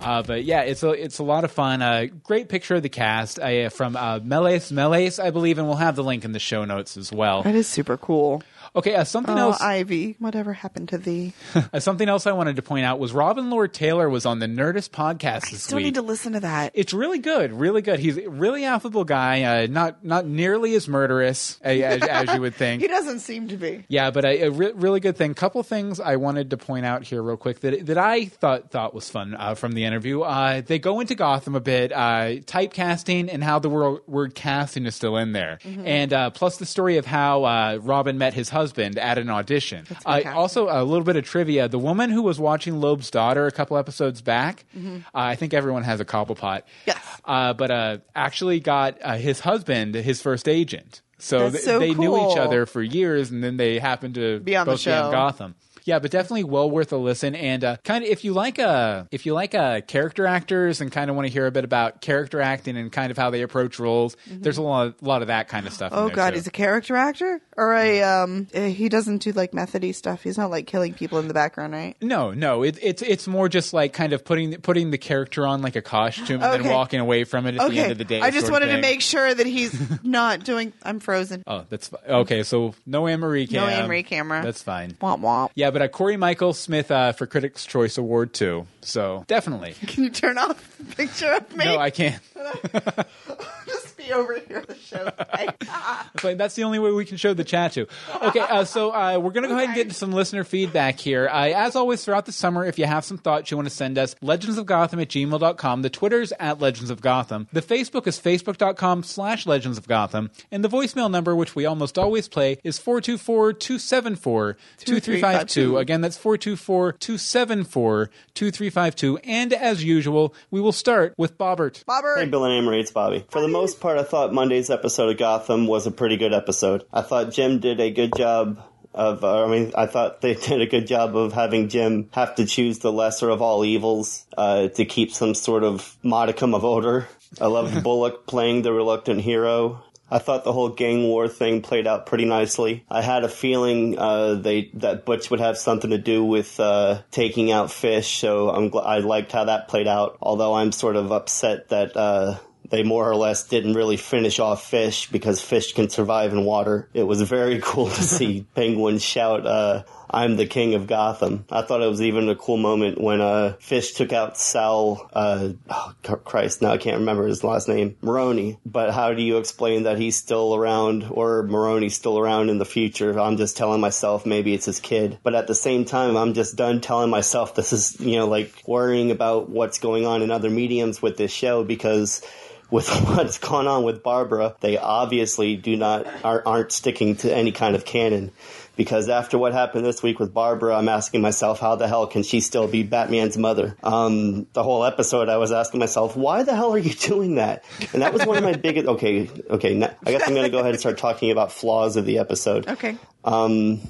Uh, 0.00 0.22
but 0.22 0.44
yeah, 0.44 0.62
it's 0.62 0.82
a 0.82 0.90
it's 0.90 1.18
a 1.18 1.22
lot 1.22 1.44
of 1.44 1.52
fun. 1.52 1.80
Uh, 1.80 2.06
great 2.24 2.48
picture 2.48 2.74
of 2.74 2.82
the 2.82 2.88
cast 2.88 3.38
uh, 3.38 3.68
from 3.70 3.96
uh, 3.96 4.18
Meles 4.20 4.70
Meles, 4.70 5.18
I 5.18 5.30
believe, 5.30 5.58
and 5.58 5.66
we'll 5.66 5.76
have 5.76 5.96
the 5.96 6.04
link 6.04 6.24
in 6.24 6.32
the 6.32 6.38
show 6.38 6.64
notes 6.64 6.96
as 6.96 7.12
well. 7.12 7.42
That 7.42 7.54
is 7.54 7.66
super 7.66 7.96
cool. 7.96 8.42
Okay, 8.76 8.94
uh, 8.96 9.04
something 9.04 9.36
Oh, 9.38 9.50
else. 9.50 9.60
Ivy, 9.60 10.16
whatever 10.18 10.52
happened 10.52 10.88
to 10.90 10.98
thee? 10.98 11.32
Uh, 11.72 11.80
something 11.80 12.08
else 12.08 12.26
I 12.26 12.32
wanted 12.32 12.56
to 12.56 12.62
point 12.62 12.84
out 12.84 12.98
was 12.98 13.12
Robin 13.12 13.48
Lord 13.50 13.72
Taylor 13.72 14.08
was 14.10 14.26
on 14.26 14.38
the 14.40 14.46
Nerdist 14.46 14.90
podcast 14.90 15.42
this 15.42 15.52
week. 15.52 15.60
Still 15.60 15.76
week. 15.76 15.84
need 15.86 15.94
to 15.94 16.02
listen 16.02 16.32
to 16.34 16.40
that. 16.40 16.72
it's 16.74 16.92
really 16.92 17.18
good, 17.18 17.52
really 17.52 17.80
good. 17.82 17.98
He's 18.00 18.18
a 18.18 18.28
really 18.28 18.64
affable 18.64 19.04
guy, 19.04 19.42
uh, 19.64 19.66
not 19.68 20.04
not 20.04 20.26
nearly 20.26 20.74
as 20.74 20.88
murderous 20.88 21.58
uh, 21.64 21.68
as, 21.68 22.02
as 22.02 22.34
you 22.34 22.40
would 22.40 22.54
think. 22.54 22.82
He 22.84 22.88
doesn't 22.88 23.20
seem 23.20 23.48
to 23.48 23.56
be. 23.56 23.84
Yeah, 23.88 24.10
but 24.10 24.24
a, 24.24 24.42
a 24.42 24.50
re- 24.50 24.72
really 24.74 25.00
good 25.00 25.16
thing. 25.16 25.32
Couple 25.34 25.62
things 25.62 26.00
I 26.00 26.16
wanted 26.16 26.50
to 26.50 26.56
point 26.56 26.84
out 26.86 27.02
here, 27.04 27.22
real 27.22 27.36
quick, 27.36 27.60
that 27.60 27.86
that 27.86 27.98
I 27.98 28.26
thought 28.26 28.70
thought 28.70 28.94
was 28.94 29.08
fun 29.08 29.34
uh, 29.38 29.54
from 29.54 29.72
the 29.72 29.84
interview. 29.84 30.20
Uh, 30.22 30.60
they 30.60 30.78
go 30.78 31.00
into 31.00 31.14
Gotham 31.14 31.54
a 31.54 31.60
bit, 31.60 31.92
uh, 31.92 32.40
typecasting 32.44 33.28
and 33.32 33.42
how 33.42 33.58
the 33.58 33.70
word, 33.70 34.00
word 34.06 34.34
casting 34.34 34.86
is 34.86 34.94
still 34.94 35.16
in 35.16 35.32
there, 35.32 35.58
and 35.64 36.12
uh, 36.12 36.30
plus 36.30 36.56
the 36.58 36.66
story 36.66 36.98
of 36.98 37.06
how 37.06 37.44
uh, 37.44 37.78
Robin 37.80 38.18
met 38.18 38.34
his 38.34 38.48
husband 38.48 38.63
at 38.98 39.18
an 39.18 39.28
audition. 39.30 39.86
Uh, 40.06 40.22
also, 40.34 40.68
a 40.68 40.82
little 40.84 41.04
bit 41.04 41.16
of 41.16 41.24
trivia: 41.24 41.68
the 41.68 41.78
woman 41.78 42.10
who 42.10 42.22
was 42.22 42.38
watching 42.38 42.80
Loeb's 42.80 43.10
daughter 43.10 43.46
a 43.46 43.50
couple 43.52 43.76
episodes 43.76 44.22
back, 44.22 44.64
uh, 44.76 45.00
I 45.14 45.34
think 45.36 45.54
everyone 45.54 45.82
has 45.84 46.00
a 46.00 46.04
cobblepot. 46.04 46.62
Yes. 46.86 46.98
uh, 47.24 47.52
but 47.54 47.70
uh, 47.70 47.98
actually 48.14 48.60
got 48.60 48.98
uh, 49.02 49.16
his 49.16 49.40
husband 49.40 49.94
his 49.94 50.20
first 50.22 50.48
agent. 50.48 51.02
So, 51.18 51.50
th- 51.50 51.62
so 51.62 51.78
they 51.78 51.94
knew 51.94 52.16
each 52.30 52.36
other 52.36 52.66
for 52.66 52.82
years, 52.82 53.30
and 53.30 53.42
then 53.42 53.56
they 53.56 53.78
happened 53.78 54.16
to 54.16 54.40
Be 54.40 54.56
on 54.56 54.66
the 54.66 54.72
both 54.72 54.84
be 54.84 54.90
on 54.92 55.04
show. 55.06 55.10
Gotham. 55.10 55.54
Yeah, 55.84 55.98
but 55.98 56.10
definitely 56.10 56.44
well 56.44 56.70
worth 56.70 56.92
a 56.92 56.96
listen. 56.96 57.34
And 57.34 57.62
uh, 57.64 57.76
kind 57.84 58.02
of 58.04 58.10
if 58.10 58.24
you 58.24 58.32
like 58.32 58.58
uh, 58.58 59.04
if 59.10 59.26
you 59.26 59.34
like 59.34 59.54
uh, 59.54 59.80
character 59.82 60.26
actors 60.26 60.80
and 60.80 60.90
kind 60.90 61.10
of 61.10 61.16
want 61.16 61.26
to 61.28 61.32
hear 61.32 61.46
a 61.46 61.50
bit 61.50 61.64
about 61.64 62.00
character 62.00 62.40
acting 62.40 62.76
and 62.76 62.90
kind 62.90 63.10
of 63.10 63.16
how 63.18 63.30
they 63.30 63.42
approach 63.42 63.78
roles, 63.78 64.16
there's 64.26 64.58
a 64.58 64.62
lot, 64.62 65.02
lot 65.02 65.22
of 65.22 65.28
that 65.28 65.48
kind 65.48 65.66
of 65.66 65.72
stuff. 65.72 65.92
Oh 65.94 66.06
there, 66.06 66.16
God, 66.16 66.30
too. 66.30 66.36
he's 66.36 66.46
a 66.46 66.50
character 66.50 66.96
actor, 66.96 67.40
or 67.56 67.74
a 67.74 68.02
um. 68.02 68.46
eh, 68.54 68.68
He 68.68 68.88
doesn't 68.88 69.18
do 69.18 69.32
like 69.32 69.52
methody 69.54 69.92
stuff. 69.92 70.22
He's 70.22 70.38
not 70.38 70.50
like 70.50 70.66
killing 70.66 70.94
people 70.94 71.18
in 71.18 71.28
the 71.28 71.34
background, 71.34 71.72
right? 71.74 71.96
No, 72.00 72.30
no, 72.32 72.62
it, 72.62 72.78
it's 72.82 73.02
it's 73.02 73.26
more 73.28 73.48
just 73.48 73.72
like 73.74 73.92
kind 73.92 74.12
of 74.12 74.24
putting 74.24 74.54
putting 74.62 74.90
the 74.90 74.98
character 74.98 75.46
on 75.46 75.60
like 75.62 75.76
a 75.76 75.82
costume 75.82 76.42
and 76.42 76.54
Okay. 76.54 76.62
then 76.62 76.72
walking 76.72 77.00
away 77.00 77.24
from 77.24 77.46
it 77.46 77.56
at 77.56 77.70
the 77.70 77.78
end 77.78 77.92
of 77.92 77.98
the 77.98 78.04
day. 78.04 78.20
I 78.20 78.30
just 78.30 78.50
wanted 78.50 78.66
to 78.68 78.80
make 78.80 79.00
sure 79.00 79.34
that 79.34 79.46
he's 79.46 79.78
not 80.02 80.44
doing. 80.44 80.72
I'm 80.82 80.98
frozen. 81.00 81.42
Oh, 81.46 81.64
that's 81.68 81.90
okay. 82.08 82.42
So 82.42 82.74
no 82.86 83.06
Anne 83.06 83.20
Marie 83.20 83.46
No 83.50 83.60
cam. 83.66 83.68
Anne 83.82 83.88
Marie 83.88 84.02
camera. 84.02 84.42
That's 84.42 84.62
fine. 84.62 84.92
Womp 84.92 85.20
womp. 85.20 85.50
Yeah, 85.54 85.70
but 85.74 85.82
uh, 85.82 85.88
Cory 85.88 86.16
Michael 86.16 86.54
Smith 86.54 86.92
uh, 86.92 87.10
for 87.10 87.26
Critics' 87.26 87.66
Choice 87.66 87.98
Award 87.98 88.32
too. 88.32 88.68
So 88.82 89.24
definitely. 89.26 89.74
Can 89.88 90.04
you 90.04 90.10
turn 90.10 90.38
off 90.38 90.78
the 90.78 90.84
picture 90.94 91.32
of 91.32 91.56
me? 91.56 91.64
No, 91.64 91.78
I 91.78 91.90
can't. 91.90 92.22
just 94.04 94.08
be 94.08 94.12
over 94.14 94.38
here 94.46 94.58
at 94.58 94.68
the 94.68 94.74
show. 94.76 95.04
That's 95.04 96.14
like- 96.24 96.38
that's 96.38 96.54
the 96.54 96.64
only 96.64 96.78
way 96.78 96.90
we 96.90 97.04
can 97.04 97.16
show 97.16 97.34
the 97.34 97.44
chat 97.44 97.72
to. 97.72 97.86
Okay, 98.22 98.40
uh, 98.40 98.64
so 98.64 98.90
uh, 98.92 99.18
we're 99.18 99.30
going 99.30 99.42
to 99.44 99.48
go 99.48 99.54
ahead 99.56 99.68
and 99.68 99.74
get 99.74 99.92
some 99.92 100.12
listener 100.12 100.44
feedback 100.44 100.98
here. 100.98 101.28
Uh, 101.28 101.48
as 101.48 101.76
always, 101.76 102.04
throughout 102.04 102.26
the 102.26 102.32
summer, 102.32 102.64
if 102.64 102.78
you 102.78 102.86
have 102.86 103.04
some 103.04 103.18
thoughts 103.18 103.50
you 103.50 103.56
want 103.56 103.68
to 103.68 103.74
send 103.74 103.98
us, 103.98 104.14
legendsofgotham 104.16 105.00
at 105.00 105.08
gmail.com. 105.08 105.82
The 105.82 105.90
Twitter's 105.90 106.32
at 106.40 106.60
Legends 106.60 106.90
of 106.90 107.00
Gotham. 107.00 107.46
The 107.52 107.62
Facebook 107.62 108.06
is 108.06 108.18
facebook.com 108.18 109.02
slash 109.04 109.46
Legends 109.46 109.78
of 109.78 109.86
Gotham. 109.88 110.30
And 110.50 110.64
the 110.64 110.68
voicemail 110.68 111.10
number, 111.10 111.34
which 111.36 111.54
we 111.54 111.66
almost 111.66 111.98
always 111.98 112.28
play, 112.28 112.58
is 112.64 112.78
424-274-2352. 112.80 115.80
Again, 115.80 116.00
that's 116.00 116.18
424-274-2352. 116.18 119.18
And 119.24 119.52
as 119.52 119.84
usual, 119.84 120.34
we 120.50 120.60
will 120.60 120.72
start 120.72 121.14
with 121.16 121.38
Bobbert. 121.38 121.84
Bobber. 121.84 122.16
Hey, 122.18 122.26
Bill 122.26 122.44
and 122.44 122.54
Amory, 122.54 122.80
it's 122.80 122.90
Bobby. 122.90 123.24
For 123.30 123.40
the 123.40 123.46
most 123.48 123.80
part, 123.80 123.93
I 123.98 124.02
thought 124.02 124.32
Monday's 124.32 124.70
episode 124.70 125.10
of 125.10 125.18
Gotham 125.18 125.66
was 125.66 125.86
a 125.86 125.90
pretty 125.90 126.16
good 126.16 126.32
episode. 126.32 126.84
I 126.92 127.02
thought 127.02 127.32
Jim 127.32 127.58
did 127.60 127.80
a 127.80 127.90
good 127.90 128.12
job 128.16 128.62
Of, 128.94 129.24
uh, 129.24 129.44
I 129.44 129.48
mean, 129.48 129.72
I 129.76 129.86
thought 129.86 130.20
they 130.20 130.34
did 130.48 130.60
a 130.60 130.66
good 130.66 130.86
job 130.86 131.16
of 131.16 131.32
having 131.32 131.68
Jim 131.68 132.08
have 132.12 132.36
to 132.36 132.46
choose 132.46 132.78
the 132.78 132.92
lesser 132.92 133.28
of 133.28 133.42
all 133.42 133.64
evils 133.64 134.24
uh, 134.38 134.68
to 134.68 134.84
keep 134.84 135.10
some 135.10 135.34
sort 135.34 135.64
of 135.64 135.96
modicum 136.04 136.54
of 136.54 136.64
order. 136.64 137.08
I 137.40 137.46
loved 137.46 137.82
Bullock 137.82 138.26
playing 138.28 138.62
the 138.62 138.72
reluctant 138.72 139.20
hero. 139.20 139.82
I 140.08 140.18
thought 140.18 140.44
the 140.44 140.52
whole 140.52 140.68
gang 140.68 141.02
war 141.08 141.26
thing 141.26 141.60
played 141.60 141.88
out 141.88 142.06
pretty 142.06 142.24
nicely. 142.24 142.84
I 142.88 143.02
had 143.02 143.24
a 143.24 143.28
feeling 143.28 143.98
uh, 143.98 144.34
they 144.34 144.70
that 144.74 145.04
Butch 145.04 145.28
would 145.30 145.40
have 145.40 145.58
something 145.58 145.90
to 145.90 145.98
do 145.98 146.22
with 146.24 146.60
uh, 146.60 147.00
taking 147.10 147.50
out 147.50 147.72
Fish, 147.72 148.20
so 148.20 148.50
I'm 148.50 148.70
gl- 148.70 148.86
I 148.86 148.98
liked 148.98 149.32
how 149.32 149.44
that 149.46 149.66
played 149.66 149.88
out. 149.88 150.18
Although 150.20 150.54
I'm 150.54 150.70
sort 150.70 150.94
of 150.94 151.10
upset 151.10 151.70
that 151.70 151.96
uh, 151.96 152.38
they 152.70 152.82
more 152.82 153.08
or 153.08 153.16
less 153.16 153.44
didn't 153.44 153.74
really 153.74 153.96
finish 153.96 154.38
off 154.38 154.68
Fish 154.68 155.10
because 155.10 155.40
Fish 155.40 155.72
can 155.74 155.90
survive 155.90 156.32
in 156.32 156.44
water. 156.44 156.88
It 156.94 157.02
was 157.02 157.20
very 157.22 157.60
cool 157.62 157.88
to 157.88 158.02
see 158.02 158.46
penguins 158.54 159.02
shout, 159.02 159.46
uh, 159.46 159.84
I'm 160.10 160.36
the 160.36 160.46
king 160.46 160.74
of 160.74 160.86
Gotham. 160.86 161.44
I 161.50 161.62
thought 161.62 161.82
it 161.82 161.88
was 161.88 162.02
even 162.02 162.28
a 162.28 162.36
cool 162.36 162.56
moment 162.56 163.00
when 163.00 163.20
uh, 163.20 163.56
Fish 163.60 163.92
took 163.92 164.12
out 164.12 164.36
Sal, 164.36 165.08
uh, 165.12 165.50
oh, 165.68 165.94
Christ, 166.24 166.62
now 166.62 166.72
I 166.72 166.78
can't 166.78 166.98
remember 166.98 167.26
his 167.26 167.44
last 167.44 167.68
name, 167.68 167.96
Maroni. 168.02 168.58
But 168.64 168.92
how 168.92 169.14
do 169.14 169.22
you 169.22 169.38
explain 169.38 169.84
that 169.84 169.98
he's 169.98 170.16
still 170.16 170.54
around 170.54 171.06
or 171.10 171.44
Maroni's 171.44 171.96
still 171.96 172.18
around 172.18 172.50
in 172.50 172.58
the 172.58 172.64
future? 172.64 173.18
I'm 173.18 173.36
just 173.36 173.56
telling 173.56 173.80
myself 173.80 174.26
maybe 174.26 174.54
it's 174.54 174.66
his 174.66 174.80
kid. 174.80 175.18
But 175.22 175.34
at 175.34 175.46
the 175.46 175.54
same 175.54 175.84
time, 175.84 176.16
I'm 176.16 176.34
just 176.34 176.56
done 176.56 176.80
telling 176.80 177.10
myself 177.10 177.54
this 177.54 177.72
is, 177.72 177.98
you 178.00 178.16
know, 178.16 178.26
like 178.26 178.62
worrying 178.66 179.10
about 179.10 179.48
what's 179.48 179.78
going 179.78 180.06
on 180.06 180.22
in 180.22 180.30
other 180.30 180.50
mediums 180.50 181.00
with 181.00 181.16
this 181.16 181.32
show 181.32 181.64
because 181.64 182.22
with 182.70 182.88
what's 183.08 183.38
gone 183.38 183.66
on 183.66 183.84
with 183.84 184.02
Barbara, 184.02 184.56
they 184.60 184.76
obviously 184.76 185.56
do 185.56 185.76
not 185.76 186.06
are, 186.24 186.42
aren't 186.44 186.72
sticking 186.72 187.16
to 187.16 187.34
any 187.34 187.52
kind 187.52 187.74
of 187.74 187.84
canon. 187.84 188.32
Because 188.76 189.08
after 189.08 189.38
what 189.38 189.52
happened 189.52 189.84
this 189.84 190.02
week 190.02 190.18
with 190.18 190.34
Barbara, 190.34 190.76
I'm 190.76 190.88
asking 190.88 191.20
myself, 191.20 191.60
how 191.60 191.76
the 191.76 191.86
hell 191.86 192.06
can 192.06 192.22
she 192.22 192.40
still 192.40 192.66
be 192.66 192.82
Batman's 192.82 193.38
mother? 193.38 193.76
Um, 193.82 194.46
the 194.52 194.62
whole 194.62 194.84
episode, 194.84 195.28
I 195.28 195.36
was 195.36 195.52
asking 195.52 195.80
myself, 195.80 196.16
why 196.16 196.42
the 196.42 196.54
hell 196.54 196.72
are 196.72 196.78
you 196.78 196.94
doing 196.94 197.36
that? 197.36 197.64
And 197.92 198.02
that 198.02 198.12
was 198.12 198.26
one 198.26 198.36
of 198.36 198.44
my 198.44 198.54
biggest. 198.54 198.86
Okay, 198.86 199.30
okay. 199.50 199.82
I 199.82 200.10
guess 200.10 200.22
I'm 200.26 200.34
going 200.34 200.44
to 200.44 200.50
go 200.50 200.58
ahead 200.58 200.72
and 200.72 200.80
start 200.80 200.98
talking 200.98 201.30
about 201.30 201.52
flaws 201.52 201.96
of 201.96 202.04
the 202.04 202.18
episode. 202.18 202.68
Okay. 202.68 202.96
Um, 203.24 203.80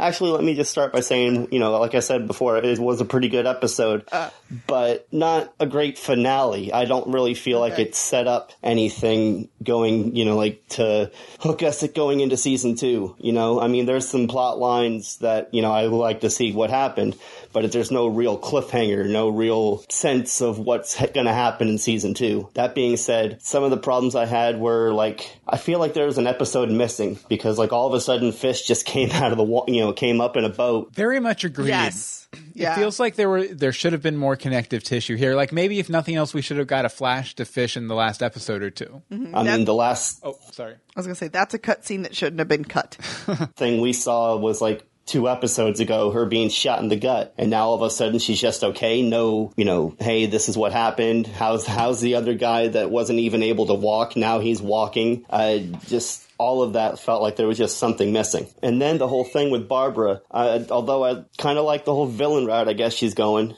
actually, 0.00 0.32
let 0.32 0.42
me 0.42 0.54
just 0.54 0.70
start 0.70 0.92
by 0.92 1.00
saying, 1.00 1.48
you 1.52 1.58
know, 1.58 1.78
like 1.78 1.94
I 1.94 2.00
said 2.00 2.26
before, 2.26 2.56
it 2.56 2.78
was 2.78 3.00
a 3.00 3.04
pretty 3.04 3.28
good 3.28 3.46
episode, 3.46 4.04
uh. 4.10 4.30
but 4.66 5.06
not 5.12 5.52
a 5.60 5.66
great 5.66 5.98
finale. 5.98 6.72
I 6.72 6.84
don't 6.84 7.12
really 7.12 7.34
feel 7.34 7.60
like 7.60 7.78
it 7.78 7.94
set 7.94 8.26
up 8.26 8.52
anything 8.62 9.48
going, 9.62 10.16
you 10.16 10.24
know, 10.24 10.36
like 10.36 10.66
to 10.70 11.10
hook 11.38 11.62
us 11.62 11.82
at 11.82 11.94
going 11.94 12.20
into 12.20 12.36
season 12.36 12.74
two. 12.74 13.14
You 13.18 13.32
know, 13.32 13.60
I 13.60 13.68
mean, 13.68 13.86
there's 13.86 14.08
some 14.08 14.26
plot 14.26 14.58
lines 14.58 15.18
that, 15.18 15.52
you 15.54 15.62
know, 15.62 15.72
I 15.72 15.86
would 15.86 15.96
like 15.96 16.20
to 16.20 16.30
see 16.30 16.52
what 16.52 16.70
happened, 16.70 17.16
but 17.52 17.70
there's 17.72 17.90
no 17.90 18.06
real 18.06 18.38
cliffhanger, 18.38 19.08
no 19.08 19.28
real 19.28 19.84
sense 19.88 20.40
of 20.40 20.58
what's 20.58 20.96
going 20.96 21.26
to 21.26 21.32
happen 21.32 21.68
in 21.68 21.78
season 21.78 22.14
two. 22.14 22.48
That 22.54 22.74
being 22.74 22.96
said, 22.96 23.42
some 23.42 23.64
of 23.64 23.70
the 23.70 23.76
problems 23.76 24.14
I 24.14 24.26
had 24.26 24.58
were 24.58 24.92
like, 24.92 25.36
I 25.46 25.56
feel 25.56 25.78
like 25.78 25.94
there 25.94 26.06
was 26.06 26.18
an 26.18 26.26
episode 26.26 26.70
missing 26.70 27.18
because 27.28 27.58
like 27.58 27.72
all 27.72 27.86
of 27.86 27.94
a 27.94 28.00
sudden 28.00 28.32
Fish 28.32 28.62
just 28.62 28.86
came 28.90 29.10
out 29.10 29.32
of 29.32 29.38
the, 29.38 29.44
wa- 29.44 29.64
you 29.68 29.80
know, 29.80 29.92
came 29.92 30.20
up 30.20 30.36
in 30.36 30.44
a 30.44 30.48
boat. 30.50 30.94
Very 30.94 31.20
much 31.20 31.44
agreed. 31.44 31.68
Yes. 31.68 32.20
Yeah. 32.54 32.72
It 32.72 32.76
feels 32.76 33.00
like 33.00 33.16
there 33.16 33.28
were 33.28 33.46
there 33.46 33.72
should 33.72 33.92
have 33.92 34.02
been 34.02 34.16
more 34.16 34.36
connective 34.36 34.84
tissue 34.84 35.16
here. 35.16 35.34
Like 35.34 35.52
maybe 35.52 35.78
if 35.78 35.88
nothing 35.88 36.16
else, 36.16 36.34
we 36.34 36.42
should 36.42 36.58
have 36.58 36.66
got 36.66 36.84
a 36.84 36.88
flash 36.88 37.34
to 37.36 37.44
fish 37.44 37.76
in 37.76 37.88
the 37.88 37.94
last 37.94 38.22
episode 38.22 38.62
or 38.62 38.70
2 38.70 39.02
mm-hmm. 39.10 39.34
I 39.34 39.42
mean, 39.42 39.64
the 39.64 39.74
last 39.74 40.20
Oh, 40.22 40.38
sorry. 40.52 40.74
I 40.74 40.78
was 41.00 41.06
gonna 41.06 41.14
say 41.14 41.28
that's 41.28 41.54
a 41.54 41.58
cut 41.58 41.84
scene 41.84 42.02
that 42.02 42.14
shouldn't 42.14 42.38
have 42.38 42.48
been 42.48 42.64
cut. 42.64 42.94
thing 43.56 43.80
we 43.80 43.92
saw 43.92 44.36
was 44.36 44.60
like 44.60 44.84
two 45.10 45.28
episodes 45.28 45.80
ago, 45.80 46.12
her 46.12 46.24
being 46.24 46.48
shot 46.48 46.80
in 46.80 46.88
the 46.88 46.96
gut, 46.96 47.34
and 47.36 47.50
now 47.50 47.66
all 47.66 47.74
of 47.74 47.82
a 47.82 47.90
sudden 47.90 48.18
she's 48.18 48.40
just 48.40 48.62
okay. 48.62 49.02
No, 49.02 49.52
you 49.56 49.64
know, 49.64 49.94
hey, 49.98 50.26
this 50.26 50.48
is 50.48 50.56
what 50.56 50.72
happened. 50.72 51.26
How's 51.26 51.66
how's 51.66 52.00
the 52.00 52.14
other 52.14 52.34
guy 52.34 52.68
that 52.68 52.90
wasn't 52.90 53.18
even 53.18 53.42
able 53.42 53.66
to 53.66 53.74
walk? 53.74 54.16
Now 54.16 54.38
he's 54.38 54.62
walking. 54.62 55.26
Uh, 55.28 55.58
just 55.86 56.26
all 56.38 56.62
of 56.62 56.74
that 56.74 56.98
felt 56.98 57.20
like 57.20 57.36
there 57.36 57.46
was 57.46 57.58
just 57.58 57.78
something 57.78 58.12
missing. 58.12 58.46
And 58.62 58.80
then 58.80 58.98
the 58.98 59.08
whole 59.08 59.24
thing 59.24 59.50
with 59.50 59.68
Barbara, 59.68 60.22
uh, 60.30 60.60
although 60.70 61.04
I 61.04 61.24
kind 61.36 61.58
of 61.58 61.64
like 61.64 61.84
the 61.84 61.94
whole 61.94 62.06
villain 62.06 62.46
route, 62.46 62.68
I 62.68 62.72
guess 62.72 62.94
she's 62.94 63.14
going. 63.14 63.54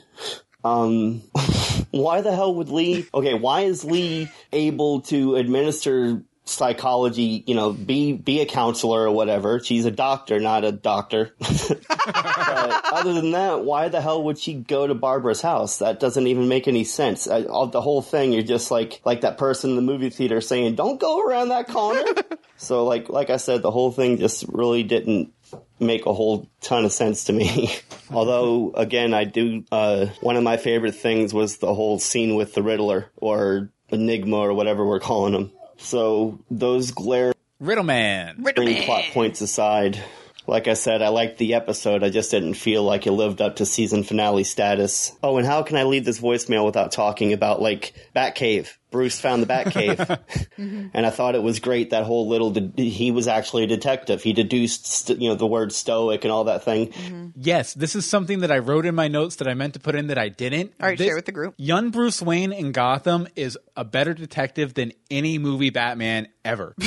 Um, 0.63 1.21
why 1.91 2.21
the 2.21 2.35
hell 2.35 2.55
would 2.55 2.69
Lee? 2.69 3.05
Okay, 3.13 3.35
why 3.35 3.61
is 3.61 3.85
Lee 3.85 4.29
able 4.51 5.01
to 5.01 5.35
administer 5.35 6.23
psychology? 6.45 7.43
You 7.45 7.55
know, 7.55 7.71
be 7.71 8.13
be 8.13 8.41
a 8.41 8.45
counselor 8.45 9.03
or 9.03 9.11
whatever. 9.11 9.59
She's 9.59 9.85
a 9.85 9.91
doctor, 9.91 10.39
not 10.39 10.63
a 10.63 10.71
doctor. 10.71 11.33
Other 12.05 13.13
than 13.13 13.31
that, 13.31 13.63
why 13.63 13.89
the 13.89 14.01
hell 14.01 14.23
would 14.23 14.39
she 14.39 14.53
go 14.53 14.87
to 14.87 14.93
Barbara's 14.93 15.41
house? 15.41 15.79
That 15.79 15.99
doesn't 15.99 16.27
even 16.27 16.47
make 16.47 16.67
any 16.67 16.83
sense. 16.83 17.27
I, 17.27 17.43
all, 17.43 17.67
the 17.67 17.81
whole 17.81 18.01
thing, 18.01 18.33
you're 18.33 18.43
just 18.43 18.71
like 18.71 19.01
like 19.05 19.21
that 19.21 19.37
person 19.37 19.71
in 19.71 19.75
the 19.75 19.81
movie 19.81 20.09
theater 20.09 20.41
saying, 20.41 20.75
"Don't 20.75 20.99
go 20.99 21.25
around 21.25 21.49
that 21.49 21.67
corner." 21.67 22.03
so, 22.57 22.85
like 22.85 23.09
like 23.09 23.29
I 23.29 23.37
said, 23.37 23.61
the 23.61 23.71
whole 23.71 23.91
thing 23.91 24.17
just 24.17 24.45
really 24.47 24.83
didn't 24.83 25.33
make 25.79 26.05
a 26.05 26.13
whole 26.13 26.49
ton 26.61 26.85
of 26.85 26.91
sense 26.91 27.25
to 27.25 27.33
me. 27.33 27.73
Although, 28.11 28.71
again, 28.75 29.13
I 29.13 29.23
do. 29.23 29.63
Uh, 29.71 30.07
one 30.21 30.35
of 30.35 30.43
my 30.43 30.57
favorite 30.57 30.95
things 30.95 31.33
was 31.33 31.57
the 31.57 31.73
whole 31.73 31.99
scene 31.99 32.35
with 32.35 32.53
the 32.53 32.63
Riddler 32.63 33.11
or 33.17 33.69
Enigma 33.89 34.37
or 34.37 34.53
whatever 34.53 34.85
we're 34.85 34.99
calling 34.99 35.33
him. 35.33 35.51
So 35.83 36.39
those 36.49 36.91
glaring 36.91 37.33
Riddleman. 37.61 38.39
Riddleman. 38.39 38.85
plot 38.85 39.03
points 39.13 39.41
aside, 39.41 40.01
like 40.47 40.67
I 40.67 40.73
said, 40.73 41.01
I 41.01 41.09
liked 41.09 41.37
the 41.37 41.53
episode. 41.53 42.03
I 42.03 42.09
just 42.09 42.31
didn't 42.31 42.55
feel 42.55 42.83
like 42.83 43.07
it 43.07 43.11
lived 43.11 43.41
up 43.41 43.57
to 43.57 43.65
season 43.65 44.03
finale 44.03 44.43
status. 44.43 45.15
Oh, 45.23 45.37
and 45.37 45.45
how 45.47 45.63
can 45.63 45.77
I 45.77 45.83
leave 45.83 46.05
this 46.05 46.19
voicemail 46.19 46.65
without 46.65 46.91
talking 46.91 47.33
about 47.33 47.61
like 47.61 47.93
Batcave? 48.15 48.69
Bruce 48.91 49.19
found 49.19 49.41
the 49.41 49.47
Batcave, 49.47 50.19
and 50.93 51.03
I 51.03 51.09
thought 51.09 51.33
it 51.33 51.41
was 51.41 51.59
great 51.59 51.89
that 51.89 52.03
whole 52.03 52.27
little. 52.29 52.51
De- 52.51 52.89
he 52.89 53.09
was 53.09 53.27
actually 53.27 53.63
a 53.63 53.67
detective. 53.67 54.21
He 54.21 54.33
deduced, 54.33 54.85
st- 54.85 55.19
you 55.19 55.29
know, 55.29 55.35
the 55.35 55.47
word 55.47 55.71
stoic 55.71 56.23
and 56.25 56.31
all 56.31 56.43
that 56.43 56.63
thing. 56.63 56.89
Mm-hmm. 56.91 57.27
Yes, 57.35 57.73
this 57.73 57.95
is 57.95 58.07
something 58.07 58.41
that 58.41 58.51
I 58.51 58.59
wrote 58.59 58.85
in 58.85 58.93
my 58.93 59.07
notes 59.07 59.37
that 59.37 59.47
I 59.47 59.55
meant 59.55 59.73
to 59.73 59.79
put 59.79 59.95
in 59.95 60.07
that 60.07 60.19
I 60.19 60.29
didn't. 60.29 60.73
All 60.79 60.87
right, 60.89 60.95
This- 60.97 61.07
share 61.07 61.15
with 61.15 61.25
the 61.25 61.31
group. 61.31 61.55
Young 61.57 61.89
Bruce 61.89 62.21
Wayne 62.21 62.53
in 62.53 62.71
Gotham 62.71 63.27
is 63.35 63.57
a 63.75 63.83
better 63.83 64.13
detective 64.13 64.75
than 64.75 64.91
any 65.09 65.39
movie 65.39 65.71
Batman 65.71 66.27
ever. 66.45 66.75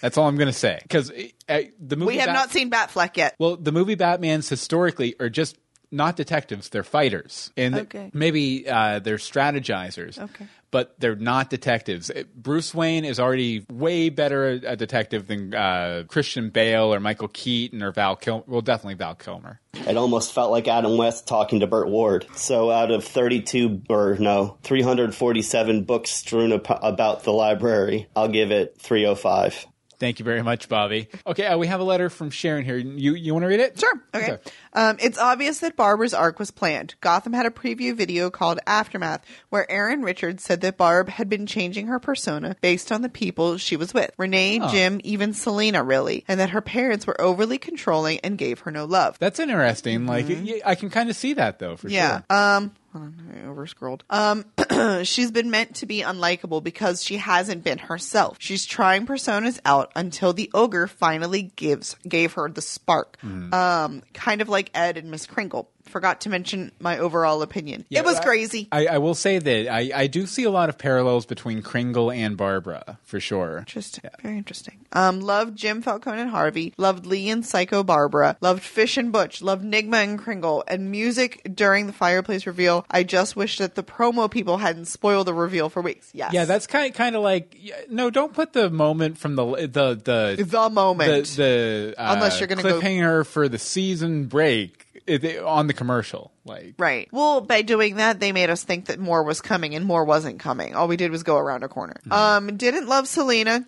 That's 0.00 0.16
all 0.18 0.26
I'm 0.28 0.36
going 0.36 0.46
to 0.48 0.52
say. 0.52 0.78
Because 0.82 1.08
the 1.08 1.96
movie 1.96 2.04
We 2.06 2.16
have 2.18 2.26
Bat- 2.26 2.34
not 2.34 2.50
seen 2.50 2.70
Batfleck 2.70 3.16
yet. 3.16 3.34
Well, 3.38 3.56
the 3.56 3.72
movie 3.72 3.96
Batmans 3.96 4.48
historically 4.48 5.14
are 5.20 5.28
just 5.28 5.56
not 5.90 6.16
detectives; 6.16 6.68
they're 6.68 6.84
fighters, 6.84 7.50
and 7.56 7.74
Okay. 7.74 8.10
maybe 8.12 8.68
uh, 8.68 8.98
they're 8.98 9.16
strategizers. 9.16 10.18
Okay. 10.18 10.46
But 10.70 10.94
they're 11.00 11.16
not 11.16 11.48
detectives. 11.48 12.10
It- 12.10 12.34
Bruce 12.34 12.74
Wayne 12.74 13.06
is 13.06 13.18
already 13.18 13.64
way 13.72 14.10
better 14.10 14.48
a 14.48 14.76
detective 14.76 15.26
than 15.26 15.54
uh, 15.54 16.04
Christian 16.08 16.50
Bale 16.50 16.92
or 16.92 17.00
Michael 17.00 17.28
Keaton 17.28 17.82
or 17.82 17.90
Val 17.90 18.16
Kilmer. 18.16 18.44
Well, 18.46 18.60
definitely 18.60 18.96
Val 18.96 19.14
Kilmer. 19.14 19.60
It 19.72 19.96
almost 19.96 20.34
felt 20.34 20.50
like 20.50 20.68
Adam 20.68 20.98
West 20.98 21.26
talking 21.26 21.60
to 21.60 21.66
Burt 21.66 21.88
Ward. 21.88 22.26
So 22.34 22.70
out 22.70 22.90
of 22.90 23.02
32, 23.02 23.84
or 23.88 24.16
no, 24.20 24.58
347 24.64 25.84
books 25.84 26.10
strewn 26.10 26.52
ap- 26.52 26.80
about 26.82 27.22
the 27.24 27.32
library, 27.32 28.08
I'll 28.14 28.28
give 28.28 28.50
it 28.50 28.76
305. 28.78 29.66
Thank 29.98 30.20
you 30.20 30.24
very 30.24 30.42
much, 30.42 30.68
Bobby. 30.68 31.08
Okay, 31.26 31.46
uh, 31.46 31.58
we 31.58 31.66
have 31.66 31.80
a 31.80 31.84
letter 31.84 32.08
from 32.08 32.30
Sharon 32.30 32.64
here. 32.64 32.76
You 32.76 33.14
you 33.14 33.32
want 33.32 33.42
to 33.42 33.48
read 33.48 33.58
it? 33.60 33.80
Sure. 33.80 33.92
Okay. 34.14 34.38
Um, 34.72 34.96
it's 35.00 35.18
obvious 35.18 35.58
that 35.60 35.74
Barbara's 35.74 36.14
arc 36.14 36.38
was 36.38 36.52
planned. 36.52 36.94
Gotham 37.00 37.32
had 37.32 37.46
a 37.46 37.50
preview 37.50 37.96
video 37.96 38.30
called 38.30 38.60
Aftermath, 38.66 39.24
where 39.48 39.68
Erin 39.70 40.02
Richards 40.02 40.44
said 40.44 40.60
that 40.60 40.76
Barb 40.76 41.08
had 41.08 41.28
been 41.28 41.46
changing 41.46 41.88
her 41.88 41.98
persona 41.98 42.54
based 42.60 42.92
on 42.92 43.02
the 43.02 43.08
people 43.08 43.56
she 43.58 43.76
was 43.76 43.92
with 43.92 44.12
Renee, 44.16 44.60
Jim, 44.70 45.00
even 45.02 45.34
Selina, 45.34 45.82
really, 45.82 46.24
and 46.28 46.38
that 46.38 46.50
her 46.50 46.60
parents 46.60 47.06
were 47.06 47.20
overly 47.20 47.58
controlling 47.58 48.20
and 48.20 48.38
gave 48.38 48.60
her 48.60 48.70
no 48.70 48.84
love. 48.84 49.18
That's 49.18 49.40
interesting. 49.40 50.06
Like 50.06 50.26
I 50.64 50.76
can 50.76 50.90
kind 50.90 51.10
of 51.10 51.16
see 51.16 51.34
that 51.34 51.58
though, 51.58 51.76
for 51.76 51.88
Mm-hmm. 51.88 51.94
Yeah. 51.94 52.56
Um. 52.56 52.72
Hold 52.98 53.14
on, 53.14 53.34
I 53.34 53.46
over 53.46 53.66
scrolled. 53.66 54.04
Um, 54.10 54.44
she's 55.04 55.30
been 55.30 55.50
meant 55.50 55.76
to 55.76 55.86
be 55.86 56.00
unlikable 56.00 56.62
because 56.62 57.04
she 57.04 57.16
hasn't 57.16 57.62
been 57.62 57.78
herself. 57.78 58.36
She's 58.40 58.66
trying 58.66 59.06
personas 59.06 59.60
out 59.64 59.92
until 59.94 60.32
the 60.32 60.50
ogre 60.52 60.86
finally 60.86 61.42
gives 61.56 61.94
gave 62.06 62.32
her 62.34 62.48
the 62.48 62.62
spark. 62.62 63.18
Mm-hmm. 63.24 63.54
Um, 63.54 64.02
kind 64.14 64.40
of 64.40 64.48
like 64.48 64.70
Ed 64.74 64.96
and 64.96 65.10
Miss 65.10 65.26
Kringle. 65.26 65.70
Forgot 65.88 66.20
to 66.22 66.28
mention 66.30 66.72
my 66.80 66.98
overall 66.98 67.42
opinion. 67.42 67.84
it 67.90 68.04
was 68.04 68.16
I- 68.16 68.22
crazy. 68.24 68.68
I, 68.70 68.86
I 68.86 68.98
will 68.98 69.14
say 69.14 69.38
that 69.38 69.72
I, 69.72 69.90
I 69.94 70.06
do 70.06 70.26
see 70.26 70.44
a 70.44 70.50
lot 70.50 70.68
of 70.68 70.78
parallels 70.78 71.26
between 71.26 71.62
Kringle 71.62 72.10
and 72.10 72.36
Barbara 72.36 72.98
for 73.04 73.20
sure. 73.20 73.58
Interesting. 73.58 74.10
Very 74.22 74.36
interesting. 74.38 74.84
Um, 74.92 75.20
loved 75.20 75.56
Jim 75.56 75.82
Falcone 75.82 76.20
and 76.20 76.30
Harvey. 76.30 76.72
Loved 76.78 77.06
Lee 77.06 77.28
and 77.30 77.44
Psycho 77.44 77.82
Barbara. 77.82 78.36
Loved 78.40 78.62
Fish 78.62 78.96
and 78.96 79.12
Butch. 79.12 79.42
Loved 79.42 79.64
Nygma 79.64 80.02
and 80.04 80.18
Kringle. 80.18 80.64
And 80.68 80.90
music 80.90 81.40
during 81.54 81.86
the 81.86 81.92
fireplace 81.92 82.46
reveal. 82.46 82.86
I 82.90 83.02
just 83.02 83.36
wish 83.36 83.58
that 83.58 83.74
the 83.74 83.82
promo 83.82 84.30
people 84.30 84.58
hadn't 84.58 84.86
spoiled 84.86 85.26
the 85.26 85.34
reveal 85.34 85.68
for 85.68 85.82
weeks. 85.82 86.10
Yes. 86.12 86.32
Yeah, 86.32 86.44
that's 86.44 86.66
kind 86.66 86.94
kind 86.94 87.16
of 87.16 87.22
like 87.22 87.56
no. 87.90 88.10
Don't 88.10 88.32
put 88.32 88.52
the 88.52 88.70
moment 88.70 89.18
from 89.18 89.36
the 89.36 89.44
the 89.66 89.94
the 90.36 90.44
the 90.44 90.70
moment. 90.70 91.26
the, 91.26 91.94
the 91.94 91.94
uh, 91.98 92.14
Unless 92.14 92.40
you're 92.40 92.46
gonna 92.48 92.62
go- 92.62 92.80
cliffhanger 92.80 93.26
for 93.26 93.48
the 93.48 93.58
season 93.58 94.26
break 94.26 94.86
it, 95.08 95.42
on 95.42 95.66
the 95.66 95.72
commercial. 95.72 96.32
Like 96.44 96.74
Right. 96.78 97.08
Well, 97.12 97.40
by 97.40 97.62
doing 97.62 97.96
that, 97.96 98.20
they 98.20 98.32
made 98.32 98.50
us 98.50 98.64
think 98.64 98.86
that 98.86 98.98
more 98.98 99.22
was 99.22 99.40
coming 99.40 99.74
and 99.74 99.84
more 99.84 100.04
wasn't 100.04 100.40
coming. 100.40 100.74
All 100.74 100.88
we 100.88 100.96
did 100.96 101.10
was 101.10 101.22
go 101.22 101.36
around 101.36 101.64
a 101.64 101.68
corner. 101.68 102.00
Um, 102.10 102.56
didn't 102.56 102.88
love 102.88 103.06
Selina. 103.08 103.66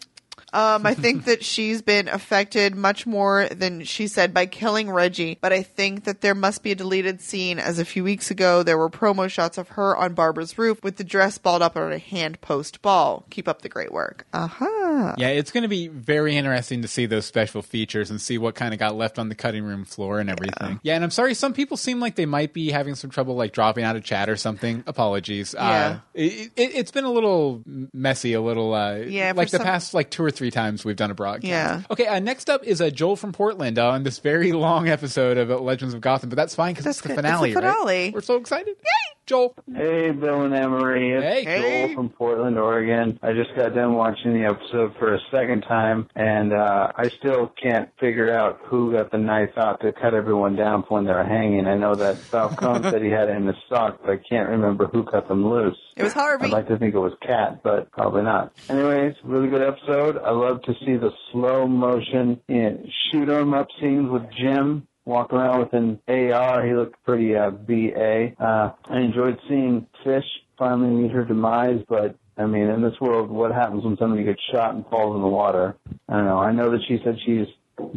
Um, 0.52 0.84
I 0.86 0.94
think 0.94 1.24
that 1.26 1.44
she's 1.44 1.82
been 1.82 2.08
affected 2.08 2.74
much 2.74 3.06
more 3.06 3.48
than 3.48 3.84
she 3.84 4.06
said 4.08 4.34
by 4.34 4.46
killing 4.46 4.90
Reggie, 4.90 5.38
but 5.40 5.52
I 5.52 5.62
think 5.62 6.04
that 6.04 6.20
there 6.20 6.34
must 6.34 6.62
be 6.62 6.72
a 6.72 6.74
deleted 6.74 7.20
scene 7.20 7.58
as 7.58 7.78
a 7.78 7.84
few 7.84 8.04
weeks 8.04 8.30
ago 8.30 8.62
there 8.62 8.78
were 8.78 8.90
promo 8.90 9.28
shots 9.30 9.58
of 9.58 9.68
her 9.70 9.96
on 9.96 10.14
Barbara's 10.14 10.58
roof 10.58 10.82
with 10.82 10.96
the 10.96 11.04
dress 11.04 11.38
balled 11.38 11.62
up 11.62 11.76
on 11.76 11.92
a 11.92 11.98
hand 11.98 12.40
post 12.40 12.82
ball. 12.82 13.24
Keep 13.30 13.48
up 13.48 13.62
the 13.62 13.68
great 13.68 13.92
work. 13.92 14.26
Aha. 14.32 14.66
Uh-huh. 14.66 15.14
Yeah, 15.18 15.28
it's 15.28 15.50
going 15.52 15.62
to 15.62 15.68
be 15.68 15.88
very 15.88 16.36
interesting 16.36 16.82
to 16.82 16.88
see 16.88 17.06
those 17.06 17.24
special 17.24 17.62
features 17.62 18.10
and 18.10 18.20
see 18.20 18.38
what 18.38 18.54
kind 18.54 18.74
of 18.74 18.80
got 18.80 18.96
left 18.96 19.18
on 19.18 19.28
the 19.28 19.34
cutting 19.34 19.64
room 19.64 19.84
floor 19.84 20.18
and 20.20 20.28
everything. 20.28 20.80
Yeah, 20.82 20.94
and 20.96 21.04
I'm 21.04 21.10
sorry, 21.10 21.34
some 21.34 21.52
people 21.54 21.76
seem 21.76 22.00
like 22.00 22.16
they 22.16 22.26
might 22.26 22.52
be 22.52 22.70
having 22.70 22.94
some 22.96 23.08
trouble 23.10 23.34
like 23.36 23.52
dropping 23.52 23.84
out 23.84 23.96
of 23.96 24.04
chat 24.04 24.28
or 24.28 24.36
something. 24.36 24.82
Apologies. 24.86 25.54
Yeah. 25.56 25.62
Uh, 25.70 25.98
it, 26.14 26.50
it, 26.56 26.74
it's 26.74 26.90
been 26.90 27.04
a 27.04 27.10
little 27.10 27.62
messy, 27.94 28.32
a 28.34 28.40
little 28.40 28.74
uh, 28.74 28.96
Yeah, 28.96 29.32
like 29.34 29.50
the 29.50 29.58
some- 29.58 29.66
past 29.66 29.94
like 29.94 30.10
two 30.10 30.24
or 30.24 30.29
three 30.30 30.50
times 30.50 30.84
we've 30.84 30.96
done 30.96 31.10
a 31.10 31.14
broadcast. 31.14 31.48
Yeah. 31.48 31.82
Okay, 31.90 32.06
uh, 32.06 32.18
next 32.18 32.48
up 32.50 32.64
is 32.64 32.80
uh, 32.80 32.90
Joel 32.90 33.16
from 33.16 33.32
Portland 33.32 33.78
uh, 33.78 33.90
on 33.90 34.02
this 34.02 34.18
very 34.18 34.52
long 34.66 34.88
episode 34.88 35.38
of 35.38 35.48
Legends 35.60 35.94
of 35.94 36.00
Gotham, 36.00 36.28
but 36.28 36.36
that's 36.36 36.54
fine 36.54 36.74
because 36.74 36.86
it's 36.86 37.00
the 37.00 37.08
good. 37.08 37.18
It's 37.18 37.22
the 37.22 37.28
finale, 37.28 37.54
right? 37.54 37.62
finale. 37.62 38.10
We're 38.10 38.20
so 38.20 38.36
excited. 38.36 38.76
Yay! 38.76 39.19
Joel. 39.30 39.54
Hey, 39.72 40.10
Bill 40.10 40.42
and 40.42 40.52
Emery. 40.52 41.12
It's 41.12 41.22
Hey. 41.22 41.44
Hey. 41.44 41.86
Joel 41.86 41.94
from 41.94 42.08
Portland, 42.08 42.58
Oregon. 42.58 43.16
I 43.22 43.32
just 43.32 43.54
got 43.54 43.76
done 43.76 43.94
watching 43.94 44.34
the 44.34 44.44
episode 44.48 44.92
for 44.98 45.14
a 45.14 45.20
second 45.30 45.60
time, 45.62 46.08
and 46.16 46.52
uh, 46.52 46.90
I 46.96 47.08
still 47.10 47.52
can't 47.62 47.90
figure 48.00 48.32
out 48.36 48.58
who 48.64 48.92
got 48.92 49.12
the 49.12 49.18
knife 49.18 49.56
out 49.56 49.80
to 49.82 49.92
cut 49.92 50.14
everyone 50.14 50.56
down 50.56 50.82
when 50.88 51.04
they 51.04 51.12
were 51.12 51.22
hanging. 51.22 51.68
I 51.68 51.76
know 51.76 51.94
that 51.94 52.16
Falcone 52.16 52.82
said 52.90 53.02
he 53.02 53.10
had 53.10 53.28
it 53.28 53.36
in 53.36 53.46
his 53.46 53.54
sock, 53.68 54.00
but 54.02 54.10
I 54.10 54.16
can't 54.28 54.48
remember 54.48 54.88
who 54.88 55.04
cut 55.04 55.28
them 55.28 55.48
loose. 55.48 55.78
It 55.96 56.02
was 56.02 56.12
Harvey. 56.12 56.46
I'd 56.46 56.50
like 56.52 56.66
to 56.66 56.76
think 56.76 56.96
it 56.96 56.98
was 56.98 57.12
Cat, 57.22 57.62
but 57.62 57.88
probably 57.92 58.22
not. 58.22 58.52
Anyways, 58.68 59.14
really 59.22 59.48
good 59.48 59.62
episode. 59.62 60.18
I 60.18 60.32
love 60.32 60.60
to 60.62 60.72
see 60.84 60.96
the 60.96 61.12
slow 61.30 61.68
motion 61.68 62.40
in 62.48 62.90
shoot 63.12 63.28
'em 63.28 63.54
up 63.54 63.68
scenes 63.80 64.10
with 64.10 64.24
Jim. 64.36 64.88
Walk 65.10 65.32
around 65.32 65.58
with 65.58 65.72
an 65.72 65.98
AR. 66.06 66.64
He 66.64 66.72
looked 66.72 67.02
pretty 67.04 67.34
uh, 67.34 67.50
BA. 67.50 68.32
Uh, 68.38 68.70
I 68.88 69.00
enjoyed 69.00 69.38
seeing 69.48 69.88
Fish 70.04 70.24
finally 70.56 70.90
meet 70.90 71.10
her 71.10 71.24
demise, 71.24 71.80
but 71.88 72.14
I 72.38 72.46
mean, 72.46 72.68
in 72.68 72.80
this 72.80 72.94
world, 73.00 73.28
what 73.28 73.50
happens 73.50 73.82
when 73.84 73.96
somebody 73.96 74.22
gets 74.22 74.40
shot 74.52 74.76
and 74.76 74.86
falls 74.86 75.16
in 75.16 75.22
the 75.22 75.28
water? 75.28 75.76
I 76.08 76.16
don't 76.16 76.26
know. 76.26 76.38
I 76.38 76.52
know 76.52 76.70
that 76.70 76.82
she 76.86 77.00
said 77.02 77.16
she's 77.26 77.48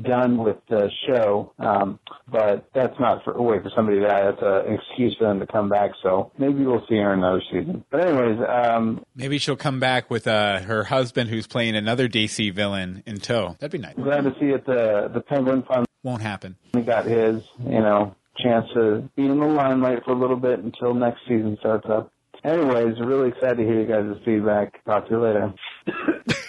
done 0.02 0.38
with 0.44 0.58
the 0.70 0.90
show, 1.08 1.54
um, 1.60 2.00
but 2.28 2.68
that's 2.74 3.00
not 3.00 3.24
for, 3.24 3.34
a 3.34 3.42
way 3.44 3.60
for 3.62 3.70
somebody 3.76 4.00
to 4.00 4.08
die. 4.08 4.32
That's 4.32 4.42
an 4.42 4.74
excuse 4.74 5.16
for 5.20 5.26
them 5.26 5.40
to 5.40 5.46
come 5.46 5.70
back. 5.70 5.92
So 6.02 6.32
maybe 6.40 6.66
we'll 6.66 6.84
see 6.90 6.96
her 6.96 7.14
in 7.14 7.20
another 7.20 7.44
season. 7.52 7.86
But 7.92 8.08
anyways, 8.08 8.40
um, 8.50 9.06
Maybe 9.16 9.38
she'll 9.38 9.56
come 9.56 9.80
back 9.80 10.10
with 10.10 10.26
uh, 10.26 10.62
her 10.62 10.86
husband 10.86 11.30
who's 11.30 11.46
playing 11.46 11.76
another 11.76 12.10
DC 12.10 12.52
villain 12.54 13.04
in 13.06 13.20
tow. 13.20 13.56
That'd 13.60 13.72
be 13.72 13.78
nice. 13.78 13.96
glad 13.96 14.22
to 14.24 14.34
see 14.40 14.48
it. 14.48 14.66
The 14.66 15.12
the 15.14 15.22
Penguin 15.22 15.64
finally 15.68 15.86
Won't 16.04 16.22
happen. 16.22 16.58
We 16.74 16.82
got 16.82 17.06
his, 17.06 17.42
you 17.64 17.80
know, 17.80 18.16
chance 18.38 18.68
to 18.74 19.10
be 19.16 19.26
in 19.26 19.40
the 19.40 19.46
limelight 19.46 20.04
for 20.04 20.12
a 20.12 20.20
little 20.20 20.36
bit 20.36 20.60
until 20.60 20.94
next 20.94 21.22
season 21.28 21.58
starts 21.60 21.88
up. 21.90 22.12
Anyways, 22.44 23.00
really 23.00 23.30
excited 23.30 23.58
to 23.58 23.64
hear 23.64 23.82
you 23.82 23.88
guys' 23.88 24.22
feedback. 24.26 24.84
Talk 24.84 25.08
to 25.08 25.12
you 25.12 25.22
later. 25.22 25.54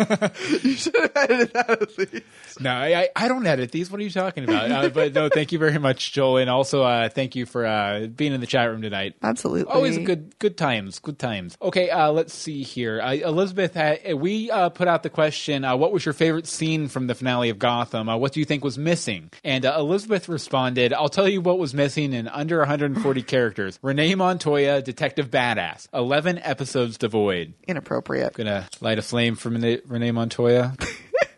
you 0.62 0.72
should 0.74 0.94
have 0.96 1.12
edited 1.16 1.52
that 1.52 1.70
at 1.70 1.98
least. 1.98 2.60
No, 2.60 2.70
I, 2.70 3.00
I- 3.02 3.08
I 3.16 3.28
don't 3.28 3.46
edit 3.46 3.70
these. 3.72 3.90
What 3.90 4.00
are 4.00 4.04
you 4.04 4.10
talking 4.10 4.44
about? 4.44 4.70
Uh, 4.70 4.88
but 4.88 5.12
no, 5.12 5.28
thank 5.28 5.52
you 5.52 5.58
very 5.58 5.78
much, 5.78 6.12
Joel, 6.12 6.38
and 6.38 6.48
also 6.50 6.82
uh, 6.82 7.08
thank 7.08 7.36
you 7.36 7.44
for 7.46 7.66
uh, 7.66 8.06
being 8.06 8.32
in 8.32 8.40
the 8.40 8.46
chat 8.46 8.68
room 8.70 8.80
tonight. 8.82 9.14
Absolutely. 9.22 9.72
Always 9.72 9.98
good, 9.98 10.38
good 10.38 10.56
times, 10.56 10.98
good 11.00 11.18
times. 11.18 11.56
Okay, 11.60 11.90
uh, 11.90 12.10
let's 12.12 12.32
see 12.34 12.62
here. 12.62 13.00
Uh, 13.00 13.12
Elizabeth, 13.12 13.76
uh, 13.76 13.96
we 14.16 14.50
uh, 14.50 14.68
put 14.70 14.88
out 14.88 15.02
the 15.02 15.10
question: 15.10 15.64
uh, 15.64 15.76
What 15.76 15.92
was 15.92 16.04
your 16.04 16.12
favorite 16.14 16.46
scene 16.46 16.88
from 16.88 17.06
the 17.08 17.14
finale 17.14 17.50
of 17.50 17.58
Gotham? 17.58 18.08
Uh, 18.08 18.16
what 18.16 18.32
do 18.32 18.40
you 18.40 18.46
think 18.46 18.64
was 18.64 18.78
missing? 18.78 19.30
And 19.44 19.66
uh, 19.66 19.76
Elizabeth 19.78 20.28
responded: 20.28 20.92
I'll 20.92 21.08
tell 21.08 21.28
you 21.28 21.40
what 21.40 21.58
was 21.58 21.74
missing 21.74 22.12
in 22.12 22.26
under 22.28 22.58
140 22.58 23.22
characters. 23.24 23.78
Renee 23.82 24.14
Montoya, 24.14 24.80
Detective 24.82 25.30
Badass, 25.30 25.88
11 25.92 26.38
episodes 26.42 26.96
devoid. 26.98 27.54
Inappropriate. 27.68 28.32
Gonna 28.34 28.68
light 28.80 28.98
a 28.98 29.02
flame 29.02 29.34
for 29.36 29.50
Renee, 29.50 29.80
Renee 29.90 30.12
Montoya. 30.12 30.72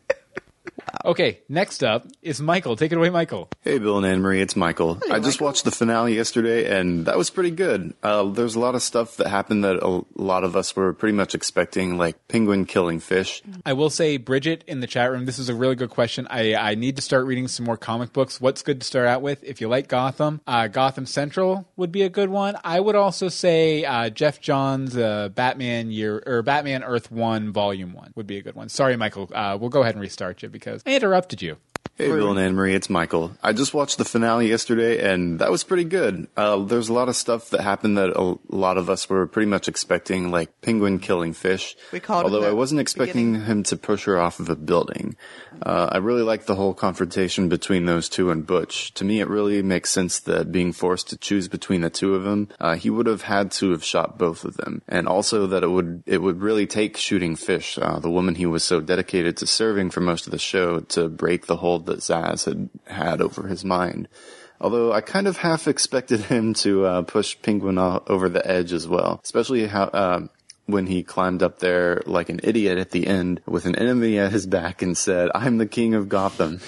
Okay, 1.04 1.40
next 1.48 1.82
up 1.82 2.06
is 2.22 2.40
Michael. 2.40 2.76
Take 2.76 2.92
it 2.92 2.98
away, 2.98 3.10
Michael. 3.10 3.48
Hey, 3.62 3.78
Bill 3.78 3.96
and 3.96 4.06
Anne 4.06 4.20
Marie, 4.20 4.40
it's 4.40 4.56
Michael. 4.56 5.00
I 5.10 5.18
just 5.20 5.40
watched 5.40 5.64
the 5.64 5.70
finale 5.70 6.14
yesterday, 6.14 6.78
and 6.78 7.06
that 7.06 7.16
was 7.16 7.30
pretty 7.30 7.50
good. 7.50 7.94
Uh, 8.02 8.24
there's 8.24 8.54
a 8.54 8.60
lot 8.60 8.74
of 8.74 8.82
stuff 8.82 9.16
that 9.16 9.28
happened 9.28 9.64
that 9.64 9.82
a 9.82 10.04
lot 10.14 10.44
of 10.44 10.56
us 10.56 10.74
were 10.76 10.92
pretty 10.92 11.16
much 11.16 11.34
expecting, 11.34 11.98
like 11.98 12.16
Penguin 12.28 12.66
killing 12.66 13.00
fish. 13.00 13.42
I 13.64 13.72
will 13.72 13.90
say, 13.90 14.16
Bridget 14.16 14.64
in 14.66 14.80
the 14.80 14.86
chat 14.86 15.10
room, 15.10 15.24
this 15.24 15.38
is 15.38 15.48
a 15.48 15.54
really 15.54 15.74
good 15.74 15.90
question. 15.90 16.26
I, 16.30 16.54
I 16.54 16.74
need 16.74 16.96
to 16.96 17.02
start 17.02 17.26
reading 17.26 17.48
some 17.48 17.66
more 17.66 17.76
comic 17.76 18.12
books. 18.12 18.40
What's 18.40 18.62
good 18.62 18.80
to 18.80 18.86
start 18.86 19.06
out 19.06 19.22
with? 19.22 19.42
If 19.44 19.60
you 19.60 19.68
like 19.68 19.88
Gotham, 19.88 20.40
uh, 20.46 20.68
Gotham 20.68 21.06
Central 21.06 21.68
would 21.76 21.92
be 21.92 22.02
a 22.02 22.08
good 22.08 22.28
one. 22.28 22.56
I 22.64 22.80
would 22.80 22.94
also 22.94 23.28
say 23.28 23.84
uh, 23.84 24.10
Geoff 24.10 24.40
Johns' 24.40 24.96
uh, 24.96 25.30
Batman 25.30 25.90
Year 25.90 26.22
or 26.26 26.42
Batman 26.42 26.84
Earth 26.84 27.10
One 27.10 27.52
Volume 27.52 27.92
One 27.92 28.12
would 28.14 28.26
be 28.26 28.38
a 28.38 28.42
good 28.42 28.54
one. 28.54 28.68
Sorry, 28.68 28.96
Michael. 28.96 29.30
Uh, 29.34 29.56
we'll 29.60 29.70
go 29.70 29.82
ahead 29.82 29.94
and 29.94 30.02
restart 30.02 30.42
you 30.42 30.48
because 30.48 30.81
I 30.84 30.94
interrupted 30.94 31.42
you. 31.42 31.56
Hey, 31.98 32.08
Bill 32.08 32.30
and 32.30 32.38
Anne 32.40 32.54
Marie, 32.54 32.74
it's 32.74 32.90
Michael. 32.90 33.32
I 33.42 33.52
just 33.52 33.74
watched 33.74 33.98
the 33.98 34.04
finale 34.04 34.48
yesterday, 34.48 35.12
and 35.12 35.38
that 35.38 35.52
was 35.52 35.62
pretty 35.62 35.84
good. 35.84 36.26
Uh, 36.36 36.64
there's 36.64 36.88
a 36.88 36.92
lot 36.92 37.08
of 37.08 37.14
stuff 37.14 37.50
that 37.50 37.60
happened 37.60 37.98
that 37.98 38.16
a 38.16 38.38
lot 38.48 38.76
of 38.78 38.90
us 38.90 39.08
were 39.08 39.26
pretty 39.26 39.46
much 39.48 39.68
expecting, 39.68 40.30
like 40.30 40.60
Penguin 40.62 40.98
killing 40.98 41.32
fish. 41.32 41.76
We 41.92 42.00
called 42.00 42.24
Although 42.24 42.48
I 42.48 42.52
wasn't 42.52 42.80
expecting 42.80 43.32
beginning. 43.34 43.46
him 43.46 43.62
to 43.64 43.76
push 43.76 44.04
her 44.06 44.18
off 44.18 44.40
of 44.40 44.48
a 44.48 44.56
building. 44.56 45.16
Uh, 45.60 45.90
I 45.92 45.98
really 45.98 46.22
like 46.22 46.46
the 46.46 46.56
whole 46.56 46.74
confrontation 46.74 47.48
between 47.48 47.84
those 47.84 48.08
two 48.08 48.30
and 48.30 48.44
Butch. 48.44 48.92
To 48.94 49.04
me, 49.04 49.20
it 49.20 49.28
really 49.28 49.62
makes 49.62 49.90
sense 49.90 50.18
that 50.20 50.50
being 50.50 50.72
forced 50.72 51.10
to 51.10 51.16
choose 51.18 51.46
between 51.46 51.82
the 51.82 51.90
two 51.90 52.14
of 52.16 52.24
them, 52.24 52.48
uh, 52.58 52.74
he 52.74 52.90
would 52.90 53.06
have 53.06 53.22
had 53.22 53.52
to 53.52 53.70
have 53.70 53.84
shot 53.84 54.18
both 54.18 54.44
of 54.44 54.56
them, 54.56 54.82
and 54.88 55.06
also 55.06 55.46
that 55.46 55.62
it 55.62 55.68
would 55.68 56.02
it 56.06 56.18
would 56.22 56.40
really 56.40 56.66
take 56.66 56.96
shooting 56.96 57.36
fish, 57.36 57.78
uh, 57.80 58.00
the 58.00 58.10
woman 58.10 58.34
he 58.34 58.46
was 58.46 58.64
so 58.64 58.80
dedicated 58.80 59.36
to 59.36 59.46
serving 59.46 59.90
for 59.90 60.00
most 60.00 60.26
of 60.26 60.32
the 60.32 60.38
show, 60.38 60.80
to 60.80 61.08
break 61.08 61.46
the 61.46 61.56
hold 61.72 61.86
that 61.86 62.00
Zsasz 62.00 62.44
had 62.44 62.68
had 62.86 63.22
over 63.22 63.46
his 63.46 63.64
mind. 63.64 64.08
Although 64.60 64.92
I 64.92 65.00
kind 65.00 65.26
of 65.26 65.38
half 65.38 65.66
expected 65.66 66.20
him 66.32 66.54
to 66.54 66.84
uh, 66.84 67.02
push 67.02 67.36
Penguin 67.40 67.78
over 67.78 68.28
the 68.28 68.46
edge 68.46 68.72
as 68.72 68.86
well, 68.86 69.20
especially 69.24 69.66
how. 69.66 69.84
Uh, 69.84 70.26
when 70.66 70.86
he 70.86 71.02
climbed 71.02 71.42
up 71.42 71.58
there 71.58 72.02
like 72.06 72.28
an 72.28 72.38
idiot 72.44 72.78
at 72.78 72.92
the 72.92 73.08
end 73.08 73.40
with 73.46 73.66
an 73.66 73.74
enemy 73.74 74.16
at 74.16 74.30
his 74.30 74.46
back 74.46 74.80
and 74.80 74.96
said, 74.96 75.28
I'm 75.34 75.58
the 75.58 75.66
king 75.66 75.94
of 75.94 76.08
Gotham. 76.08 76.60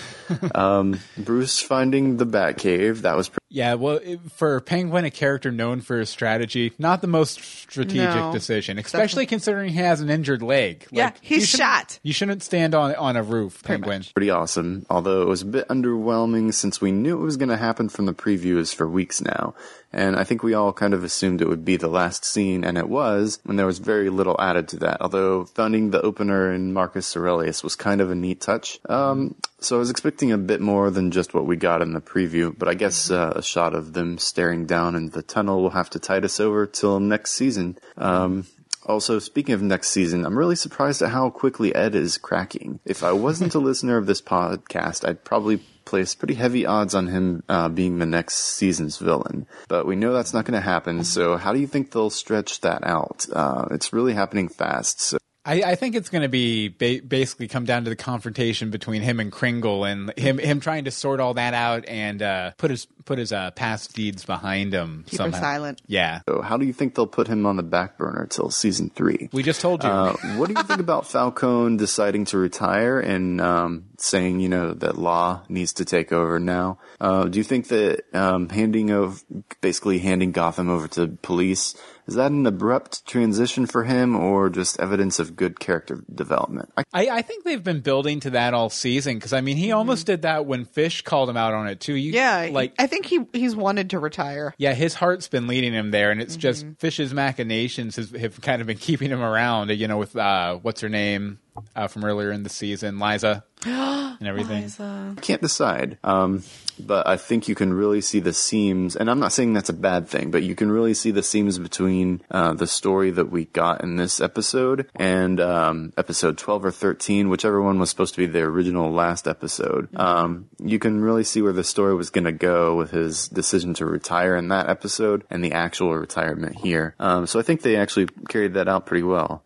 Um, 0.55 0.99
Bruce 1.17 1.61
finding 1.61 2.17
the 2.17 2.27
Batcave, 2.27 2.99
that 3.03 3.17
was 3.17 3.29
pretty 3.29 3.41
Yeah, 3.51 3.75
well, 3.75 3.99
it- 4.03 4.21
for 4.35 4.61
Penguin, 4.61 5.05
a 5.05 5.11
character 5.11 5.51
known 5.53 5.81
for 5.81 5.99
his 5.99 6.11
strategy, 6.11 6.73
not 6.79 7.01
the 7.03 7.07
most 7.07 7.41
strategic 7.41 8.15
No. 8.15 8.33
decision, 8.33 8.79
especially 8.79 9.27
considering 9.27 9.71
he 9.71 9.79
has 9.79 10.01
an 10.01 10.11
injured 10.11 10.43
leg. 10.43 10.87
Yeah, 10.91 11.13
he's 11.21 11.53
you 11.53 11.59
shot. 11.59 11.99
You 12.03 12.13
shouldn't 12.13 12.43
stand 12.43 12.75
on 12.75 12.95
on 12.97 13.17
a 13.17 13.23
roof, 13.23 13.63
Penguin. 13.63 14.05
pretty 14.15 14.31
awesome, 14.31 14.87
although 14.91 15.23
it 15.23 15.29
was 15.29 15.43
a 15.43 15.47
bit 15.47 15.69
underwhelming 15.69 16.53
since 16.53 16.81
we 16.81 16.91
knew 16.93 17.19
it 17.21 17.25
was 17.25 17.37
going 17.37 17.49
to 17.49 17.57
happen 17.57 17.89
from 17.89 18.07
the 18.07 18.15
previews 18.15 18.75
for 18.75 18.89
weeks 18.89 19.21
now. 19.21 19.55
And 19.93 20.17
I 20.17 20.25
think 20.25 20.43
we 20.43 20.55
all 20.55 20.73
kind 20.73 20.93
of 20.93 21.05
assumed 21.05 21.41
it 21.41 21.49
would 21.49 21.65
be 21.65 21.77
the 21.77 21.87
last 21.87 22.25
scene, 22.25 22.65
and 22.65 22.77
it 22.77 22.89
was, 22.89 23.39
and 23.47 23.57
there 23.57 23.67
was 23.67 23.79
very 23.79 24.11
little 24.11 24.35
added 24.41 24.67
to 24.69 24.77
that. 24.79 25.01
Although 25.01 25.45
finding 25.45 25.91
the 25.91 26.03
opener 26.03 26.53
in 26.53 26.73
Marcus 26.73 27.17
Aurelius 27.17 27.63
was 27.63 27.77
kind 27.77 28.01
of 28.01 28.11
a 28.11 28.15
neat 28.17 28.41
touch. 28.41 28.81
Um, 28.89 29.37
so 29.65 29.77
I 29.77 29.79
was 29.79 29.91
expecting 29.91 30.33
a 30.33 30.39
bit 30.39 30.61
more 30.61 30.91
than 30.91 31.11
just 31.11 31.35
what 31.35 31.47
we 31.47 31.57
got 31.57 31.83
in 31.83 31.93
the 31.93 32.01
preview, 32.01 32.57
but 32.57 32.69
I 32.69 32.75
guess 32.75 33.11
uh, 33.11 33.33
a 33.37 33.43
shot 33.43 33.75
of 33.75 33.93
them 33.93 34.19
staring 34.19 34.67
down 34.67 34.95
into 34.95 35.13
the 35.13 35.23
tunnel 35.23 35.63
will 35.63 35.71
have 35.71 35.91
to 35.91 35.99
tide 35.99 36.25
us 36.25 36.39
over 36.39 36.67
till 36.67 37.01
next 37.01 37.33
season. 37.33 37.79
Um, 37.97 38.47
also, 38.87 39.19
speaking 39.19 39.55
of 39.55 39.63
next 39.63 39.89
season, 39.89 40.27
I'm 40.27 40.39
really 40.39 40.57
surprised 40.57 41.01
at 41.01 41.11
how 41.11 41.31
quickly 41.31 41.75
Ed 41.75 41.95
is 41.95 42.19
cracking. 42.19 42.81
If 42.85 43.03
I 43.03 43.13
wasn't 43.13 43.55
a 43.55 43.59
listener 43.71 43.97
of 43.97 44.07
this 44.07 44.21
podcast, 44.21 45.09
I'd 45.09 45.25
probably 45.25 45.63
place 45.87 46.15
pretty 46.15 46.35
heavy 46.35 46.67
odds 46.67 46.95
on 46.95 47.07
him 47.07 47.43
uh, 47.49 47.69
being 47.69 47.99
the 47.99 48.07
next 48.07 48.35
season's 48.35 48.99
villain. 48.99 49.47
But 49.69 49.87
we 49.87 49.97
know 49.97 50.13
that's 50.13 50.35
not 50.35 50.45
going 50.45 50.61
to 50.61 50.65
happen, 50.65 51.05
so 51.05 51.37
how 51.37 51.53
do 51.53 51.61
you 51.61 51.67
think 51.67 51.91
they'll 51.91 52.11
stretch 52.11 52.61
that 52.61 52.85
out? 52.85 53.27
Uh, 53.33 53.69
it's 53.71 53.93
really 53.93 54.13
happening 54.13 54.49
fast. 54.49 55.01
So 55.01 55.19
I, 55.47 55.63
I 55.63 55.75
think 55.75 55.95
it's 55.95 56.09
going 56.09 56.23
to 56.23 56.29
be 56.29 56.69
ba- 56.69 57.01
basically 57.07 57.49
come 57.49 57.65
down 57.65 57.85
to 57.85 57.91
the 57.91 57.97
confrontation 57.97 58.71
between 58.71 59.03
him 59.03 59.21
and 59.21 59.31
Kringle, 59.31 59.85
and 59.85 60.13
him 60.19 60.39
him 60.39 60.61
trying 60.61 60.85
to 60.85 60.91
sort 60.91 61.21
all 61.21 61.35
that 61.35 61.55
out 61.55 61.85
and 61.87 62.23
uh, 62.23 62.53
put 62.57 62.71
his 62.71 62.87
put 63.05 63.19
his 63.19 63.33
uh, 63.33 63.51
past 63.51 63.95
deeds 63.95 64.25
behind 64.25 64.73
him. 64.73 65.05
Keep 65.07 65.21
her 65.21 65.25
somehow. 65.25 65.41
silent. 65.41 65.83
Yeah, 65.87 66.21
So 66.27 66.41
how 66.41 66.57
do 66.57 66.65
you 66.65 66.73
think 66.73 66.95
they'll 66.95 67.07
put 67.07 67.29
him 67.29 67.45
on 67.45 67.57
the 67.57 67.63
back 67.63 67.99
burner 67.99 68.27
till 68.27 68.51
season 68.51 68.91
three? 68.91 69.29
we 69.33 69.43
just 69.43 69.61
told 69.61 69.83
you. 69.85 69.91
Uh, 69.91 70.17
what 70.37 70.49
do 70.49 70.55
you 70.57 70.63
think 70.63 70.81
about 70.81 71.07
Falcone 71.07 71.77
deciding 71.77 72.25
to 72.27 72.39
retire 72.39 72.99
and 72.99 73.41
um, 73.43 73.85
saying, 73.99 74.41
you 74.41 74.49
know, 74.49 74.73
that 74.73 74.97
Law 74.97 75.43
needs 75.51 75.75
to 75.75 75.85
take 75.85 76.13
over 76.13 76.39
now? 76.39 76.79
Uh, 76.99 77.25
do 77.25 77.39
you 77.39 77.45
think 77.45 77.69
that 77.69 78.05
um, 78.15 78.49
handing 78.49 78.91
of 78.91 79.23
basically 79.61 79.99
handing 79.99 80.33
Gotham 80.33 80.71
over 80.71 80.89
to 80.89 81.09
police 81.21 81.75
is 82.07 82.15
that 82.15 82.31
an 82.31 82.47
abrupt 82.47 83.07
transition 83.07 83.67
for 83.67 83.85
him, 83.85 84.15
or 84.17 84.51
just 84.51 84.79
evidence 84.81 85.19
of 85.19 85.37
good 85.37 85.59
character 85.61 86.05
development? 86.15 86.71
I, 86.77 86.85
I, 86.93 87.09
I 87.19 87.23
think 87.23 87.45
they've 87.45 87.63
been 87.63 87.81
building 87.81 88.21
to 88.21 88.31
that 88.31 88.55
all 88.55 88.71
season 88.71 89.15
because 89.15 89.33
I 89.33 89.41
mean 89.41 89.57
he 89.57 89.73
almost 89.73 90.07
did 90.07 90.23
that 90.23 90.47
when 90.47 90.65
Fish 90.65 91.03
called 91.03 91.29
him 91.31 91.37
out 91.37 91.55
on 91.55 91.67
it 91.69 91.81
too. 91.81 91.95
You, 91.95 92.13
Mm-hmm. 92.13 92.49
Yeah, 92.49 92.49
like 92.55 92.75
I 92.79 92.87
think 92.87 93.07
he 93.07 93.27
he's 93.33 93.57
wanted 93.57 93.91
to 93.91 93.99
retire. 93.99 94.55
yeah, 94.59 94.75
his 94.75 94.95
heart's 94.95 95.29
been 95.29 95.47
leading 95.47 95.73
him 95.73 95.91
there, 95.91 96.11
and 96.11 96.21
it's 96.21 96.37
just 96.37 96.65
Mm-hmm. 96.65 96.75
Fish's 96.75 97.13
machinations 97.13 97.97
has, 97.97 98.11
have 98.11 98.41
kind 98.41 98.61
of 98.61 98.67
been 98.67 98.79
keeping 98.89 99.11
him 99.11 99.23
around. 99.23 99.71
You 99.71 99.89
know, 99.89 99.99
with 99.99 100.15
uh, 100.17 100.57
what's 100.63 100.81
her 100.83 100.89
name 100.89 101.39
uh, 101.75 101.89
from 101.89 102.05
earlier 102.05 102.33
in 102.33 102.43
the 102.43 102.49
season, 102.49 102.99
Liza, 102.99 103.45
and 103.65 104.29
everything. 104.29 104.71
I 104.79 105.21
can't 105.21 105.43
decide. 105.43 105.99
Um, 106.05 106.43
but 106.79 107.07
I 107.07 107.17
think 107.17 107.49
you 107.49 107.55
can 107.55 107.73
really 107.73 108.01
see 108.01 108.21
the 108.21 108.33
seams, 108.33 108.97
and 108.97 109.11
I'm 109.11 109.21
not 109.21 109.33
saying 109.33 109.53
that's 109.53 109.69
a 109.69 109.75
bad 109.75 110.09
thing, 110.09 110.31
but 110.31 110.43
you 110.43 110.55
can 110.55 110.71
really 110.71 110.95
see 110.95 111.11
the 111.11 111.23
seams 111.23 111.59
between 111.59 112.23
uh, 112.31 112.55
the 112.55 112.67
story 112.67 113.11
that 113.13 113.31
we 113.31 113.45
got 113.47 113.83
in 113.83 113.97
this 113.97 114.21
episode 114.21 114.89
and 114.97 115.41
um, 115.41 115.93
episode 115.97 116.37
12 116.39 116.65
or 116.65 116.71
13, 116.71 117.29
whichever 117.29 117.63
one 117.63 117.79
was 117.79 117.91
supposed 117.91 118.15
to 118.15 118.21
be 118.21 118.27
the 118.27 118.41
original 118.41 118.91
last 118.91 119.29
episode. 119.29 119.89
Um, 119.97 120.49
you 120.59 120.79
can 120.79 121.01
really 121.01 121.25
see 121.25 121.43
where 121.43 121.53
the 121.53 121.65
story 121.65 121.95
was 121.95 122.11
going 122.11 122.25
to 122.25 122.33
go 122.33 122.77
with 122.77 122.91
his 122.91 123.29
decision 123.29 123.75
to 123.75 123.87
retire 123.87 124.37
in 124.37 124.49
that 124.49 124.69
episode 124.69 125.25
and 125.31 125.45
the 125.45 125.53
actual 125.53 125.95
retirement 125.95 126.57
here. 126.57 126.95
Um, 126.99 127.27
so 127.27 127.39
I 127.39 127.43
think 127.43 127.63
they 127.63 127.77
actually 127.77 128.09
carried 128.29 128.55
that 128.55 128.69
out 128.69 128.87
pretty 128.87 129.05
well. 129.05 129.43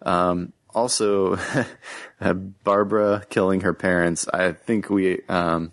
Also, 0.79 1.37
uh, 2.21 2.33
Barbara 2.35 3.25
killing 3.31 3.63
her 3.63 3.75
parents. 3.75 4.29
I 4.33 4.53
think 4.53 4.89
we, 4.89 5.23
um, 5.29 5.73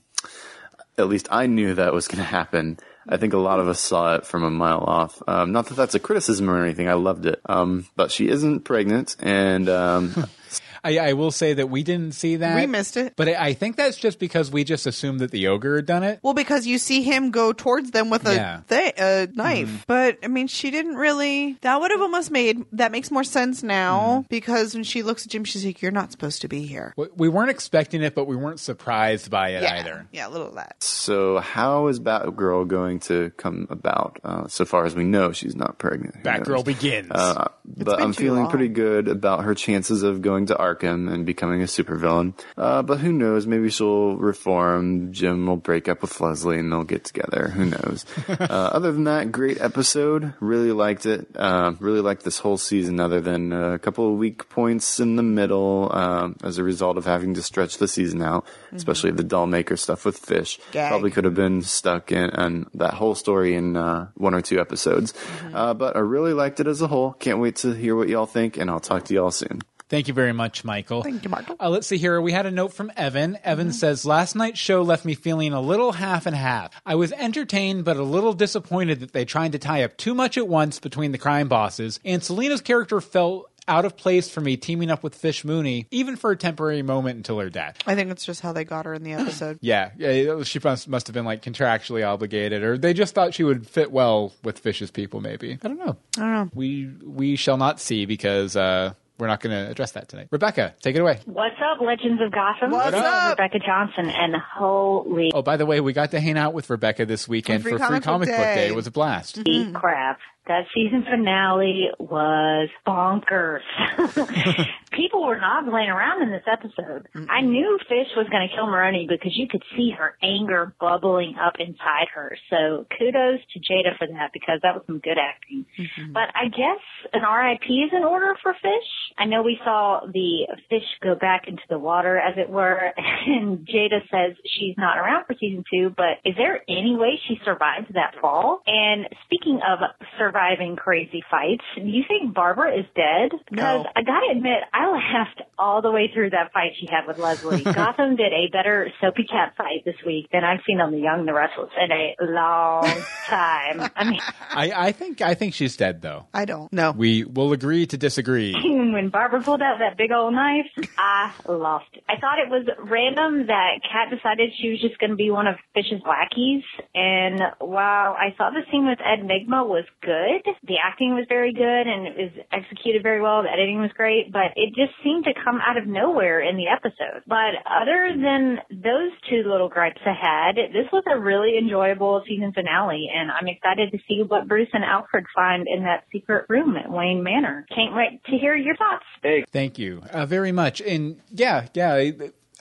at 0.98 1.08
least 1.08 1.28
I 1.30 1.46
knew 1.46 1.76
that 1.76 1.94
was 1.94 2.08
going 2.08 2.18
to 2.18 2.24
happen. 2.24 2.80
I 3.08 3.18
think 3.18 3.34
a 3.34 3.38
lot 3.38 3.60
of 3.60 3.68
us 3.68 3.80
saw 3.80 4.16
it 4.16 4.26
from 4.26 4.44
a 4.44 4.50
mile 4.50 4.80
off. 4.80 5.22
Um, 5.28 5.52
not 5.52 5.68
that 5.68 5.76
that's 5.76 5.94
a 5.94 6.00
criticism 6.00 6.50
or 6.50 6.60
anything. 6.66 6.90
I 6.90 6.96
loved 6.96 7.28
it. 7.28 7.40
Um, 7.46 7.86
but 7.96 8.10
she 8.10 8.30
isn't 8.30 8.62
pregnant, 8.62 9.16
and 9.20 9.70
um, 9.70 10.26
I, 10.86 11.10
I 11.10 11.14
will 11.14 11.32
say 11.32 11.54
that 11.54 11.70
we 11.70 11.84
didn't 11.84 12.14
see 12.14 12.38
that. 12.38 12.56
We 12.56 12.66
missed 12.68 12.96
it. 12.98 13.14
But 13.16 13.28
I, 13.30 13.48
I 13.48 13.54
think 13.54 13.76
that's 13.76 13.98
just 13.98 14.20
because 14.20 14.52
we 14.52 14.64
just 14.64 14.86
assumed 14.86 15.20
that 15.22 15.32
the 15.32 15.48
ogre 15.48 15.78
had 15.78 15.86
done 15.86 16.04
it. 16.04 16.20
Well, 16.24 16.34
because 16.34 16.68
you 16.68 16.78
see 16.78 17.02
him 17.02 17.32
go 17.32 17.52
towards 17.54 17.92
them 17.92 18.10
with 18.10 18.28
a 18.28 18.36
Yeah. 18.36 18.60
thi- 18.68 18.94
a 18.98 19.28
knife, 19.34 19.86
but 19.88 20.20
I 20.24 20.28
mean, 20.28 20.48
she 20.48 20.72
didn't 20.72 20.96
really. 20.96 21.58
That 21.62 21.80
would 21.82 21.92
have 21.92 22.02
almost 22.02 22.32
made 22.32 22.64
that 22.74 22.92
makes 22.92 23.10
more 23.12 23.24
sense 23.24 23.64
now 23.64 24.26
because 24.30 24.74
when 24.74 24.84
she 24.84 25.02
looks 25.04 25.26
at 25.26 25.32
Jim, 25.32 25.44
she's 25.44 25.66
like, 25.66 25.82
"You're 25.82 25.92
not 25.92 26.12
supposed 26.12 26.42
to 26.42 26.48
be 26.48 26.62
here." 26.64 26.94
We- 26.98 27.08
We 27.18 27.30
weren't 27.30 27.50
expecting 27.50 28.02
it, 28.04 28.14
but 28.16 28.26
we 28.26 28.36
weren't 28.36 28.60
surprised 28.60 29.30
by 29.32 29.50
it 29.50 29.64
yeah, 29.64 29.80
either. 29.80 30.08
yeah, 30.12 30.28
a 30.28 30.30
little 30.30 30.48
of 30.50 30.56
that. 30.56 30.76
so 30.84 31.40
how 31.40 31.88
is 31.88 32.00
Batgirl 32.00 32.68
going 32.68 33.00
to 33.02 33.32
come 33.38 33.68
about? 33.70 34.20
Uh, 34.24 34.48
so 34.48 34.66
far 34.66 34.86
as 34.86 34.96
we 34.96 35.04
know, 35.04 35.32
she's 35.32 35.56
not 35.56 35.78
pregnant. 35.80 36.16
Who 36.18 36.22
Batgirl 36.24 36.66
begins. 36.66 37.10
Uh, 37.12 37.48
but 37.66 37.86
been 37.98 38.04
I'm 38.06 38.14
too 38.14 38.24
feeling 38.24 38.44
long. 38.44 38.50
pretty 38.52 38.68
good 38.68 39.08
about 39.08 39.44
her 39.44 39.56
chances 39.56 40.04
of 40.04 40.22
going 40.22 40.48
to 40.48 40.58
Arkham 40.76 41.12
and 41.12 41.26
becoming 41.26 41.62
a 41.62 41.66
supervillain. 41.66 42.34
Uh, 42.58 42.82
but 42.82 43.00
who 43.00 43.12
knows? 43.12 43.48
Maybe 43.48 43.70
she'll 43.70 44.16
reform. 44.18 45.12
Jim 45.14 45.46
will 45.48 45.58
break 45.58 45.88
up 45.88 46.02
with 46.02 46.20
Leslie 46.20 46.60
and 46.60 46.72
they'll 46.72 46.84
get 46.84 47.04
together. 47.04 47.50
Who 47.50 47.66
knows? 47.66 48.06
uh, 48.30 48.44
other 48.50 48.92
than 48.92 49.06
that, 49.06 49.32
great 49.32 49.60
episode. 49.62 50.34
Really 50.40 50.72
liked 50.72 51.06
it. 51.06 51.28
Uh, 51.36 51.74
really 51.80 52.02
liked 52.02 52.24
this 52.24 52.40
whole 52.40 52.58
season. 52.58 53.00
Other 53.00 53.22
than 53.22 53.54
a 53.54 53.80
couple 53.80 54.12
of 54.12 54.18
weak 54.18 54.50
points 54.50 55.00
in 55.00 55.16
the 55.16 55.24
middle 55.24 55.90
um, 55.94 56.36
as 56.44 56.58
a 56.58 56.64
result 56.64 56.98
of 56.98 57.06
having 57.06 57.34
to 57.36 57.42
stretch 57.42 57.78
the 57.78 57.88
season 57.88 58.22
out, 58.22 58.46
especially 58.74 59.12
the 59.12 59.24
Dollmaker 59.24 59.78
stuff 59.78 60.06
with 60.06 60.18
Fish. 60.18 60.60
Gag. 60.72 60.90
Probably 60.90 61.12
could 61.12 61.26
have 61.26 61.36
been 61.36 61.62
stuck 61.62 62.12
in, 62.12 62.30
in 62.30 62.66
that 62.76 62.94
whole 62.94 63.16
story 63.16 63.56
in 63.56 63.76
uh, 63.78 64.08
one 64.16 64.34
or 64.34 64.42
two 64.42 64.60
episodes. 64.60 65.14
Uh, 65.54 65.74
but 65.74 65.96
I 65.96 66.00
really 66.00 66.34
liked 66.34 66.60
it 66.60 66.68
as 66.68 66.82
a 66.82 66.88
whole. 66.88 67.14
Can't 67.14 67.40
wait 67.40 67.58
to 67.58 67.74
hear 67.74 67.96
what 67.96 68.10
y'all 68.10 68.26
think, 68.26 68.58
and 68.58 68.70
I'll 68.70 68.80
talk 68.80 69.06
to 69.06 69.14
y'all 69.14 69.32
soon. 69.32 69.62
Thank 69.88 70.08
you 70.08 70.14
very 70.14 70.34
much, 70.34 70.64
Michael. 70.64 71.04
Thank 71.04 71.24
you, 71.24 71.30
Michael. 71.30 71.56
Uh, 71.60 71.70
let's 71.70 71.86
see 71.86 71.98
here. 71.98 72.20
We 72.20 72.32
had 72.32 72.46
a 72.46 72.52
note 72.52 72.74
from 72.74 72.92
Evan. 72.98 73.38
Evan 73.44 73.72
says, 73.72 74.06
Last 74.06 74.36
night's 74.36 74.60
show 74.60 74.82
left 74.82 75.06
me 75.06 75.14
feeling 75.14 75.54
a 75.54 75.62
little 75.62 75.92
half 75.92 76.26
and 76.26 76.36
half. 76.36 76.72
I 76.86 76.96
was 76.96 77.12
entertained, 77.12 77.86
but 77.86 77.98
a 77.98 78.04
little 78.04 78.34
disappointed 78.34 79.00
that 79.02 79.14
they 79.14 79.26
tried 79.26 79.52
to 79.52 79.60
tie 79.60 79.84
up 79.84 79.96
too 79.98 80.16
much 80.16 80.38
at 80.38 80.48
once 80.48 80.80
between 80.80 81.12
the 81.12 81.18
crime 81.18 81.48
bosses, 81.48 82.00
and 82.04 82.24
Selina's 82.24 82.62
character 82.62 83.00
felt 83.00 83.50
out 83.68 83.86
of 83.86 83.98
place 83.98 84.30
for 84.30 84.42
me 84.42 84.58
teaming 84.58 84.92
up 84.92 85.04
with 85.04 85.16
Fish 85.16 85.44
Mooney, 85.44 85.88
even 85.92 86.16
for 86.16 86.32
a 86.32 86.38
temporary 86.38 86.82
moment 86.82 87.18
until 87.18 87.40
her 87.40 87.50
death. 87.50 87.78
I 87.88 87.96
think 87.96 88.12
it's 88.12 88.26
just 88.26 88.42
how 88.42 88.54
they 88.54 88.64
got 88.64 88.86
her 88.86 88.94
in 88.94 89.04
the 89.04 89.14
episode. 89.14 89.60
Yeah, 89.66 89.92
yeah, 89.98 90.44
she 90.44 90.60
must, 90.64 90.88
must 90.88 91.08
have 91.08 91.14
been 91.16 91.26
like 91.26 91.42
contractually 91.42 92.06
obligated, 92.06 92.62
or 92.62 92.78
they 92.78 92.94
just 92.94 93.16
thought 93.16 93.34
she 93.34 93.44
would 93.44 93.68
fit 93.68 93.92
well 93.92 94.34
with 94.44 94.60
Fish's 94.60 94.92
people. 94.92 95.22
Maybe 95.22 95.58
I 95.64 95.68
don't 95.68 95.80
know. 95.80 95.98
I 96.18 96.20
don't 96.20 96.32
know. 96.32 96.50
We 96.54 96.92
we 97.04 97.36
shall 97.36 97.58
not 97.58 97.80
see 97.80 98.06
because 98.06 98.56
uh, 98.56 98.94
we're 99.18 99.28
not 99.28 99.40
going 99.42 99.56
to 99.56 99.72
address 99.72 99.92
that 99.94 100.10
tonight. 100.10 100.28
Rebecca, 100.32 100.76
take 100.82 100.96
it 100.96 101.00
away. 101.00 101.20
What's 101.26 101.56
up, 101.60 101.82
Legends 101.82 102.22
of 102.22 102.32
Gotham? 102.32 102.72
What's 102.72 102.96
up? 102.96 103.38
Rebecca 103.38 103.60
Johnson, 103.66 104.10
and 104.10 104.36
holy 104.36 105.32
Oh, 105.34 105.42
by 105.42 105.58
the 105.58 105.66
way, 105.66 105.80
we 105.80 105.94
got 105.94 106.12
to 106.12 106.20
hang 106.20 106.38
out 106.38 106.54
with 106.54 106.70
Rebecca 106.70 107.06
this 107.06 107.28
weekend 107.28 107.64
Free 107.64 107.72
for 107.74 107.78
Free 107.80 107.86
Comic 107.88 108.04
Book 108.04 108.06
Comic 108.06 108.30
Book 108.30 108.38
Day. 108.38 108.56
Day. 108.56 108.68
It 108.68 108.76
was 108.76 108.88
a 108.88 108.92
blast. 108.92 109.40
crap. 109.74 110.20
That 110.48 110.66
season 110.76 111.04
finale 111.10 111.90
was 111.98 112.70
bonkers. 112.86 113.62
People 114.92 115.26
were 115.26 115.40
not 115.40 115.68
playing 115.68 115.90
around 115.90 116.22
in 116.22 116.30
this 116.30 116.46
episode. 116.46 117.08
I 117.30 117.42
knew 117.42 117.80
Fish 117.90 118.14
was 118.16 118.28
going 118.30 118.48
to 118.48 118.56
kill 118.56 118.68
Maroni 118.68 119.08
because 119.10 119.34
you 119.36 119.48
could 119.48 119.64
see 119.76 119.92
her 119.98 120.16
anger 120.22 120.74
bubbling 120.80 121.36
up 121.42 121.56
inside 121.60 122.08
her. 122.14 122.38
So 122.52 122.86
kudos 122.98 123.40
to 123.54 123.60
Jada 123.60 123.98
for 123.98 124.08
that 124.08 124.32
because 124.34 124.60
that 124.62 124.76
was 124.76 124.84
some 124.86 125.00
good 125.00 125.18
acting. 125.18 125.66
Mm-hmm. 125.80 126.14
But 126.14 126.30
I 126.36 126.48
guess 126.48 126.80
an 127.12 127.24
RIP 127.24 127.66
is 127.66 127.92
in 127.92 128.04
order 128.04 128.36
for 128.44 128.54
Fish. 128.54 128.90
I 129.18 129.26
know 129.26 129.42
we 129.42 129.60
saw 129.66 130.02
the 130.06 130.48
fish 130.70 130.86
go 131.02 131.16
back 131.16 131.48
into 131.48 131.64
the 131.70 131.80
water, 131.80 132.18
as 132.18 132.36
it 132.38 132.50
were, 132.50 132.94
and 133.26 133.68
Jada 133.68 134.00
says 134.12 134.38
she's 134.46 134.76
not 134.78 134.98
around 134.98 135.26
for 135.26 135.36
season 135.40 135.64
two, 135.74 135.90
but 135.90 136.22
is 136.24 136.36
there 136.38 136.62
any 136.70 136.96
way 136.96 137.20
she 137.28 137.40
survives 137.44 137.88
that 137.94 138.14
fall? 138.22 138.62
And 138.68 139.08
speaking 139.26 139.60
of 139.68 139.80
surviving 140.20 140.35
crazy 140.78 141.24
fights, 141.30 141.64
do 141.76 141.82
you 141.82 142.04
think 142.08 142.34
Barbara 142.34 142.78
is 142.78 142.86
dead? 142.96 143.32
Because 143.50 143.84
No. 143.84 143.90
I 143.96 144.02
gotta 144.04 144.28
admit, 144.32 144.60
I 144.74 144.88
laughed 144.92 145.42
all 145.58 145.82
the 145.82 145.92
way 145.92 146.10
through 146.14 146.32
that 146.32 146.52
fight 146.54 146.72
she 146.80 146.88
had 146.88 147.08
with 147.08 147.18
Leslie. 147.18 147.64
Gotham 147.74 148.16
did 148.16 148.34
a 148.34 148.50
better 148.52 148.92
soapy 149.02 149.24
cat 149.24 149.54
fight 149.58 149.84
this 149.86 149.96
week 150.06 150.28
than 150.32 150.44
I've 150.44 150.60
seen 150.68 150.82
on 150.82 150.92
The 150.92 151.00
Young 151.00 151.20
and 151.20 151.28
the 151.28 151.34
Restless 151.34 151.70
in 151.82 151.92
a 151.92 152.16
long 152.22 152.84
time. 153.28 153.90
I 153.96 154.04
mean, 154.10 154.20
I, 154.50 154.88
I 154.88 154.92
think 154.92 155.22
I 155.22 155.34
think 155.34 155.54
she's 155.54 155.78
dead 155.78 156.02
though. 156.02 156.28
I 156.34 156.46
don't 156.46 156.72
know. 156.74 156.92
We 156.92 157.24
will 157.24 157.54
agree 157.54 157.86
to 157.88 157.98
disagree. 157.98 158.54
when 158.64 159.10
Barbara 159.10 159.42
pulled 159.42 159.62
out 159.62 159.80
that 159.80 159.98
big 159.98 160.12
old 160.12 160.34
knife, 160.34 160.66
I 160.98 161.32
lost 161.48 161.86
it. 161.94 162.04
I 162.10 162.20
thought 162.20 162.40
it 162.40 162.50
was 162.50 162.68
random 162.80 163.48
that 163.48 163.80
Kat 163.92 164.10
decided 164.10 164.52
she 164.60 164.72
was 164.72 164.82
just 164.82 164.98
going 165.00 165.12
to 165.12 165.16
be 165.16 165.32
one 165.32 165.48
of 165.48 165.56
Fish's 165.74 166.02
lackeys. 166.08 166.64
And 166.94 167.42
while 167.60 168.14
I 168.14 168.34
thought 168.38 168.54
the 168.54 168.64
scene 168.72 168.86
with 168.88 169.00
Ed 169.00 169.22
Nygma 169.26 169.68
was 169.68 169.86
good, 170.02 170.16
the 170.64 170.78
acting 170.84 171.16
was 171.16 171.26
very 171.30 171.54
good 171.54 171.88
and 171.88 172.08
it 172.08 172.16
was 172.18 172.32
executed 172.52 173.04
very 173.04 173.22
well. 173.22 173.44
The 173.44 173.52
editing 173.52 173.80
was 173.80 173.92
great, 173.96 174.32
but 174.32 174.54
it 174.56 174.74
just 174.76 174.94
seemed 175.04 175.26
to 175.26 175.34
come 175.44 175.60
out 175.62 175.78
of 175.78 175.88
nowhere 175.88 176.42
in 176.42 176.58
the 176.58 176.68
episode. 176.68 177.24
But 177.28 177.60
other 177.66 178.14
than 178.16 178.60
those 178.70 179.12
two 179.30 179.44
little 179.46 179.70
gripes 179.70 180.02
I 180.06 180.14
had, 180.14 180.56
this 180.56 180.92
was 180.92 181.04
a 181.12 181.20
really 181.20 181.58
enjoyable 181.58 182.24
season 182.28 182.52
finale, 182.54 183.10
and 183.14 183.32
I'm 183.32 183.48
excited 183.48 183.92
to 183.92 184.00
see 184.08 184.24
what 184.24 184.48
Bruce 184.48 184.70
and 184.74 184.84
Alfred 184.84 185.26
find 185.34 185.68
in 185.68 185.84
that 185.84 186.06
secret 186.12 186.46
room 186.50 186.76
at 186.78 186.90
Wayne 186.90 187.24
Manor. 187.24 187.66
Can't 187.74 187.96
wait 187.96 188.24
to 188.26 188.38
hear 188.38 188.56
your 188.56 188.76
thoughts. 188.76 189.06
Thank 189.52 189.80
you 189.80 190.02
uh, 190.12 190.26
very 190.26 190.52
much. 190.52 190.82
And 190.82 191.22
yeah, 191.32 191.68
yeah. 191.74 192.12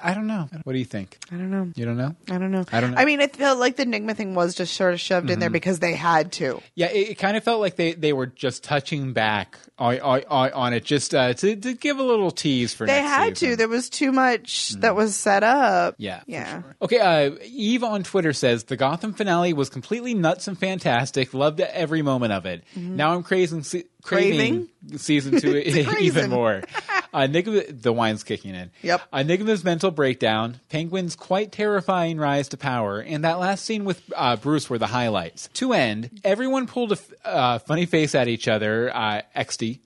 I, 0.03 0.15
don't 0.15 0.27
know. 0.27 0.49
What 0.65 0.73
do 0.73 0.79
you 0.79 0.85
think? 0.85 1.19
I 1.31 1.37
don't 1.37 1.51
know. 1.51 1.71
You 1.75 1.85
don't 1.85 1.97
know? 1.97 2.15
I 2.31 2.39
don't 2.39 2.51
know. 2.51 2.65
I 2.73 2.81
don't 2.81 2.91
know. 2.91 2.97
Mm-hmm. 2.97 2.99
I 2.99 3.05
mean, 3.05 3.21
I 3.21 3.27
felt 3.29 3.59
like 3.59 3.77
the 3.77 3.83
Enigma 3.83 4.15
thing 4.15 4.35
was 4.35 4.55
just 4.55 4.75
sort 4.75 4.93
of 4.95 5.01
shoved 5.01 5.31
in 5.31 5.39
there 5.39 5.51
because 5.51 5.79
they 5.79 5.95
had 5.95 6.33
to. 6.33 6.61
Yeah, 6.75 6.87
it, 6.91 7.11
it 7.11 7.15
kind 7.17 7.37
of 7.37 7.45
felt 7.45 7.61
like 7.61 7.77
they, 7.77 7.93
they 7.93 8.13
were 8.13 8.27
just 8.27 8.65
touching 8.65 9.13
back 9.13 9.59
on, 9.79 9.99
on, 10.01 10.23
on 10.53 10.73
it, 10.73 10.85
just 10.85 11.15
uh, 11.15 11.35
to, 11.35 11.57
to 11.57 11.75
give 11.75 11.99
a 11.99 12.03
little 12.03 12.31
tease 12.31 12.75
for 12.75 12.87
They 12.87 13.01
next 13.01 13.09
had 13.11 13.39
season. 13.39 13.51
to. 13.51 13.57
There 13.57 13.69
was 13.69 13.89
too 13.91 14.13
much 14.13 14.71
that 14.81 14.95
was 14.97 15.15
set 15.17 15.43
up. 15.43 15.95
Yeah. 15.99 16.21
for 16.21 16.25
Yeah. 16.31 16.51
sure. 16.63 16.77
Okay. 16.83 16.99
Uh, 16.99 17.37
Eve 17.45 17.85
on 17.85 18.03
Twitter 18.03 18.33
says 18.33 18.65
the 18.65 18.77
Gotham 18.77 19.13
finale 19.15 19.53
was 19.53 19.69
completely 19.71 20.15
nuts 20.15 20.49
and 20.49 20.59
fantastic. 20.59 21.35
Loved 21.35 21.61
every 21.61 22.03
moment 22.03 22.33
of 22.33 22.47
it. 22.47 22.65
Now 22.77 23.15
I'm 23.15 23.23
crazing, 23.23 23.63
se- 23.63 23.85
craving, 24.03 24.69
season 24.97 25.41
two 25.41 25.57
even 25.59 25.85
crazing. 25.87 26.31
more. 26.31 26.63
Enigma, 27.15 27.63
the 27.71 27.93
wine's 27.93 28.25
kicking 28.25 28.55
in. 28.55 28.71
Yep. 28.83 29.03
Enigma's 29.13 29.63
mental 29.65 29.91
breakdown, 29.91 30.61
Penguin's 30.69 31.15
quite 31.17 31.53
terrifying 31.53 32.19
rise 32.19 32.49
to 32.49 32.57
power, 32.57 32.99
and 33.01 33.25
that 33.25 33.39
last 33.39 33.65
scene 33.65 33.85
with 33.85 34.03
uh, 34.17 34.37
Bruce 34.37 34.69
were 34.69 34.79
the 34.79 34.89
highlights. 34.89 35.49
To 35.55 35.73
end, 35.73 36.21
everyone 36.25 36.67
pulled 36.67 36.93
a 36.93 36.97
f- 36.97 37.13
uh, 37.25 37.59
funny 37.61 37.87
face 37.87 38.15
at 38.15 38.29
each 38.29 38.49
other. 38.49 38.91
Uh, 38.95 39.23
XD. 39.37 39.79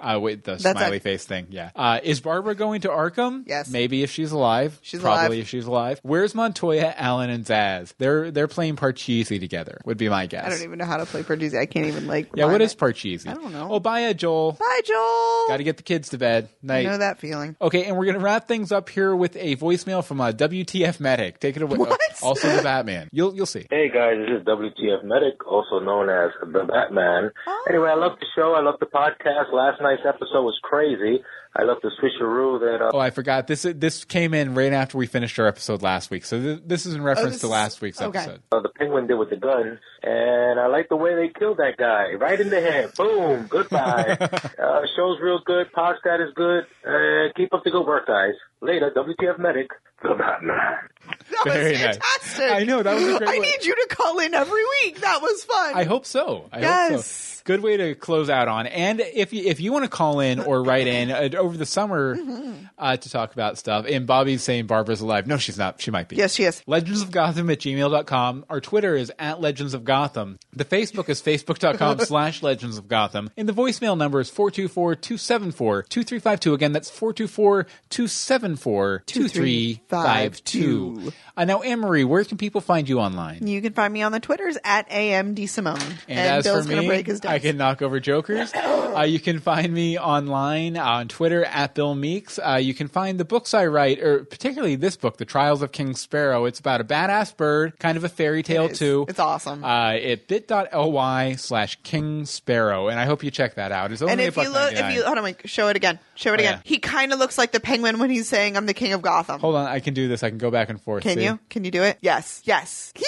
Uh, 0.00 0.18
wait, 0.20 0.44
the 0.44 0.52
That's 0.56 0.78
smiley 0.78 0.96
a- 0.96 1.00
face 1.00 1.24
thing. 1.24 1.48
Yeah. 1.50 1.70
Uh, 1.76 2.00
is 2.02 2.20
Barbara 2.20 2.54
going 2.54 2.82
to 2.82 2.88
Arkham? 2.88 3.44
Yes. 3.46 3.68
Maybe 3.70 4.02
if 4.02 4.10
she's 4.10 4.32
alive. 4.32 4.78
She's 4.82 5.00
Probably 5.00 5.26
alive. 5.26 5.38
if 5.38 5.48
she's 5.48 5.66
alive. 5.66 6.00
Where's 6.02 6.34
Montoya, 6.34 6.94
Allen, 6.96 7.30
and 7.30 7.44
Zsasz? 7.44 7.92
They're 7.98 8.30
they're 8.30 8.48
playing 8.48 8.76
Parcheesi 8.76 9.38
together. 9.40 9.80
Would 9.84 9.98
be 9.98 10.08
my 10.08 10.26
guess. 10.26 10.46
I 10.46 10.50
don't 10.50 10.62
even 10.62 10.78
know 10.78 10.84
how 10.86 10.96
to 10.96 11.06
play 11.06 11.22
Parcheesi. 11.22 11.58
I 11.58 11.66
can't 11.66 11.86
even 11.86 12.06
like. 12.06 12.30
Yeah, 12.34 12.44
rhyme 12.44 12.52
what 12.52 12.62
is. 12.62 12.74
Parcheesi? 12.74 13.26
I 13.28 13.34
don't 13.34 13.52
know. 13.52 13.68
Oh, 13.70 13.80
bye, 13.80 14.12
Joel. 14.12 14.52
Bye, 14.52 14.80
Joel. 14.84 15.44
Got 15.48 15.58
to 15.58 15.64
get 15.64 15.76
the 15.76 15.82
kids 15.82 16.10
to 16.10 16.18
bed. 16.18 16.48
I 16.62 16.66
Night. 16.66 16.86
know 16.86 16.98
that 16.98 17.18
feeling. 17.18 17.56
Okay, 17.60 17.84
and 17.84 17.96
we're 17.96 18.04
going 18.06 18.18
to 18.18 18.24
wrap 18.24 18.46
things 18.48 18.72
up 18.72 18.88
here 18.88 19.14
with 19.14 19.36
a 19.36 19.56
voicemail 19.56 20.04
from 20.04 20.20
a 20.20 20.32
WTF 20.32 21.00
medic. 21.00 21.40
Take 21.40 21.56
it 21.56 21.62
away. 21.62 21.76
What? 21.78 22.00
Also 22.22 22.54
the 22.54 22.62
Batman. 22.62 23.08
You'll 23.12 23.34
you'll 23.34 23.46
see. 23.46 23.66
Hey 23.70 23.88
guys, 23.88 24.16
this 24.18 24.40
is 24.40 24.46
WTF 24.46 25.04
Medic, 25.04 25.46
also 25.46 25.78
known 25.80 26.08
as 26.10 26.30
the 26.40 26.64
Batman. 26.64 27.30
Anyway, 27.68 27.88
I 27.88 27.94
love 27.94 28.18
the 28.20 28.26
show. 28.34 28.54
I 28.54 28.60
love 28.60 28.76
the 28.80 28.86
podcast. 28.86 29.49
Last 29.52 29.80
night's 29.80 30.02
episode 30.06 30.42
was 30.42 30.58
crazy. 30.62 31.22
I 31.56 31.64
love 31.64 31.78
the 31.82 31.90
switcheroo 32.00 32.60
that 32.60 32.84
uh, 32.84 32.90
Oh, 32.94 32.98
I 33.00 33.10
forgot. 33.10 33.48
This 33.48 33.62
this 33.62 34.04
came 34.04 34.34
in 34.34 34.54
right 34.54 34.72
after 34.72 34.96
we 34.98 35.06
finished 35.06 35.36
our 35.40 35.48
episode 35.48 35.82
last 35.82 36.08
week. 36.10 36.24
So 36.24 36.40
th- 36.40 36.60
this 36.64 36.86
is 36.86 36.94
in 36.94 37.02
reference 37.02 37.26
Oh, 37.28 37.30
this 37.32 37.40
to 37.40 37.48
last 37.48 37.80
week's 37.80 38.00
okay. 38.00 38.18
episode. 38.20 38.42
uh, 38.52 38.60
the 38.60 38.68
penguin 38.68 39.08
did 39.08 39.14
with 39.16 39.30
the 39.30 39.36
gun, 39.36 39.78
and 40.04 40.60
I 40.60 40.66
like 40.68 40.88
the 40.88 40.96
way 40.96 41.16
they 41.16 41.28
killed 41.36 41.56
that 41.56 41.76
guy 41.76 42.12
right 42.14 42.40
in 42.40 42.50
the 42.50 42.60
head. 42.60 42.94
Boom, 42.96 43.46
goodbye. 43.48 44.16
uh, 44.20 44.80
show's 44.96 45.18
real 45.20 45.40
good. 45.44 45.66
Podcast 45.76 46.24
is 46.28 46.32
good. 46.36 46.64
Uh, 46.86 47.32
keep 47.36 47.52
up 47.52 47.64
the 47.64 47.70
good 47.72 47.84
work, 47.86 48.06
guys. 48.06 48.34
Later, 48.60 48.92
WTF 48.94 49.38
Medic, 49.40 49.70
the 50.04 50.14
Batman. 50.14 50.76
That 51.30 51.44
was 51.46 51.54
Very 51.54 51.72
nice. 51.72 51.80
fantastic. 51.96 52.50
I 52.52 52.64
know, 52.64 52.82
that 52.82 52.94
was 52.94 53.04
a 53.04 53.18
great 53.18 53.28
I 53.30 53.32
one. 53.38 53.42
need 53.42 53.64
you 53.64 53.74
to 53.74 53.86
call 53.94 54.18
in 54.18 54.34
every 54.34 54.62
week. 54.84 55.00
That 55.00 55.22
was 55.22 55.44
fun. 55.44 55.72
I 55.74 55.84
hope 55.84 56.04
so. 56.04 56.48
I 56.52 56.56
hope 56.56 56.62
Yes. 56.62 57.06
so. 57.06 57.26
Good 57.44 57.62
way 57.62 57.78
to 57.78 57.94
close 57.94 58.28
out 58.28 58.48
on. 58.48 58.66
And 58.66 59.00
if 59.00 59.32
you, 59.32 59.44
if 59.46 59.60
you 59.60 59.72
want 59.72 59.84
to 59.84 59.88
call 59.90 60.20
in 60.20 60.40
or 60.40 60.62
write 60.62 60.86
in 60.86 61.10
uh, 61.10 61.30
over 61.38 61.56
the 61.56 61.64
summer 61.64 62.16
Mm-hmm. 62.16 62.52
uh, 62.78 62.96
to 62.98 63.10
talk 63.10 63.32
about 63.32 63.56
stuff, 63.56 63.86
and 63.88 64.06
Bobby's 64.06 64.42
saying 64.42 64.66
Barbara's 64.66 65.00
alive. 65.00 65.26
No, 65.26 65.38
she's 65.38 65.56
not. 65.56 65.80
She 65.80 65.90
might 65.90 66.08
be. 66.08 66.16
Yes, 66.16 66.34
she 66.34 66.44
is. 66.44 66.62
Legends 66.66 67.00
of 67.00 67.10
Gotham 67.10 67.48
at 67.48 67.58
gmail.com. 67.60 68.44
Our 68.50 68.60
Twitter 68.60 68.94
is 68.94 69.10
at 69.18 69.40
Legends 69.40 69.72
of 69.72 69.84
Gotham. 69.84 70.38
The 70.52 70.66
Facebook 70.66 71.08
is 71.08 71.22
facebook.com 71.22 71.98
slash 72.00 72.42
Legends 72.42 72.76
of 72.76 72.88
Gotham. 72.88 73.30
And 73.38 73.48
the 73.48 73.54
voicemail 73.54 73.96
number 73.96 74.20
is 74.20 74.28
424 74.28 74.96
274 74.96 75.82
2352. 75.84 76.52
Again, 76.54 76.72
that's 76.72 76.90
424 76.90 77.64
274 77.88 79.02
2352. 79.06 80.99
Uh, 81.36 81.44
now, 81.44 81.62
Anne 81.62 81.80
Marie, 81.80 82.04
where 82.04 82.24
can 82.24 82.36
people 82.38 82.60
find 82.60 82.88
you 82.88 82.98
online? 83.00 83.46
You 83.46 83.60
can 83.62 83.72
find 83.72 83.92
me 83.92 84.02
on 84.02 84.12
the 84.12 84.20
Twitters 84.20 84.58
at 84.64 84.88
AMD 84.90 85.48
Simone. 85.48 85.78
And, 85.80 85.94
And, 86.08 86.18
as 86.18 86.44
Bill's 86.44 86.66
for 86.66 86.76
me, 86.76 86.86
break 86.86 87.06
his. 87.06 87.20
I 87.24 87.38
can 87.38 87.56
knock 87.56 87.82
over 87.82 88.00
jokers. 88.00 88.52
uh, 88.54 89.04
you 89.08 89.18
can 89.20 89.40
find 89.40 89.72
me 89.72 89.98
online 89.98 90.76
on 90.76 91.08
Twitter 91.08 91.44
at 91.44 91.74
Bill 91.74 91.94
Meeks. 91.94 92.38
Uh, 92.38 92.56
you 92.62 92.74
can 92.74 92.88
find 92.88 93.18
the 93.18 93.24
books 93.24 93.54
I 93.54 93.66
write, 93.66 94.00
or 94.00 94.24
particularly 94.24 94.76
this 94.76 94.96
book, 94.96 95.16
The 95.16 95.24
Trials 95.24 95.62
of 95.62 95.72
King 95.72 95.94
Sparrow. 95.94 96.44
It's 96.44 96.60
about 96.60 96.80
a 96.80 96.84
badass 96.84 97.36
bird, 97.36 97.78
kind 97.78 97.96
of 97.96 98.04
a 98.04 98.08
fairy 98.08 98.42
tale 98.42 98.66
It 98.66 98.74
too. 98.76 99.06
It's 99.08 99.18
awesome. 99.18 99.64
Uh, 99.64 99.92
at 99.94 100.28
bit.ly 100.28 101.34
slash 101.36 101.78
King 101.82 102.24
Sparrow, 102.26 102.88
and 102.88 102.98
I 102.98 103.04
hope 103.06 103.22
you 103.24 103.30
check 103.30 103.54
that 103.54 103.72
out. 103.72 103.92
It's 103.92 104.02
only 104.02 104.12
and 104.12 104.20
if 104.20 104.36
you 104.36 104.48
look, 104.48 104.72
if 104.72 104.92
you 104.94 105.04
hold 105.04 105.18
on, 105.18 105.24
wait, 105.24 105.48
show 105.48 105.68
it 105.68 105.76
again. 105.76 105.98
Show 106.14 106.30
it 106.34 106.40
Oh, 106.40 106.40
again. 106.40 106.52
yeah. 106.54 106.60
He 106.64 106.78
kind 106.78 107.12
of 107.12 107.18
looks 107.18 107.38
like 107.38 107.52
the 107.52 107.60
penguin 107.60 107.98
when 107.98 108.10
he's 108.10 108.28
saying, 108.28 108.56
"I'm 108.56 108.66
the 108.66 108.74
king 108.74 108.92
of 108.92 109.02
Gotham." 109.02 109.40
hold 109.40 109.54
on, 109.56 109.66
I 109.66 109.80
can 109.80 109.94
do 109.94 110.08
this. 110.08 110.22
I 110.22 110.28
can 110.28 110.38
go 110.38 110.50
back 110.50 110.68
and 110.68 110.79
forth. 110.80 111.02
Can 111.02 111.16
see? 111.16 111.24
you? 111.24 111.38
Can 111.48 111.64
you 111.64 111.70
do 111.70 111.82
it? 111.82 111.98
Yes. 112.00 112.42
Yes. 112.44 112.92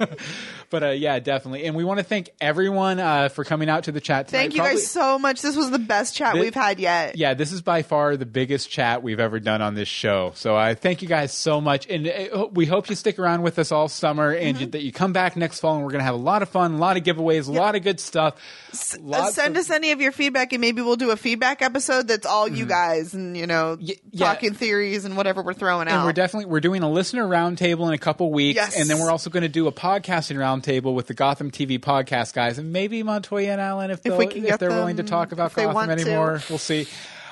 But 0.74 0.82
uh, 0.82 0.90
yeah, 0.90 1.20
definitely. 1.20 1.66
And 1.66 1.76
we 1.76 1.84
want 1.84 1.98
to 1.98 2.04
thank 2.04 2.30
everyone 2.40 2.98
uh, 2.98 3.28
for 3.28 3.44
coming 3.44 3.68
out 3.68 3.84
to 3.84 3.92
the 3.92 4.00
chat 4.00 4.26
tonight. 4.26 4.40
Thank 4.40 4.54
you 4.54 4.58
Probably- 4.62 4.74
guys 4.80 4.90
so 4.90 5.20
much. 5.20 5.40
This 5.40 5.54
was 5.54 5.70
the 5.70 5.78
best 5.78 6.16
chat 6.16 6.34
Thi- 6.34 6.40
we've 6.40 6.52
had 6.54 6.80
yet. 6.80 7.16
Yeah, 7.16 7.34
this 7.34 7.52
is 7.52 7.62
by 7.62 7.82
far 7.82 8.16
the 8.16 8.26
biggest 8.26 8.70
chat 8.70 9.04
we've 9.04 9.20
ever 9.20 9.38
done 9.38 9.62
on 9.62 9.74
this 9.74 9.86
show. 9.86 10.32
So 10.34 10.56
I 10.56 10.74
thank 10.74 11.00
you 11.00 11.06
guys 11.06 11.32
so 11.32 11.60
much, 11.60 11.86
and 11.88 12.08
uh, 12.08 12.48
we 12.52 12.66
hope 12.66 12.90
you 12.90 12.96
stick 12.96 13.20
around 13.20 13.42
with 13.42 13.60
us 13.60 13.70
all 13.70 13.86
summer, 13.86 14.32
and 14.32 14.56
Mm-hmm. 14.56 14.60
you, 14.64 14.70
that 14.70 14.82
you 14.82 14.90
come 14.90 15.12
back 15.12 15.36
next 15.36 15.60
fall, 15.60 15.76
and 15.76 15.84
we're 15.84 15.92
gonna 15.92 16.02
have 16.02 16.14
a 16.16 16.18
lot 16.18 16.42
of 16.42 16.48
fun, 16.48 16.74
a 16.74 16.78
lot 16.78 16.96
of 16.96 17.04
giveaways, 17.04 17.46
a 17.46 17.52
lot 17.52 17.76
of 17.76 17.84
good 17.84 18.00
stuff. 18.00 18.34
Uh, 18.72 19.30
send 19.30 19.56
of- 19.56 19.60
us 19.60 19.70
any 19.70 19.92
of 19.92 20.00
your 20.00 20.10
feedback, 20.10 20.52
and 20.52 20.60
maybe 20.60 20.82
we'll 20.82 20.96
do 20.96 21.12
a 21.12 21.16
feedback 21.16 21.62
episode 21.62 22.08
that's 22.08 22.26
all 22.26 22.48
you 22.48 22.66
guys, 22.66 23.14
and 23.14 23.36
you 23.36 23.46
know, 23.46 23.76
Mm-hmm. 23.76 23.86
Y- 23.86 23.94
yeah. 24.10 24.26
talking 24.26 24.54
theories 24.54 25.04
and 25.04 25.16
whatever 25.16 25.40
we're 25.40 25.54
throwing 25.54 25.82
And 25.82 25.90
out. 25.90 25.96
And 25.98 26.04
we're 26.06 26.12
definitely 26.12 26.46
we're 26.46 26.58
doing 26.60 26.82
a 26.82 26.90
listener 26.90 27.24
roundtable 27.28 27.86
in 27.86 27.94
a 27.94 27.98
couple 27.98 28.32
weeks, 28.32 28.56
Yes. 28.56 28.80
and 28.80 28.90
then 28.90 28.98
we're 28.98 29.10
also 29.12 29.30
going 29.30 29.42
to 29.44 29.48
do 29.48 29.68
a 29.68 29.72
podcasting 29.72 30.36
roundtable 30.36 30.63
with 30.66 31.06
the 31.06 31.14
Gotham 31.14 31.50
TV 31.50 31.78
podcast 31.78 32.32
guys, 32.34 32.58
and 32.58 32.72
maybe 32.72 33.02
Montoya 33.02 33.52
and 33.52 33.60
Allen 33.60 33.90
if, 33.90 33.98
If 33.98 34.02
they'll- 34.04 34.16
we 34.18 34.26
can 34.26 34.44
if 34.46 34.58
they're 34.58 34.70
willing 34.70 34.96
to 34.96 35.02
talk 35.02 35.32
about 35.32 35.54
Gotham 35.54 35.74
want 35.74 35.90
to. 35.90 36.00
anymore. 36.06 36.42
We'll 36.48 36.58
see. 36.58 36.86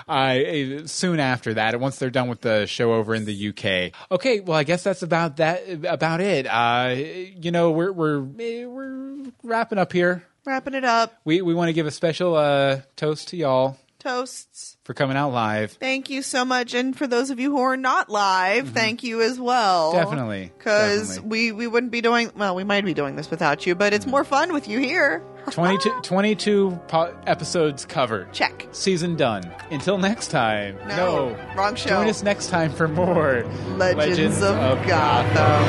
Uh, 0.09 0.85
soon 0.87 1.21
after 1.21 1.55
that, 1.55 1.79
once 1.79 1.97
they're 1.99 2.11
done 2.11 2.29
with 2.29 2.41
the 2.41 2.67
show 2.67 2.93
over 2.93 3.15
in 3.15 3.25
the 3.25 3.49
UK. 3.49 3.93
Okay, 4.11 4.41
well, 4.41 4.59
I 4.59 4.65
guess 4.65 4.83
that's 4.83 5.03
about 5.03 5.37
that 5.37 5.63
about 5.85 6.21
it. 6.21 6.47
Uh, 6.47 6.95
you 6.97 7.51
know, 7.53 7.71
we're 7.71 7.93
we're 7.93 8.21
we're 8.21 9.25
wrapping 9.43 9.79
up 9.79 9.93
here. 9.93 10.25
Wrapping 10.45 10.75
it 10.75 10.85
up. 10.85 11.15
We 11.25 11.41
we 11.41 11.55
want 11.55 11.69
to 11.69 11.73
give 11.73 11.87
a 11.87 11.93
special 11.93 12.35
uh, 12.35 12.81
toast 12.97 13.29
to 13.29 13.37
y'all 13.37 13.79
Toasts. 14.03 14.77
for 14.83 14.95
coming 14.95 15.17
out 15.17 15.33
live. 15.33 15.73
Thank 15.73 16.11
you 16.11 16.23
so 16.23 16.45
much, 16.45 16.75
and 16.75 16.97
for 16.97 17.07
those 17.07 17.31
of 17.31 17.39
you 17.39 17.53
who 17.53 17.61
are 17.61 17.77
not 17.77 18.11
live, 18.11 18.71
thank 18.71 19.05
you 19.05 19.23
as 19.23 19.39
well. 19.39 19.93
Mm-hmm. 19.93 20.03
Definitely, 20.03 20.53
because 20.59 21.21
we 21.21 21.53
we 21.53 21.69
wouldn't 21.69 21.93
be 21.93 22.01
doing 22.01 22.33
well. 22.37 22.57
We 22.57 22.65
might 22.65 22.85
be 22.85 22.95
doing 22.95 23.15
this 23.15 23.31
without 23.31 23.65
you, 23.65 23.77
but 23.77 23.93
it's 23.93 24.05
more 24.07 24.25
fun 24.25 24.53
with 24.53 24.67
you 24.69 24.81
here. 24.81 25.23
22, 25.51 25.91
22 26.03 26.81
po- 26.89 27.17
episodes 27.27 27.85
covered. 27.85 28.33
Check. 28.33 28.67
Season 28.73 29.15
done. 29.17 29.43
Until 29.71 29.99
next 29.99 30.29
time. 30.29 30.77
No, 30.89 31.37
wrong 31.57 31.77
show. 31.77 31.91
Join 31.91 32.09
us 32.09 32.25
next 32.25 32.49
time 32.49 32.73
for 32.73 32.89
more 32.89 33.45
Legends, 33.77 34.43
of, 34.43 34.85
Gotham. 34.87 35.65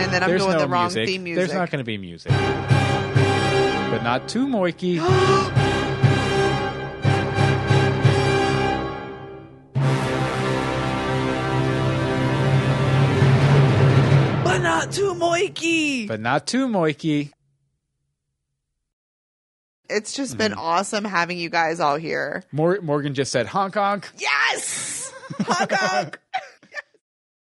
And 0.00 0.12
then 0.12 0.22
I'm 0.22 0.30
There's 0.30 0.42
doing 0.42 0.54
no 0.54 0.60
the 0.60 0.68
wrong 0.68 0.84
music. 0.84 1.06
theme 1.08 1.24
music. 1.24 1.40
There's 1.40 1.54
not 1.54 1.70
going 1.70 1.80
to 1.80 1.84
be 1.84 1.98
music. 1.98 2.32
But 3.90 4.02
not 4.02 4.28
too 4.28 4.46
moiky. 4.46 4.98
not 14.78 14.92
too 14.92 15.14
moiky. 15.14 16.06
but 16.06 16.20
not 16.20 16.46
too 16.46 16.68
moiky. 16.68 17.32
It's 19.90 20.12
just 20.12 20.36
been 20.36 20.52
Mm-hmm. 20.52 20.60
awesome 20.60 21.04
having 21.04 21.38
you 21.38 21.48
guys 21.50 21.80
all 21.80 21.96
here. 21.96 22.44
Mor- 22.52 22.80
Morgan 22.82 23.14
just 23.14 23.32
said 23.32 23.46
honk 23.46 23.74
honk. 23.74 24.08
Yes, 24.18 25.12
honk 25.40 25.72
honk. 25.72 26.18